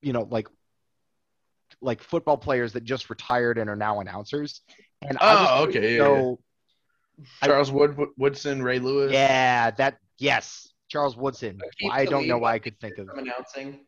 you 0.00 0.12
know 0.12 0.22
like 0.30 0.46
like 1.82 2.02
football 2.02 2.36
players 2.38 2.72
that 2.74 2.84
just 2.84 3.10
retired 3.10 3.58
and 3.58 3.68
are 3.68 3.76
now 3.76 4.00
announcers. 4.00 4.60
And 5.02 5.18
Oh, 5.20 5.64
okay, 5.68 5.96
yeah, 5.96 6.04
know- 6.04 6.38
I- 7.42 7.46
Charles 7.46 7.70
Wood 7.70 7.98
Woodson, 8.16 8.62
Ray 8.62 8.78
Lewis. 8.78 9.12
yeah 9.12 9.70
that 9.72 9.98
yes 10.18 10.69
charles 10.90 11.16
woodson. 11.16 11.58
I 11.90 12.04
don't 12.04 12.26
know 12.26 12.36
why 12.38 12.52
i 12.54 12.58
could 12.58 12.78
think 12.80 12.98
of 12.98 13.06
From 13.08 13.20
announcing. 13.20 13.86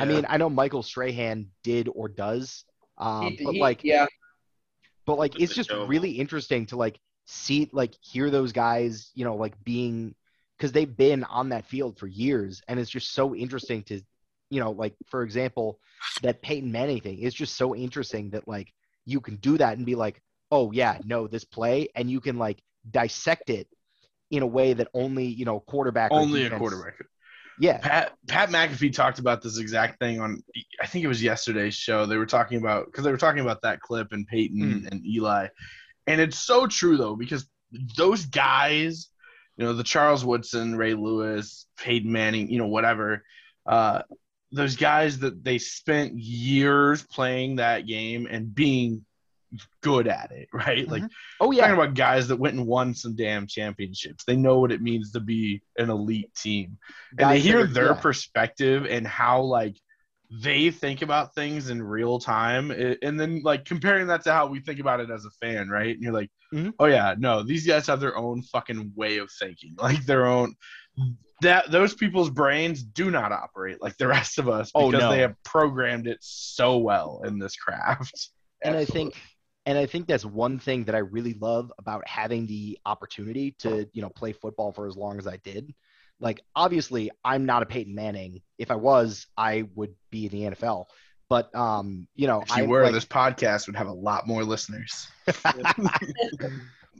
i 0.00 0.04
mean 0.06 0.24
i 0.28 0.36
know 0.38 0.48
michael 0.48 0.82
strahan 0.82 1.50
did 1.62 1.88
or 1.94 2.08
does 2.08 2.64
um, 2.96 3.32
He- 3.36 3.44
but 3.44 3.54
he- 3.54 3.60
like 3.60 3.84
yeah, 3.84 4.06
but 5.04 5.18
like 5.18 5.38
it's 5.40 5.50
the 5.50 5.56
just 5.56 5.70
Joe. 5.70 5.84
really 5.86 6.12
interesting 6.12 6.66
to 6.66 6.76
like 6.76 6.98
see 7.26 7.68
like 7.72 7.94
hear 8.00 8.30
those 8.30 8.52
guys 8.52 9.10
you 9.14 9.24
know 9.24 9.34
like 9.36 9.54
being 9.64 10.14
because 10.56 10.72
they've 10.72 10.96
been 10.96 11.24
on 11.24 11.48
that 11.48 11.66
field 11.66 11.98
for 11.98 12.06
years 12.06 12.62
and 12.68 12.78
it's 12.78 12.90
just 12.90 13.12
so 13.12 13.34
interesting 13.34 13.82
to 13.84 14.00
you 14.50 14.60
know 14.60 14.70
like 14.70 14.94
for 15.08 15.22
example 15.22 15.78
that 16.22 16.40
peyton 16.42 16.70
manning 16.70 17.00
thing. 17.00 17.18
Is 17.18 17.34
just 17.34 17.56
so 17.56 17.74
interesting 17.74 18.30
that 18.30 18.46
like 18.46 18.72
you 19.04 19.20
can 19.20 19.36
do 19.36 19.58
that 19.58 19.76
and 19.76 19.84
be 19.84 19.94
like 19.96 20.22
oh 20.52 20.70
yeah 20.70 20.98
no 21.04 21.26
this 21.26 21.44
play 21.44 21.88
and 21.96 22.08
you 22.10 22.20
can 22.20 22.38
like 22.38 22.62
dissect 22.90 23.50
it 23.50 23.66
in 24.30 24.42
a 24.42 24.46
way 24.46 24.72
that 24.72 24.88
only 24.94 25.26
you 25.26 25.44
know 25.44 25.60
quarterback 25.60 26.10
only 26.12 26.44
a 26.44 26.58
quarterback. 26.58 26.94
yeah 27.60 27.78
Pat 27.78 28.12
Pat 28.26 28.48
McAfee 28.50 28.92
talked 28.92 29.18
about 29.18 29.42
this 29.42 29.58
exact 29.58 29.98
thing 30.00 30.20
on 30.20 30.42
I 30.80 30.86
think 30.86 31.04
it 31.04 31.08
was 31.08 31.22
yesterday's 31.22 31.74
show. 31.74 32.06
They 32.06 32.16
were 32.16 32.26
talking 32.26 32.58
about 32.58 32.86
because 32.86 33.04
they 33.04 33.10
were 33.10 33.16
talking 33.18 33.42
about 33.42 33.62
that 33.62 33.80
clip 33.80 34.12
and 34.12 34.26
Peyton 34.26 34.80
Hmm. 34.80 34.86
and 34.90 35.06
Eli, 35.06 35.48
and 36.06 36.20
it's 36.20 36.38
so 36.38 36.66
true 36.66 36.96
though 36.96 37.16
because 37.16 37.46
those 37.96 38.26
guys, 38.26 39.08
you 39.56 39.64
know, 39.64 39.72
the 39.72 39.84
Charles 39.84 40.24
Woodson, 40.24 40.76
Ray 40.76 40.94
Lewis, 40.94 41.66
Peyton 41.78 42.10
Manning, 42.10 42.50
you 42.50 42.58
know, 42.58 42.66
whatever, 42.68 43.24
uh, 43.66 44.02
those 44.52 44.76
guys 44.76 45.18
that 45.20 45.42
they 45.42 45.58
spent 45.58 46.16
years 46.16 47.02
playing 47.02 47.56
that 47.56 47.86
game 47.86 48.28
and 48.30 48.54
being 48.54 49.04
good 49.82 50.06
at 50.08 50.30
it, 50.32 50.48
right? 50.52 50.88
Like 50.88 51.02
oh 51.40 51.50
yeah, 51.50 51.62
talking 51.68 51.74
about 51.82 51.94
guys 51.94 52.28
that 52.28 52.36
went 52.36 52.56
and 52.56 52.66
won 52.66 52.94
some 52.94 53.14
damn 53.16 53.46
championships. 53.46 54.24
They 54.24 54.36
know 54.36 54.58
what 54.60 54.72
it 54.72 54.82
means 54.82 55.12
to 55.12 55.20
be 55.20 55.62
an 55.78 55.90
elite 55.90 56.34
team 56.34 56.78
and 57.10 57.18
to 57.18 57.24
Guys 57.24 57.42
that 57.42 57.48
hear 57.48 57.60
are- 57.64 57.66
their 57.66 57.86
yeah. 57.92 58.00
perspective 58.00 58.86
and 58.88 59.06
how 59.06 59.42
like 59.42 59.76
they 60.42 60.70
think 60.70 61.02
about 61.02 61.34
things 61.34 61.70
in 61.70 61.80
real 61.82 62.18
time 62.18 62.70
and 62.70 63.20
then 63.20 63.40
like 63.44 63.64
comparing 63.64 64.06
that 64.08 64.24
to 64.24 64.32
how 64.32 64.46
we 64.46 64.58
think 64.58 64.80
about 64.80 64.98
it 64.98 65.10
as 65.10 65.24
a 65.26 65.30
fan 65.30 65.68
right 65.68 65.94
and 65.94 66.02
you're 66.02 66.12
like 66.14 66.30
Mhm. 66.52 66.72
oh 66.78 66.86
yeah 66.86 67.14
no 67.18 67.42
these 67.42 67.66
guys 67.66 67.86
have 67.88 68.00
their 68.00 68.16
own 68.16 68.42
fucking 68.42 68.92
way 68.96 69.18
of 69.18 69.30
thinking 69.30 69.74
like 69.78 70.04
their 70.06 70.26
own 70.26 70.54
that 71.42 71.70
those 71.70 71.94
people's 71.94 72.30
brains 72.30 72.82
do 72.82 73.10
not 73.10 73.32
operate 73.32 73.82
like 73.82 73.96
the 73.98 74.06
rest 74.08 74.38
of 74.38 74.48
us 74.48 74.70
Oh, 74.74 74.90
because 74.90 75.04
no. 75.04 75.10
they 75.10 75.20
have 75.20 75.34
programmed 75.44 76.06
it 76.06 76.18
so 76.20 76.78
well 76.78 77.22
in 77.24 77.38
this 77.38 77.54
craft 77.56 78.30
and 78.62 78.74
I 78.76 78.84
think 78.86 79.14
and 79.66 79.78
I 79.78 79.86
think 79.86 80.06
that's 80.06 80.24
one 80.24 80.58
thing 80.58 80.84
that 80.84 80.94
I 80.94 80.98
really 80.98 81.34
love 81.34 81.72
about 81.78 82.06
having 82.06 82.46
the 82.46 82.78
opportunity 82.84 83.52
to, 83.60 83.88
you 83.92 84.02
know, 84.02 84.10
play 84.10 84.32
football 84.32 84.72
for 84.72 84.86
as 84.86 84.96
long 84.96 85.18
as 85.18 85.26
I 85.26 85.38
did. 85.38 85.74
Like 86.20 86.42
obviously 86.54 87.10
I'm 87.24 87.46
not 87.46 87.62
a 87.62 87.66
Peyton 87.66 87.94
Manning. 87.94 88.42
If 88.58 88.70
I 88.70 88.76
was, 88.76 89.26
I 89.36 89.64
would 89.74 89.94
be 90.10 90.26
in 90.26 90.32
the 90.32 90.56
NFL. 90.56 90.86
But 91.30 91.54
um, 91.54 92.06
you 92.14 92.26
know, 92.26 92.42
if 92.42 92.54
you 92.56 92.64
I 92.64 92.66
were 92.66 92.84
like, 92.84 92.92
this 92.92 93.06
podcast 93.06 93.66
would 93.66 93.76
have 93.76 93.86
a 93.86 93.92
lot 93.92 94.26
more 94.26 94.44
listeners 94.44 95.08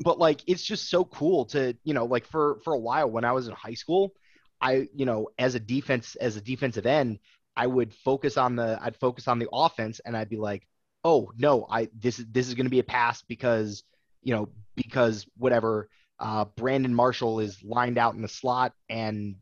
but 0.01 0.19
like 0.19 0.41
it's 0.47 0.63
just 0.63 0.91
so 0.91 1.05
cool 1.05 1.45
to, 1.47 1.77
you 1.85 1.95
know, 1.95 2.07
like 2.07 2.27
for 2.27 2.59
for 2.65 2.73
a 2.73 2.79
while 2.79 3.11
when 3.11 3.25
I 3.25 3.33
was 3.33 3.47
in 3.47 3.55
high 3.55 3.75
school, 3.75 4.15
I, 4.61 4.89
you 4.95 5.05
know, 5.05 5.29
as 5.39 5.55
a 5.55 5.61
defense 5.61 6.17
as 6.17 6.37
a 6.37 6.41
defensive 6.41 6.87
end, 6.87 7.19
I 7.57 7.67
would 7.67 7.93
focus 7.93 8.37
on 8.37 8.57
the 8.57 8.79
I'd 8.81 8.97
focus 8.97 9.29
on 9.29 9.39
the 9.39 9.49
offense 9.53 10.01
and 10.05 10.17
I'd 10.17 10.31
be 10.31 10.39
like, 10.39 10.67
"Oh, 11.05 11.31
no, 11.37 11.67
I 11.71 11.89
this 11.95 12.19
is 12.19 12.27
this 12.31 12.49
is 12.49 12.55
going 12.55 12.67
to 12.67 12.71
be 12.71 12.79
a 12.81 12.85
pass 12.85 13.23
because, 13.23 13.85
you 14.23 14.35
know, 14.35 14.49
because 14.77 15.27
whatever 15.37 15.89
uh 16.19 16.45
Brandon 16.57 16.95
Marshall 16.95 17.41
is 17.41 17.63
lined 17.63 17.99
out 17.99 18.15
in 18.15 18.23
the 18.23 18.29
slot 18.29 18.73
and 18.89 19.37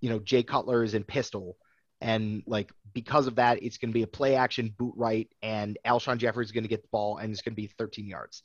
you 0.00 0.10
know, 0.10 0.18
Jay 0.18 0.42
Cutler 0.42 0.84
is 0.84 0.94
in 0.94 1.04
pistol 1.04 1.56
and 2.00 2.42
like 2.46 2.70
because 2.92 3.26
of 3.26 3.36
that, 3.36 3.62
it's 3.62 3.78
going 3.78 3.90
to 3.90 3.94
be 3.94 4.02
a 4.02 4.06
play 4.06 4.34
action 4.36 4.74
boot 4.76 4.94
right 4.96 5.28
and 5.42 5.78
Alshon 5.86 6.18
Jeffery 6.18 6.44
is 6.44 6.52
going 6.52 6.64
to 6.64 6.68
get 6.68 6.82
the 6.82 6.88
ball 6.92 7.16
and 7.16 7.32
it's 7.32 7.42
going 7.42 7.54
to 7.54 7.56
be 7.56 7.68
13 7.78 8.06
yards. 8.06 8.42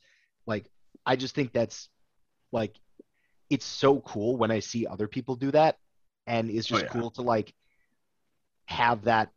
Like 0.47 0.69
I 1.05 1.15
just 1.15 1.35
think 1.35 1.51
that's 1.53 1.89
like 2.51 2.75
it's 3.49 3.65
so 3.65 3.99
cool 3.99 4.37
when 4.37 4.51
I 4.51 4.59
see 4.59 4.87
other 4.87 5.07
people 5.07 5.35
do 5.35 5.51
that 5.51 5.77
and 6.25 6.49
it's 6.49 6.67
Oh, 6.71 6.79
just 6.79 6.85
yeah. 6.85 6.89
cool 6.89 7.11
to 7.11 7.21
like 7.21 7.53
have 8.65 9.03
that 9.03 9.29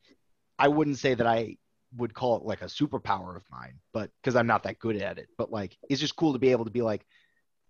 I 0.59 0.69
wouldn't 0.69 0.99
say 0.99 1.15
that 1.15 1.27
I 1.27 1.57
would 1.97 2.15
call 2.15 2.37
it 2.37 2.45
like 2.45 2.63
a 2.63 2.67
superpower 2.67 3.37
of 3.37 3.43
mine, 3.51 3.79
but 3.93 4.11
because 4.23 4.37
I'm 4.37 4.47
not 4.47 4.65
that 4.65 4.79
good 4.79 4.97
at 4.97 5.19
it. 5.19 5.29
But 5.39 5.51
like 5.51 5.77
it's 5.89 6.01
just 6.01 6.17
cool 6.17 6.33
to 6.33 6.39
be 6.39 6.51
able 6.51 6.65
to 6.65 6.71
be 6.71 6.83
like 6.83 7.05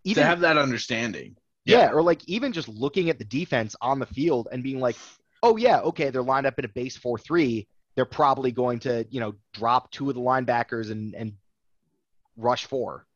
even 0.04 0.22
to 0.22 0.26
have 0.26 0.40
that 0.40 0.58
understanding 0.58 1.36
yeah, 1.64 1.90
or 1.90 2.02
like 2.02 2.26
even 2.28 2.52
just 2.52 2.68
looking 2.68 3.10
at 3.10 3.18
the 3.18 3.24
defense 3.24 3.74
on 3.80 3.98
the 3.98 4.06
field 4.06 4.48
and 4.52 4.62
being 4.62 4.80
like, 4.80 4.96
oh 5.42 5.56
yeah, 5.56 5.80
okay, 5.80 6.10
they're 6.10 6.22
lined 6.22 6.46
up 6.46 6.58
in 6.58 6.64
a 6.64 6.68
base 6.68 6.96
four 6.96 7.18
three. 7.18 7.66
They're 7.94 8.04
probably 8.04 8.52
going 8.52 8.80
to, 8.80 9.06
you 9.08 9.20
know, 9.20 9.34
drop 9.52 9.90
two 9.90 10.08
of 10.08 10.14
the 10.14 10.20
linebackers 10.20 10.90
and 10.90 11.14
and 11.14 11.34
rush 12.36 12.66
four. 12.66 13.06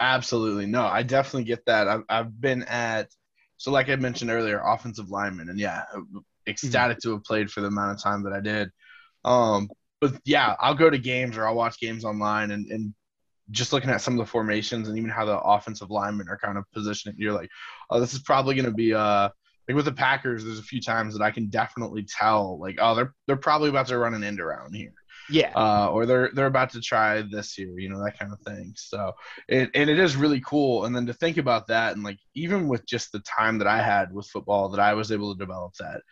Absolutely. 0.00 0.66
No, 0.66 0.84
I 0.84 1.02
definitely 1.02 1.44
get 1.44 1.64
that. 1.66 1.88
I've, 1.88 2.02
I've 2.08 2.40
been 2.40 2.62
at, 2.64 3.08
so 3.56 3.70
like 3.70 3.88
I 3.88 3.96
mentioned 3.96 4.30
earlier, 4.30 4.60
offensive 4.62 5.08
lineman. 5.08 5.48
And 5.48 5.58
yeah, 5.58 5.84
ecstatic 6.46 6.98
to 6.98 7.12
have 7.12 7.24
played 7.24 7.50
for 7.50 7.62
the 7.62 7.68
amount 7.68 7.92
of 7.92 8.02
time 8.02 8.24
that 8.24 8.34
I 8.34 8.40
did. 8.40 8.70
Um, 9.24 9.70
but 10.02 10.14
yeah, 10.26 10.56
I'll 10.60 10.74
go 10.74 10.90
to 10.90 10.98
games 10.98 11.38
or 11.38 11.46
I'll 11.46 11.56
watch 11.56 11.80
games 11.80 12.04
online 12.04 12.50
and, 12.50 12.66
and 12.70 12.94
just 13.52 13.72
looking 13.72 13.90
at 13.90 14.02
some 14.02 14.14
of 14.14 14.18
the 14.18 14.30
formations 14.30 14.88
and 14.88 14.98
even 14.98 15.10
how 15.10 15.24
the 15.24 15.38
offensive 15.38 15.90
linemen 15.90 16.28
are 16.28 16.38
kind 16.38 16.58
of 16.58 16.64
positioning, 16.74 17.16
you're 17.18 17.32
like, 17.32 17.50
oh, 17.90 18.00
this 18.00 18.14
is 18.14 18.20
probably 18.20 18.56
going 18.56 18.66
to 18.66 18.72
be, 18.72 18.94
uh, 18.94 19.30
like 19.68 19.76
with 19.76 19.86
the 19.86 19.92
Packers, 19.92 20.44
there's 20.44 20.58
a 20.58 20.62
few 20.64 20.80
times 20.80 21.16
that 21.16 21.24
I 21.24 21.30
can 21.30 21.48
definitely 21.48 22.04
tell, 22.04 22.58
like, 22.60 22.78
oh, 22.80 22.96
they're 22.96 23.14
they're 23.28 23.36
probably 23.36 23.70
about 23.70 23.86
to 23.88 23.98
run 23.98 24.14
an 24.14 24.24
end 24.24 24.40
around 24.40 24.74
here 24.74 24.94
Yeah, 25.28 25.56
uh, 25.56 25.88
or 25.90 26.06
they're 26.06 26.30
they're 26.34 26.46
about 26.46 26.70
to 26.70 26.80
try 26.80 27.22
this 27.22 27.58
year, 27.58 27.78
you 27.78 27.88
know, 27.88 28.02
that 28.04 28.18
kind 28.18 28.32
of 28.32 28.40
thing. 28.40 28.72
So 28.76 29.12
it 29.48 29.70
and 29.74 29.90
it 29.90 29.98
is 29.98 30.16
really 30.16 30.40
cool. 30.40 30.84
And 30.84 30.96
then 30.96 31.06
to 31.06 31.14
think 31.14 31.36
about 31.36 31.66
that 31.68 31.94
and 31.94 32.02
like 32.02 32.18
even 32.34 32.68
with 32.68 32.86
just 32.86 33.12
the 33.12 33.20
time 33.20 33.58
that 33.58 33.68
I 33.68 33.82
had 33.82 34.12
with 34.12 34.26
football 34.28 34.70
that 34.70 34.80
I 34.80 34.94
was 34.94 35.12
able 35.12 35.34
to 35.34 35.38
develop 35.38 35.74
that. 35.80 36.02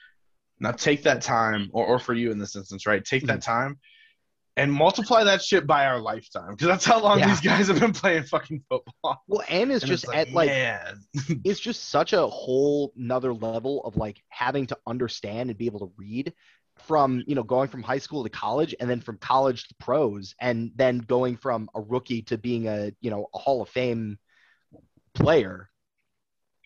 Now 0.60 0.72
take 0.72 1.04
that 1.04 1.22
time, 1.22 1.70
or, 1.72 1.86
or 1.86 1.98
for 1.98 2.12
you 2.14 2.30
in 2.30 2.38
this 2.38 2.54
instance, 2.54 2.86
right? 2.86 3.04
Take 3.04 3.26
that 3.26 3.36
hmm. 3.44 3.50
time 3.52 3.78
and 4.56 4.72
multiply 4.72 5.24
that 5.24 5.42
shit 5.42 5.66
by 5.66 5.86
our 5.86 6.00
lifetime. 6.00 6.50
Because 6.50 6.66
that's 6.66 6.84
how 6.84 7.00
long 7.00 7.18
Yeah. 7.18 7.28
these 7.28 7.40
guys 7.40 7.68
have 7.68 7.80
been 7.80 7.92
playing 7.92 8.24
fucking 8.24 8.62
football. 8.68 9.22
well, 9.26 9.42
and 9.48 9.72
it's 9.72 9.84
And 9.84 9.90
just 9.90 10.06
at 10.12 10.32
like 10.32 10.50
man. 10.50 11.00
it's 11.44 11.60
just 11.60 11.88
such 11.88 12.12
a 12.12 12.26
whole 12.26 12.92
nother 12.94 13.32
level 13.32 13.82
of 13.84 13.96
like 13.96 14.22
having 14.28 14.66
to 14.66 14.78
understand 14.86 15.50
and 15.50 15.58
be 15.58 15.66
able 15.66 15.80
to 15.80 15.92
read 15.96 16.34
from 16.86 17.22
you 17.26 17.34
know 17.34 17.42
going 17.42 17.68
from 17.68 17.82
high 17.82 17.98
school 17.98 18.22
to 18.24 18.30
college 18.30 18.74
and 18.80 18.88
then 18.88 19.00
from 19.00 19.18
college 19.18 19.68
to 19.68 19.74
pros 19.78 20.34
and 20.40 20.72
then 20.76 20.98
going 20.98 21.36
from 21.36 21.68
a 21.74 21.80
rookie 21.80 22.22
to 22.22 22.38
being 22.38 22.68
a 22.68 22.90
you 23.02 23.10
know 23.10 23.28
a 23.34 23.38
hall 23.38 23.60
of 23.62 23.68
fame 23.68 24.18
player 25.14 25.68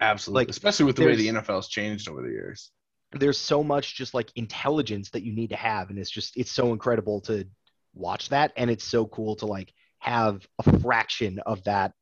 Absolutely. 0.01 0.41
Like, 0.41 0.49
Especially 0.51 0.87
with 0.87 0.97
the 0.97 1.07
way 1.07 1.15
the 1.16 1.31
there's- 1.31 1.47
NFL 1.47 1.57
has 1.57 1.69
changed 1.69 2.09
over 2.09 2.21
the 2.23 2.29
years. 2.29 2.71
There's 3.19 3.39
so 3.39 3.62
much 3.62 3.95
just 3.95 4.15
like 4.15 4.31
intelligence 4.36 5.11
that 5.11 5.23
you 5.23 5.32
need 5.32 5.51
to 5.51 5.57
have 5.57 5.91
and 5.91 5.99
it's 5.99 6.11
just 6.11 6.36
it's 6.36 6.51
so 6.51 6.73
incredible 6.73 7.20
to 7.20 7.47
watch 7.95 8.28
that 8.28 8.53
and 8.57 8.70
it's 8.70 8.85
so 8.85 9.07
cool 9.07 9.36
to 9.36 9.47
like 9.47 9.73
have 9.99 10.47
a 10.65 10.81
fraction 10.81 11.39
of 11.47 11.62
that 11.65 11.93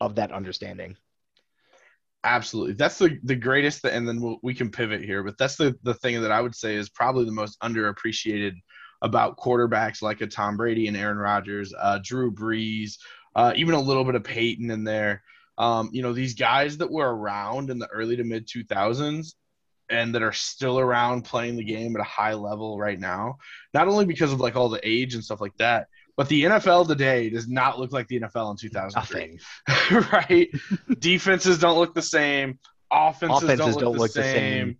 of 0.00 0.16
that 0.16 0.32
understanding 0.32 0.96
Absolutely. 2.24 2.74
That's 2.74 2.98
the, 2.98 3.18
the 3.24 3.34
greatest, 3.34 3.84
and 3.84 4.06
then 4.06 4.20
we'll, 4.20 4.38
we 4.42 4.54
can 4.54 4.70
pivot 4.70 5.02
here, 5.02 5.24
but 5.24 5.36
that's 5.38 5.56
the, 5.56 5.76
the 5.82 5.94
thing 5.94 6.22
that 6.22 6.30
I 6.30 6.40
would 6.40 6.54
say 6.54 6.76
is 6.76 6.88
probably 6.88 7.24
the 7.24 7.32
most 7.32 7.58
underappreciated 7.60 8.52
about 9.02 9.36
quarterbacks 9.36 10.02
like 10.02 10.20
a 10.20 10.28
Tom 10.28 10.56
Brady 10.56 10.86
and 10.86 10.96
Aaron 10.96 11.18
Rodgers, 11.18 11.74
uh, 11.76 11.98
Drew 12.02 12.32
Brees, 12.32 12.98
uh, 13.34 13.52
even 13.56 13.74
a 13.74 13.80
little 13.80 14.04
bit 14.04 14.14
of 14.14 14.22
Peyton 14.22 14.70
in 14.70 14.84
there. 14.84 15.24
Um, 15.58 15.90
you 15.92 16.02
know, 16.02 16.12
these 16.12 16.34
guys 16.34 16.78
that 16.78 16.90
were 16.90 17.14
around 17.14 17.70
in 17.70 17.80
the 17.80 17.88
early 17.88 18.16
to 18.16 18.24
mid 18.24 18.46
2000s 18.46 19.34
and 19.92 20.14
that 20.14 20.22
are 20.22 20.32
still 20.32 20.78
around 20.80 21.22
playing 21.22 21.56
the 21.56 21.64
game 21.64 21.94
at 21.94 22.00
a 22.00 22.04
high 22.04 22.34
level 22.34 22.78
right 22.78 22.98
now, 22.98 23.36
not 23.74 23.86
only 23.88 24.06
because 24.06 24.32
of 24.32 24.40
like 24.40 24.56
all 24.56 24.68
the 24.68 24.80
age 24.88 25.14
and 25.14 25.22
stuff 25.22 25.40
like 25.40 25.56
that, 25.58 25.86
but 26.16 26.28
the 26.28 26.44
NFL 26.44 26.88
today 26.88 27.30
does 27.30 27.48
not 27.48 27.78
look 27.78 27.92
like 27.92 28.08
the 28.08 28.20
NFL 28.20 28.50
in 28.52 28.56
2003 28.56 29.38
nothing 29.74 30.08
right? 30.12 30.50
Defenses 30.98 31.58
don't 31.58 31.78
look 31.78 31.94
the 31.94 32.02
same. 32.02 32.58
Offenses, 32.90 33.42
Offenses 33.44 33.76
don't, 33.76 33.96
look, 33.96 34.12
the, 34.12 34.22
same. 34.22 34.78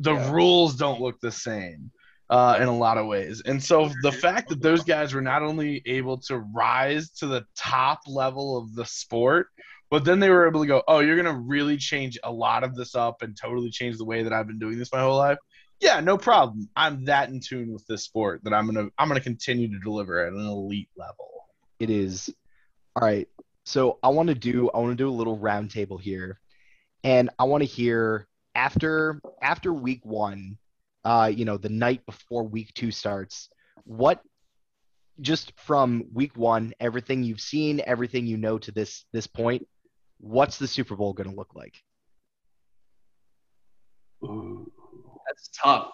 The 0.00 0.14
Yeah. 0.14 0.32
rules 0.32 0.74
don't 0.76 1.00
look 1.00 1.20
the 1.20 1.32
same 1.32 1.90
uh, 2.28 2.58
in 2.60 2.68
a 2.68 2.76
lot 2.76 2.98
of 2.98 3.06
ways. 3.06 3.42
And 3.44 3.62
so 3.62 3.90
the 4.02 4.12
fact 4.12 4.48
that 4.50 4.60
those 4.60 4.84
guys 4.84 5.14
were 5.14 5.22
not 5.22 5.42
only 5.42 5.82
able 5.86 6.18
to 6.22 6.38
rise 6.38 7.10
to 7.18 7.26
the 7.26 7.46
top 7.56 8.00
level 8.06 8.58
of 8.58 8.74
the 8.74 8.84
sport, 8.84 9.48
but 9.90 10.04
then 10.04 10.20
they 10.20 10.30
were 10.30 10.48
able 10.48 10.60
to 10.60 10.66
go, 10.66 10.82
oh, 10.88 11.00
you're 11.00 11.20
going 11.20 11.32
to 11.32 11.40
really 11.40 11.76
change 11.76 12.18
a 12.24 12.30
lot 12.30 12.64
of 12.64 12.74
this 12.74 12.94
up 12.94 13.22
and 13.22 13.36
totally 13.36 13.70
change 13.70 13.98
the 13.98 14.04
way 14.04 14.22
that 14.22 14.32
I've 14.32 14.46
been 14.46 14.58
doing 14.58 14.78
this 14.78 14.92
my 14.92 15.00
whole 15.00 15.16
life. 15.16 15.38
Yeah, 15.80 16.00
no 16.00 16.16
problem. 16.16 16.68
I'm 16.74 17.04
that 17.04 17.28
in 17.28 17.40
tune 17.40 17.72
with 17.72 17.86
this 17.86 18.04
sport 18.04 18.42
that 18.44 18.54
I'm 18.54 18.66
gonna 18.66 18.88
I'm 18.98 19.08
gonna 19.08 19.20
continue 19.20 19.68
to 19.68 19.78
deliver 19.78 20.26
at 20.26 20.32
an 20.32 20.40
elite 20.40 20.88
level. 20.96 21.28
It 21.78 21.90
is. 21.90 22.34
All 22.94 23.06
right. 23.06 23.28
So 23.64 23.98
I 24.02 24.08
want 24.08 24.28
to 24.28 24.34
do 24.34 24.70
I 24.70 24.78
want 24.78 24.92
to 24.92 24.96
do 24.96 25.08
a 25.08 25.10
little 25.10 25.38
roundtable 25.38 26.00
here, 26.00 26.40
and 27.04 27.28
I 27.38 27.44
want 27.44 27.62
to 27.62 27.66
hear 27.66 28.26
after 28.54 29.20
after 29.42 29.72
week 29.72 30.00
one, 30.04 30.56
uh, 31.04 31.30
you 31.34 31.44
know, 31.44 31.58
the 31.58 31.68
night 31.68 32.06
before 32.06 32.44
week 32.44 32.72
two 32.72 32.90
starts, 32.90 33.50
what 33.84 34.22
just 35.20 35.52
from 35.58 36.04
week 36.12 36.36
one, 36.36 36.72
everything 36.80 37.22
you've 37.22 37.40
seen, 37.40 37.82
everything 37.86 38.26
you 38.26 38.38
know 38.38 38.58
to 38.58 38.72
this 38.72 39.04
this 39.12 39.26
point, 39.26 39.66
what's 40.18 40.58
the 40.58 40.66
Super 40.66 40.96
Bowl 40.96 41.12
going 41.12 41.30
to 41.30 41.36
look 41.36 41.54
like? 41.54 41.82
That's 44.22 45.48
tough. 45.48 45.92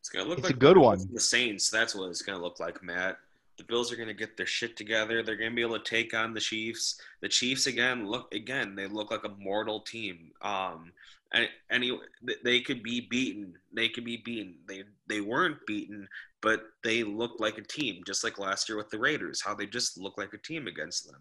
It's 0.00 0.08
gonna 0.08 0.28
look 0.28 0.38
It's 0.38 0.50
a 0.50 0.54
good 0.54 0.76
one. 0.76 1.00
The 1.12 1.18
Saints. 1.18 1.68
That's 1.68 1.94
what 1.94 2.10
it's 2.10 2.22
gonna 2.22 2.40
look 2.40 2.60
like, 2.60 2.80
Matt. 2.80 3.18
The 3.58 3.64
Bills 3.64 3.92
are 3.92 3.96
gonna 3.96 4.14
get 4.14 4.36
their 4.36 4.46
shit 4.46 4.76
together. 4.76 5.22
They're 5.22 5.34
gonna 5.34 5.50
be 5.50 5.62
able 5.62 5.80
to 5.80 5.84
take 5.84 6.14
on 6.14 6.32
the 6.32 6.38
Chiefs. 6.38 7.00
The 7.22 7.28
Chiefs 7.28 7.66
again 7.66 8.06
look 8.06 8.32
again. 8.32 8.76
They 8.76 8.86
look 8.86 9.10
like 9.10 9.24
a 9.24 9.34
mortal 9.36 9.80
team. 9.80 10.30
Um, 10.42 10.92
and 11.32 11.48
any 11.72 11.98
they 12.44 12.60
could 12.60 12.84
be 12.84 13.00
beaten. 13.00 13.54
They 13.72 13.88
could 13.88 14.04
be 14.04 14.18
beaten. 14.18 14.54
They 14.68 14.84
they 15.08 15.20
weren't 15.20 15.66
beaten, 15.66 16.08
but 16.40 16.62
they 16.84 17.02
looked 17.02 17.40
like 17.40 17.58
a 17.58 17.62
team, 17.62 18.04
just 18.06 18.22
like 18.22 18.38
last 18.38 18.68
year 18.68 18.78
with 18.78 18.90
the 18.90 18.98
Raiders. 19.00 19.42
How 19.42 19.56
they 19.56 19.66
just 19.66 19.98
looked 19.98 20.18
like 20.18 20.34
a 20.34 20.38
team 20.38 20.68
against 20.68 21.10
them. 21.10 21.20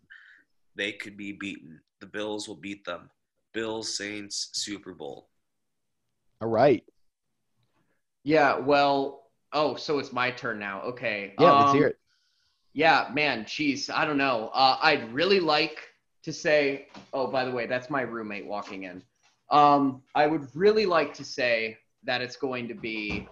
They 0.76 0.92
could 0.92 1.18
be 1.18 1.32
beaten. 1.32 1.80
The 2.02 2.08
Bills 2.08 2.48
will 2.48 2.56
beat 2.56 2.86
them. 2.86 3.10
Bills 3.54 3.98
Saints 3.98 4.50
Super 4.54 4.94
Bowl. 4.94 5.30
All 6.42 6.50
right. 6.50 6.84
Yeah, 8.24 8.58
well, 8.58 9.30
oh, 9.54 9.76
so 9.76 10.00
it's 10.00 10.12
my 10.12 10.32
turn 10.32 10.60
now. 10.60 10.82
Okay. 10.82 11.34
Yeah, 11.40 11.52
let's 11.52 11.72
Um, 11.72 11.78
hear 11.78 11.88
it. 11.88 12.00
Yeah, 12.74 13.10
man, 13.14 13.46
geez, 13.48 13.90
I 13.90 14.04
don't 14.06 14.18
know. 14.18 14.50
Uh, 14.54 14.78
I'd 14.82 15.14
really 15.14 15.40
like 15.40 15.80
to 16.24 16.34
say, 16.34 16.88
oh, 17.14 17.28
by 17.28 17.46
the 17.46 17.52
way, 17.52 17.68
that's 17.68 17.90
my 17.90 18.02
roommate 18.02 18.46
walking 18.46 18.84
in. 18.84 19.02
Um, 19.50 20.02
I 20.14 20.28
would 20.28 20.54
really 20.56 20.86
like 20.86 21.14
to 21.14 21.24
say 21.24 21.78
that 22.04 22.22
it's 22.22 22.36
going 22.36 22.68
to 22.68 22.74
be 22.74 23.30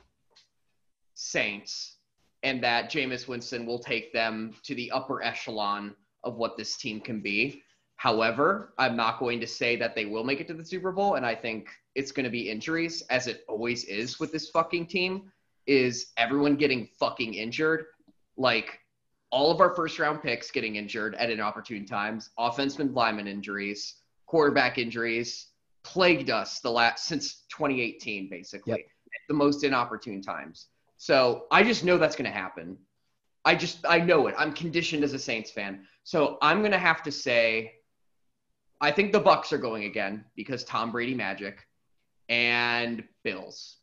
Saints 1.15 1.97
and 2.43 2.63
that 2.63 2.89
Jameis 2.89 3.27
Winston 3.27 3.65
will 3.65 3.79
take 3.79 4.13
them 4.13 4.53
to 4.63 4.75
the 4.75 4.91
upper 4.91 5.21
echelon 5.23 5.95
of 6.23 6.35
what 6.35 6.57
this 6.57 6.75
team 6.77 6.99
can 6.99 7.21
be. 7.21 7.61
However, 7.95 8.73
I'm 8.77 8.95
not 8.95 9.19
going 9.19 9.39
to 9.39 9.47
say 9.47 9.75
that 9.77 9.95
they 9.95 10.05
will 10.05 10.23
make 10.23 10.41
it 10.41 10.47
to 10.47 10.53
the 10.53 10.65
Super 10.65 10.91
Bowl, 10.91 11.15
and 11.15 11.25
I 11.25 11.35
think 11.35 11.69
it's 11.95 12.11
going 12.11 12.23
to 12.25 12.29
be 12.29 12.49
injuries, 12.49 13.01
as 13.09 13.27
it 13.27 13.45
always 13.47 13.85
is 13.85 14.19
with 14.19 14.31
this 14.31 14.49
fucking 14.49 14.87
team. 14.87 15.31
Is 15.67 16.11
everyone 16.17 16.55
getting 16.55 16.89
fucking 16.99 17.33
injured? 17.35 17.85
Like 18.35 18.79
all 19.29 19.51
of 19.51 19.61
our 19.61 19.73
first 19.75 19.99
round 19.99 20.21
picks 20.21 20.51
getting 20.51 20.75
injured 20.75 21.15
at 21.15 21.29
inopportune 21.29 21.85
times, 21.85 22.31
offenseman 22.37 22.93
lineman 22.93 23.27
injuries, 23.27 23.95
quarterback 24.25 24.77
injuries, 24.77 25.47
plagued 25.83 26.29
us 26.29 26.59
the 26.59 26.69
last 26.71 27.05
since 27.05 27.43
2018, 27.49 28.29
basically, 28.29 28.71
Yep. 28.71 28.79
at 28.79 29.27
the 29.27 29.33
most 29.33 29.63
inopportune 29.63 30.21
times. 30.21 30.67
So 30.97 31.45
I 31.51 31.63
just 31.63 31.83
know 31.83 31.97
that's 31.97 32.15
going 32.15 32.29
to 32.29 32.37
happen. 32.37 32.77
I 33.45 33.55
just 33.55 33.85
I 33.87 33.99
know 33.99 34.27
it. 34.27 34.35
I'm 34.37 34.53
conditioned 34.53 35.03
as 35.03 35.13
a 35.13 35.19
Saints 35.19 35.51
fan. 35.51 35.85
So 36.03 36.37
I'm 36.41 36.59
going 36.59 36.71
to 36.71 36.77
have 36.77 37.03
to 37.03 37.11
say 37.11 37.73
I 38.83 38.91
think 38.91 39.13
the 39.13 39.19
Bucks 39.19 39.53
are 39.53 39.57
going 39.57 39.85
again 39.85 40.25
because 40.35 40.65
Tom 40.65 40.91
Brady 40.91 41.13
magic 41.13 41.65
and 42.27 43.01
Bills. 43.23 43.77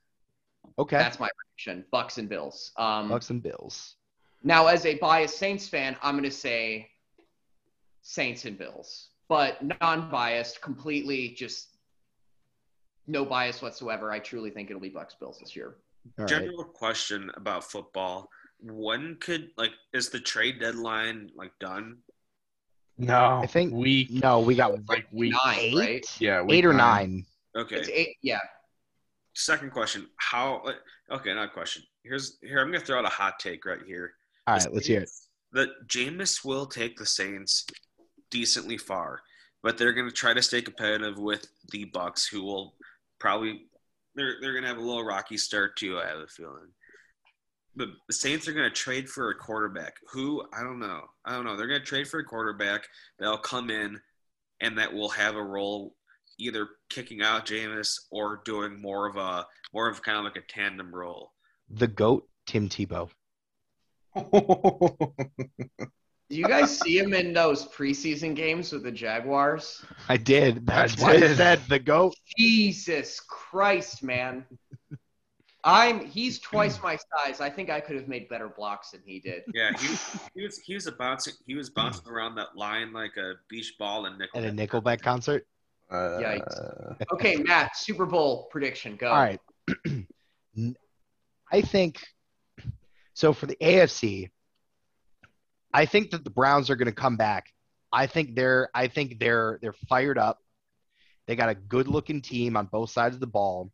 Okay. 0.78 0.98
That's 0.98 1.18
my 1.18 1.30
prediction. 1.36 1.86
Bucks 1.90 2.18
and 2.18 2.28
Bills. 2.28 2.72
Um, 2.76 3.08
Bucks 3.08 3.30
and 3.30 3.42
Bills. 3.42 3.96
now, 4.42 4.66
as 4.66 4.84
a 4.84 4.96
biased 4.96 5.38
Saints 5.38 5.66
fan, 5.66 5.96
I'm 6.02 6.14
going 6.14 6.28
to 6.28 6.30
say 6.30 6.90
Saints 8.02 8.44
and 8.44 8.58
Bills, 8.58 9.08
but 9.26 9.56
non-biased, 9.80 10.60
completely 10.60 11.30
just 11.30 11.78
no 13.06 13.24
bias 13.24 13.62
whatsoever. 13.62 14.12
I 14.12 14.18
truly 14.18 14.50
think 14.50 14.68
it'll 14.68 14.82
be 14.82 14.90
Bucks 14.90 15.14
Bills 15.14 15.38
this 15.40 15.56
year. 15.56 15.76
All 16.18 16.24
right. 16.24 16.28
General 16.28 16.64
question 16.64 17.30
about 17.36 17.64
football: 17.64 18.28
When 18.60 19.16
could 19.18 19.50
like 19.56 19.72
is 19.94 20.10
the 20.10 20.20
trade 20.20 20.60
deadline 20.60 21.30
like 21.34 21.52
done? 21.58 21.96
No, 23.00 23.38
I 23.42 23.46
think- 23.46 23.72
we 23.72 24.06
No, 24.10 24.40
we 24.40 24.54
got 24.54 24.86
like 24.88 25.06
week 25.10 25.32
Nine, 25.44 25.58
eight, 25.58 25.74
right? 25.76 26.16
yeah 26.20 26.42
week 26.42 26.58
eight 26.58 26.64
or 26.66 26.72
nine. 26.72 27.24
Okay. 27.56 27.76
It's 27.76 27.88
eight. 27.88 28.16
Yeah. 28.22 28.40
Second 29.34 29.72
question: 29.72 30.08
How? 30.16 30.62
Okay, 31.10 31.34
not 31.34 31.52
question. 31.52 31.82
Here's 32.02 32.38
here. 32.42 32.58
I'm 32.60 32.70
gonna 32.70 32.84
throw 32.84 32.98
out 32.98 33.04
a 33.04 33.08
hot 33.08 33.38
take 33.38 33.64
right 33.64 33.82
here. 33.86 34.12
All 34.46 34.56
right, 34.56 34.72
let's 34.72 34.86
hear 34.86 35.00
it. 35.02 35.10
That 35.52 35.68
Jameis 35.86 36.44
will 36.44 36.66
take 36.66 36.96
the 36.96 37.06
Saints 37.06 37.66
decently 38.30 38.76
far, 38.78 39.20
but 39.62 39.78
they're 39.78 39.92
gonna 39.92 40.10
try 40.10 40.34
to 40.34 40.42
stay 40.42 40.62
competitive 40.62 41.18
with 41.18 41.46
the 41.70 41.84
Bucks, 41.86 42.26
who 42.26 42.42
will 42.42 42.74
probably 43.18 43.66
they're 44.14 44.36
they're 44.40 44.54
gonna 44.54 44.66
have 44.68 44.78
a 44.78 44.82
little 44.82 45.04
rocky 45.04 45.36
start 45.36 45.76
too. 45.76 45.98
I 45.98 46.06
have 46.06 46.18
a 46.18 46.26
feeling. 46.28 46.68
But 47.76 47.88
the 48.08 48.14
Saints 48.14 48.48
are 48.48 48.52
gonna 48.52 48.70
trade 48.70 49.08
for 49.08 49.30
a 49.30 49.34
quarterback. 49.34 49.94
Who 50.12 50.44
I 50.52 50.62
don't 50.62 50.80
know. 50.80 51.02
I 51.24 51.32
don't 51.34 51.44
know. 51.44 51.56
They're 51.56 51.68
gonna 51.68 51.80
trade 51.80 52.08
for 52.08 52.20
a 52.20 52.24
quarterback 52.24 52.86
that'll 53.18 53.38
come 53.38 53.70
in 53.70 54.00
and 54.60 54.76
that 54.78 54.92
will 54.92 55.08
have 55.10 55.36
a 55.36 55.42
role 55.42 55.94
either 56.38 56.68
kicking 56.88 57.22
out 57.22 57.46
Jameis 57.46 57.94
or 58.10 58.42
doing 58.44 58.80
more 58.80 59.06
of 59.06 59.16
a 59.16 59.46
more 59.72 59.88
of 59.88 60.02
kind 60.02 60.18
of 60.18 60.24
like 60.24 60.36
a 60.36 60.52
tandem 60.52 60.94
role. 60.94 61.32
The 61.68 61.86
goat, 61.86 62.28
Tim 62.46 62.68
Tebow. 62.68 63.10
Do 64.16 65.12
you 66.30 66.44
guys 66.44 66.76
see 66.80 66.98
him 66.98 67.14
in 67.14 67.32
those 67.32 67.68
preseason 67.68 68.34
games 68.34 68.72
with 68.72 68.82
the 68.82 68.90
Jaguars? 68.90 69.84
I 70.08 70.16
did. 70.16 70.66
That's 70.66 71.00
I 71.00 71.02
why 71.02 71.10
I 71.12 71.20
did. 71.20 71.36
said 71.36 71.60
the 71.68 71.78
goat. 71.78 72.14
Jesus 72.36 73.20
Christ, 73.20 74.02
man. 74.02 74.44
I'm 75.64 76.04
he's 76.04 76.38
twice 76.38 76.78
my 76.82 76.96
size. 76.96 77.40
I 77.40 77.50
think 77.50 77.70
I 77.70 77.80
could 77.80 77.96
have 77.96 78.08
made 78.08 78.28
better 78.28 78.48
blocks 78.48 78.90
than 78.90 79.02
he 79.04 79.20
did. 79.20 79.42
Yeah, 79.54 79.72
he, 79.78 79.86
he 80.34 80.44
was 80.44 80.58
he 80.58 80.74
was 80.74 80.86
a 80.86 80.92
bouncing 80.92 81.34
he 81.46 81.54
was 81.54 81.70
bouncing 81.70 82.08
around 82.08 82.36
that 82.36 82.56
line 82.56 82.92
like 82.92 83.16
a 83.16 83.34
beach 83.48 83.74
ball 83.78 84.06
and 84.06 84.18
nickel. 84.18 84.40
At 84.40 84.46
a 84.46 84.52
Nickelback 84.52 85.02
concert. 85.02 85.46
Uh, 85.90 86.94
Okay, 87.12 87.36
Matt, 87.36 87.76
Super 87.76 88.06
Bowl 88.06 88.46
prediction, 88.52 88.96
go. 88.96 89.08
All 89.08 89.20
right. 89.20 89.40
I 91.52 91.62
think 91.62 92.00
so 93.14 93.32
for 93.32 93.46
the 93.46 93.56
AFC. 93.56 94.30
I 95.72 95.86
think 95.86 96.10
that 96.10 96.24
the 96.24 96.30
Browns 96.30 96.70
are 96.70 96.76
going 96.76 96.86
to 96.86 96.92
come 96.92 97.16
back. 97.16 97.46
I 97.92 98.06
think 98.06 98.36
they're 98.36 98.70
I 98.72 98.86
think 98.86 99.18
they're 99.18 99.58
they're 99.60 99.74
fired 99.88 100.18
up. 100.18 100.38
They 101.26 101.36
got 101.36 101.48
a 101.48 101.54
good 101.54 101.88
looking 101.88 102.22
team 102.22 102.56
on 102.56 102.66
both 102.66 102.90
sides 102.90 103.14
of 103.14 103.20
the 103.20 103.26
ball. 103.26 103.70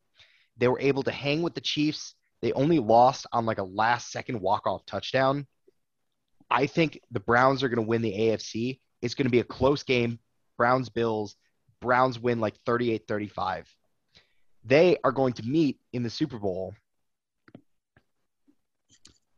They 0.56 0.68
were 0.68 0.80
able 0.80 1.02
to 1.04 1.10
hang 1.10 1.42
with 1.42 1.54
the 1.54 1.60
Chiefs. 1.60 2.14
They 2.42 2.52
only 2.52 2.78
lost 2.78 3.26
on 3.32 3.46
like 3.46 3.58
a 3.58 3.64
last 3.64 4.10
second 4.10 4.40
walk 4.40 4.66
off 4.66 4.86
touchdown. 4.86 5.46
I 6.50 6.66
think 6.66 7.00
the 7.10 7.20
Browns 7.20 7.62
are 7.62 7.68
going 7.68 7.84
to 7.84 7.88
win 7.88 8.02
the 8.02 8.12
AFC. 8.12 8.80
It's 9.02 9.14
going 9.14 9.26
to 9.26 9.30
be 9.30 9.40
a 9.40 9.44
close 9.44 9.82
game. 9.82 10.18
Browns 10.56 10.88
Bills. 10.88 11.36
Browns 11.80 12.18
win 12.18 12.40
like 12.40 12.54
38-35 12.66 13.66
they 14.66 14.98
are 15.04 15.12
going 15.12 15.32
to 15.34 15.46
meet 15.46 15.78
in 15.92 16.02
the 16.02 16.10
Super 16.10 16.38
Bowl. 16.38 16.74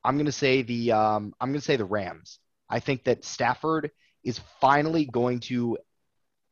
I'm 0.02 0.16
going 0.16 0.26
to 0.26 0.32
say 0.32 0.62
the 0.62 0.92
um, 0.92 1.34
I'm 1.40 1.50
going 1.50 1.60
to 1.60 1.64
say 1.64 1.76
the 1.76 1.84
Rams. 1.84 2.38
I 2.68 2.80
think 2.80 3.04
that 3.04 3.24
Stafford 3.24 3.90
is 4.24 4.40
finally 4.60 5.04
going 5.04 5.40
to 5.40 5.78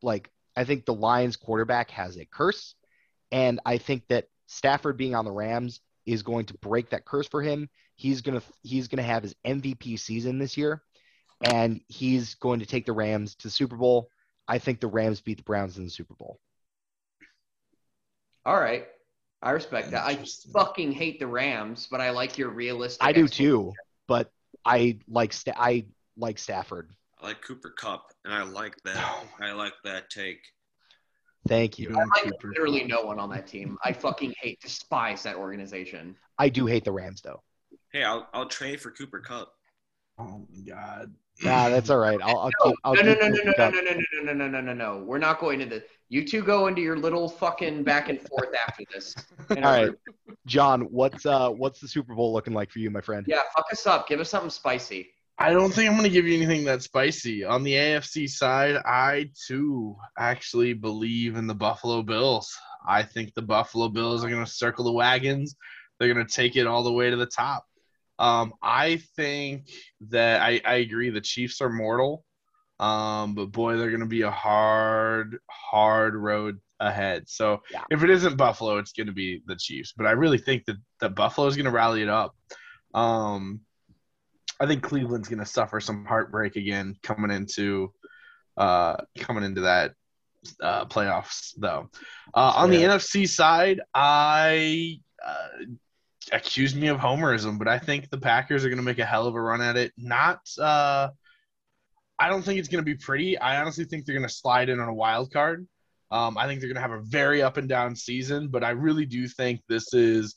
like 0.03 0.31
I 0.55 0.65
think 0.65 0.85
the 0.85 0.95
Lions 0.95 1.37
quarterback 1.37 1.91
has 1.91 2.19
a 2.19 2.27
curse 2.27 2.75
and 3.33 3.61
I 3.65 3.79
think 3.79 4.05
that 4.09 4.27
Stafford 4.47 4.97
being 4.97 5.15
on 5.15 5.25
the 5.25 5.33
Rams 5.33 5.81
is 6.05 6.23
going 6.23 6.47
to 6.47 6.55
break 6.55 6.91
that 6.91 7.05
curse 7.05 7.27
for 7.27 7.43
him. 7.43 7.69
He's 7.97 8.21
going 8.21 8.39
to 8.41 8.47
he's 8.63 8.89
going 8.89 8.99
to 8.99 9.03
have 9.03 9.23
his 9.23 9.35
MVP 9.45 9.99
season 9.99 10.39
this 10.39 10.57
year 10.57 10.83
and 11.43 11.81
he's 11.89 12.35
going 12.37 12.61
to 12.61 12.67
take 12.67 12.87
the 12.87 12.93
Rams 12.93 13.35
to 13.37 13.49
the 13.49 13.51
Super 13.51 13.77
Bowl. 13.77 14.09
I 14.49 14.59
think 14.59 14.81
the 14.81 14.87
Rams 14.87 15.21
beat 15.21 15.39
the 15.39 15.43
Browns 15.43 15.77
in 15.79 15.85
the 15.85 15.91
Super 15.91 16.15
Bowl. 16.15 16.39
All 18.45 18.59
right. 18.59 18.87
I 19.43 19.51
respect 19.51 19.91
that. 19.91 20.05
I 20.05 20.25
fucking 20.53 20.93
hate 20.93 21.21
the 21.21 21.27
Rams, 21.27 21.89
but 21.91 22.01
I 22.01 22.11
like 22.11 22.39
your 22.39 22.49
realistic. 22.51 23.05
I 23.05 23.13
do 23.13 23.29
too, 23.29 23.73
but 24.09 24.31
I 24.65 24.99
like 25.09 25.33
Sta- 25.33 25.57
I 25.57 25.87
like 26.17 26.39
Stafford. 26.39 26.91
I 27.21 27.27
like 27.29 27.43
Cooper 27.43 27.71
Kupp, 27.71 28.13
and 28.25 28.33
I 28.33 28.43
like 28.45 28.77
that. 28.85 29.25
I 29.41 29.53
like 29.53 29.75
that 29.85 30.11
take. 30.11 30.41
Thank 31.49 31.79
you. 31.79 31.91
I 31.95 32.21
like 32.21 32.33
literally 32.55 32.85
no 32.85 33.03
one 33.03 33.19
on 33.19 33.31
that 33.31 33.47
team. 33.47 33.79
I 33.85 33.93
fucking 33.93 34.35
hate, 34.41 34.61
despise 34.61 35.23
that 35.25 35.37
organization. 35.37 36.17
I 36.39 36.49
do 36.49 36.67
hate 36.67 36.85
the 36.85 36.93
Rams 36.93 37.21
though. 37.23 37.43
Hey, 37.93 38.05
I'll 38.05 38.29
I'll 38.33 38.49
trade 38.49 38.81
for 38.81 38.93
Cooper 38.93 39.19
Kupp. 39.21 39.53
oh 40.19 40.47
my 40.53 40.61
god. 40.63 41.15
Nah, 41.43 41.69
that's 41.69 41.91
all 41.91 41.99
right. 41.99 42.21
I'll, 42.23 42.39
I'll 42.39 42.53
No, 42.65 42.73
keep. 42.73 42.79
I'll 42.85 42.97
no, 42.97 43.03
no, 43.03 43.15
keep 43.15 43.21
no, 43.29 43.29
no, 43.29 43.43
Cooper 43.45 43.71
no, 43.71 43.81
no, 43.81 43.81
no, 43.81 43.93
no, 43.93 44.33
no, 44.33 44.33
no, 44.33 44.49
no, 44.49 44.61
no, 44.61 44.73
no. 44.73 45.05
We're 45.05 45.19
not 45.19 45.39
going 45.41 45.61
into. 45.61 45.77
The 45.81 45.85
you 46.09 46.27
two 46.27 46.43
go 46.43 46.67
into 46.69 46.81
your 46.83 46.97
little 46.97 47.29
fucking 47.29 47.85
back 47.85 48.09
and 48.09 48.21
forth 48.21 48.51
after 48.55 48.85
this. 48.95 49.15
In 49.55 49.65
All 49.65 49.71
our 49.71 49.77
right, 49.77 49.93
group. 49.93 49.99
John. 50.47 50.83
What's 50.83 51.27
uh 51.27 51.51
what's 51.51 51.81
the 51.81 51.89
Super 51.89 52.15
Bowl 52.15 52.33
looking 52.33 52.55
like 52.55 52.71
for 52.71 52.79
you, 52.79 52.91
my 52.91 53.01
friend? 53.01 53.27
Yeah, 53.27 53.43
fuck 53.55 53.67
us 53.73 53.87
up. 53.87 54.09
Give 54.09 54.21
us 54.21 54.31
something 54.31 54.51
spicy. 54.51 55.11
I 55.39 55.53
don't 55.53 55.73
think 55.73 55.89
I'm 55.89 55.97
going 55.97 56.05
to 56.09 56.13
give 56.13 56.27
you 56.27 56.35
anything 56.35 56.65
that 56.65 56.83
spicy. 56.83 57.45
On 57.45 57.63
the 57.63 57.75
AFC 57.75 58.29
side, 58.29 58.77
I 58.77 59.31
too 59.47 59.97
actually 60.19 60.73
believe 60.73 61.37
in 61.37 61.47
the 61.47 61.55
Buffalo 61.55 62.03
Bills. 62.03 62.57
I 62.89 63.03
think 63.03 63.35
the 63.35 63.43
Buffalo 63.43 63.89
Bills 63.89 64.25
are 64.25 64.31
going 64.31 64.45
to 64.45 64.51
circle 64.51 64.85
the 64.85 64.93
wagons. 64.93 65.55
They're 65.99 66.13
going 66.13 66.27
to 66.27 66.33
take 66.33 66.57
it 66.57 66.67
all 66.67 66.83
the 66.83 66.93
way 66.93 67.11
to 67.11 67.17
the 67.17 67.27
top. 67.27 67.67
Um, 68.19 68.55
I 68.63 69.03
think 69.15 69.69
that 70.09 70.41
I, 70.41 70.61
I 70.65 70.77
agree. 70.77 71.11
The 71.11 71.21
Chiefs 71.21 71.61
are 71.61 71.69
mortal, 71.69 72.25
um, 72.81 73.35
but 73.35 73.47
boy, 73.47 73.77
they're 73.77 73.91
going 73.91 74.01
to 74.01 74.07
be 74.07 74.23
a 74.23 74.31
hard, 74.31 75.39
hard 75.51 76.15
road 76.15 76.59
ahead. 76.81 77.29
So 77.29 77.61
Yeah. 77.71 77.83
if 77.91 78.03
it 78.03 78.09
isn't 78.09 78.39
Buffalo, 78.39 78.79
it's 78.79 78.93
going 78.93 79.09
to 79.09 79.13
be 79.13 79.43
the 79.47 79.57
Chiefs. 79.57 79.93
But 79.95 80.07
I 80.07 80.13
really 80.13 80.39
think 80.39 80.65
that, 80.65 80.77
that 81.01 81.15
Buffalo 81.15 81.47
is 81.47 81.57
going 81.57 81.67
to 81.67 81.71
rally 81.71 82.01
it 82.01 82.09
up. 82.09 82.35
Um, 82.95 83.61
I 84.61 84.67
think 84.67 84.83
Cleveland's 84.83 85.29
going 85.29 85.41
to 85.41 85.47
suffer 85.47 85.81
some 85.81 86.05
heartbreak 86.05 86.57
again 86.57 86.97
coming 87.03 87.31
into 87.31 87.93
uh, 88.57 88.97
coming 89.19 89.45
into 89.45 89.63
that 89.63 89.93
uh, 90.61 90.87
playoffs 90.87 91.53
though. 91.57 91.91
Uh, 92.35 92.53
on 92.57 92.71
the 92.71 92.79
NFC 92.83 93.29
side, 93.29 93.81
I 93.95 95.01
uh, 95.25 95.65
accuse 96.33 96.75
me 96.75 96.89
of 96.89 96.99
homerism, 96.99 97.59
but 97.59 97.69
I 97.69 97.79
think 97.79 98.11
the 98.11 98.19
Packers 98.19 98.65
are 98.65 98.69
going 98.69 98.79
to 98.79 98.85
make 98.85 98.99
a 98.99 99.05
hell 99.05 99.27
of 99.27 99.35
a 99.35 99.41
run 99.41 99.61
at 99.61 99.77
it. 99.77 99.93
Not, 99.97 100.41
uh, 100.59 101.09
I 102.19 102.29
don't 102.29 102.43
think 102.43 102.59
it's 102.59 102.69
going 102.69 102.85
to 102.85 102.91
be 102.91 102.97
pretty. 102.97 103.39
I 103.39 103.61
honestly 103.61 103.85
think 103.85 104.05
they're 104.05 104.17
going 104.17 104.29
to 104.29 104.35
slide 104.35 104.69
in 104.69 104.81
on 104.81 104.89
a 104.89 104.95
wild 104.95 105.33
card. 105.33 105.67
Um, 106.11 106.39
I 106.39 106.47
think 106.47 106.61
they're 106.61 106.69
going 106.69 106.83
to 106.83 106.89
have 106.89 106.99
a 106.99 107.03
very 107.03 107.43
up 107.43 107.57
and 107.57 107.69
down 107.69 107.97
season, 107.97 108.49
but 108.49 108.65
I 108.65 108.71
really 108.71 109.07
do 109.07 109.29
think 109.29 109.61
this 109.69 109.93
is. 109.93 110.37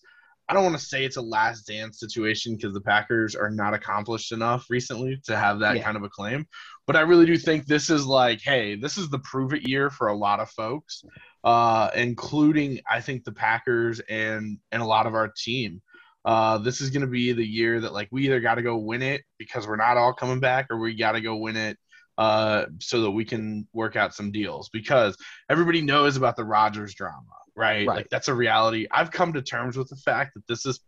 I 0.49 0.53
don't 0.53 0.63
want 0.63 0.77
to 0.79 0.83
say 0.83 1.05
it's 1.05 1.17
a 1.17 1.21
last 1.21 1.67
dance 1.67 1.99
situation 1.99 2.55
because 2.55 2.73
the 2.73 2.81
Packers 2.81 3.35
are 3.35 3.51
not 3.51 3.75
accomplished 3.75 4.31
enough 4.31 4.65
recently 4.69 5.21
to 5.25 5.37
have 5.37 5.59
that 5.59 5.77
Yeah. 5.77 5.83
kind 5.83 5.95
of 5.95 6.01
a 6.03 6.09
claim. 6.09 6.47
But 6.87 6.95
I 6.95 7.01
really 7.01 7.27
do 7.27 7.37
think 7.37 7.67
this 7.67 7.91
is 7.91 8.05
like, 8.07 8.41
hey, 8.41 8.75
this 8.75 8.97
is 8.97 9.09
the 9.09 9.19
prove 9.19 9.53
it 9.53 9.67
year 9.69 9.91
for 9.91 10.07
a 10.07 10.15
lot 10.17 10.39
of 10.39 10.49
folks, 10.49 11.03
uh, 11.43 11.91
including 11.95 12.79
I 12.89 12.99
think 12.99 13.23
the 13.23 13.31
Packers 13.31 13.99
and 14.09 14.57
and 14.71 14.81
a 14.81 14.85
lot 14.85 15.05
of 15.05 15.13
our 15.13 15.27
team. 15.37 15.81
Uh, 16.25 16.57
this 16.57 16.81
is 16.81 16.89
going 16.89 17.01
to 17.01 17.07
be 17.07 17.31
the 17.31 17.45
year 17.45 17.79
that 17.79 17.93
like 17.93 18.09
we 18.11 18.25
either 18.25 18.39
got 18.39 18.55
to 18.55 18.61
go 18.63 18.75
win 18.77 19.01
it 19.03 19.21
because 19.37 19.67
we're 19.67 19.75
not 19.77 19.97
all 19.97 20.13
coming 20.13 20.39
back, 20.39 20.67
or 20.71 20.77
we 20.79 20.95
got 20.95 21.13
to 21.13 21.21
go 21.21 21.35
win 21.35 21.55
it 21.55 21.77
uh, 22.19 22.65
so 22.79 23.01
that 23.01 23.11
we 23.11 23.23
can 23.23 23.65
work 23.71 23.95
out 23.95 24.13
some 24.13 24.29
deals 24.29 24.67
because 24.69 25.15
everybody 25.49 25.81
knows 25.81 26.17
about 26.17 26.35
the 26.35 26.43
Rodgers 26.43 26.93
drama, 26.93 27.23
right? 27.55 27.87
Right. 27.87 27.95
Like 27.95 28.09
that's 28.09 28.27
a 28.27 28.33
reality. 28.33 28.87
I've 28.91 29.09
come 29.09 29.31
to 29.33 29.41
terms 29.41 29.77
with 29.77 29.87
the 29.87 29.95
fact 29.95 30.33
that 30.33 30.45
this 30.45 30.65
is 30.65 30.81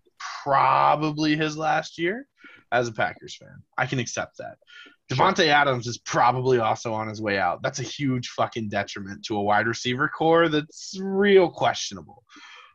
probably 0.43 1.37
his 1.37 1.55
last 1.55 1.97
year 1.97 2.27
as 2.73 2.89
a 2.89 2.91
Packers 2.91 3.37
fan. 3.37 3.63
I 3.77 3.85
can 3.85 3.99
accept 3.99 4.39
that. 4.39 4.57
Davante 5.09 5.47
Adams 5.47 5.87
is 5.87 5.97
probably 5.99 6.59
also 6.59 6.93
on 6.93 7.07
his 7.07 7.21
way 7.21 7.39
out. 7.39 7.61
That's 7.63 7.79
a 7.79 7.83
huge 7.83 8.27
fucking 8.29 8.67
detriment 8.67 9.23
to 9.25 9.37
a 9.37 9.41
wide 9.41 9.67
receiver 9.67 10.09
corps 10.09 10.49
that's 10.49 10.97
real 11.01 11.49
questionable. 11.49 12.23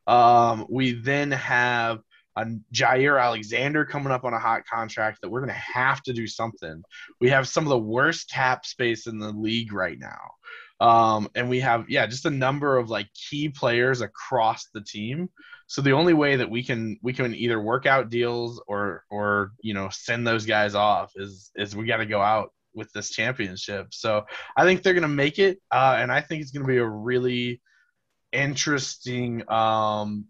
Um, 0.07 0.65
we 0.71 0.93
then 0.93 1.31
have 1.33 1.99
a 2.37 2.47
Jaire 2.73 3.23
Alexander 3.23 3.85
coming 3.85 4.13
up 4.13 4.25
on 4.25 4.35
a 4.35 4.39
hot 4.39 4.67
contract 4.67 5.21
that 5.23 5.31
we're 5.31 5.41
going 5.41 5.53
to 5.53 5.55
have 5.55 6.03
to 6.03 6.13
do 6.13 6.27
something. 6.27 6.83
We 7.21 7.31
have 7.31 7.49
some 7.49 7.65
of 7.65 7.71
the 7.71 7.79
worst 7.79 8.31
cap 8.31 8.67
space 8.67 9.07
in 9.07 9.19
the 9.19 9.31
league 9.31 9.73
right 9.73 9.99
now. 9.99 10.31
Um, 10.79 11.31
and 11.35 11.49
we 11.49 11.61
have, 11.61 11.87
yeah, 11.89 12.07
just 12.07 12.27
a 12.27 12.31
number 12.31 12.77
of 12.77 12.91
like 12.91 13.09
key 13.15 13.49
players 13.49 14.03
across 14.03 14.69
the 14.75 14.83
team. 14.83 15.31
So 15.67 15.81
the 15.81 15.93
only 15.93 16.13
way 16.13 16.37
that 16.37 16.51
we 16.51 16.63
can 16.63 16.99
we 17.03 17.13
can 17.13 17.35
either 17.35 17.61
work 17.61 17.87
out 17.87 18.11
deals 18.11 18.63
or 18.69 19.05
or 19.11 19.53
you 19.61 19.75
know 19.75 19.89
send 19.91 20.25
those 20.27 20.47
guys 20.47 20.77
off 20.77 21.11
is 21.17 21.51
is 21.57 21.75
we 21.75 21.87
got 21.87 21.97
to 21.97 22.07
go 22.07 22.21
out 22.21 22.53
with 22.75 22.93
this 22.93 23.11
championship. 23.11 23.89
So 23.91 24.27
I 24.57 24.65
think 24.65 24.83
they're 24.83 24.95
gonna 24.95 25.09
make 25.09 25.39
it, 25.39 25.59
uh, 25.73 25.97
and 25.99 26.13
I 26.13 26.21
think 26.21 26.43
it's 26.43 26.53
gonna 26.53 26.67
be 26.67 26.77
a 26.77 26.87
really 26.87 27.61
interesting 28.33 29.51
um, 29.51 30.27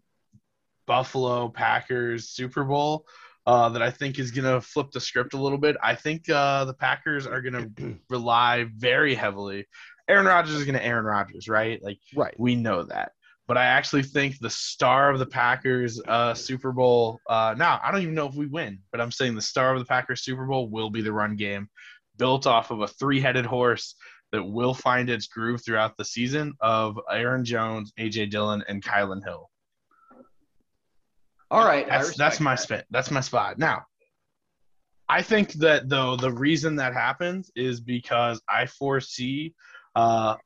Buffalo 0.87 1.49
Packers 1.49 2.31
Super 2.31 2.65
Bowl 2.65 3.07
uh, 3.47 3.69
that 3.71 3.83
I 3.83 3.91
think 3.91 4.19
is 4.19 4.31
going 4.31 4.53
to 4.53 4.61
flip 4.61 4.91
the 4.93 5.01
script 5.01 5.35
a 5.35 5.41
little 5.41 5.59
bit. 5.59 5.77
I 5.83 5.95
think 5.95 6.29
uh, 6.29 6.65
the 6.65 6.75
Packers 6.75 7.27
are 7.27 7.41
going 7.41 7.75
to 7.75 7.95
rely 8.11 8.67
very 8.77 9.15
heavily. 9.15 9.67
Aaron 10.09 10.27
Rodgers 10.27 10.55
is 10.55 10.65
going 10.65 10.79
to 10.79 10.85
Aaron 10.85 11.05
Rodgers, 11.05 11.49
right? 11.49 11.83
Like 11.83 11.99
Right. 12.15 12.35
we 12.39 12.55
know 12.55 12.85
that. 12.85 13.13
But 13.49 13.57
I 13.57 13.67
actually 13.67 14.03
think 14.03 14.39
the 14.41 14.51
star 14.51 15.11
of 15.11 15.21
the 15.21 15.27
Packers 15.27 16.01
uh, 16.09 16.35
Super 16.35 16.73
Bowl. 16.73 17.21
Uh, 17.29 17.55
now 17.57 17.81
I 17.83 17.93
don't 17.93 18.03
even 18.03 18.15
know 18.15 18.27
if 18.27 18.35
we 18.35 18.47
win, 18.47 18.81
but 18.91 19.01
I'm 19.01 19.13
saying 19.13 19.37
the 19.37 19.43
star 19.43 19.73
of 19.73 19.79
the 19.79 19.85
Packers 19.85 20.23
Super 20.25 20.47
Bowl 20.47 20.69
will 20.69 20.91
be 20.91 21.01
the 21.01 21.13
run 21.13 21.37
game, 21.37 21.69
built 22.17 22.49
off 22.49 22.73
of 22.73 22.81
a 22.81 22.89
three-headed 22.89 23.47
horse 23.47 23.95
that 24.33 24.43
will 24.43 24.75
find 24.75 25.09
its 25.09 25.29
groove 25.29 25.65
throughout 25.65 25.97
the 25.97 26.05
season 26.05 26.55
of 26.61 26.99
Aaron 27.09 27.45
Jones, 27.45 27.93
AJ 28.01 28.31
Dillon, 28.31 28.65
and 28.69 28.83
Kylin 28.83 29.23
Hill. 29.25 29.49
All 31.51 31.65
right, 31.65 31.87
That's 31.89 32.17
that's 32.17 32.41
my 32.41 32.57
spot. 32.57 32.85
That's 32.91 33.11
my 33.11 33.21
spot. 33.21 33.59
Now, 33.59 33.87
I 35.09 35.23
think 35.23 35.53
that 35.55 35.89
though 35.89 36.17
the 36.17 36.33
reason 36.33 36.77
that 36.77 36.93
happens 36.93 37.51
is 37.55 37.81
because 37.81 38.41
I 38.49 38.67
foresee. 38.67 39.55
Uh, 39.95 40.37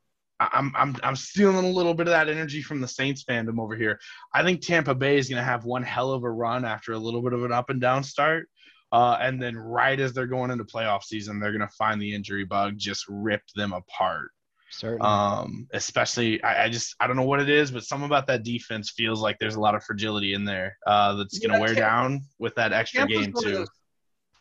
I'm 0.41 0.73
I'm 0.75 0.97
I'm 1.03 1.17
stealing 1.17 1.67
a 1.67 1.71
little 1.71 1.93
bit 1.93 2.07
of 2.07 2.13
that 2.13 2.29
energy 2.29 2.63
from 2.63 2.81
the 2.81 2.89
Saints 2.89 3.25
fandom 3.25 3.61
over 3.61 3.77
here. 3.77 4.01
I 4.35 4.43
think 4.43 4.63
Tampa 4.63 4.95
Bay 4.95 5.19
is 5.19 5.29
going 5.29 5.39
to 5.39 5.45
have 5.45 5.65
one 5.65 5.83
hell 5.83 6.13
of 6.13 6.25
a 6.25 6.31
run 6.31 6.65
after 6.65 6.93
a 6.93 6.99
little 6.99 7.21
bit 7.21 7.35
of 7.35 7.45
an 7.45 7.53
up 7.53 7.69
and 7.69 7.81
down 7.81 8.03
start. 8.03 8.49
Uh, 8.93 9.17
and 9.21 9.41
then 9.41 9.57
right 9.57 10.01
as 10.01 10.13
they're 10.13 10.27
going 10.27 10.51
into 10.51 10.65
playoff 10.65 11.05
season, 11.05 11.39
they're 11.39 11.53
going 11.53 11.61
to 11.61 11.75
find 11.77 12.01
the 12.01 12.15
injury 12.15 12.45
bug 12.45 12.75
just 12.77 13.05
rip 13.09 13.43
them 13.55 13.73
apart. 13.73 14.31
Certainly. 14.73 15.03
Um, 15.03 15.67
especially, 15.73 16.43
I, 16.45 16.65
I 16.65 16.69
just 16.69 16.95
I 17.01 17.07
don't 17.07 17.17
know 17.17 17.25
what 17.25 17.41
it 17.41 17.49
is, 17.49 17.71
but 17.73 17.83
something 17.85 18.07
about 18.07 18.27
that 18.29 18.45
defense 18.45 18.91
feels 18.91 19.21
like 19.21 19.39
there's 19.41 19.57
a 19.57 19.61
lot 19.61 19.75
of 19.75 19.83
fragility 19.85 20.33
in 20.35 20.45
there 20.45 20.77
uh, 20.87 21.15
that's 21.17 21.39
going 21.41 21.51
to 21.51 21.57
Yeah, 21.57 21.61
wear 21.61 21.69
Tampa- 21.75 21.81
down 21.81 22.21
with 22.39 22.55
that 22.55 22.73
extra 22.73 23.01
Tampa's 23.01 23.27
game 23.27 23.35
too. 23.43 23.51
those- 23.59 23.69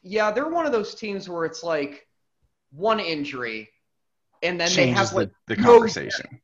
yeah, 0.04 0.32
they're 0.32 0.48
one 0.50 0.66
of 0.66 0.72
those 0.72 0.96
teams 0.96 1.28
where 1.28 1.46
it's 1.46 1.62
like 1.64 2.08
one 2.72 3.00
injury, 3.00 3.70
and 4.44 4.60
then 4.60 4.70
they 4.70 4.76
Changes 4.76 4.98
have 5.10 5.14
like 5.14 5.30
the, 5.48 5.56
the 5.56 5.62
no 5.62 5.72
conversation. 5.74 6.40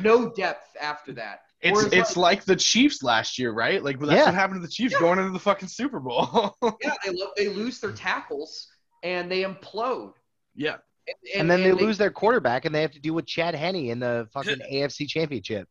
no 0.00 0.30
depth 0.30 0.76
after 0.80 1.12
that. 1.14 1.40
It's 1.60 1.74
Whereas, 1.74 1.92
it's 1.92 2.16
like, 2.16 2.44
the 2.44 2.54
Chiefs 2.54 3.02
last 3.02 3.38
year, 3.38 3.50
right? 3.52 3.82
Like 3.82 3.98
well, 3.98 4.08
that's 4.08 4.20
Yeah. 4.20 4.26
what 4.26 4.34
happened 4.34 4.62
to 4.62 4.66
the 4.66 4.72
Chiefs 4.72 4.92
Yeah. 4.92 5.00
going 5.00 5.18
into 5.18 5.32
the 5.32 5.38
fucking 5.38 5.68
Super 5.68 5.98
Bowl. 6.00 6.54
yeah, 6.82 6.94
they 7.04 7.10
lo- 7.12 7.32
they 7.36 7.48
lose 7.48 7.80
their 7.80 7.92
tackles 7.92 8.68
and 9.02 9.30
they 9.30 9.42
implode, 9.42 10.12
yeah, 10.54 10.76
and, 11.06 11.16
and, 11.40 11.50
then 11.50 11.62
they, 11.62 11.72
lose 11.72 11.98
their 11.98 12.10
quarterback, 12.10 12.64
and 12.64 12.74
they 12.74 12.82
have 12.82 12.92
to 12.92 13.00
deal 13.00 13.14
with 13.14 13.26
Chad 13.26 13.54
Henne 13.54 13.76
in 13.90 14.00
the 14.00 14.28
fucking 14.32 14.58
AFC 14.72 15.08
Championship. 15.08 15.68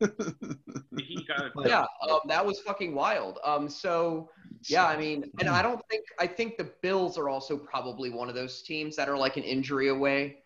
He 0.00 1.24
got 1.28 1.52
But- 1.54 1.68
Yeah, 1.68 1.84
um, 2.08 2.20
that 2.26 2.44
was 2.44 2.60
fucking 2.60 2.94
wild. 2.94 3.38
Um, 3.44 3.68
so 3.68 4.30
yeah, 4.68 4.86
I 4.86 4.96
mean, 4.96 5.30
and 5.38 5.48
I 5.48 5.62
don't 5.62 5.80
think 5.90 6.04
I 6.18 6.26
think 6.26 6.56
the 6.56 6.70
Bills 6.82 7.18
are 7.18 7.28
also 7.28 7.56
probably 7.56 8.10
one 8.10 8.28
of 8.28 8.34
those 8.34 8.62
teams 8.62 8.96
that 8.96 9.08
are 9.08 9.16
like 9.16 9.36
an 9.36 9.42
injury 9.42 9.88
away 9.88 10.38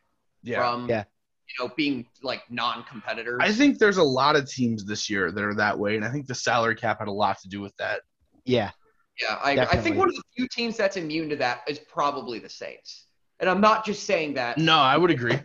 yeah. 0.42 0.58
from 0.58 0.88
Yeah. 0.88 1.04
you 1.48 1.64
know 1.64 1.72
being 1.76 2.06
like 2.22 2.42
non-competitors. 2.50 3.40
I 3.40 3.52
think 3.52 3.78
there's 3.78 3.96
a 3.96 4.04
lot 4.04 4.36
of 4.36 4.48
teams 4.48 4.84
this 4.84 5.08
year 5.08 5.30
that 5.30 5.42
are 5.42 5.54
that 5.54 5.78
way, 5.78 5.96
and 5.96 6.04
I 6.04 6.10
think 6.10 6.26
the 6.26 6.34
salary 6.34 6.76
cap 6.76 6.98
had 6.98 7.08
a 7.08 7.12
lot 7.12 7.40
to 7.40 7.48
do 7.48 7.60
with 7.60 7.76
that. 7.76 8.02
Yeah. 8.44 8.70
Yeah, 9.22 9.38
I, 9.40 9.52
I 9.52 9.76
think 9.76 9.96
one 9.96 10.08
of 10.08 10.14
the 10.16 10.22
few 10.36 10.48
teams 10.48 10.76
that's 10.76 10.96
immune 10.96 11.28
to 11.28 11.36
that 11.36 11.60
is 11.68 11.78
probably 11.78 12.40
the 12.40 12.48
Saints. 12.48 13.03
And 13.40 13.50
I'm 13.50 13.60
not 13.60 13.84
just 13.84 14.04
saying 14.04 14.34
that. 14.34 14.58
No, 14.58 14.76
I 14.78 14.96
would 14.96 15.10
agree. 15.10 15.38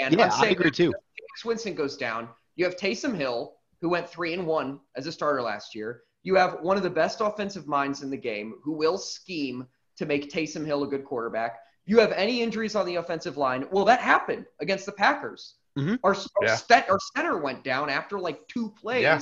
And 0.00 0.14
Yeah, 0.16 0.26
I'm 0.26 0.30
I 0.32 0.40
saying 0.40 0.52
agree 0.52 0.70
too. 0.70 0.90
Jameis 0.90 1.44
Winston 1.44 1.74
goes 1.74 1.96
down. 1.96 2.28
You 2.56 2.64
have 2.64 2.76
Taysom 2.76 3.16
Hill, 3.16 3.54
who 3.80 3.88
went 3.88 4.08
three 4.08 4.34
and 4.34 4.46
one 4.46 4.80
as 4.96 5.06
a 5.06 5.12
starter 5.12 5.42
last 5.42 5.74
year. 5.74 6.02
You 6.22 6.34
have 6.36 6.58
one 6.60 6.76
of 6.76 6.82
the 6.82 6.90
best 6.90 7.20
offensive 7.20 7.66
minds 7.66 8.02
in 8.02 8.10
the 8.10 8.16
game 8.16 8.54
who 8.62 8.72
will 8.72 8.98
scheme 8.98 9.66
to 9.96 10.06
make 10.06 10.30
Taysom 10.30 10.66
Hill 10.66 10.84
a 10.84 10.86
good 10.86 11.04
quarterback. 11.04 11.58
You 11.86 11.98
have 11.98 12.12
any 12.12 12.42
injuries 12.42 12.76
on 12.76 12.86
the 12.86 12.96
offensive 12.96 13.36
line? 13.36 13.66
Well, 13.72 13.84
that 13.86 14.00
happened 14.00 14.44
against 14.60 14.86
the 14.86 14.92
Packers. 14.92 15.54
Mhm. 15.78 15.98
Our, 16.04 16.14
our, 16.14 16.22
Yeah. 16.42 16.56
st- 16.56 16.88
our 16.90 16.98
center 17.16 17.38
went 17.38 17.64
down 17.64 17.88
after 17.88 18.18
like 18.20 18.46
two 18.48 18.70
plays. 18.80 19.02
Yeah. 19.02 19.20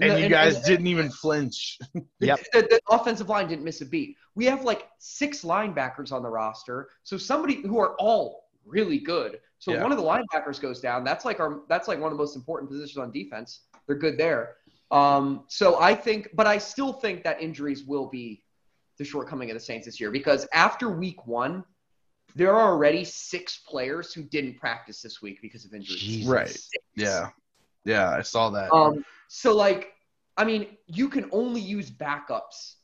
And 0.00 0.12
the- 0.12 0.20
you 0.22 0.28
guys 0.28 0.60
didn't 0.62 0.86
even 0.86 1.10
flinch. 1.10 1.78
Yep. 2.20 2.40
the, 2.52 2.60
the 2.62 2.80
offensive 2.90 3.28
line 3.28 3.48
didn't 3.48 3.64
miss 3.64 3.80
a 3.80 3.86
beat. 3.86 4.16
We 4.34 4.44
have 4.46 4.64
like 4.64 4.88
six 4.98 5.42
linebackers 5.42 6.12
on 6.12 6.22
the 6.22 6.28
roster, 6.28 6.88
so 7.02 7.16
somebody 7.16 7.62
who 7.62 7.78
are 7.78 7.94
all 7.98 8.48
really 8.66 8.98
good. 8.98 9.40
So 9.58 9.72
Yeah. 9.72 9.82
one 9.82 9.90
of 9.92 9.98
the 9.98 10.04
linebackers 10.04 10.60
goes 10.60 10.80
down. 10.80 11.02
That's 11.04 11.24
like 11.24 11.40
our 11.40 11.62
that's 11.68 11.88
like 11.88 11.98
one 11.98 12.12
of 12.12 12.16
the 12.18 12.22
most 12.22 12.36
important 12.36 12.70
positions 12.70 12.98
on 12.98 13.10
defense. 13.10 13.62
They're 13.86 13.96
good 13.96 14.18
there. 14.18 14.56
Um, 14.90 15.44
so 15.48 15.80
I 15.80 15.94
think, 15.94 16.28
but 16.34 16.46
I 16.46 16.58
still 16.58 16.92
think 16.92 17.22
that 17.24 17.40
injuries 17.40 17.84
will 17.84 18.08
be 18.08 18.42
the 18.98 19.04
shortcoming 19.04 19.50
of 19.50 19.54
the 19.54 19.60
Saints 19.60 19.86
this 19.86 20.00
year 20.00 20.10
because 20.10 20.46
after 20.52 20.88
week 20.90 21.26
one, 21.26 21.64
there 22.34 22.54
are 22.54 22.72
already 22.72 23.04
six 23.04 23.58
players 23.66 24.12
who 24.12 24.22
didn't 24.22 24.58
practice 24.58 25.00
this 25.00 25.22
week 25.22 25.40
because 25.42 25.64
of 25.64 25.72
injuries. 25.74 26.00
Jesus. 26.00 26.28
Right. 26.30 26.48
Six. 26.48 26.84
Yeah. 26.96 27.30
Yeah, 27.84 28.10
I 28.10 28.20
saw 28.22 28.50
that. 28.50 28.72
Um, 28.72 29.04
so 29.32 29.54
like, 29.54 29.92
I 30.36 30.44
mean, 30.44 30.76
you 30.88 31.08
can 31.08 31.28
only 31.30 31.60
use 31.60 31.88
backups 31.88 32.74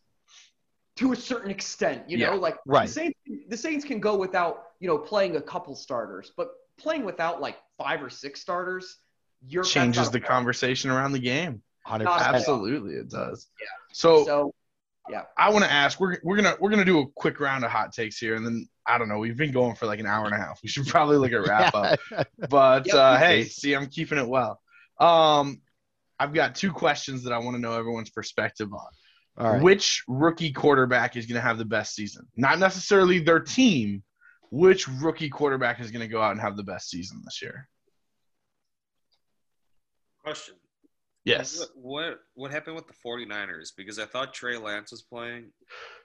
to 0.95 1.13
a 1.13 1.17
certain 1.17 1.51
extent, 1.51 2.09
you 2.09 2.19
know, 2.19 2.35
Yeah, 2.35 2.39
like 2.39 2.57
right. 2.67 2.87
the 2.87 2.93
Saints, 2.93 3.19
the 3.49 3.57
Saints 3.57 3.85
can 3.85 3.99
go 3.99 4.17
without, 4.17 4.63
you 4.79 4.87
know, 4.87 4.97
playing 4.97 5.35
a 5.35 5.41
couple 5.41 5.75
starters, 5.75 6.31
but 6.37 6.51
playing 6.79 7.05
without 7.05 7.41
like 7.41 7.57
five 7.77 8.01
or 8.01 8.09
six 8.09 8.41
starters, 8.41 8.99
you're 9.45 9.65
Changes 9.65 10.09
the 10.11 10.21
conversation 10.21 10.89
around 10.89 11.13
the 11.13 11.19
game. 11.19 11.63
100%. 11.85 11.89
Not 11.89 12.01
at 12.03 12.07
all. 12.07 12.35
Absolutely, 12.37 12.95
it 12.95 13.11
does. 13.11 13.49
Yeah. 13.61 13.67
So, 13.93 14.25
So 14.25 14.55
I 15.37 15.51
want 15.51 15.65
to 15.65 15.73
ask. 15.73 15.99
We're 15.99 16.19
we're 16.23 16.37
gonna 16.37 16.55
we're 16.61 16.71
gonna 16.71 16.85
do 16.85 17.01
a 17.01 17.07
quick 17.17 17.41
round 17.41 17.65
of 17.65 17.71
hot 17.73 17.93
takes 17.93 18.19
here, 18.19 18.37
and 18.37 18.47
then 18.47 18.69
I 18.87 18.99
don't 18.99 19.09
know. 19.09 19.19
We've 19.19 19.37
been 19.37 19.53
going 19.53 19.75
for 19.75 19.87
like 19.87 19.99
an 20.01 20.07
hour 20.07 20.27
and 20.27 20.35
a 20.35 20.39
half. 20.39 20.61
We 20.63 20.69
should 20.69 20.87
probably 20.87 21.17
look 21.17 21.33
at 21.33 21.43
wrap 21.47 21.75
up. 21.75 21.99
But 22.49 22.87
Yep. 22.87 22.95
uh, 22.95 23.19
hey, 23.19 23.45
see, 23.45 23.75
I'm 23.75 23.87
keeping 23.87 24.19
it 24.19 24.29
well. 24.29 24.61
Um, 24.99 25.61
I've 26.19 26.33
got 26.33 26.55
two 26.55 26.73
questions 26.73 27.25
that 27.25 27.33
I 27.33 27.39
want 27.39 27.57
to 27.57 27.61
know 27.61 27.73
everyone's 27.73 28.11
perspective 28.11 28.73
on. 28.73 28.87
All 29.39 29.53
right. 29.53 29.63
Which 29.63 30.03
rookie 30.09 30.53
quarterback 30.53 31.17
is 31.17 31.27
going 31.27 31.37
to 31.37 31.47
have 31.47 31.59
the 31.59 31.65
best 31.65 31.95
season? 31.95 32.27
Not 32.37 32.59
necessarily 32.59 33.19
their 33.19 33.41
team. 33.41 34.03
Which 34.51 34.89
rookie 34.89 35.29
quarterback 35.29 35.81
is 35.81 35.91
going 35.91 36.03
to 36.03 36.09
go 36.09 36.23
out 36.23 36.33
and 36.33 36.41
have 36.41 36.57
the 36.57 36.63
best 36.63 36.89
season 36.89 37.21
this 37.25 37.43
year? 37.43 37.69
Question. 40.23 40.55
Yes. 41.25 41.59
What, 41.59 41.71
what 41.75 42.19
what 42.35 42.51
happened 42.53 42.77
with 42.77 42.87
the 42.87 42.95
49ers? 43.05 43.73
Because 43.77 43.99
I 43.99 44.07
thought 44.07 44.33
Trey 44.33 44.57
Lance 44.57 44.93
was 44.93 45.03
playing. 45.03 45.51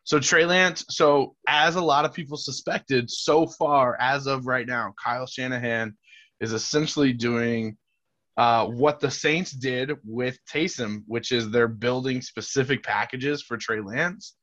So 0.04 0.20
Trey 0.20 0.46
Lance. 0.46 0.84
So 0.90 1.36
as 1.48 1.76
a 1.76 1.82
lot 1.82 2.06
of 2.06 2.14
people 2.14 2.38
suspected, 2.38 3.10
so 3.10 3.46
far 3.46 3.96
as 4.02 4.26
of 4.26 4.48
right 4.48 4.66
now, 4.66 4.94
Kyle 5.02 5.28
Shanahan 5.28 5.96
is 6.40 6.54
essentially 6.54 7.14
doing 7.14 7.78
uh, 8.42 8.66
what 8.66 9.00
the 9.00 9.12
Saints 9.12 9.52
did 9.52 9.92
with 10.04 10.36
Taysom, 10.52 11.04
which 11.06 11.32
is 11.32 11.52
they're 11.52 11.68
building 11.68 12.24
specific 12.24 12.82
packages 12.82 13.44
for 13.44 13.56
Trey 13.56 13.82
Lance, 13.82 14.36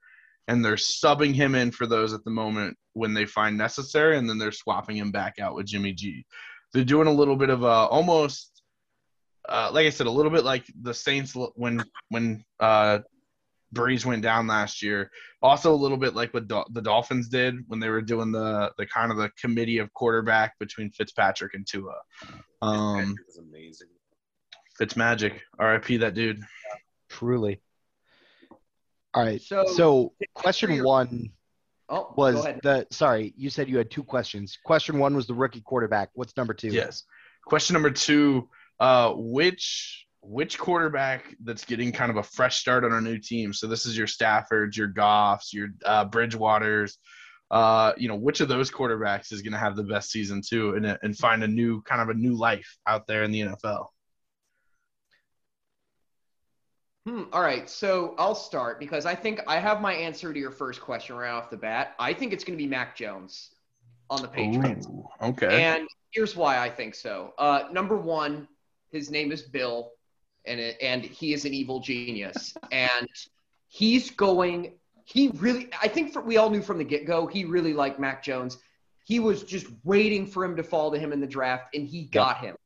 and 0.47 0.65
they're 0.65 0.77
subbing 0.77 1.35
him 1.35 1.57
in 1.57 1.73
for 1.73 1.85
those 1.85 2.13
at 2.13 2.23
the 2.23 2.31
moment 2.31 2.77
when 2.93 3.13
they 3.13 3.27
find 3.27 3.59
necessary, 3.59 4.17
and 4.17 4.31
then 4.31 4.39
they're 4.39 4.53
swapping 4.53 4.97
him 4.97 5.11
back 5.11 5.41
out 5.41 5.57
with 5.57 5.67
Jimmy 5.67 5.93
G. 5.93 6.25
They're 6.73 6.85
doing 6.85 7.09
a 7.09 7.13
little 7.13 7.35
bit 7.35 7.51
of 7.51 7.65
a 7.65 7.67
almost, 7.67 8.63
uh, 9.49 9.71
like 9.73 9.89
I 9.89 9.91
said, 9.91 10.07
a 10.07 10.13
little 10.13 10.31
bit 10.31 10.45
like 10.45 10.65
the 10.81 10.95
Saints 10.95 11.35
when 11.57 11.83
when 12.11 12.45
uh, 12.61 13.01
Brees 13.75 14.05
went 14.05 14.23
down 14.23 14.47
last 14.47 14.83
year. 14.83 15.11
Also, 15.43 15.73
a 15.73 15.77
little 15.77 15.97
bit 15.99 16.15
like 16.15 16.33
what 16.33 16.49
the 16.49 16.81
Dolphins 16.83 17.29
did 17.29 17.57
when 17.69 17.81
they 17.81 17.89
were 17.91 18.01
doing 18.03 18.33
the 18.33 18.73
the 18.79 18.87
kind 18.87 19.11
of 19.11 19.19
the 19.19 19.31
committee 19.41 19.79
of 19.79 19.93
quarterback 19.93 20.59
between 20.59 20.91
Fitzpatrick 20.91 21.55
and 21.55 21.67
Tua. 21.67 21.95
Um, 22.63 23.15
was 23.27 23.39
amazing. 23.39 23.89
Fitzmagic, 24.81 25.35
R.I.P. 25.59 25.99
that 25.99 26.15
dude. 26.15 26.41
Truly. 27.09 27.61
All 29.15 29.25
right. 29.25 29.41
So- 29.43 29.65
So, 29.75 30.13
question 30.35 30.73
your- 30.73 30.85
one 30.85 31.33
Oh, 31.91 32.13
was 32.19 32.45
the 32.63 32.87
sorry, 32.91 33.33
you 33.37 33.49
said 33.49 33.67
you 33.69 33.79
had 33.79 33.91
two 33.91 34.05
questions. 34.05 34.59
Question 34.63 34.99
one 34.99 35.17
was 35.17 35.27
the 35.27 35.33
rookie 35.33 35.63
quarterback. 35.63 36.11
What's 36.13 36.37
number 36.37 36.53
two? 36.53 36.69
Yes. 36.69 37.05
Question 37.47 37.73
number 37.73 37.91
two: 37.91 38.51
uh, 38.79 39.15
Which 39.17 40.07
which 40.29 40.59
quarterback 40.59 41.35
that's 41.43 41.65
getting 41.65 41.91
kind 41.91 42.11
of 42.11 42.19
a 42.19 42.23
fresh 42.23 42.59
start 42.59 42.85
on 42.85 42.93
a 42.93 43.01
new 43.01 43.19
team? 43.19 43.53
So 43.53 43.67
this 43.67 43.87
is 43.87 43.97
your 43.97 44.07
Staffords, 44.07 44.77
your 44.77 44.89
Goffs, 44.89 45.53
your 45.53 45.69
uh, 45.85 46.05
Bridgewaters. 46.07 46.93
Uh, 47.51 47.93
you 47.97 48.09
know, 48.09 48.15
which 48.15 48.41
of 48.41 48.49
those 48.49 48.71
quarterbacks 48.71 49.33
is 49.33 49.41
going 49.41 49.55
to 49.55 49.59
have 49.59 49.75
the 49.75 49.83
best 49.83 50.11
season 50.11 50.43
too, 50.47 50.75
and 50.75 50.99
and 51.03 51.17
find 51.17 51.43
a 51.43 51.49
new 51.49 51.81
kind 51.83 52.03
of 52.03 52.11
a 52.11 52.15
new 52.15 52.35
life 52.35 52.77
out 52.87 53.07
there 53.07 53.23
in 53.23 53.31
the 53.31 53.41
NFL? 53.41 53.87
Hmm, 57.07 57.23
all 57.33 57.41
right, 57.41 57.71
so 57.71 58.15
I'll 58.19 58.35
start 58.35 58.79
because 58.79 59.07
I 59.07 59.15
think 59.15 59.41
I 59.49 59.59
have 59.59 59.81
my 59.81 59.95
answer 59.95 60.31
to 60.35 60.39
your 60.39 60.51
first 60.51 60.83
question 60.83 61.17
right 61.17 61.31
off 61.31 61.49
the 61.49 61.57
bat. 61.57 61.95
I 61.99 62.13
think 62.13 62.35
it's 62.35 62.45
going 62.45 62.59
to 62.59 62.63
be 62.63 62.69
Mac 62.69 62.95
Jones 62.95 63.49
on 64.11 64.21
the 64.21 64.29
Patriots. 64.29 64.87
Ooh, 64.89 65.09
okay. 65.23 65.63
And 65.63 65.89
here's 66.11 66.37
why 66.37 66.59
I 66.59 66.69
think 66.69 66.95
so. 66.95 67.33
Uh, 67.39 67.63
number 67.73 67.97
one, 67.97 68.47
his 68.91 69.11
name 69.11 69.33
is 69.33 69.41
Bill, 69.41 69.93
and 70.49 70.59
it, 70.61 70.77
and 70.81 71.05
he 71.05 71.33
is 71.33 71.45
an 71.45 71.55
evil 71.55 71.81
genius, 71.81 72.55
and 72.73 73.09
he's 73.69 74.11
going. 74.11 74.75
He 75.05 75.29
really, 75.37 75.71
I 75.81 75.89
think, 75.89 76.13
for, 76.13 76.21
we 76.21 76.37
all 76.37 76.51
knew 76.51 76.61
from 76.61 76.77
the 76.77 76.85
get 76.85 77.07
go, 77.07 77.27
he 77.27 77.45
really 77.45 77.73
liked 77.73 77.99
Mac 77.99 78.23
Jones. 78.23 78.59
He 79.05 79.21
was 79.21 79.43
just 79.43 79.67
waiting 79.85 80.27
for 80.27 80.45
him 80.45 80.55
to 80.57 80.63
fall 80.63 80.91
to 80.91 80.99
him 80.99 81.13
in 81.13 81.21
the 81.21 81.27
draft, 81.27 81.75
and 81.75 81.87
he 81.87 82.05
got 82.05 82.39
him. 82.39 82.57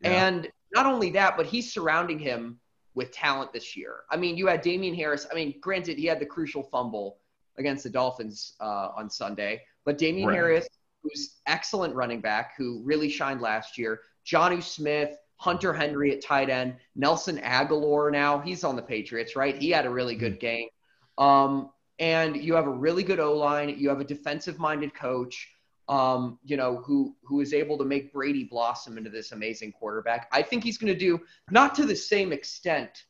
Yeah. 0.00 0.26
And 0.26 0.48
not 0.72 0.86
only 0.86 1.10
that, 1.10 1.36
but 1.36 1.46
he's 1.46 1.72
surrounding 1.72 2.20
him 2.20 2.60
with 2.94 3.10
talent 3.10 3.52
this 3.52 3.76
year. 3.76 4.00
I 4.10 4.16
mean, 4.16 4.36
you 4.36 4.46
had 4.46 4.60
Damien 4.60 4.94
Harris. 4.94 5.26
I 5.30 5.34
mean, 5.34 5.54
granted, 5.60 5.98
he 5.98 6.06
had 6.06 6.20
the 6.20 6.26
crucial 6.26 6.62
fumble 6.62 7.18
against 7.56 7.82
the 7.82 7.90
Dolphins 7.90 8.54
uh, 8.60 8.90
on 8.96 9.10
Sunday, 9.10 9.62
but 9.84 9.98
Damien 9.98 10.28
Right. 10.28 10.36
Harris, 10.36 10.68
who's 11.02 11.36
excellent 11.46 11.94
running 11.94 12.20
back, 12.20 12.52
who 12.56 12.80
really 12.84 13.08
shined 13.08 13.40
last 13.40 13.78
year. 13.78 14.00
Jonnu 14.26 14.62
Smith, 14.62 15.16
Hunter 15.38 15.72
Henry 15.72 16.12
at 16.12 16.22
tight 16.22 16.50
end, 16.50 16.76
Nelson 16.96 17.38
Agholor 17.38 18.12
now 18.12 18.40
he's 18.40 18.64
on 18.64 18.76
the 18.76 18.82
Patriots, 18.82 19.36
right? 19.36 19.56
He 19.56 19.70
had 19.70 19.86
a 19.86 19.90
really 19.90 20.16
good 20.16 20.40
game. 20.40 20.68
Um, 21.16 21.70
and 21.98 22.36
you 22.36 22.54
have 22.54 22.66
a 22.66 22.70
really 22.70 23.02
good 23.02 23.20
O 23.20 23.34
line. 23.34 23.74
You 23.78 23.88
have 23.88 24.00
a 24.00 24.04
defensive 24.04 24.58
minded 24.58 24.94
coach, 24.94 25.48
um, 25.88 26.38
you 26.44 26.56
know, 26.56 26.82
who 26.84 27.16
who 27.24 27.40
is 27.40 27.54
able 27.54 27.78
to 27.78 27.84
make 27.84 28.12
Brady 28.12 28.44
blossom 28.44 28.98
into 28.98 29.10
this 29.10 29.32
amazing 29.32 29.72
quarterback. 29.72 30.28
I 30.32 30.42
think 30.42 30.62
he's 30.62 30.78
going 30.78 30.92
to 30.92 30.98
do 30.98 31.20
not 31.50 31.74
to 31.76 31.86
the 31.86 31.96
same 31.96 32.32
extent 32.32 33.04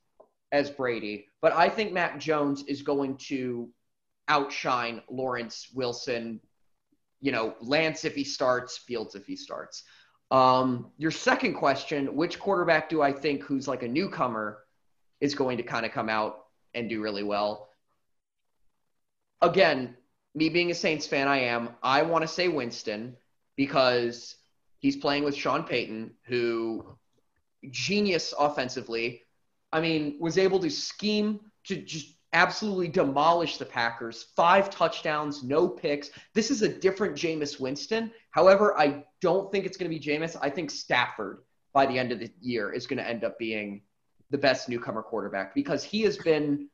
as 0.53 0.71
Brady, 0.71 1.27
but 1.43 1.53
I 1.53 1.69
think 1.69 1.93
Mac 1.93 2.19
Jones 2.19 2.65
is 2.67 2.83
going 2.83 3.17
to 3.29 3.69
outshine 4.29 5.03
Lawrence 5.11 5.69
Wilson, 5.75 6.41
you 7.21 7.33
know, 7.33 7.55
Lance 7.61 8.05
if 8.05 8.15
he 8.15 8.25
starts, 8.25 8.79
Fields 8.79 9.15
if 9.15 9.27
he 9.27 9.37
starts. 9.37 9.85
Um, 10.31 10.91
your 10.99 11.11
second 11.11 11.55
question, 11.55 12.15
which 12.15 12.39
quarterback 12.39 12.89
do 12.89 13.01
I 13.01 13.13
think 13.13 13.43
who's 13.43 13.67
like 13.67 13.83
a 13.83 13.89
newcomer 13.89 14.59
is 15.21 15.35
going 15.35 15.57
to 15.57 15.63
kind 15.63 15.87
of 15.87 15.93
come 15.93 16.09
out 16.09 16.45
and 16.75 16.89
do 16.89 17.01
really 17.01 17.23
well? 17.23 17.71
Again, 19.41 19.97
me 20.35 20.49
being 20.49 20.71
a 20.71 20.75
Saints 20.75 21.07
fan, 21.07 21.29
I 21.29 21.41
am. 21.41 21.71
I 21.83 22.03
want 22.03 22.23
to 22.23 22.29
say 22.29 22.49
Winston 22.49 23.17
because 23.57 24.37
he's 24.79 24.97
playing 24.97 25.25
with 25.25 25.35
Sean 25.35 25.65
Payton, 25.65 26.13
who 26.25 26.99
genius 27.71 28.35
offensively. 28.39 29.23
I 29.73 29.81
mean, 29.81 30.19
was 30.21 30.39
able 30.39 30.61
to 30.61 30.71
scheme 30.71 31.41
to 31.65 31.77
just 31.77 32.18
absolutely 32.33 32.89
demolish 32.89 33.57
the 33.57 33.65
Packers. 33.65 34.27
Five 34.37 34.71
touchdowns, 34.71 35.43
no 35.43 35.69
picks. 35.69 36.11
This 36.35 36.51
is 36.51 36.63
a 36.63 36.69
different 36.69 37.15
Jameis 37.15 37.59
Winston. 37.59 38.11
However, 38.31 38.79
I 38.79 39.05
don't 39.21 39.51
think 39.51 39.67
it's 39.67 39.77
going 39.77 39.91
to 39.91 39.99
be 39.99 40.03
Jameis. 40.03 40.37
I 40.41 40.51
think 40.51 40.71
Stafford 40.71 41.43
by 41.73 41.87
the 41.87 41.99
end 41.99 42.13
of 42.13 42.19
the 42.19 42.31
year 42.41 42.73
is 42.73 42.87
going 42.87 42.99
to 42.99 43.09
end 43.09 43.25
up 43.25 43.39
being 43.39 43.83
the 44.31 44.39
best 44.39 44.69
newcomer 44.69 45.03
quarterback 45.03 45.55
because 45.55 45.83
he 45.83 46.03
has 46.03 46.19
been 46.19 46.69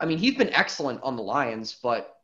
I 0.00 0.06
mean, 0.06 0.16
he's 0.16 0.36
been 0.36 0.52
excellent 0.54 1.02
on 1.02 1.16
the 1.16 1.22
Lions, 1.22 1.76
but 1.82 2.16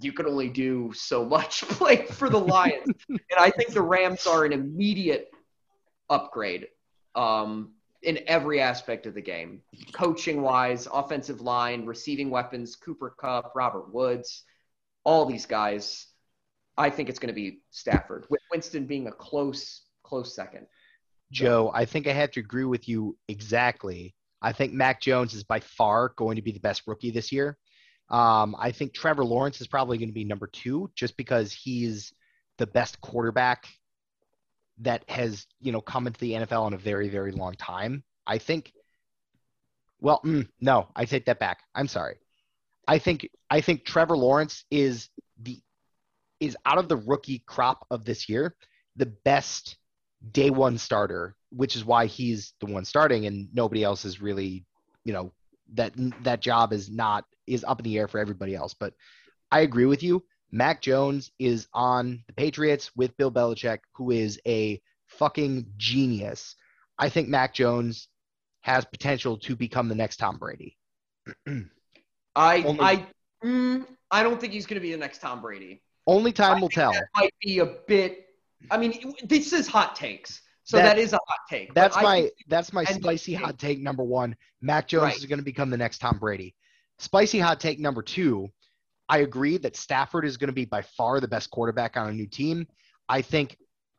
you 0.00 0.12
can 0.12 0.26
only 0.26 0.48
do 0.48 0.92
so 0.94 1.24
much 1.24 1.62
playing 1.68 2.08
for 2.08 2.28
the 2.28 2.40
Lions. 2.40 2.88
and 3.08 3.20
I 3.38 3.50
think 3.50 3.70
the 3.70 3.82
Rams 3.82 4.26
are 4.26 4.44
an 4.44 4.52
immediate 4.52 5.30
upgrade 6.10 6.66
um, 7.14 7.72
in 8.06 8.20
every 8.28 8.60
aspect 8.60 9.04
of 9.06 9.14
the 9.14 9.20
game 9.20 9.60
coaching 9.92 10.40
wise, 10.40 10.86
offensive 10.92 11.40
line, 11.40 11.84
receiving 11.84 12.30
weapons, 12.30 12.76
Cooper 12.76 13.14
Kupp, 13.20 13.52
Robert 13.54 13.92
Woods, 13.92 14.44
all 15.04 15.26
these 15.26 15.44
guys. 15.44 16.06
I 16.78 16.88
think 16.88 17.08
it's 17.08 17.18
going 17.18 17.34
to 17.34 17.34
be 17.34 17.60
Stafford, 17.70 18.26
with 18.30 18.40
Winston 18.50 18.86
being 18.86 19.08
a 19.08 19.12
close, 19.12 19.82
close 20.04 20.34
second. 20.34 20.66
Joe, 21.32 21.72
I 21.74 21.84
think 21.84 22.06
I 22.06 22.12
have 22.12 22.30
to 22.32 22.40
agree 22.40 22.64
with 22.64 22.88
you 22.88 23.16
exactly. 23.26 24.14
I 24.40 24.52
think 24.52 24.72
Mac 24.72 25.00
Jones 25.00 25.34
is 25.34 25.42
by 25.42 25.58
far 25.60 26.12
going 26.16 26.36
to 26.36 26.42
be 26.42 26.52
the 26.52 26.60
best 26.60 26.82
rookie 26.86 27.10
this 27.10 27.32
year. 27.32 27.58
Um, 28.08 28.54
I 28.56 28.70
think 28.70 28.94
Trevor 28.94 29.24
Lawrence 29.24 29.60
is 29.60 29.66
probably 29.66 29.98
going 29.98 30.10
to 30.10 30.14
be 30.14 30.24
number 30.24 30.46
two 30.46 30.92
just 30.94 31.16
because 31.16 31.52
he's 31.52 32.12
the 32.58 32.68
best 32.68 33.00
quarterback 33.00 33.66
that 34.78 35.08
has, 35.08 35.46
you 35.60 35.72
know, 35.72 35.80
come 35.80 36.06
into 36.06 36.20
the 36.20 36.32
NFL 36.32 36.66
in 36.68 36.74
a 36.74 36.78
very, 36.78 37.08
very 37.08 37.32
long 37.32 37.54
time. 37.54 38.02
I 38.26 38.38
think, 38.38 38.72
well, 40.00 40.20
mm, 40.24 40.46
no, 40.60 40.88
I 40.94 41.04
take 41.04 41.26
that 41.26 41.38
back. 41.38 41.60
I'm 41.74 41.88
sorry. 41.88 42.16
I 42.86 42.98
think, 42.98 43.28
I 43.50 43.60
think 43.60 43.84
Trevor 43.84 44.16
Lawrence 44.16 44.64
is 44.70 45.08
the, 45.42 45.60
is 46.40 46.56
out 46.66 46.78
of 46.78 46.88
the 46.88 46.96
rookie 46.96 47.42
crop 47.46 47.86
of 47.90 48.04
this 48.04 48.28
year, 48.28 48.54
the 48.96 49.06
best 49.06 49.76
day 50.32 50.50
one 50.50 50.78
starter, 50.78 51.34
which 51.50 51.76
is 51.76 51.84
why 51.84 52.06
he's 52.06 52.52
the 52.60 52.66
one 52.66 52.84
starting 52.84 53.26
and 53.26 53.48
nobody 53.54 53.82
else 53.82 54.04
is 54.04 54.20
really, 54.20 54.64
you 55.04 55.12
know, 55.12 55.32
that 55.74 55.92
that 56.22 56.40
job 56.40 56.72
is 56.72 56.90
not 56.90 57.24
is 57.46 57.64
up 57.64 57.80
in 57.80 57.84
the 57.84 57.98
air 57.98 58.08
for 58.08 58.18
everybody 58.18 58.54
else. 58.54 58.74
But 58.74 58.92
I 59.50 59.60
agree 59.60 59.86
with 59.86 60.02
you. 60.02 60.24
Mac 60.52 60.80
Jones 60.82 61.30
is 61.38 61.66
on 61.74 62.22
the 62.26 62.32
Patriots 62.32 62.90
with 62.96 63.16
Bill 63.16 63.30
Belichick, 63.32 63.78
who 63.94 64.10
is 64.10 64.40
a 64.46 64.80
fucking 65.06 65.66
genius. 65.76 66.54
I 66.98 67.08
think 67.08 67.28
Mac 67.28 67.54
Jones 67.54 68.08
has 68.62 68.84
potential 68.84 69.36
to 69.38 69.54
become 69.56 69.88
the 69.88 69.94
next 69.94 70.16
Tom 70.16 70.38
Brady. 70.38 70.76
I, 72.36 72.62
Only- 72.62 72.80
I, 72.80 73.06
mm, 73.44 73.86
I 74.10 74.22
don't 74.22 74.40
think 74.40 74.52
he's 74.52 74.66
going 74.66 74.76
to 74.76 74.80
be 74.80 74.92
the 74.92 74.98
next 74.98 75.20
Tom 75.20 75.40
Brady. 75.40 75.82
Only 76.06 76.32
time 76.32 76.58
I 76.58 76.60
will 76.60 76.68
tell. 76.68 76.92
That 76.92 77.06
might 77.16 77.34
be 77.42 77.58
a 77.58 77.66
bit. 77.66 78.26
I 78.70 78.78
mean, 78.78 79.14
this 79.24 79.52
is 79.52 79.66
hot 79.66 79.96
takes, 79.96 80.40
so 80.64 80.76
That- 80.76 80.84
that 80.96 80.98
is 80.98 81.12
a 81.12 81.18
hot 81.26 81.38
take. 81.50 81.74
That's 81.74 81.96
my 81.96 82.22
think- 82.22 82.32
that's 82.48 82.72
my 82.72 82.84
spicy 82.84 83.34
hot 83.34 83.58
take 83.58 83.80
number 83.80 84.04
one. 84.04 84.36
Mac 84.60 84.88
Jones 84.88 85.02
Right. 85.02 85.16
is 85.16 85.24
going 85.26 85.38
to 85.38 85.44
become 85.44 85.70
the 85.70 85.76
next 85.76 85.98
Tom 85.98 86.18
Brady. 86.18 86.54
Spicy 86.98 87.38
hot 87.38 87.60
take 87.60 87.78
number 87.78 88.02
two. 88.02 88.50
I 89.08 89.18
agree 89.18 89.58
that 89.58 89.76
Stafford 89.76 90.24
is 90.24 90.36
going 90.36 90.48
to 90.48 90.54
be 90.54 90.64
by 90.64 90.82
far 90.82 91.20
the 91.20 91.28
best 91.28 91.50
quarterback 91.50 91.96
on 91.96 92.08
a 92.08 92.12
new 92.12 92.26
team. 92.26 92.66
I 93.08 93.22
think 93.22 93.56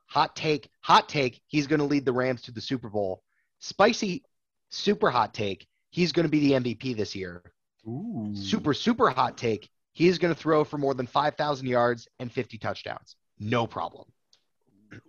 hot 0.07 0.35
take, 0.35 0.69
hot 0.81 1.07
take, 1.07 1.41
he's 1.47 1.67
going 1.67 1.79
to 1.79 1.85
lead 1.85 2.05
the 2.05 2.13
Rams 2.13 2.41
to 2.43 2.51
the 2.51 2.61
Super 2.61 2.89
Bowl. 2.89 3.21
Spicy, 3.59 4.23
super 4.69 5.09
hot 5.09 5.34
take, 5.34 5.67
he's 5.91 6.11
going 6.11 6.25
to 6.25 6.29
be 6.29 6.39
the 6.39 6.51
MVP 6.53 6.95
this 6.95 7.15
year. 7.15 7.41
Ooh. 7.88 8.31
Super, 8.35 8.73
super 8.73 9.09
hot 9.09 9.38
take, 9.38 9.69
he's 9.93 10.17
going 10.17 10.34
to 10.34 10.39
throw 10.39 10.63
for 10.63 10.77
more 10.77 10.93
than 10.93 11.07
5,000 11.07 11.67
yards 11.67 12.07
and 12.19 12.31
50 12.31 12.57
touchdowns. 12.57 13.15
No 13.39 13.65
problem. 13.65 14.05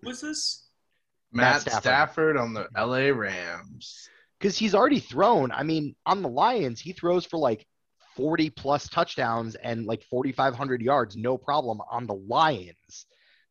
Who 0.02 0.10
is 0.10 0.20
this? 0.20 0.68
Matt 1.32 1.52
Matt 1.52 1.60
Stafford. 1.62 1.82
Stafford. 1.82 2.36
on 2.36 2.54
the 2.54 2.68
LA 2.76 3.10
Rams. 3.16 4.08
because 4.38 4.56
he's 4.56 4.74
already 4.74 5.00
thrown. 5.00 5.52
I 5.52 5.62
mean, 5.62 5.94
on 6.06 6.22
the 6.22 6.28
Lions, 6.28 6.80
he 6.80 6.92
throws 6.92 7.26
for 7.26 7.38
like 7.38 7.66
40 8.18 8.50
plus 8.50 8.88
touchdowns 8.88 9.54
and 9.54 9.86
like 9.86 10.02
4,500 10.02 10.82
yards, 10.82 11.16
no 11.16 11.38
problem 11.38 11.80
on 11.88 12.08
the 12.08 12.16
Lions. 12.16 13.06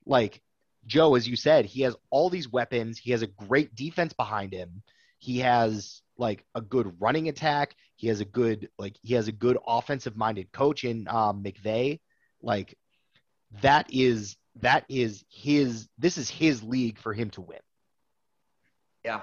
Like 0.05 0.41
Joe, 0.85 1.15
as 1.15 1.25
you 1.25 1.37
said, 1.37 1.63
he 1.63 1.83
has 1.83 1.95
all 2.09 2.29
these 2.29 2.51
weapons. 2.51 2.97
He 2.97 3.11
has 3.11 3.21
a 3.21 3.27
great 3.27 3.75
defense 3.75 4.11
behind 4.11 4.51
him. 4.51 4.83
He 5.19 5.39
has 5.39 6.01
like 6.17 6.43
a 6.53 6.59
good 6.59 6.97
running 6.99 7.29
attack. 7.29 7.77
He 7.95 8.09
has 8.09 8.19
a 8.19 8.25
good 8.25 8.67
like 8.77 8.97
he 9.01 9.13
has 9.13 9.29
a 9.29 9.31
good 9.31 9.57
offensive 9.65 10.17
minded 10.17 10.51
coach 10.51 10.83
in 10.83 11.07
um, 11.07 11.45
McVay. 11.45 12.01
Like 12.41 12.77
that 13.61 13.87
is 13.89 14.35
that 14.59 14.83
is 14.89 15.23
his. 15.29 15.87
This 15.97 16.17
is 16.17 16.29
his 16.29 16.61
league 16.61 16.99
for 16.99 17.13
him 17.13 17.29
to 17.31 17.41
win. 17.41 17.59
Yeah. 19.05 19.21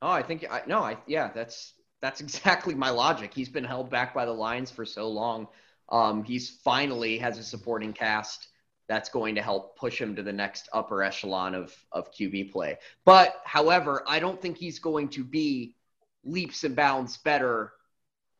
Oh, 0.00 0.08
I 0.08 0.22
think 0.22 0.46
I 0.50 0.62
no, 0.66 0.80
I 0.80 0.96
yeah, 1.06 1.30
that's 1.34 1.74
that's 2.06 2.20
exactly 2.20 2.72
my 2.72 2.90
logic. 2.90 3.34
He's 3.34 3.48
been 3.48 3.64
held 3.64 3.90
back 3.90 4.14
by 4.14 4.24
the 4.24 4.32
Lions 4.32 4.70
for 4.70 4.84
so 4.84 5.08
long. 5.08 5.48
Um, 5.88 6.22
he's 6.22 6.48
finally 6.48 7.18
has 7.18 7.36
a 7.36 7.42
supporting 7.42 7.92
cast 7.92 8.46
that's 8.88 9.08
going 9.08 9.34
to 9.34 9.42
help 9.42 9.76
push 9.76 10.00
him 10.00 10.14
to 10.14 10.22
the 10.22 10.32
next 10.32 10.68
upper 10.72 11.02
echelon 11.02 11.56
of 11.56 11.74
of 11.90 12.12
QB 12.12 12.52
play. 12.52 12.78
But 13.04 13.40
however, 13.44 14.04
I 14.06 14.20
don't 14.20 14.40
think 14.40 14.56
he's 14.56 14.78
going 14.78 15.08
to 15.10 15.24
be 15.24 15.74
leaps 16.22 16.62
and 16.62 16.76
bounds 16.76 17.16
better 17.16 17.72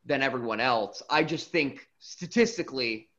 than 0.05 0.23
everyone 0.23 0.61
else. 0.61 1.03
I 1.09 1.25
just 1.25 1.51
think 1.51 1.89
statistically 1.99 3.09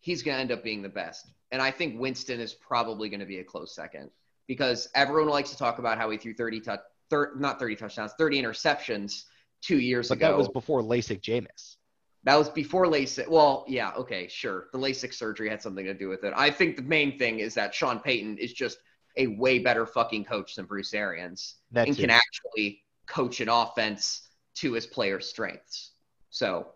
he's 0.00 0.24
going 0.24 0.36
to 0.36 0.40
end 0.40 0.50
up 0.50 0.64
being 0.64 0.82
the 0.82 0.88
best. 0.88 1.30
And 1.52 1.62
I 1.62 1.70
think 1.70 2.00
Winston 2.00 2.40
is 2.40 2.54
probably 2.54 3.08
going 3.08 3.20
to 3.20 3.26
be 3.26 3.38
a 3.38 3.44
close 3.44 3.72
second 3.72 4.10
because 4.48 4.88
everyone 4.96 5.30
likes 5.30 5.50
to 5.50 5.56
talk 5.56 5.78
about 5.78 5.96
how 5.96 6.10
he 6.10 6.18
threw 6.18 6.34
30 6.34 6.60
touch 6.60 6.80
thir- 7.08 7.34
not 7.36 7.60
30 7.60 7.76
touchdowns, 7.76 8.12
30 8.18 8.42
interceptions 8.42 9.26
2 9.62 9.78
years 9.78 10.08
But 10.08 10.18
ago. 10.18 10.28
that 10.28 10.36
was 10.38 10.48
before 10.48 10.82
LASIK 10.82 11.20
Jameis. 11.20 11.76
That 12.24 12.36
was 12.36 12.48
before 12.50 12.86
LASIK. 12.86 13.28
Well, 13.28 13.64
yeah, 13.68 13.92
okay, 13.96 14.28
sure. 14.28 14.68
The 14.72 14.78
LASIK 14.78 15.14
surgery 15.14 15.48
had 15.48 15.62
something 15.62 15.84
to 15.86 15.94
do 15.94 16.08
with 16.08 16.24
it. 16.24 16.32
I 16.36 16.50
think 16.50 16.76
the 16.76 16.82
main 16.82 17.18
thing 17.18 17.38
is 17.40 17.54
that 17.54 17.74
Sean 17.74 18.00
Payton 18.00 18.38
is 18.38 18.52
just 18.52 18.78
a 19.16 19.26
way 19.28 19.58
better 19.58 19.86
fucking 19.86 20.24
coach 20.24 20.54
than 20.54 20.66
Bruce 20.66 20.94
Arians 20.94 21.56
That's 21.72 21.88
and 21.88 21.96
can 21.96 22.10
actually 22.10 22.82
coach 23.06 23.40
an 23.40 23.48
offense 23.48 24.28
to 24.56 24.72
his 24.72 24.86
players' 24.86 25.28
strengths. 25.28 25.92
So, 26.30 26.68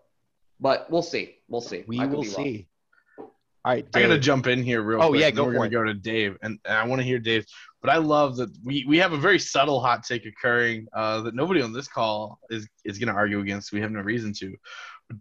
but 0.59 0.89
we'll 0.89 1.01
see. 1.03 1.35
We'll 1.47 1.61
see. 1.61 1.83
We 1.87 1.99
I 1.99 2.07
could 2.07 2.13
will 2.15 2.21
be 2.23 2.27
wrong. 2.29 2.43
see. 2.43 2.67
All 3.19 3.71
right, 3.71 3.87
I 3.95 4.01
gotta 4.01 4.19
jump 4.19 4.45
in 4.47 4.61
here 4.61 4.83
real 4.83 5.01
Oh, 5.01 5.09
quick. 5.09 5.21
yeah, 5.21 5.27
and 5.27 5.37
then 5.37 5.43
go 5.43 5.47
We're 5.47 5.53
for 5.53 5.57
gonna 5.57 5.67
it. 5.67 5.71
go 5.71 5.83
to 5.85 5.93
Dave, 5.95 6.37
and, 6.43 6.59
and 6.65 6.77
I 6.77 6.85
want 6.85 6.99
to 7.01 7.03
hear 7.05 7.17
Dave. 7.17 7.45
But 7.85 7.93
I 7.93 7.97
love 7.97 8.37
that 8.37 8.49
we, 8.63 8.83
we 8.87 8.97
have 8.97 9.13
a 9.13 9.17
very 9.17 9.37
subtle 9.37 9.79
hot 9.79 10.03
take 10.03 10.25
occurring 10.25 10.87
uh, 10.91 11.21
that 11.21 11.35
nobody 11.35 11.61
on 11.61 11.71
this 11.71 11.87
call 11.87 12.39
is 12.49 12.67
is 12.83 12.97
gonna 12.97 13.13
argue 13.13 13.41
against. 13.41 13.71
We 13.71 13.79
have 13.81 13.91
no 13.91 13.99
reason 13.99 14.33
to. 14.39 14.55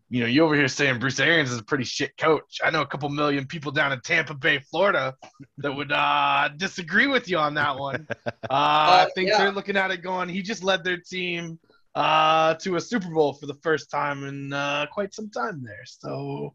You 0.08 0.20
know, 0.20 0.26
you 0.26 0.42
over 0.42 0.54
here 0.54 0.66
saying 0.66 0.98
Bruce 0.98 1.20
Arians 1.20 1.50
is 1.50 1.58
a 1.58 1.62
pretty 1.62 1.84
shit 1.84 2.16
coach. 2.16 2.60
I 2.64 2.70
know 2.70 2.80
a 2.80 2.86
couple 2.86 3.10
million 3.10 3.44
people 3.44 3.70
down 3.70 3.92
in 3.92 4.00
Tampa 4.00 4.32
Bay, 4.32 4.60
Florida, 4.60 5.14
that 5.58 5.76
would 5.76 5.92
uh, 5.92 6.48
disagree 6.56 7.06
with 7.06 7.28
you 7.28 7.36
on 7.36 7.52
that 7.54 7.78
one. 7.78 8.08
Uh, 8.44 9.06
I 9.06 9.08
think 9.14 9.30
yeah. 9.30 9.38
they're 9.38 9.52
looking 9.52 9.76
at 9.76 9.90
it 9.90 10.02
going, 10.02 10.28
he 10.28 10.40
just 10.42 10.62
led 10.62 10.84
their 10.84 10.98
team 10.98 11.58
uh, 11.94 12.54
to 12.56 12.76
a 12.76 12.80
Super 12.80 13.08
Bowl 13.08 13.32
for 13.32 13.46
the 13.46 13.54
first 13.62 13.90
time 13.90 14.24
in 14.24 14.52
uh, 14.52 14.86
quite 14.92 15.14
some 15.14 15.30
time 15.30 15.62
there. 15.64 15.84
So 15.84 16.54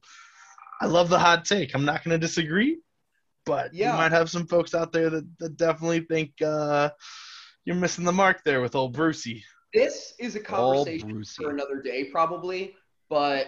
I 0.81 0.85
love 0.85 1.09
the 1.09 1.19
hot 1.19 1.45
take. 1.45 1.73
I'm 1.73 1.85
not 1.85 2.03
going 2.03 2.19
to 2.19 2.25
disagree, 2.25 2.77
but 3.49 3.73
Yeah. 3.73 3.91
you 3.91 3.97
might 3.97 4.11
have 4.11 4.29
some 4.29 4.45
folks 4.45 4.73
out 4.75 4.91
there 4.91 5.09
that, 5.09 5.27
that 5.39 5.57
definitely 5.57 6.01
think 6.01 6.31
uh, 6.41 6.89
you're 7.65 7.75
missing 7.75 8.05
the 8.05 8.11
mark 8.11 8.43
there 8.45 8.61
with 8.61 8.75
old 8.75 8.93
Brucey. 8.93 9.43
This 9.73 10.13
is 10.19 10.35
a 10.35 10.39
conversation 10.39 11.23
for 11.35 11.49
another 11.49 11.81
day, 11.81 12.05
probably. 12.05 12.75
But 13.09 13.47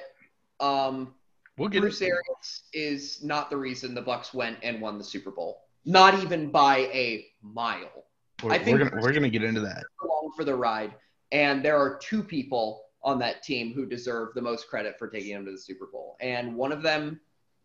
um, 0.60 1.14
We'll 1.58 1.70
get 1.70 1.82
Bruce. 1.82 2.02
Arians 2.02 2.64
is 2.74 3.24
not 3.24 3.50
the 3.50 3.58
reason 3.58 3.94
the 3.94 4.02
Bucs 4.02 4.34
went 4.34 4.58
and 4.64 4.82
won 4.82 4.98
the 4.98 5.04
Super 5.04 5.32
Bowl. 5.32 5.62
Not 5.86 6.22
even 6.22 6.50
by 6.52 6.78
a 6.78 7.28
mile. 7.42 8.06
We're, 8.44 8.52
I 8.54 8.58
think 8.60 8.80
we're 8.80 8.90
gonna 8.90 9.02
we're 9.02 9.14
gonna 9.14 9.30
get 9.30 9.44
into 9.44 9.62
that. 9.62 9.84
along 10.04 10.32
for 10.36 10.44
the 10.44 10.56
ride. 10.56 10.94
And 11.32 11.64
there 11.64 11.78
are 11.78 11.98
two 12.02 12.24
people 12.24 12.84
on 13.04 13.20
that 13.20 13.44
team 13.44 13.74
who 13.74 13.86
deserve 13.86 14.30
the 14.36 14.42
most 14.42 14.68
credit 14.68 14.96
for 14.98 15.08
taking 15.08 15.34
them 15.34 15.46
to 15.46 15.52
the 15.52 15.58
Super 15.58 15.88
Bowl. 15.92 16.18
And 16.22 16.56
one 16.56 16.72
of 16.72 16.82
them 16.82 17.20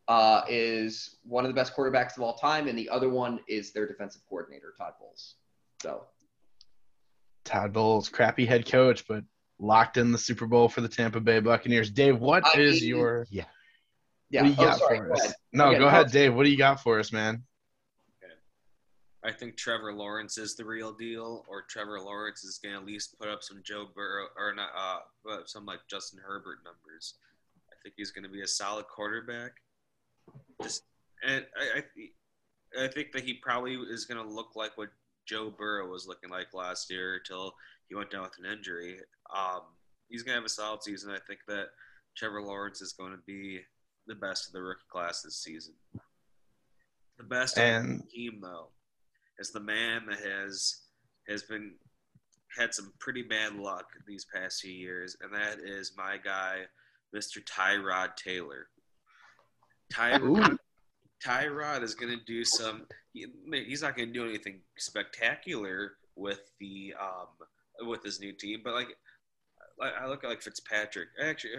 uh, 0.09 0.43
is 0.49 1.17
one 1.25 1.45
of 1.45 1.49
the 1.51 1.55
best 1.55 1.75
quarterbacks 1.75 2.17
of 2.17 2.23
all 2.23 2.35
time, 2.37 2.69
and 2.69 2.79
the 2.79 2.89
other 2.89 3.09
one 3.09 3.41
is 3.49 3.73
their 3.73 3.87
defensive 3.87 4.23
coordinator, 4.29 4.73
Todd 4.79 4.93
Bowles. 5.01 5.35
So 5.83 6.05
Todd 7.45 7.73
Bowles, 7.73 8.09
crappy 8.09 8.47
head 8.47 8.67
coach, 8.67 9.07
but 9.09 9.25
locked 9.59 9.97
in 9.97 10.13
the 10.13 10.19
Super 10.19 10.47
Bowl 10.47 10.69
for 10.69 10.81
the 10.81 10.89
Tampa 10.89 11.21
Bay 11.21 11.41
Buccaneers. 11.41 11.91
Dave, 11.91 12.19
what 12.21 12.45
I 12.47 12.61
is 12.61 12.81
mean- 12.81 12.89
your 12.91 13.27
yeah. 13.31 13.45
what 14.31 14.43
do 14.43 14.49
you 14.49 14.55
oh, 14.59 14.65
got 14.65 14.79
sorry. 14.79 14.99
for 14.99 15.07
Go 15.09 15.15
us? 15.15 15.25
ahead. 15.25 15.35
No, 15.53 15.71
Yeah, 15.71 15.79
go 15.79 15.85
no. 15.85 15.89
ahead, 15.89 16.11
Dave. 16.11 16.35
What 16.35 16.45
do 16.45 16.51
you 16.51 16.59
got 16.59 16.83
for 16.83 16.99
us, 16.99 17.13
man? 17.13 17.43
I 19.25 19.33
think 19.33 19.57
Trevor 19.57 19.93
Lawrence 19.93 20.39
is 20.39 20.55
the 20.55 20.65
real 20.65 20.93
deal, 20.93 21.45
or 21.49 21.63
Trevor 21.69 21.99
Lawrence 22.01 22.45
is 22.45 22.59
going 22.63 22.75
to 22.77 22.81
at 22.81 22.87
least 22.87 23.19
put 23.19 23.29
up 23.29 23.43
some 23.43 23.61
Joe 23.65 23.87
Burrow 23.93 24.27
or 24.39 24.55
not, 24.55 24.69
uh, 24.77 24.99
put 25.25 25.41
up 25.41 25.49
some 25.49 25.67
like 25.67 25.81
Justin 25.91 26.21
Herbert 26.25 26.59
numbers. 26.65 27.15
I 27.73 27.75
think 27.83 27.97
he's 27.97 28.13
going 28.13 28.23
to 28.23 28.31
be 28.31 28.43
a 28.43 28.47
solid 28.47 28.87
quarterback. 28.87 29.51
Just, 30.63 30.83
and 31.27 31.45
I, 31.57 31.83
I, 32.81 32.85
I 32.85 32.89
think 32.89 33.13
that 33.13 33.25
he 33.25 33.35
probably 33.35 33.75
is 33.75 34.05
going 34.05 34.23
to 34.23 34.29
look 34.35 34.57
like 34.57 34.77
what 34.77 34.89
Joe 35.27 35.51
Burrow 35.51 35.89
was 35.89 36.07
looking 36.07 36.31
like 36.31 36.55
last 36.55 36.91
year 36.91 37.17
until 37.17 37.55
he 37.89 37.95
went 37.95 38.11
down 38.11 38.23
with 38.23 38.39
an 38.39 38.51
injury. 38.51 38.99
Um, 39.35 39.63
he's 40.09 40.23
going 40.23 40.35
to 40.35 40.41
have 40.41 40.47
a 40.47 40.51
solid 40.51 40.83
season. 40.83 41.11
I 41.11 41.19
think 41.27 41.41
that 41.49 41.67
Trevor 42.17 42.43
Lawrence 42.43 42.81
is 42.81 42.93
going 42.93 43.13
to 43.13 43.21
be 43.27 43.61
the 44.07 44.15
best 44.15 44.47
of 44.47 44.53
the 44.53 44.63
rookie 44.63 44.81
class 44.91 45.23
this 45.23 45.37
season. 45.43 45.75
The 47.19 47.25
best 47.25 47.59
And- 47.59 47.77
on 47.77 47.97
the 47.99 48.03
team, 48.05 48.41
though, 48.41 48.69
is 49.39 49.51
the 49.51 49.61
man 49.61 50.07
that 50.09 50.21
has 50.21 50.83
has 51.29 51.43
been 51.43 51.75
had 52.57 52.73
some 52.73 52.93
pretty 53.01 53.23
bad 53.23 53.57
luck 53.57 53.87
these 54.07 54.25
past 54.33 54.61
few 54.63 54.73
years, 54.73 55.17
and 55.21 55.35
that 55.35 55.59
is 55.59 55.93
my 55.97 56.17
guy, 56.17 56.61
Mr. 57.15 57.43
Tyrod 57.45 58.15
Taylor. 58.17 58.69
Tyrod, 59.93 60.57
Tyrod 61.25 61.83
is 61.83 61.95
going 61.95 62.17
to 62.17 62.25
do 62.25 62.45
some. 62.45 62.87
He, 63.13 63.27
he's 63.53 63.83
not 63.83 63.97
going 63.97 64.09
to 64.09 64.15
do 64.15 64.25
anything 64.29 64.61
spectacular 64.79 65.93
with 66.17 66.41
the 66.61 66.95
um 67.01 67.87
with 67.89 68.03
his 68.03 68.21
new 68.21 68.33
team, 68.33 68.61
but 68.65 68.75
like 68.75 68.89
I 69.81 70.05
I 70.05 70.07
look 70.09 70.25
at 70.25 70.31
like 70.31 70.43
Fitzpatrick. 70.43 71.09
Actually, 71.23 71.53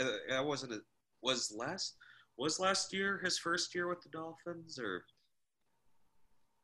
uh, 0.00 0.04
I 0.34 0.40
wasn't. 0.40 0.72
A, 0.72 0.80
was 1.22 1.52
last 1.56 1.94
was 2.36 2.60
last 2.60 2.92
year 2.92 3.18
his 3.24 3.38
first 3.38 3.74
year 3.74 3.88
with 3.88 4.02
the 4.02 4.08
Dolphins 4.10 4.78
or 4.78 5.04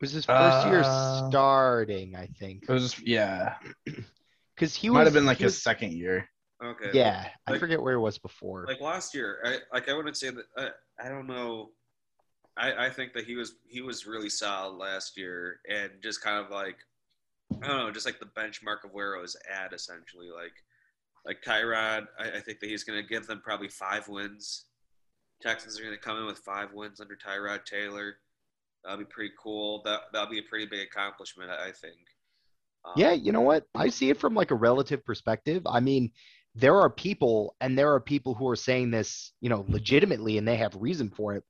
was 0.00 0.12
his 0.12 0.24
first 0.26 0.66
year 0.66 0.82
Uh, 0.84 1.28
starting, 1.30 2.14
I 2.14 2.26
think, 2.38 2.64
It 2.68 2.72
was 2.72 2.98
yeah. 3.00 3.54
because 4.54 4.74
he 4.74 4.90
Might 4.90 5.00
was 5.00 5.06
have 5.06 5.14
been 5.14 5.24
like 5.26 5.38
he 5.38 5.44
his 5.44 5.54
was- 5.54 5.62
second 5.62 5.92
year. 5.94 6.28
Okay. 6.62 6.90
Yeah, 6.92 7.28
I 7.46 7.58
forget 7.58 7.82
where 7.82 7.94
it 7.94 8.00
was 8.00 8.18
before. 8.18 8.64
like 8.66 8.80
last 8.80 9.14
year 9.14 9.38
I 9.44 9.58
like 9.72 9.88
I 9.88 9.94
wouldn't 9.94 10.16
say 10.16 10.30
that 10.30 10.44
I, 10.56 10.68
I 11.04 11.08
don't 11.08 11.26
know. 11.26 11.70
I, 12.56 12.86
I 12.86 12.90
think 12.90 13.14
that 13.14 13.24
he 13.24 13.34
was 13.34 13.54
he 13.66 13.80
was 13.80 14.06
really 14.06 14.28
solid 14.28 14.76
last 14.76 15.16
year 15.16 15.60
and 15.68 15.90
just 16.02 16.22
kind 16.22 16.44
of 16.44 16.50
like 16.50 16.76
I 17.62 17.68
don't 17.68 17.78
know 17.78 17.90
just 17.90 18.06
like 18.06 18.20
the 18.20 18.26
benchmark 18.26 18.84
of 18.84 18.92
where 18.92 19.14
it 19.14 19.20
was 19.20 19.36
at 19.52 19.72
essentially. 19.72 20.28
Like 20.30 20.52
like 21.24 21.42
Tyrod 21.42 22.06
I, 22.18 22.30
I 22.36 22.40
think 22.40 22.60
that 22.60 22.68
he's 22.68 22.84
going 22.84 23.00
to 23.00 23.08
give 23.08 23.26
them 23.26 23.40
probably 23.42 23.68
five 23.68 24.08
wins. 24.08 24.66
Texans 25.40 25.78
are 25.78 25.82
going 25.82 25.94
to 25.94 26.00
come 26.00 26.18
in 26.18 26.26
with 26.26 26.38
five 26.38 26.72
wins 26.72 27.00
under 27.00 27.16
Tyrod 27.16 27.64
Taylor. 27.64 28.14
That'll 28.84 28.98
be 28.98 29.04
pretty 29.04 29.32
cool. 29.42 29.82
That 29.84 30.00
that'll 30.12 30.30
be 30.30 30.38
a 30.38 30.48
pretty 30.48 30.66
big 30.66 30.86
accomplishment 30.86 31.50
I, 31.50 31.68
I 31.68 31.72
think. 31.72 31.96
Um, 32.84 32.92
Yeah, 32.96 33.12
you 33.12 33.32
know 33.32 33.40
what? 33.40 33.64
I 33.74 33.88
see 33.88 34.10
it 34.10 34.18
from 34.18 34.34
like 34.34 34.50
a 34.50 34.56
relative 34.56 35.04
perspective. 35.04 35.62
I 35.66 35.80
mean, 35.80 36.10
there 36.54 36.76
are 36.76 36.90
people, 36.90 37.56
and 37.60 37.78
there 37.78 37.92
are 37.92 38.00
people 38.00 38.34
who 38.34 38.48
are 38.48 38.56
saying 38.56 38.90
this, 38.90 39.32
you 39.40 39.48
know, 39.48 39.64
legitimately, 39.68 40.38
and 40.38 40.46
they 40.46 40.56
have 40.56 40.74
reason 40.76 41.08
for 41.10 41.34
it, 41.34 41.44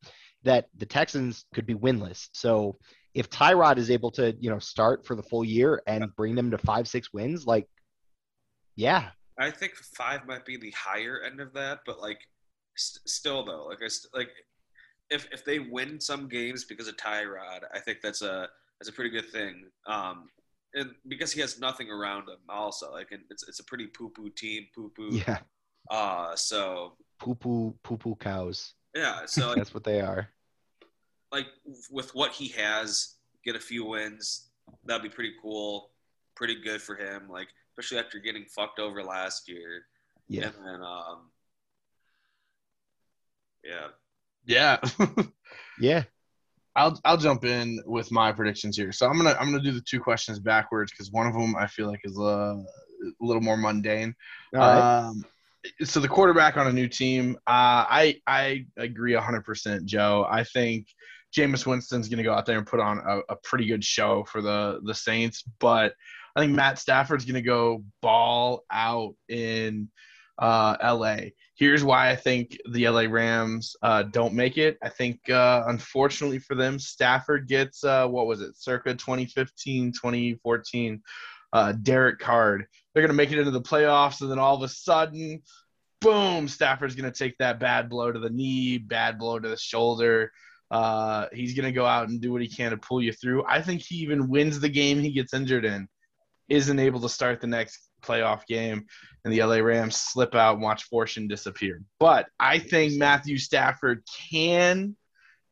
that 0.44 0.66
the 0.76 0.86
Texans 0.86 1.44
could 1.54 1.66
be 1.66 1.74
winless. 1.74 2.28
So 2.32 2.78
if 3.14 3.28
Tyrod 3.28 3.78
is 3.78 3.90
able 3.90 4.10
to, 4.12 4.34
you 4.40 4.50
know, 4.50 4.58
start 4.58 5.04
for 5.04 5.14
the 5.14 5.22
full 5.22 5.44
year 5.44 5.82
and 5.86 6.14
bring 6.16 6.34
them 6.34 6.50
to 6.50 6.58
five, 6.58 6.86
six 6.88 7.12
wins, 7.12 7.46
like, 7.46 7.66
yeah, 8.76 9.10
I 9.38 9.50
think 9.50 9.74
five 9.96 10.26
might 10.26 10.44
be 10.44 10.56
the 10.56 10.72
higher 10.76 11.20
end 11.24 11.40
of 11.40 11.52
that, 11.54 11.80
but 11.86 12.00
like, 12.00 12.20
st- 12.76 13.08
still 13.08 13.44
though, 13.44 13.66
like 13.66 13.78
I 13.84 13.88
st- 13.88 14.14
like 14.14 14.30
if 15.10 15.26
if 15.32 15.44
they 15.44 15.58
win 15.58 16.00
some 16.00 16.28
games 16.28 16.64
because 16.64 16.88
of 16.88 16.96
Tyrod, 16.96 17.60
I 17.74 17.80
think 17.80 17.98
that's 18.02 18.22
a 18.22 18.48
that's 18.80 18.88
a 18.88 18.92
pretty 18.92 19.10
good 19.10 19.30
thing. 19.30 19.64
Um, 19.86 20.28
and 20.74 20.90
because 21.08 21.32
he 21.32 21.40
has 21.40 21.58
nothing 21.60 21.90
around 21.90 22.28
him, 22.28 22.38
also 22.48 22.90
like 22.92 23.12
and 23.12 23.22
it's 23.30 23.46
it's 23.48 23.60
a 23.60 23.64
pretty 23.64 23.86
poo 23.86 24.10
poo 24.10 24.30
team, 24.30 24.66
poo 24.74 24.90
poo. 24.96 25.10
yeah, 25.26 25.38
Uh, 25.90 26.34
so 26.36 26.96
poo 27.18 27.34
poo, 27.34 27.74
poo 27.82 27.96
poo 27.96 28.14
cows. 28.16 28.74
yeah, 28.94 29.26
so 29.26 29.48
like, 29.54 29.56
That's 29.56 29.74
what 29.74 29.84
they 29.84 30.00
are. 30.00 30.28
like 31.30 31.46
with 31.90 32.14
what 32.14 32.32
he 32.32 32.48
has, 32.48 33.16
get 33.44 33.56
a 33.56 33.60
few 33.60 33.84
wins. 33.84 34.50
That'd 34.84 35.02
be 35.02 35.08
pretty 35.08 35.34
cool, 35.42 35.90
pretty 36.34 36.60
good 36.62 36.80
for 36.80 36.94
him. 36.96 37.28
Like 37.28 37.48
especially 37.72 37.98
after 38.04 38.18
getting 38.18 38.44
fucked 38.46 38.78
over 38.78 39.02
last 39.02 39.48
year. 39.48 39.86
Yeah. 40.28 40.46
And 40.46 40.54
then 40.66 40.80
um, 40.82 41.30
yeah. 43.64 43.88
Yeah. 44.46 44.78
Yeah. 45.80 46.04
I'll 46.74 46.98
I'll 47.04 47.16
jump 47.16 47.44
in 47.44 47.80
with 47.86 48.10
my 48.10 48.32
predictions 48.32 48.76
here. 48.76 48.92
So 48.92 49.06
I'm 49.06 49.16
gonna 49.16 49.36
I'm 49.38 49.50
gonna 49.50 49.62
do 49.62 49.72
the 49.72 49.80
two 49.80 50.00
questions 50.00 50.38
backwards 50.38 50.90
because 50.90 51.10
one 51.10 51.26
of 51.26 51.34
them 51.34 51.54
I 51.56 51.66
feel 51.66 51.86
like 51.86 52.00
is 52.04 52.18
uh, 52.18 52.56
a 52.56 52.64
little 53.20 53.42
more 53.42 53.56
mundane. 53.56 54.14
Right. 54.52 55.00
Um, 55.06 55.24
so 55.84 56.00
the 56.00 56.08
quarterback 56.08 56.56
on 56.56 56.66
a 56.66 56.72
new 56.72 56.88
team, 56.88 57.36
uh, 57.46 57.86
I 57.88 58.20
I 58.26 58.66
agree 58.76 59.12
100%, 59.12 59.84
Joe. 59.84 60.26
I 60.28 60.44
think 60.44 60.88
Jameis 61.36 61.66
Winston's 61.66 62.08
going 62.08 62.18
to 62.18 62.24
go 62.24 62.34
out 62.34 62.46
there 62.46 62.58
and 62.58 62.66
put 62.66 62.80
on 62.80 62.98
a, 62.98 63.20
a 63.32 63.36
pretty 63.44 63.66
good 63.66 63.84
show 63.84 64.24
for 64.24 64.42
the 64.42 64.80
the 64.84 64.94
Saints, 64.94 65.44
but 65.60 65.94
I 66.34 66.40
think 66.40 66.54
Matt 66.54 66.78
Stafford's 66.78 67.24
going 67.24 67.34
to 67.34 67.42
go 67.42 67.84
ball 68.00 68.64
out 68.70 69.14
in 69.28 69.88
uh, 70.42 70.76
LA. 70.82 71.16
Here's 71.54 71.84
why 71.84 72.10
I 72.10 72.16
think 72.16 72.58
the 72.70 72.88
LA 72.88 73.02
Rams 73.02 73.76
uh, 73.82 74.02
don't 74.02 74.34
make 74.34 74.58
it. 74.58 74.76
I 74.82 74.88
think, 74.88 75.30
uh, 75.30 75.62
unfortunately 75.68 76.40
for 76.40 76.56
them, 76.56 76.80
Stafford 76.80 77.46
gets, 77.46 77.84
uh, 77.84 78.08
what 78.08 78.26
was 78.26 78.40
it, 78.40 78.56
circa 78.56 78.92
2015, 78.92 79.92
2014, 79.92 81.00
uh, 81.52 81.72
Derek 81.82 82.18
Carr. 82.18 82.58
They're 82.92 83.02
going 83.02 83.08
to 83.08 83.16
make 83.16 83.30
it 83.30 83.38
into 83.38 83.52
the 83.52 83.62
playoffs, 83.62 84.20
and 84.20 84.30
then 84.30 84.40
all 84.40 84.56
of 84.56 84.62
a 84.62 84.68
sudden, 84.68 85.42
boom, 86.00 86.48
Stafford's 86.48 86.96
going 86.96 87.10
to 87.10 87.16
take 87.16 87.38
that 87.38 87.60
bad 87.60 87.88
blow 87.88 88.10
to 88.10 88.18
the 88.18 88.30
knee, 88.30 88.78
bad 88.78 89.20
blow 89.20 89.38
to 89.38 89.48
the 89.48 89.56
shoulder. 89.56 90.32
Uh, 90.72 91.26
he's 91.32 91.54
going 91.54 91.66
to 91.66 91.72
go 91.72 91.86
out 91.86 92.08
and 92.08 92.20
do 92.20 92.32
what 92.32 92.42
he 92.42 92.48
can 92.48 92.72
to 92.72 92.76
pull 92.78 93.00
you 93.00 93.12
through. 93.12 93.44
I 93.46 93.62
think 93.62 93.82
he 93.82 93.96
even 93.96 94.28
wins 94.28 94.58
the 94.58 94.68
game 94.68 94.98
he 94.98 95.12
gets 95.12 95.34
injured 95.34 95.64
in, 95.64 95.86
isn't 96.48 96.78
able 96.80 97.00
to 97.00 97.08
start 97.08 97.40
the 97.40 97.46
next 97.46 97.91
playoff 98.02 98.46
game, 98.46 98.86
and 99.24 99.32
the 99.32 99.42
LA 99.42 99.56
Rams 99.56 99.96
slip 99.96 100.34
out 100.34 100.54
and 100.54 100.62
watch 100.62 100.84
fortune 100.84 101.28
disappear. 101.28 101.82
But 101.98 102.26
I 102.38 102.58
think 102.58 102.94
Matthew 102.94 103.38
Stafford 103.38 104.02
can 104.30 104.96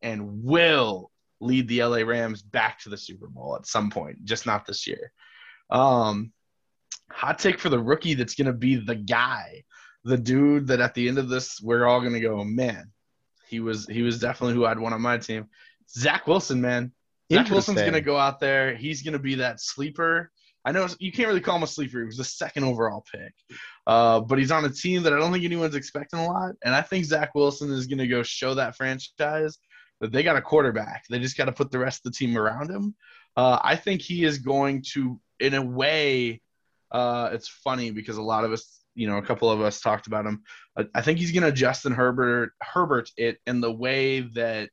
and 0.01 0.43
will 0.43 1.11
lead 1.39 1.67
the 1.67 1.83
LA 1.83 1.99
Rams 1.99 2.41
back 2.41 2.79
to 2.81 2.89
the 2.89 2.97
Super 2.97 3.27
Bowl 3.27 3.55
at 3.55 3.65
some 3.65 3.89
point, 3.89 4.23
just 4.23 4.45
not 4.45 4.65
this 4.65 4.87
year. 4.87 5.11
Um, 5.69 6.31
hot 7.09 7.39
take 7.39 7.59
for 7.59 7.69
the 7.69 7.79
rookie 7.79 8.13
that's 8.13 8.35
going 8.35 8.47
to 8.47 8.53
be 8.53 8.75
the 8.75 8.95
guy, 8.95 9.63
the 10.03 10.17
dude 10.17 10.67
that 10.67 10.79
at 10.79 10.93
the 10.93 11.07
end 11.07 11.17
of 11.17 11.29
this, 11.29 11.61
we're 11.61 11.85
all 11.85 12.01
going 12.01 12.13
to 12.13 12.19
go, 12.19 12.43
man, 12.43 12.91
he 13.47 13.59
was 13.59 13.85
he 13.87 14.01
was 14.01 14.19
definitely 14.19 14.55
who 14.55 14.65
I'd 14.65 14.79
want 14.79 14.95
on 14.95 15.01
my 15.01 15.17
team. 15.17 15.47
Zach 15.89 16.25
Wilson, 16.25 16.61
man. 16.61 16.91
Zach 17.31 17.49
Wilson's 17.49 17.81
going 17.81 17.93
to 17.93 18.01
go 18.01 18.17
out 18.17 18.39
there. 18.39 18.75
He's 18.75 19.03
going 19.03 19.13
to 19.13 19.19
be 19.19 19.35
that 19.35 19.61
sleeper. 19.61 20.31
I 20.63 20.71
know 20.71 20.87
you 20.99 21.11
can't 21.11 21.27
really 21.27 21.41
call 21.41 21.55
him 21.55 21.63
a 21.63 21.67
sleeper. 21.67 21.99
He 21.99 22.05
was 22.05 22.17
the 22.17 22.23
second 22.23 22.65
overall 22.65 23.03
pick, 23.11 23.33
uh, 23.87 24.19
but 24.19 24.37
he's 24.37 24.51
on 24.51 24.65
a 24.65 24.69
team 24.69 25.03
that 25.03 25.13
I 25.13 25.17
don't 25.17 25.31
think 25.31 25.43
anyone's 25.43 25.75
expecting 25.75 26.19
a 26.19 26.27
lot. 26.27 26.53
And 26.63 26.75
I 26.75 26.81
think 26.81 27.05
Zach 27.05 27.33
Wilson 27.33 27.71
is 27.71 27.87
going 27.87 27.97
to 27.97 28.07
go 28.07 28.21
show 28.21 28.53
that 28.53 28.75
franchise 28.75 29.57
that 30.01 30.11
they 30.11 30.23
got 30.23 30.35
a 30.35 30.41
quarterback. 30.41 31.05
They 31.09 31.19
just 31.19 31.37
got 31.37 31.45
to 31.45 31.51
put 31.51 31.71
the 31.71 31.79
rest 31.79 32.05
of 32.05 32.11
the 32.11 32.17
team 32.17 32.37
around 32.37 32.69
him. 32.69 32.95
Uh, 33.35 33.59
I 33.63 33.75
think 33.75 34.01
he 34.01 34.23
is 34.23 34.39
going 34.39 34.83
to, 34.93 35.19
in 35.39 35.53
a 35.53 35.61
way, 35.61 36.41
uh, 36.91 37.29
it's 37.31 37.47
funny 37.47 37.91
because 37.91 38.17
a 38.17 38.21
lot 38.21 38.43
of 38.43 38.51
us, 38.51 38.81
you 38.93 39.07
know, 39.07 39.17
a 39.17 39.21
couple 39.21 39.49
of 39.49 39.61
us 39.61 39.79
talked 39.79 40.07
about 40.07 40.25
him. 40.25 40.43
I 40.93 41.01
think 41.01 41.19
he's 41.19 41.31
going 41.31 41.43
to 41.43 41.51
Justin 41.51 41.93
Herbert 41.93 42.51
Herbert 42.61 43.09
it 43.17 43.39
in 43.47 43.61
the 43.61 43.71
way 43.71 44.21
that 44.35 44.69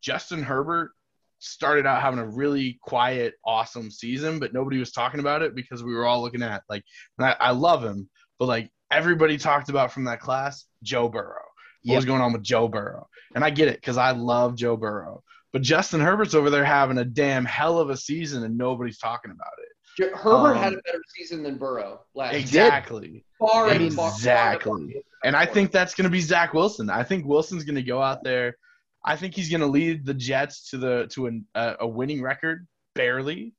Justin 0.00 0.42
Herbert 0.42 0.92
started 1.38 1.86
out 1.86 2.02
having 2.02 2.18
a 2.18 2.26
really 2.26 2.78
quiet, 2.82 3.34
awesome 3.44 3.90
season, 3.90 4.38
but 4.38 4.52
nobody 4.52 4.78
was 4.78 4.92
talking 4.92 5.20
about 5.20 5.42
it 5.42 5.54
because 5.54 5.82
we 5.82 5.94
were 5.94 6.06
all 6.06 6.22
looking 6.22 6.42
at 6.42 6.62
like, 6.68 6.84
I, 7.20 7.36
I, 7.38 7.50
love 7.52 7.84
him, 7.84 8.08
but 8.38 8.46
like 8.46 8.70
everybody 8.90 9.38
talked 9.38 9.68
about 9.68 9.92
from 9.92 10.04
that 10.04 10.20
class, 10.20 10.64
Joe 10.82 11.08
Burrow. 11.08 11.44
What 11.84 11.92
yep. 11.92 11.96
was 11.96 12.04
going 12.04 12.20
on 12.20 12.32
with 12.32 12.42
Joe 12.42 12.68
Burrow? 12.68 13.08
And 13.34 13.44
I 13.44 13.50
get 13.50 13.68
it 13.68 13.76
because 13.76 13.96
I 13.96 14.10
love 14.10 14.56
Joe 14.56 14.76
Burrow, 14.76 15.22
but 15.52 15.62
Justin 15.62 16.00
Herbert's 16.00 16.34
over 16.34 16.50
there 16.50 16.64
having 16.64 16.98
a 16.98 17.04
damn 17.04 17.44
hell 17.44 17.78
of 17.78 17.90
a 17.90 17.96
season 17.96 18.44
and 18.44 18.58
nobody's 18.58 18.98
talking 18.98 19.30
about 19.30 19.52
it. 19.58 19.68
Herbert 20.14 20.56
um, 20.56 20.56
had 20.56 20.72
a 20.74 20.82
better 20.84 21.02
season 21.16 21.42
than 21.42 21.56
Burrow 21.56 22.00
last 22.14 22.32
year. 22.32 22.40
exactly. 22.40 23.10
year. 23.10 23.20
Far 23.38 23.70
exactly. 23.70 24.92
Far 24.92 25.02
and 25.24 25.34
I 25.34 25.46
think 25.46 25.72
that's 25.72 25.94
going 25.94 26.04
to 26.04 26.10
be 26.10 26.20
Zach 26.20 26.54
Wilson. 26.54 26.88
I 26.90 27.02
think 27.02 27.26
Wilson's 27.26 27.64
going 27.64 27.76
to 27.76 27.82
go 27.82 28.00
out 28.00 28.22
there 28.22 28.56
I 29.04 29.16
think 29.16 29.34
he's 29.34 29.50
going 29.50 29.60
to 29.60 29.66
lead 29.66 30.04
the 30.04 30.14
Jets 30.14 30.70
to 30.70 30.78
the 30.78 31.06
to 31.12 31.26
an, 31.26 31.46
uh, 31.54 31.74
a 31.80 31.86
winning 31.86 32.22
record, 32.22 32.66
barely, 32.94 33.54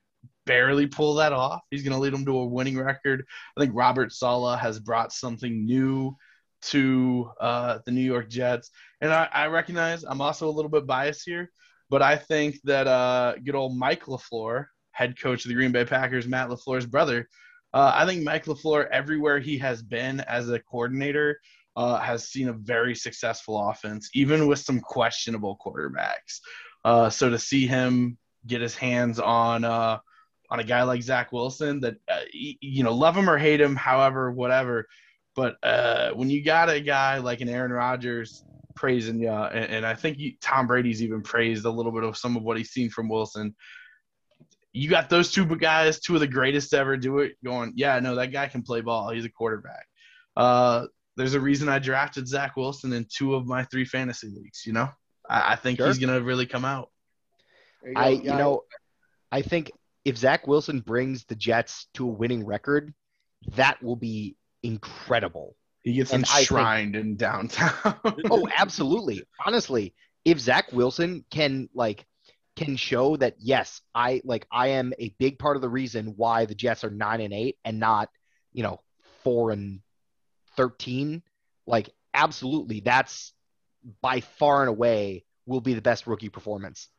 barely 0.45 0.87
pull 0.87 1.15
that 1.15 1.33
off. 1.33 1.61
He's 1.71 1.83
going 1.83 1.95
to 1.95 1.99
lead 1.99 2.13
them 2.13 2.25
to 2.25 2.37
a 2.37 2.45
winning 2.45 2.77
record. 2.77 3.25
I 3.57 3.61
think 3.61 3.73
Robert 3.75 4.11
Saleh 4.11 4.59
has 4.59 4.79
brought 4.79 5.13
something 5.13 5.65
new 5.65 6.15
to 6.61 7.31
uh, 7.39 7.79
the 7.85 7.91
New 7.91 8.01
York 8.01 8.29
Jets, 8.29 8.69
and 9.01 9.13
I, 9.13 9.29
I, 9.31 9.47
recognize 9.47 10.03
I'm 10.03 10.19
also 10.19 10.49
a 10.49 10.51
little 10.51 10.69
bit 10.69 10.85
biased 10.85 11.23
here, 11.25 11.49
but 11.89 12.01
I 12.01 12.17
think 12.17 12.57
that 12.65 12.85
uh, 12.85 13.35
good 13.45 13.55
old 13.55 13.77
Mike 13.77 14.05
LaFleur, 14.05 14.65
head 14.91 15.17
coach 15.17 15.45
of 15.45 15.49
the 15.49 15.55
Green 15.55 15.71
Bay 15.71 15.85
Packers, 15.85 16.27
Matt 16.27 16.49
LaFleur's 16.49 16.85
brother. 16.85 17.29
Uh, 17.73 17.93
I 17.95 18.05
think 18.05 18.23
Mike 18.23 18.45
LaFleur, 18.45 18.89
everywhere 18.89 19.39
he 19.39 19.57
has 19.59 19.81
been 19.81 20.19
as 20.21 20.49
a 20.49 20.59
coordinator, 20.59 21.39
uh, 21.79 21.97
has 21.97 22.27
seen 22.27 22.49
a 22.49 22.53
very 22.53 22.93
successful 22.93 23.69
offense, 23.69 24.09
even 24.13 24.47
with 24.47 24.59
some 24.59 24.81
questionable 24.81 25.57
quarterbacks. 25.65 26.41
Uh, 26.83 27.09
so 27.09 27.29
to 27.29 27.39
see 27.39 27.65
him 27.65 28.17
get 28.45 28.59
his 28.59 28.75
hands 28.75 29.17
on 29.17 29.63
uh, 29.63 29.97
on 30.49 30.59
a 30.59 30.63
guy 30.65 30.83
like 30.83 31.01
Zach 31.01 31.31
Wilson, 31.31 31.79
that 31.79 31.95
uh, 32.09 32.19
you 32.33 32.83
know, 32.83 32.93
love 32.93 33.15
him 33.15 33.29
or 33.29 33.37
hate 33.37 33.61
him, 33.61 33.77
however, 33.77 34.29
whatever. 34.29 34.89
But 35.37 35.55
uh, 35.63 36.11
when 36.11 36.29
you 36.29 36.43
got 36.43 36.69
a 36.69 36.81
guy 36.81 37.19
like 37.19 37.39
an 37.39 37.47
Aaron 37.47 37.71
Rodgers 37.71 38.43
praising 38.75 39.21
you, 39.21 39.31
and, 39.31 39.71
and 39.71 39.85
I 39.85 39.93
think 39.93 40.19
you, 40.19 40.33
Tom 40.41 40.67
Brady's 40.67 41.01
even 41.01 41.21
praised 41.21 41.63
a 41.63 41.71
little 41.71 41.93
bit 41.93 42.03
of 42.03 42.17
some 42.17 42.35
of 42.35 42.43
what 42.43 42.57
he's 42.57 42.71
seen 42.71 42.89
from 42.89 43.07
Wilson 43.07 43.55
you 44.71 44.87
got 44.87 45.09
those 45.09 45.31
two 45.31 45.45
guys, 45.55 45.99
two 45.99 46.13
of 46.13 46.19
the 46.19 46.27
greatest 46.27 46.69
to 46.69 46.77
ever 46.77 46.95
do 46.95 47.19
it, 47.19 47.37
going, 47.43 47.73
yeah, 47.75 47.99
no, 47.99 48.13
that 48.15 48.31
guy 48.31 48.47
can 48.47 48.61
play 48.61 48.81
ball. 48.81 49.09
He's 49.09 49.25
a 49.25 49.29
quarterback. 49.29 49.87
Uh, 50.37 50.85
there's 51.19 51.33
a 51.33 51.39
reason 51.39 51.67
I 51.67 51.79
drafted 51.79 52.29
Zach 52.29 52.55
Wilson 52.55 52.93
in 52.93 53.05
two 53.13 53.35
of 53.35 53.45
my 53.45 53.65
three 53.65 53.83
fantasy 53.83 54.29
leagues. 54.29 54.65
You 54.65 54.71
know, 54.71 54.89
I, 55.29 55.53
I 55.53 55.55
think 55.57 55.77
sure. 55.77 55.87
he's 55.87 55.97
gonna 55.97 56.21
really 56.21 56.45
come 56.45 56.63
out. 56.63 56.89
You 57.83 57.93
I, 57.93 58.09
you 58.09 58.29
know, 58.29 58.63
I 59.29 59.41
think 59.41 59.69
if 60.05 60.17
Zach 60.17 60.47
Wilson 60.47 60.79
brings 60.79 61.25
the 61.25 61.35
Jets 61.35 61.87
to 61.95 62.05
a 62.05 62.11
winning 62.11 62.45
record, 62.45 62.93
that 63.55 63.83
will 63.83 63.97
be 63.97 64.37
incredible. 64.63 65.57
He 65.83 65.93
gets 65.93 66.13
and 66.13 66.23
enshrined 66.23 66.93
think, 66.93 67.03
in 67.03 67.15
downtown. 67.17 67.73
oh, 68.31 68.47
absolutely. 68.55 69.21
Honestly, 69.45 69.93
if 70.23 70.39
Zach 70.39 70.71
Wilson 70.71 71.25
can 71.29 71.67
like 71.73 72.05
can 72.55 72.77
show 72.77 73.17
that 73.17 73.35
yes, 73.39 73.81
I 73.93 74.21
like 74.23 74.47
I 74.49 74.69
am 74.69 74.93
a 74.97 75.13
big 75.19 75.37
part 75.37 75.57
of 75.57 75.61
the 75.61 75.69
reason 75.69 76.13
why 76.15 76.45
the 76.45 76.55
Jets 76.55 76.85
are 76.85 76.89
nine 76.89 77.19
and 77.19 77.33
eight 77.33 77.57
and 77.65 77.77
not, 77.77 78.07
you 78.53 78.63
know, 78.63 78.79
four 79.25 79.51
and 79.51 79.81
13, 80.59 81.23
like 81.65 81.89
absolutely, 82.13 82.81
that's 82.81 83.31
by 84.01 84.19
far 84.19 84.59
and 84.59 84.69
away 84.69 85.23
will 85.45 85.61
be 85.61 85.73
the 85.73 85.81
best 85.81 86.05
rookie 86.05 86.27
performance. 86.27 86.89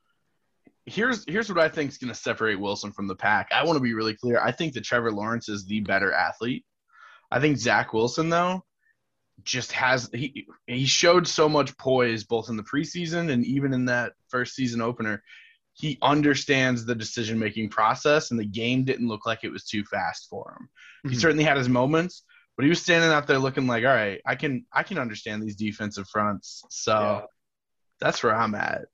Here's 0.86 1.26
here's 1.28 1.50
what 1.50 1.62
I 1.62 1.68
think 1.68 1.90
is 1.90 1.98
going 1.98 2.08
to 2.08 2.18
separate 2.18 2.58
Wilson 2.58 2.90
from 2.90 3.06
the 3.06 3.14
pack. 3.14 3.50
I 3.54 3.64
want 3.64 3.76
to 3.76 3.82
be 3.82 3.92
really 3.92 4.14
clear. 4.14 4.40
I 4.40 4.50
think 4.50 4.72
that 4.72 4.84
Trevor 4.84 5.12
Lawrence 5.12 5.50
is 5.50 5.66
the 5.66 5.80
better 5.80 6.10
athlete. 6.10 6.64
I 7.30 7.38
think 7.38 7.58
Zach 7.58 7.92
Wilson 7.92 8.30
though 8.30 8.64
just 9.44 9.72
has 9.72 10.08
he 10.14 10.46
he 10.66 10.86
showed 10.86 11.28
so 11.28 11.46
much 11.46 11.76
poise 11.76 12.24
both 12.24 12.48
in 12.48 12.56
the 12.56 12.62
preseason 12.62 13.30
and 13.30 13.44
even 13.44 13.74
in 13.74 13.84
that 13.84 14.14
first 14.28 14.54
season 14.54 14.80
opener. 14.80 15.22
He 15.74 15.98
understands 16.00 16.84
the 16.84 16.94
decision 16.94 17.38
making 17.38 17.68
process, 17.68 18.30
and 18.30 18.40
the 18.40 18.44
game 18.44 18.84
didn't 18.84 19.08
look 19.08 19.26
like 19.26 19.44
it 19.44 19.52
was 19.52 19.64
too 19.64 19.84
fast 19.84 20.28
for 20.28 20.56
him. 20.58 20.68
Mm-hmm. 20.68 21.10
He 21.10 21.16
certainly 21.16 21.44
had 21.44 21.56
his 21.56 21.68
moments, 21.68 22.24
but 22.56 22.64
he 22.64 22.68
was 22.68 22.82
standing 22.82 23.10
out 23.10 23.26
there 23.26 23.38
looking 23.38 23.66
like, 23.66 23.84
all 23.84 23.90
right, 23.90 24.20
I 24.26 24.34
can 24.34 24.66
I 24.72 24.82
can 24.82 24.98
understand 24.98 25.42
these 25.42 25.56
defensive 25.56 26.08
fronts. 26.08 26.62
So 26.68 26.92
yeah. 26.92 27.20
that's 28.00 28.22
where 28.22 28.34
I'm 28.34 28.54
at. 28.54 28.86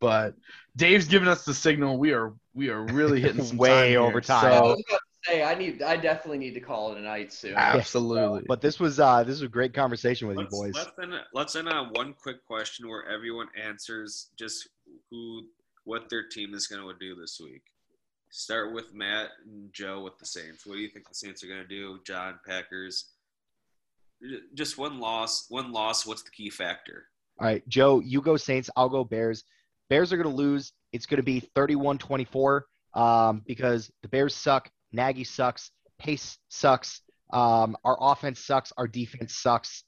But 0.00 0.34
Dave's 0.76 1.08
giving 1.08 1.28
us 1.28 1.44
the 1.44 1.54
signal. 1.54 1.98
We 1.98 2.12
are 2.12 2.34
we 2.54 2.68
are 2.70 2.82
really 2.82 3.20
hitting 3.22 3.44
some 3.44 3.56
way 3.56 3.94
time 3.94 4.02
over 4.02 4.20
time. 4.20 4.42
So, 4.42 4.48
I 4.48 4.60
was 4.60 4.84
about 4.88 5.00
to 5.00 5.30
say 5.30 5.42
I 5.42 5.54
need 5.54 5.82
I 5.82 5.96
definitely 5.96 6.38
need 6.38 6.54
to 6.54 6.60
call 6.60 6.92
it 6.92 6.98
a 6.98 7.02
night 7.02 7.32
soon. 7.32 7.54
Absolutely. 7.56 8.44
But 8.46 8.60
this 8.60 8.78
was 8.78 9.00
uh 9.00 9.24
this 9.24 9.34
was 9.34 9.42
a 9.42 9.48
great 9.48 9.74
conversation 9.74 10.28
with 10.28 10.36
let's, 10.36 10.52
you 10.52 10.58
boys. 10.58 10.74
Let's 10.74 10.98
end, 11.02 11.14
let's 11.34 11.56
end 11.56 11.68
on 11.68 11.88
one 11.94 12.14
quick 12.14 12.44
question 12.46 12.88
where 12.88 13.08
everyone 13.08 13.48
answers 13.60 14.28
just 14.38 14.68
who 15.10 15.42
what 15.84 16.08
their 16.10 16.22
team 16.22 16.54
is 16.54 16.66
going 16.66 16.86
to 16.86 16.94
do 17.00 17.14
this 17.14 17.40
week. 17.42 17.62
Start 18.30 18.74
with 18.74 18.94
Matt 18.94 19.30
and 19.46 19.72
Joe 19.72 20.02
with 20.02 20.18
the 20.18 20.26
Saints. 20.26 20.66
What 20.66 20.74
do 20.74 20.80
you 20.80 20.88
think 20.88 21.08
the 21.08 21.14
Saints 21.14 21.42
are 21.42 21.48
going 21.48 21.62
to 21.62 21.68
do? 21.68 21.98
John 22.06 22.38
Packers. 22.46 23.06
Just 24.54 24.76
one 24.76 25.00
loss. 25.00 25.46
One 25.48 25.72
loss. 25.72 26.04
What's 26.04 26.22
the 26.22 26.30
key 26.30 26.50
factor? 26.50 27.06
All 27.40 27.46
right, 27.46 27.66
Joe, 27.68 28.00
you 28.00 28.20
go 28.20 28.36
Saints. 28.36 28.68
I'll 28.76 28.88
go 28.88 29.04
Bears. 29.04 29.44
Bears 29.88 30.12
are 30.12 30.16
going 30.16 30.28
to 30.28 30.34
lose. 30.34 30.72
It's 30.92 31.06
going 31.06 31.18
to 31.18 31.22
be 31.22 31.40
31 31.54 31.98
24 31.98 32.66
um, 32.94 33.42
because 33.46 33.90
the 34.02 34.08
Bears 34.08 34.34
suck. 34.34 34.70
Nagy 34.92 35.24
sucks. 35.24 35.70
Pace 35.98 36.38
sucks. 36.48 37.00
Um, 37.32 37.76
our 37.84 37.96
offense 38.00 38.40
sucks. 38.40 38.72
Our 38.76 38.88
defense 38.88 39.36
sucks. 39.36 39.84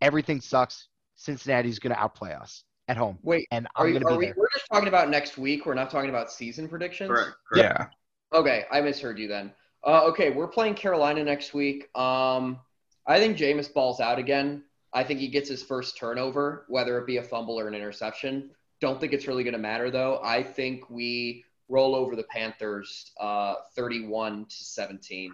Everything 0.00 0.40
sucks. 0.40 0.88
Cincinnati's 1.16 1.78
going 1.78 1.94
to 1.94 2.00
outplay 2.00 2.32
us 2.32 2.64
at 2.88 2.96
home. 2.96 3.18
Wait, 3.22 3.46
and 3.50 3.66
I'm 3.76 3.90
going 3.90 4.00
to 4.02 4.08
be 4.08 4.16
we, 4.16 4.26
there. 4.26 4.34
We're 4.36 4.48
just 4.52 4.66
talking 4.70 4.88
about 4.88 5.10
next 5.10 5.38
week. 5.38 5.66
We're 5.66 5.74
not 5.74 5.90
talking 5.90 6.10
about 6.10 6.30
season 6.30 6.68
predictions. 6.68 7.10
Correct. 7.10 7.36
correct. 7.52 7.92
Yeah. 8.32 8.38
Okay, 8.38 8.64
I 8.70 8.80
misheard 8.80 9.18
you 9.18 9.28
then. 9.28 9.52
Uh, 9.84 10.04
okay, 10.04 10.30
we're 10.30 10.48
playing 10.48 10.74
Carolina 10.74 11.22
next 11.22 11.54
week. 11.54 11.88
Um, 11.96 12.58
I 13.06 13.18
think 13.18 13.36
Jameis 13.36 13.72
balls 13.72 14.00
out 14.00 14.18
again. 14.18 14.64
I 14.92 15.04
think 15.04 15.20
he 15.20 15.28
gets 15.28 15.48
his 15.48 15.62
first 15.62 15.96
turnover, 15.96 16.64
whether 16.68 16.98
it 16.98 17.06
be 17.06 17.18
a 17.18 17.22
fumble 17.22 17.58
or 17.58 17.68
an 17.68 17.74
interception. 17.74 18.50
Don't 18.80 19.00
think 19.00 19.12
it's 19.12 19.26
really 19.26 19.44
going 19.44 19.54
to 19.54 19.60
matter 19.60 19.90
though. 19.90 20.20
I 20.22 20.42
think 20.42 20.90
we 20.90 21.44
roll 21.68 21.94
over 21.94 22.16
the 22.16 22.24
Panthers, 22.24 23.12
uh, 23.20 23.54
31 23.74 24.46
to 24.46 24.56
17. 24.56 25.32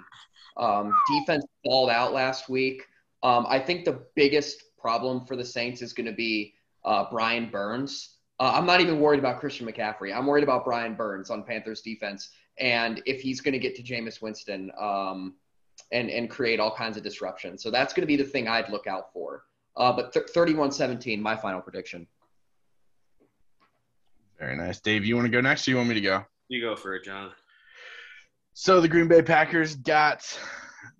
Um, 0.56 0.92
defense 1.08 1.44
balled 1.64 1.90
out 1.90 2.12
last 2.12 2.48
week. 2.48 2.82
Um, 3.22 3.46
I 3.48 3.58
think 3.58 3.84
the 3.84 4.04
biggest 4.14 4.62
problem 4.78 5.24
for 5.24 5.36
the 5.36 5.44
Saints 5.44 5.80
is 5.82 5.92
going 5.92 6.06
to 6.06 6.12
be 6.12 6.54
uh, 6.84 7.06
Brian 7.10 7.50
Burns. 7.50 8.16
Uh, 8.40 8.52
I'm 8.54 8.66
not 8.66 8.80
even 8.80 8.98
worried 9.00 9.20
about 9.20 9.38
Christian 9.40 9.66
McCaffrey. 9.66 10.14
I'm 10.14 10.26
worried 10.26 10.44
about 10.44 10.64
Brian 10.64 10.94
Burns 10.94 11.30
on 11.30 11.42
Panthers 11.42 11.80
defense, 11.80 12.30
and 12.58 13.02
if 13.06 13.20
he's 13.20 13.40
going 13.40 13.52
to 13.52 13.58
get 13.58 13.74
to 13.76 13.82
Jameis 13.82 14.20
Winston 14.20 14.70
um, 14.80 15.34
and 15.92 16.10
and 16.10 16.28
create 16.28 16.58
all 16.58 16.74
kinds 16.74 16.96
of 16.96 17.02
disruption. 17.02 17.58
So 17.58 17.70
that's 17.70 17.92
going 17.92 18.02
to 18.02 18.06
be 18.06 18.16
the 18.16 18.28
thing 18.28 18.48
I'd 18.48 18.68
look 18.70 18.86
out 18.86 19.12
for. 19.12 19.44
Uh, 19.76 19.92
but 19.92 20.12
th- 20.12 20.26
31-17, 20.34 21.18
my 21.20 21.34
final 21.34 21.60
prediction. 21.60 22.06
Very 24.38 24.56
nice. 24.56 24.80
Dave, 24.80 25.04
you 25.04 25.14
want 25.14 25.26
to 25.26 25.30
go 25.30 25.40
next 25.40 25.66
or 25.66 25.70
you 25.70 25.76
want 25.76 25.88
me 25.88 25.94
to 25.94 26.00
go? 26.00 26.24
You 26.48 26.60
go 26.60 26.76
for 26.76 26.94
it, 26.94 27.04
John. 27.04 27.30
So 28.54 28.80
the 28.80 28.88
Green 28.88 29.08
Bay 29.08 29.22
Packers 29.22 29.76
got 29.76 30.38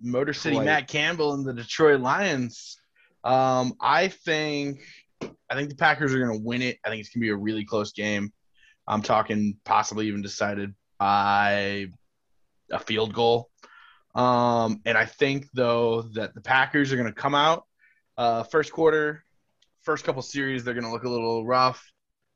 Motor 0.01 0.33
City 0.33 0.55
Detroit. 0.55 0.67
Matt 0.67 0.89
Campbell 0.89 1.35
and 1.35 1.45
the 1.45 1.53
Detroit 1.53 2.01
Lions. 2.01 2.79
Um, 3.25 3.75
I 3.81 4.09
think 4.09 4.81
I 5.51 5.55
think 5.55 5.69
the 5.69 5.77
Packers 5.77 6.15
are 6.15 6.19
going 6.19 6.39
to 6.39 6.45
win 6.45 6.63
it. 6.63 6.79
I 6.85 6.89
think 6.89 7.01
it's 7.01 7.11
going 7.11 7.21
to 7.21 7.27
be 7.27 7.31
a 7.31 7.37
really 7.37 7.65
close 7.65 7.93
game. 7.93 8.33
I'm 8.87 9.03
talking 9.03 9.57
possibly 9.65 10.09
even 10.09 10.23
decided 10.23 10.75
by 10.99 11.87
a 12.71 12.79
field 12.79 13.13
goal. 13.13 13.51
Um, 14.15 14.81
and 14.85 14.99
I 14.99 15.07
think 15.07 15.49
though 15.55 16.03
that 16.15 16.35
the 16.35 16.41
Packers 16.41 16.93
are 16.93 16.97
going 16.97 17.09
to 17.09 17.15
come 17.15 17.35
out 17.35 17.65
uh, 18.17 18.43
first 18.45 18.73
quarter, 18.73 19.25
first 19.83 20.05
couple 20.05 20.23
series, 20.23 20.65
they're 20.65 20.75
going 20.75 20.85
to 20.85 20.93
look 20.93 21.05
a 21.05 21.09
little 21.09 21.47
rough. 21.47 21.83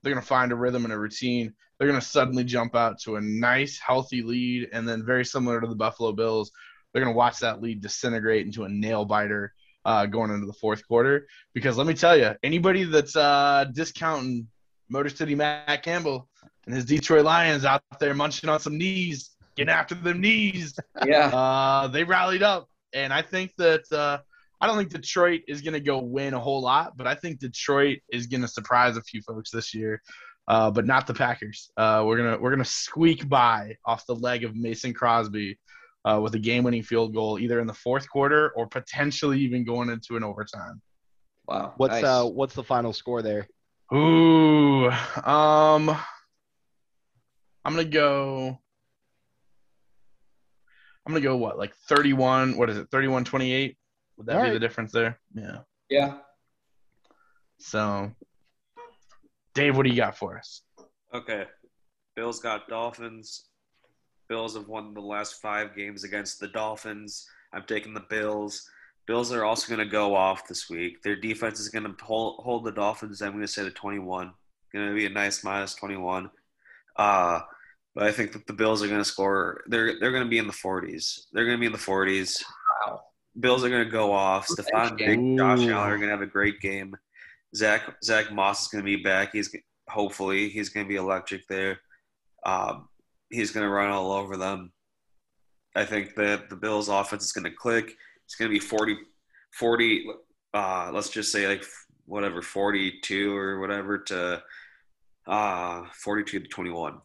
They're 0.03 0.13
going 0.13 0.23
to 0.23 0.29
find 0.29 0.53
a 0.53 0.57
rhythm 0.57 0.85
and 0.85 0.93
a 0.93 0.99
routine. 0.99 1.53
They're 1.79 1.89
going 1.89 2.01
to 2.01 2.07
suddenly 2.07 2.45
jump 2.45 2.75
out 2.75 3.01
to 3.03 3.17
a 3.17 3.21
nice, 3.21 3.79
healthy 3.79 4.23
lead, 4.23 4.69
and 4.73 4.89
then 4.89 5.05
very 5.05 5.25
similar 5.25 5.61
to 5.61 5.67
the 5.67 5.75
Buffalo 5.75 6.13
Bills, 6.13 6.51
they're 6.93 7.03
going 7.03 7.13
to 7.13 7.19
watch 7.19 7.41
that 7.41 7.61
lead 7.61 7.83
disintegrate 7.83 8.47
into 8.47 8.65
a 8.65 8.69
nail 8.69 9.05
biter 9.05 9.53
uh, 9.87 10.05
going 10.05 10.31
into 10.31 10.47
the 10.47 10.53
fourth 10.53 10.87
quarter. 10.87 11.27
Because 11.55 11.79
let 11.79 11.87
me 11.87 11.95
tell 11.95 12.17
you, 12.17 12.33
anybody 12.43 12.85
that's 12.85 13.17
uh, 13.17 13.65
discounting 13.73 14.49
Motor 14.91 15.09
City 15.09 15.35
Matt 15.35 15.83
Campbell 15.83 16.29
and 16.67 16.75
his 16.75 16.85
Detroit 16.85 17.25
Lions 17.25 17.65
out 17.65 17.81
there 18.01 18.13
munching 18.13 18.51
on 18.51 18.61
some 18.61 18.77
knees, 18.77 19.31
getting 19.57 19.73
after 19.73 19.95
them 19.95 20.21
knees, 20.21 20.79
Yeah. 21.07 21.29
uh, 21.29 21.87
they 21.89 22.05
rallied 22.05 22.43
up, 22.43 22.69
and 22.93 23.13
I 23.13 23.23
think 23.23 23.53
that 23.59 23.91
uh, 23.93 24.19
I 24.61 24.67
don't 24.67 24.77
think 24.77 24.91
Detroit 24.91 25.43
is 25.49 25.63
going 25.63 25.75
to 25.75 25.81
go 25.81 25.99
win 25.99 26.35
a 26.35 26.41
whole 26.41 26.61
lot, 26.63 26.97
but 26.97 27.07
I 27.07 27.15
think 27.15 27.39
Detroit 27.39 27.99
is 28.11 28.27
going 28.27 28.41
to 28.43 28.49
surprise 28.49 28.97
a 28.97 29.03
few 29.03 29.23
folks 29.23 29.51
this 29.51 29.73
year, 29.75 30.03
uh, 30.49 30.71
but 30.71 30.85
not 30.87 31.07
the 31.07 31.15
Packers. 31.15 31.71
Uh, 31.77 32.03
we're 32.07 32.17
gonna 32.17 32.39
we're 32.39 32.51
gonna 32.51 32.65
squeak 32.65 33.29
by 33.29 33.77
off 33.85 34.05
the 34.07 34.15
leg 34.15 34.45
of 34.45 34.57
Mason 34.57 34.93
Crosby 34.95 35.59
uh, 36.07 36.21
with 36.21 36.35
a 36.35 36.39
game-winning 36.39 36.85
field 36.85 37.13
goal, 37.15 37.39
either 37.39 37.59
in 37.59 37.67
the 37.67 37.75
fourth 37.75 38.09
quarter 38.09 38.53
or 38.57 38.67
potentially 38.67 39.41
even 39.41 39.65
going 39.65 39.91
into 39.91 40.17
an 40.17 40.23
overtime. 40.23 40.81
Wow. 41.49 41.75
What's 41.77 41.93
nice. 41.93 42.05
uh 42.05 42.25
what's 42.25 42.55
the 42.55 42.65
final 42.65 42.93
score 42.93 43.23
there? 43.23 43.47
Ooh, 43.93 44.87
um, 44.87 45.91
I'm 47.65 47.75
gonna 47.75 47.85
go. 47.85 48.59
I'm 51.07 51.13
gonna 51.13 51.21
go 51.21 51.37
what, 51.37 51.57
like 51.57 51.75
31? 51.89 52.57
What 52.57 52.69
is 52.69 52.79
it? 52.79 52.89
31 52.91 53.25
28? 53.25 53.77
Would 54.17 54.27
that 54.27 54.37
All 54.37 54.43
be 54.43 54.49
right. 54.49 54.53
the 54.55 54.59
difference 54.59 54.91
there? 54.91 55.21
Yeah. 55.35 55.59
yeah. 55.89 56.19
So, 57.59 58.11
Dave, 59.55 59.77
what 59.77 59.85
do 59.85 59.91
you 59.91 59.97
got 59.97 60.17
for 60.17 60.37
us? 60.37 60.63
Okay. 61.15 61.45
Bills 62.17 62.41
got 62.41 62.67
Dolphins. 62.67 63.45
Bills 64.29 64.57
have 64.57 64.69
won 64.69 64.95
the 64.95 65.01
last 65.01 65.41
five 65.41 65.75
games 65.75 66.05
against 66.05 66.41
the 66.41 66.49
Dolphins. 66.49 67.27
I'm 67.53 67.65
taking 67.65 67.95
the 67.95 68.05
Bills. 68.09 68.69
Bills 69.07 69.33
are 69.33 69.45
also 69.45 69.69
going 69.69 69.87
to 69.87 69.91
go 69.91 70.15
off 70.17 70.49
this 70.49 70.69
week. 70.69 71.03
Their 71.03 71.17
defense 71.17 71.61
is 71.61 71.69
going 71.69 71.85
to 71.85 72.05
hold, 72.05 72.43
hold 72.43 72.65
the 72.65 72.73
Dolphins. 72.73 73.23
I'm 73.23 73.33
going 73.33 73.43
to 73.43 73.49
say 73.49 73.63
to 73.63 73.71
21. 73.71 74.33
Going 74.73 74.89
to 74.89 74.95
be 74.95 75.07
a 75.07 75.11
nice 75.11 75.45
minus 75.45 75.75
21. 75.75 76.29
Uh, 76.97 77.41
but 77.95 78.05
I 78.05 78.13
think 78.13 78.33
that 78.33 78.47
the 78.47 78.53
Bills 78.53 78.83
are 78.83 78.89
going 78.89 79.01
to 79.01 79.05
score. 79.05 79.63
They're 79.69 79.99
they're 79.99 80.11
going 80.11 80.25
to 80.25 80.29
be 80.29 80.39
in 80.39 80.47
the 80.47 80.53
40s. 80.53 81.27
They're 81.33 81.47
going 81.47 81.57
to 81.57 81.61
be 81.61 81.67
in 81.67 81.73
the 81.73 81.79
40s. 81.79 82.45
Wow. 82.87 83.01
Bills 83.39 83.65
are 83.65 83.71
going 83.71 83.85
to 83.85 83.91
go 83.91 84.13
off. 84.13 84.49
Stefon 84.49 84.99
Diggs, 84.99 85.39
Josh 85.39 85.61
Allen 85.61 85.71
are 85.71 85.97
going 85.97 86.09
to 86.09 86.15
have 86.15 86.21
a 86.21 86.27
great 86.27 86.61
game. 86.61 86.95
Zach 87.55 87.83
Zach 88.05 88.33
Moss 88.33 88.63
is 88.63 88.69
going 88.69 88.85
to 88.85 88.97
be 88.97 89.03
back. 89.03 89.33
He's 89.33 89.55
hopefully 89.89 90.49
he's 90.49 90.69
going 90.69 90.85
to 90.85 90.89
be 90.89 90.97
electric 90.97 91.47
there. 91.49 91.81
Um, 92.45 92.89
he's 93.31 93.51
going 93.51 93.65
to 93.65 93.73
run 93.73 93.91
all 93.91 94.13
over 94.13 94.37
them. 94.37 94.73
I 95.75 95.85
think 95.85 96.15
that 96.15 96.49
the 96.49 96.57
Bills' 96.57 96.89
offense 96.89 97.25
is 97.25 97.33
going 97.33 97.45
to 97.45 97.51
click. 97.51 97.97
It's 98.25 98.35
going 98.35 98.51
to 98.51 98.55
be 98.55 98.61
40, 98.61 98.97
40 99.53 100.07
uh, 100.57 100.91
let's 100.93 101.11
just 101.11 101.31
say 101.31 101.47
like 101.47 101.65
whatever, 102.07 102.41
42 102.41 103.37
or 103.37 103.61
whatever 103.61 103.99
to 103.99 104.43
uh, 105.27 105.83
42 106.03 106.41
to 106.41 106.49
21. 106.49 106.99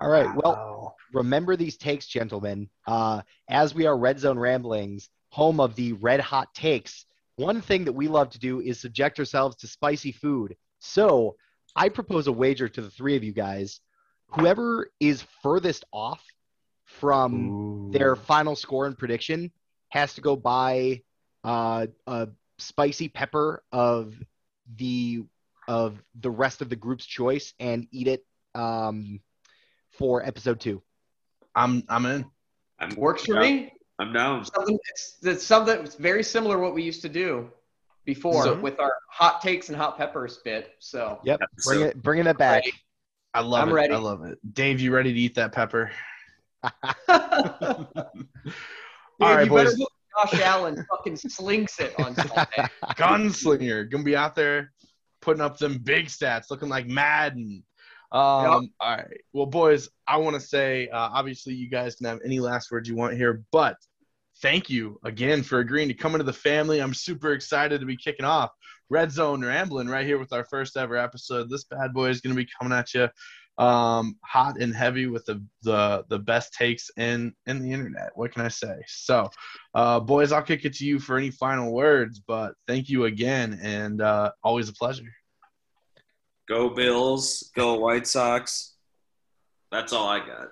All 0.00 0.10
right. 0.10 0.34
Well, 0.34 0.96
remember 1.12 1.56
these 1.56 1.76
takes, 1.76 2.06
gentlemen. 2.06 2.68
Uh, 2.86 3.22
as 3.48 3.74
we 3.74 3.86
are 3.86 3.96
Red 3.96 4.18
Zone 4.18 4.38
Ramblings, 4.38 5.08
home 5.30 5.60
of 5.60 5.74
the 5.74 5.94
red 5.94 6.20
hot 6.20 6.54
takes, 6.54 7.06
one 7.36 7.60
thing 7.60 7.84
that 7.84 7.92
we 7.92 8.08
love 8.08 8.30
to 8.30 8.38
do 8.38 8.60
is 8.60 8.80
subject 8.80 9.18
ourselves 9.18 9.56
to 9.56 9.66
spicy 9.66 10.12
food. 10.12 10.54
So 10.78 11.36
I 11.74 11.88
propose 11.88 12.26
a 12.26 12.32
wager 12.32 12.68
to 12.68 12.82
the 12.82 12.90
three 12.90 13.16
of 13.16 13.24
you 13.24 13.32
guys. 13.32 13.80
Whoever 14.34 14.90
is 15.00 15.22
furthest 15.42 15.84
off 15.92 16.22
from 16.84 17.50
Ooh. 17.50 17.90
their 17.92 18.16
final 18.16 18.56
score 18.56 18.86
and 18.86 18.96
prediction 18.96 19.50
has 19.88 20.14
to 20.14 20.20
go 20.20 20.36
buy 20.36 21.02
uh, 21.44 21.86
a 22.06 22.28
spicy 22.58 23.08
pepper 23.08 23.62
of 23.72 24.14
the 24.76 25.24
of 25.68 26.02
the 26.20 26.30
rest 26.30 26.60
of 26.62 26.68
the 26.68 26.76
group's 26.76 27.06
choice 27.06 27.54
and 27.60 27.86
eat 27.92 28.08
it 28.08 28.24
um, 28.54 29.20
for 29.90 30.22
episode 30.24 30.60
two. 30.60 30.82
I'm 31.54 31.84
I'm 31.88 32.06
in. 32.06 32.24
I'm, 32.78 32.94
Works 32.96 33.24
for 33.26 33.34
yeah, 33.34 33.40
me. 33.40 33.72
I'm 33.98 34.12
down. 34.12 34.44
Something 34.44 34.78
it's, 34.90 35.18
it's 35.22 35.44
something 35.44 35.78
it's 35.84 35.94
very 35.94 36.24
similar 36.24 36.56
to 36.56 36.62
what 36.62 36.74
we 36.74 36.82
used 36.82 37.02
to 37.02 37.08
do 37.08 37.50
before 38.04 38.44
So- 38.44 38.58
with 38.60 38.80
our 38.80 38.94
hot 39.10 39.42
takes 39.42 39.68
and 39.68 39.76
hot 39.76 39.98
peppers 39.98 40.38
bit. 40.38 40.72
So 40.78 41.20
Yep, 41.24 41.40
bring 41.64 41.80
So- 41.80 41.84
it, 41.86 42.02
bringing 42.02 42.26
it 42.26 42.38
back. 42.38 42.64
ready. 42.64 42.72
I 43.34 43.40
love 43.40 43.62
I'm 43.62 43.70
it. 43.70 43.74
ready. 43.74 43.94
I 43.94 43.98
love 43.98 44.24
it. 44.24 44.38
Dave, 44.54 44.80
you 44.80 44.94
ready 44.94 45.12
to 45.12 45.18
eat 45.18 45.34
that 45.36 45.52
pepper? 45.52 45.90
All 47.08 47.16
right, 49.20 49.44
you 49.44 49.50
better 49.50 49.70
boys. 49.70 49.86
Josh 50.18 50.40
Allen 50.40 50.84
fucking 50.90 51.16
slings 51.16 51.74
it 51.78 51.94
on 51.96 52.14
Sunday. 52.14 52.68
Gunslinger 52.96 53.90
gonna 53.90 54.04
be 54.04 54.16
out 54.16 54.34
there 54.34 54.72
putting 55.22 55.40
up 55.40 55.56
them 55.56 55.78
big 55.78 56.06
stats, 56.06 56.50
looking 56.50 56.68
like 56.68 56.86
Madden. 56.86 57.64
Um, 58.10 58.70
All 58.80 58.96
right. 58.96 59.20
Well, 59.32 59.46
boys, 59.46 59.88
I 60.06 60.18
want 60.18 60.34
to 60.34 60.40
say, 60.40 60.88
uh, 60.88 61.08
obviously, 61.12 61.54
you 61.54 61.70
guys 61.70 61.94
can 61.94 62.06
have 62.06 62.18
any 62.24 62.40
last 62.40 62.70
words 62.70 62.88
you 62.88 62.96
want 62.96 63.16
here, 63.16 63.42
but 63.52 63.76
thank 64.42 64.68
you 64.68 64.98
again 65.04 65.42
for 65.42 65.60
agreeing 65.60 65.88
to 65.88 65.94
come 65.94 66.14
into 66.14 66.24
the 66.24 66.32
family. 66.32 66.80
I'm 66.80 66.92
super 66.92 67.32
excited 67.32 67.80
to 67.80 67.86
be 67.86 67.96
kicking 67.96 68.26
off 68.26 68.50
Red 68.92 69.10
Zone 69.10 69.42
Rambling 69.42 69.88
right 69.88 70.04
here 70.04 70.18
with 70.18 70.34
our 70.34 70.44
first 70.44 70.76
ever 70.76 70.98
episode. 70.98 71.48
This 71.48 71.64
bad 71.64 71.94
boy 71.94 72.10
is 72.10 72.20
going 72.20 72.36
to 72.36 72.42
be 72.42 72.48
coming 72.60 72.76
at 72.76 72.92
you 72.92 73.08
um, 73.56 74.18
hot 74.22 74.60
and 74.60 74.74
heavy 74.74 75.06
with 75.06 75.24
the, 75.24 75.42
the 75.62 76.04
the 76.10 76.18
best 76.18 76.52
takes 76.52 76.90
in 76.98 77.32
in 77.46 77.62
the 77.62 77.72
internet. 77.72 78.10
What 78.14 78.32
can 78.32 78.42
I 78.42 78.48
say? 78.48 78.82
So, 78.86 79.30
uh, 79.74 80.00
boys, 80.00 80.30
I'll 80.30 80.42
kick 80.42 80.66
it 80.66 80.74
to 80.74 80.84
you 80.84 80.98
for 80.98 81.16
any 81.16 81.30
final 81.30 81.72
words. 81.72 82.20
But 82.20 82.52
thank 82.68 82.90
you 82.90 83.06
again, 83.06 83.58
and 83.62 84.02
uh, 84.02 84.32
always 84.44 84.68
a 84.68 84.74
pleasure. 84.74 85.10
Go 86.46 86.68
Bills. 86.68 87.50
Go 87.56 87.78
White 87.78 88.06
Sox. 88.06 88.74
That's 89.70 89.94
all 89.94 90.06
I 90.06 90.18
got. 90.18 90.48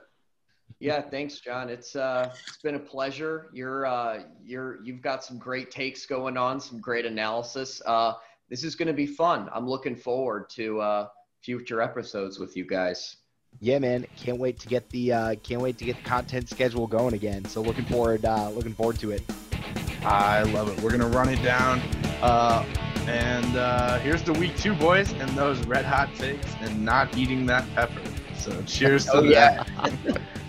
Yeah, 0.79 1.03
thanks, 1.03 1.41
John. 1.41 1.69
It's 1.69 1.95
uh, 1.95 2.33
it's 2.47 2.57
been 2.63 2.77
a 2.77 2.79
pleasure. 2.79 3.51
You're 3.53 3.85
uh, 3.85 4.23
you're 4.43 4.83
you've 4.83 5.03
got 5.03 5.23
some 5.23 5.37
great 5.37 5.71
takes 5.71 6.07
going 6.07 6.39
on, 6.39 6.59
some 6.59 6.81
great 6.81 7.05
analysis. 7.05 7.83
Uh, 7.85 8.15
this 8.51 8.65
is 8.65 8.75
going 8.75 8.89
to 8.89 8.93
be 8.95 9.07
fun. 9.07 9.49
I'm 9.55 9.67
looking 9.69 9.97
forward 9.97 10.51
to 10.51 10.81
uh, 10.81 11.09
future 11.43 11.81
episodes 11.81 12.39
with 12.39 12.57
you 12.57 12.67
guys. 12.67 13.17
Yeah, 13.61 13.79
man, 13.79 14.07
can't 14.17 14.39
wait 14.39 14.61
to 14.61 14.69
get 14.69 14.89
the 14.91 15.13
uh, 15.13 15.35
can't 15.43 15.61
wait 15.61 15.77
to 15.79 15.85
get 15.85 15.97
the 15.97 16.03
content 16.03 16.49
schedule 16.49 16.87
going 16.87 17.15
again. 17.15 17.45
So 17.47 17.61
looking 17.61 17.85
forward, 17.87 18.25
uh, 18.25 18.51
looking 18.51 18.75
forward 18.75 18.99
to 19.01 19.11
it. 19.11 19.23
I 20.03 20.43
love 20.45 20.69
it. 20.69 20.81
We're 20.83 20.91
gonna 20.93 21.09
run 21.09 21.29
it 21.29 21.43
down. 21.43 21.81
Uh, 22.23 22.65
and 23.09 23.57
uh, 23.57 23.99
here's 23.99 24.23
the 24.23 24.35
week 24.35 24.57
two, 24.57 24.75
boys, 24.75 25.13
and 25.15 25.29
those 25.31 25.59
red 25.67 25.85
hot 25.85 26.15
takes, 26.15 26.47
and 26.61 26.85
not 26.85 27.17
eating 27.17 27.45
that 27.47 27.67
pepper. 27.75 28.01
So 28.37 28.63
cheers 28.63 29.05
to 29.07 29.15
Oh, 29.15 29.23
yeah. 29.23 29.65
that. 29.83 30.21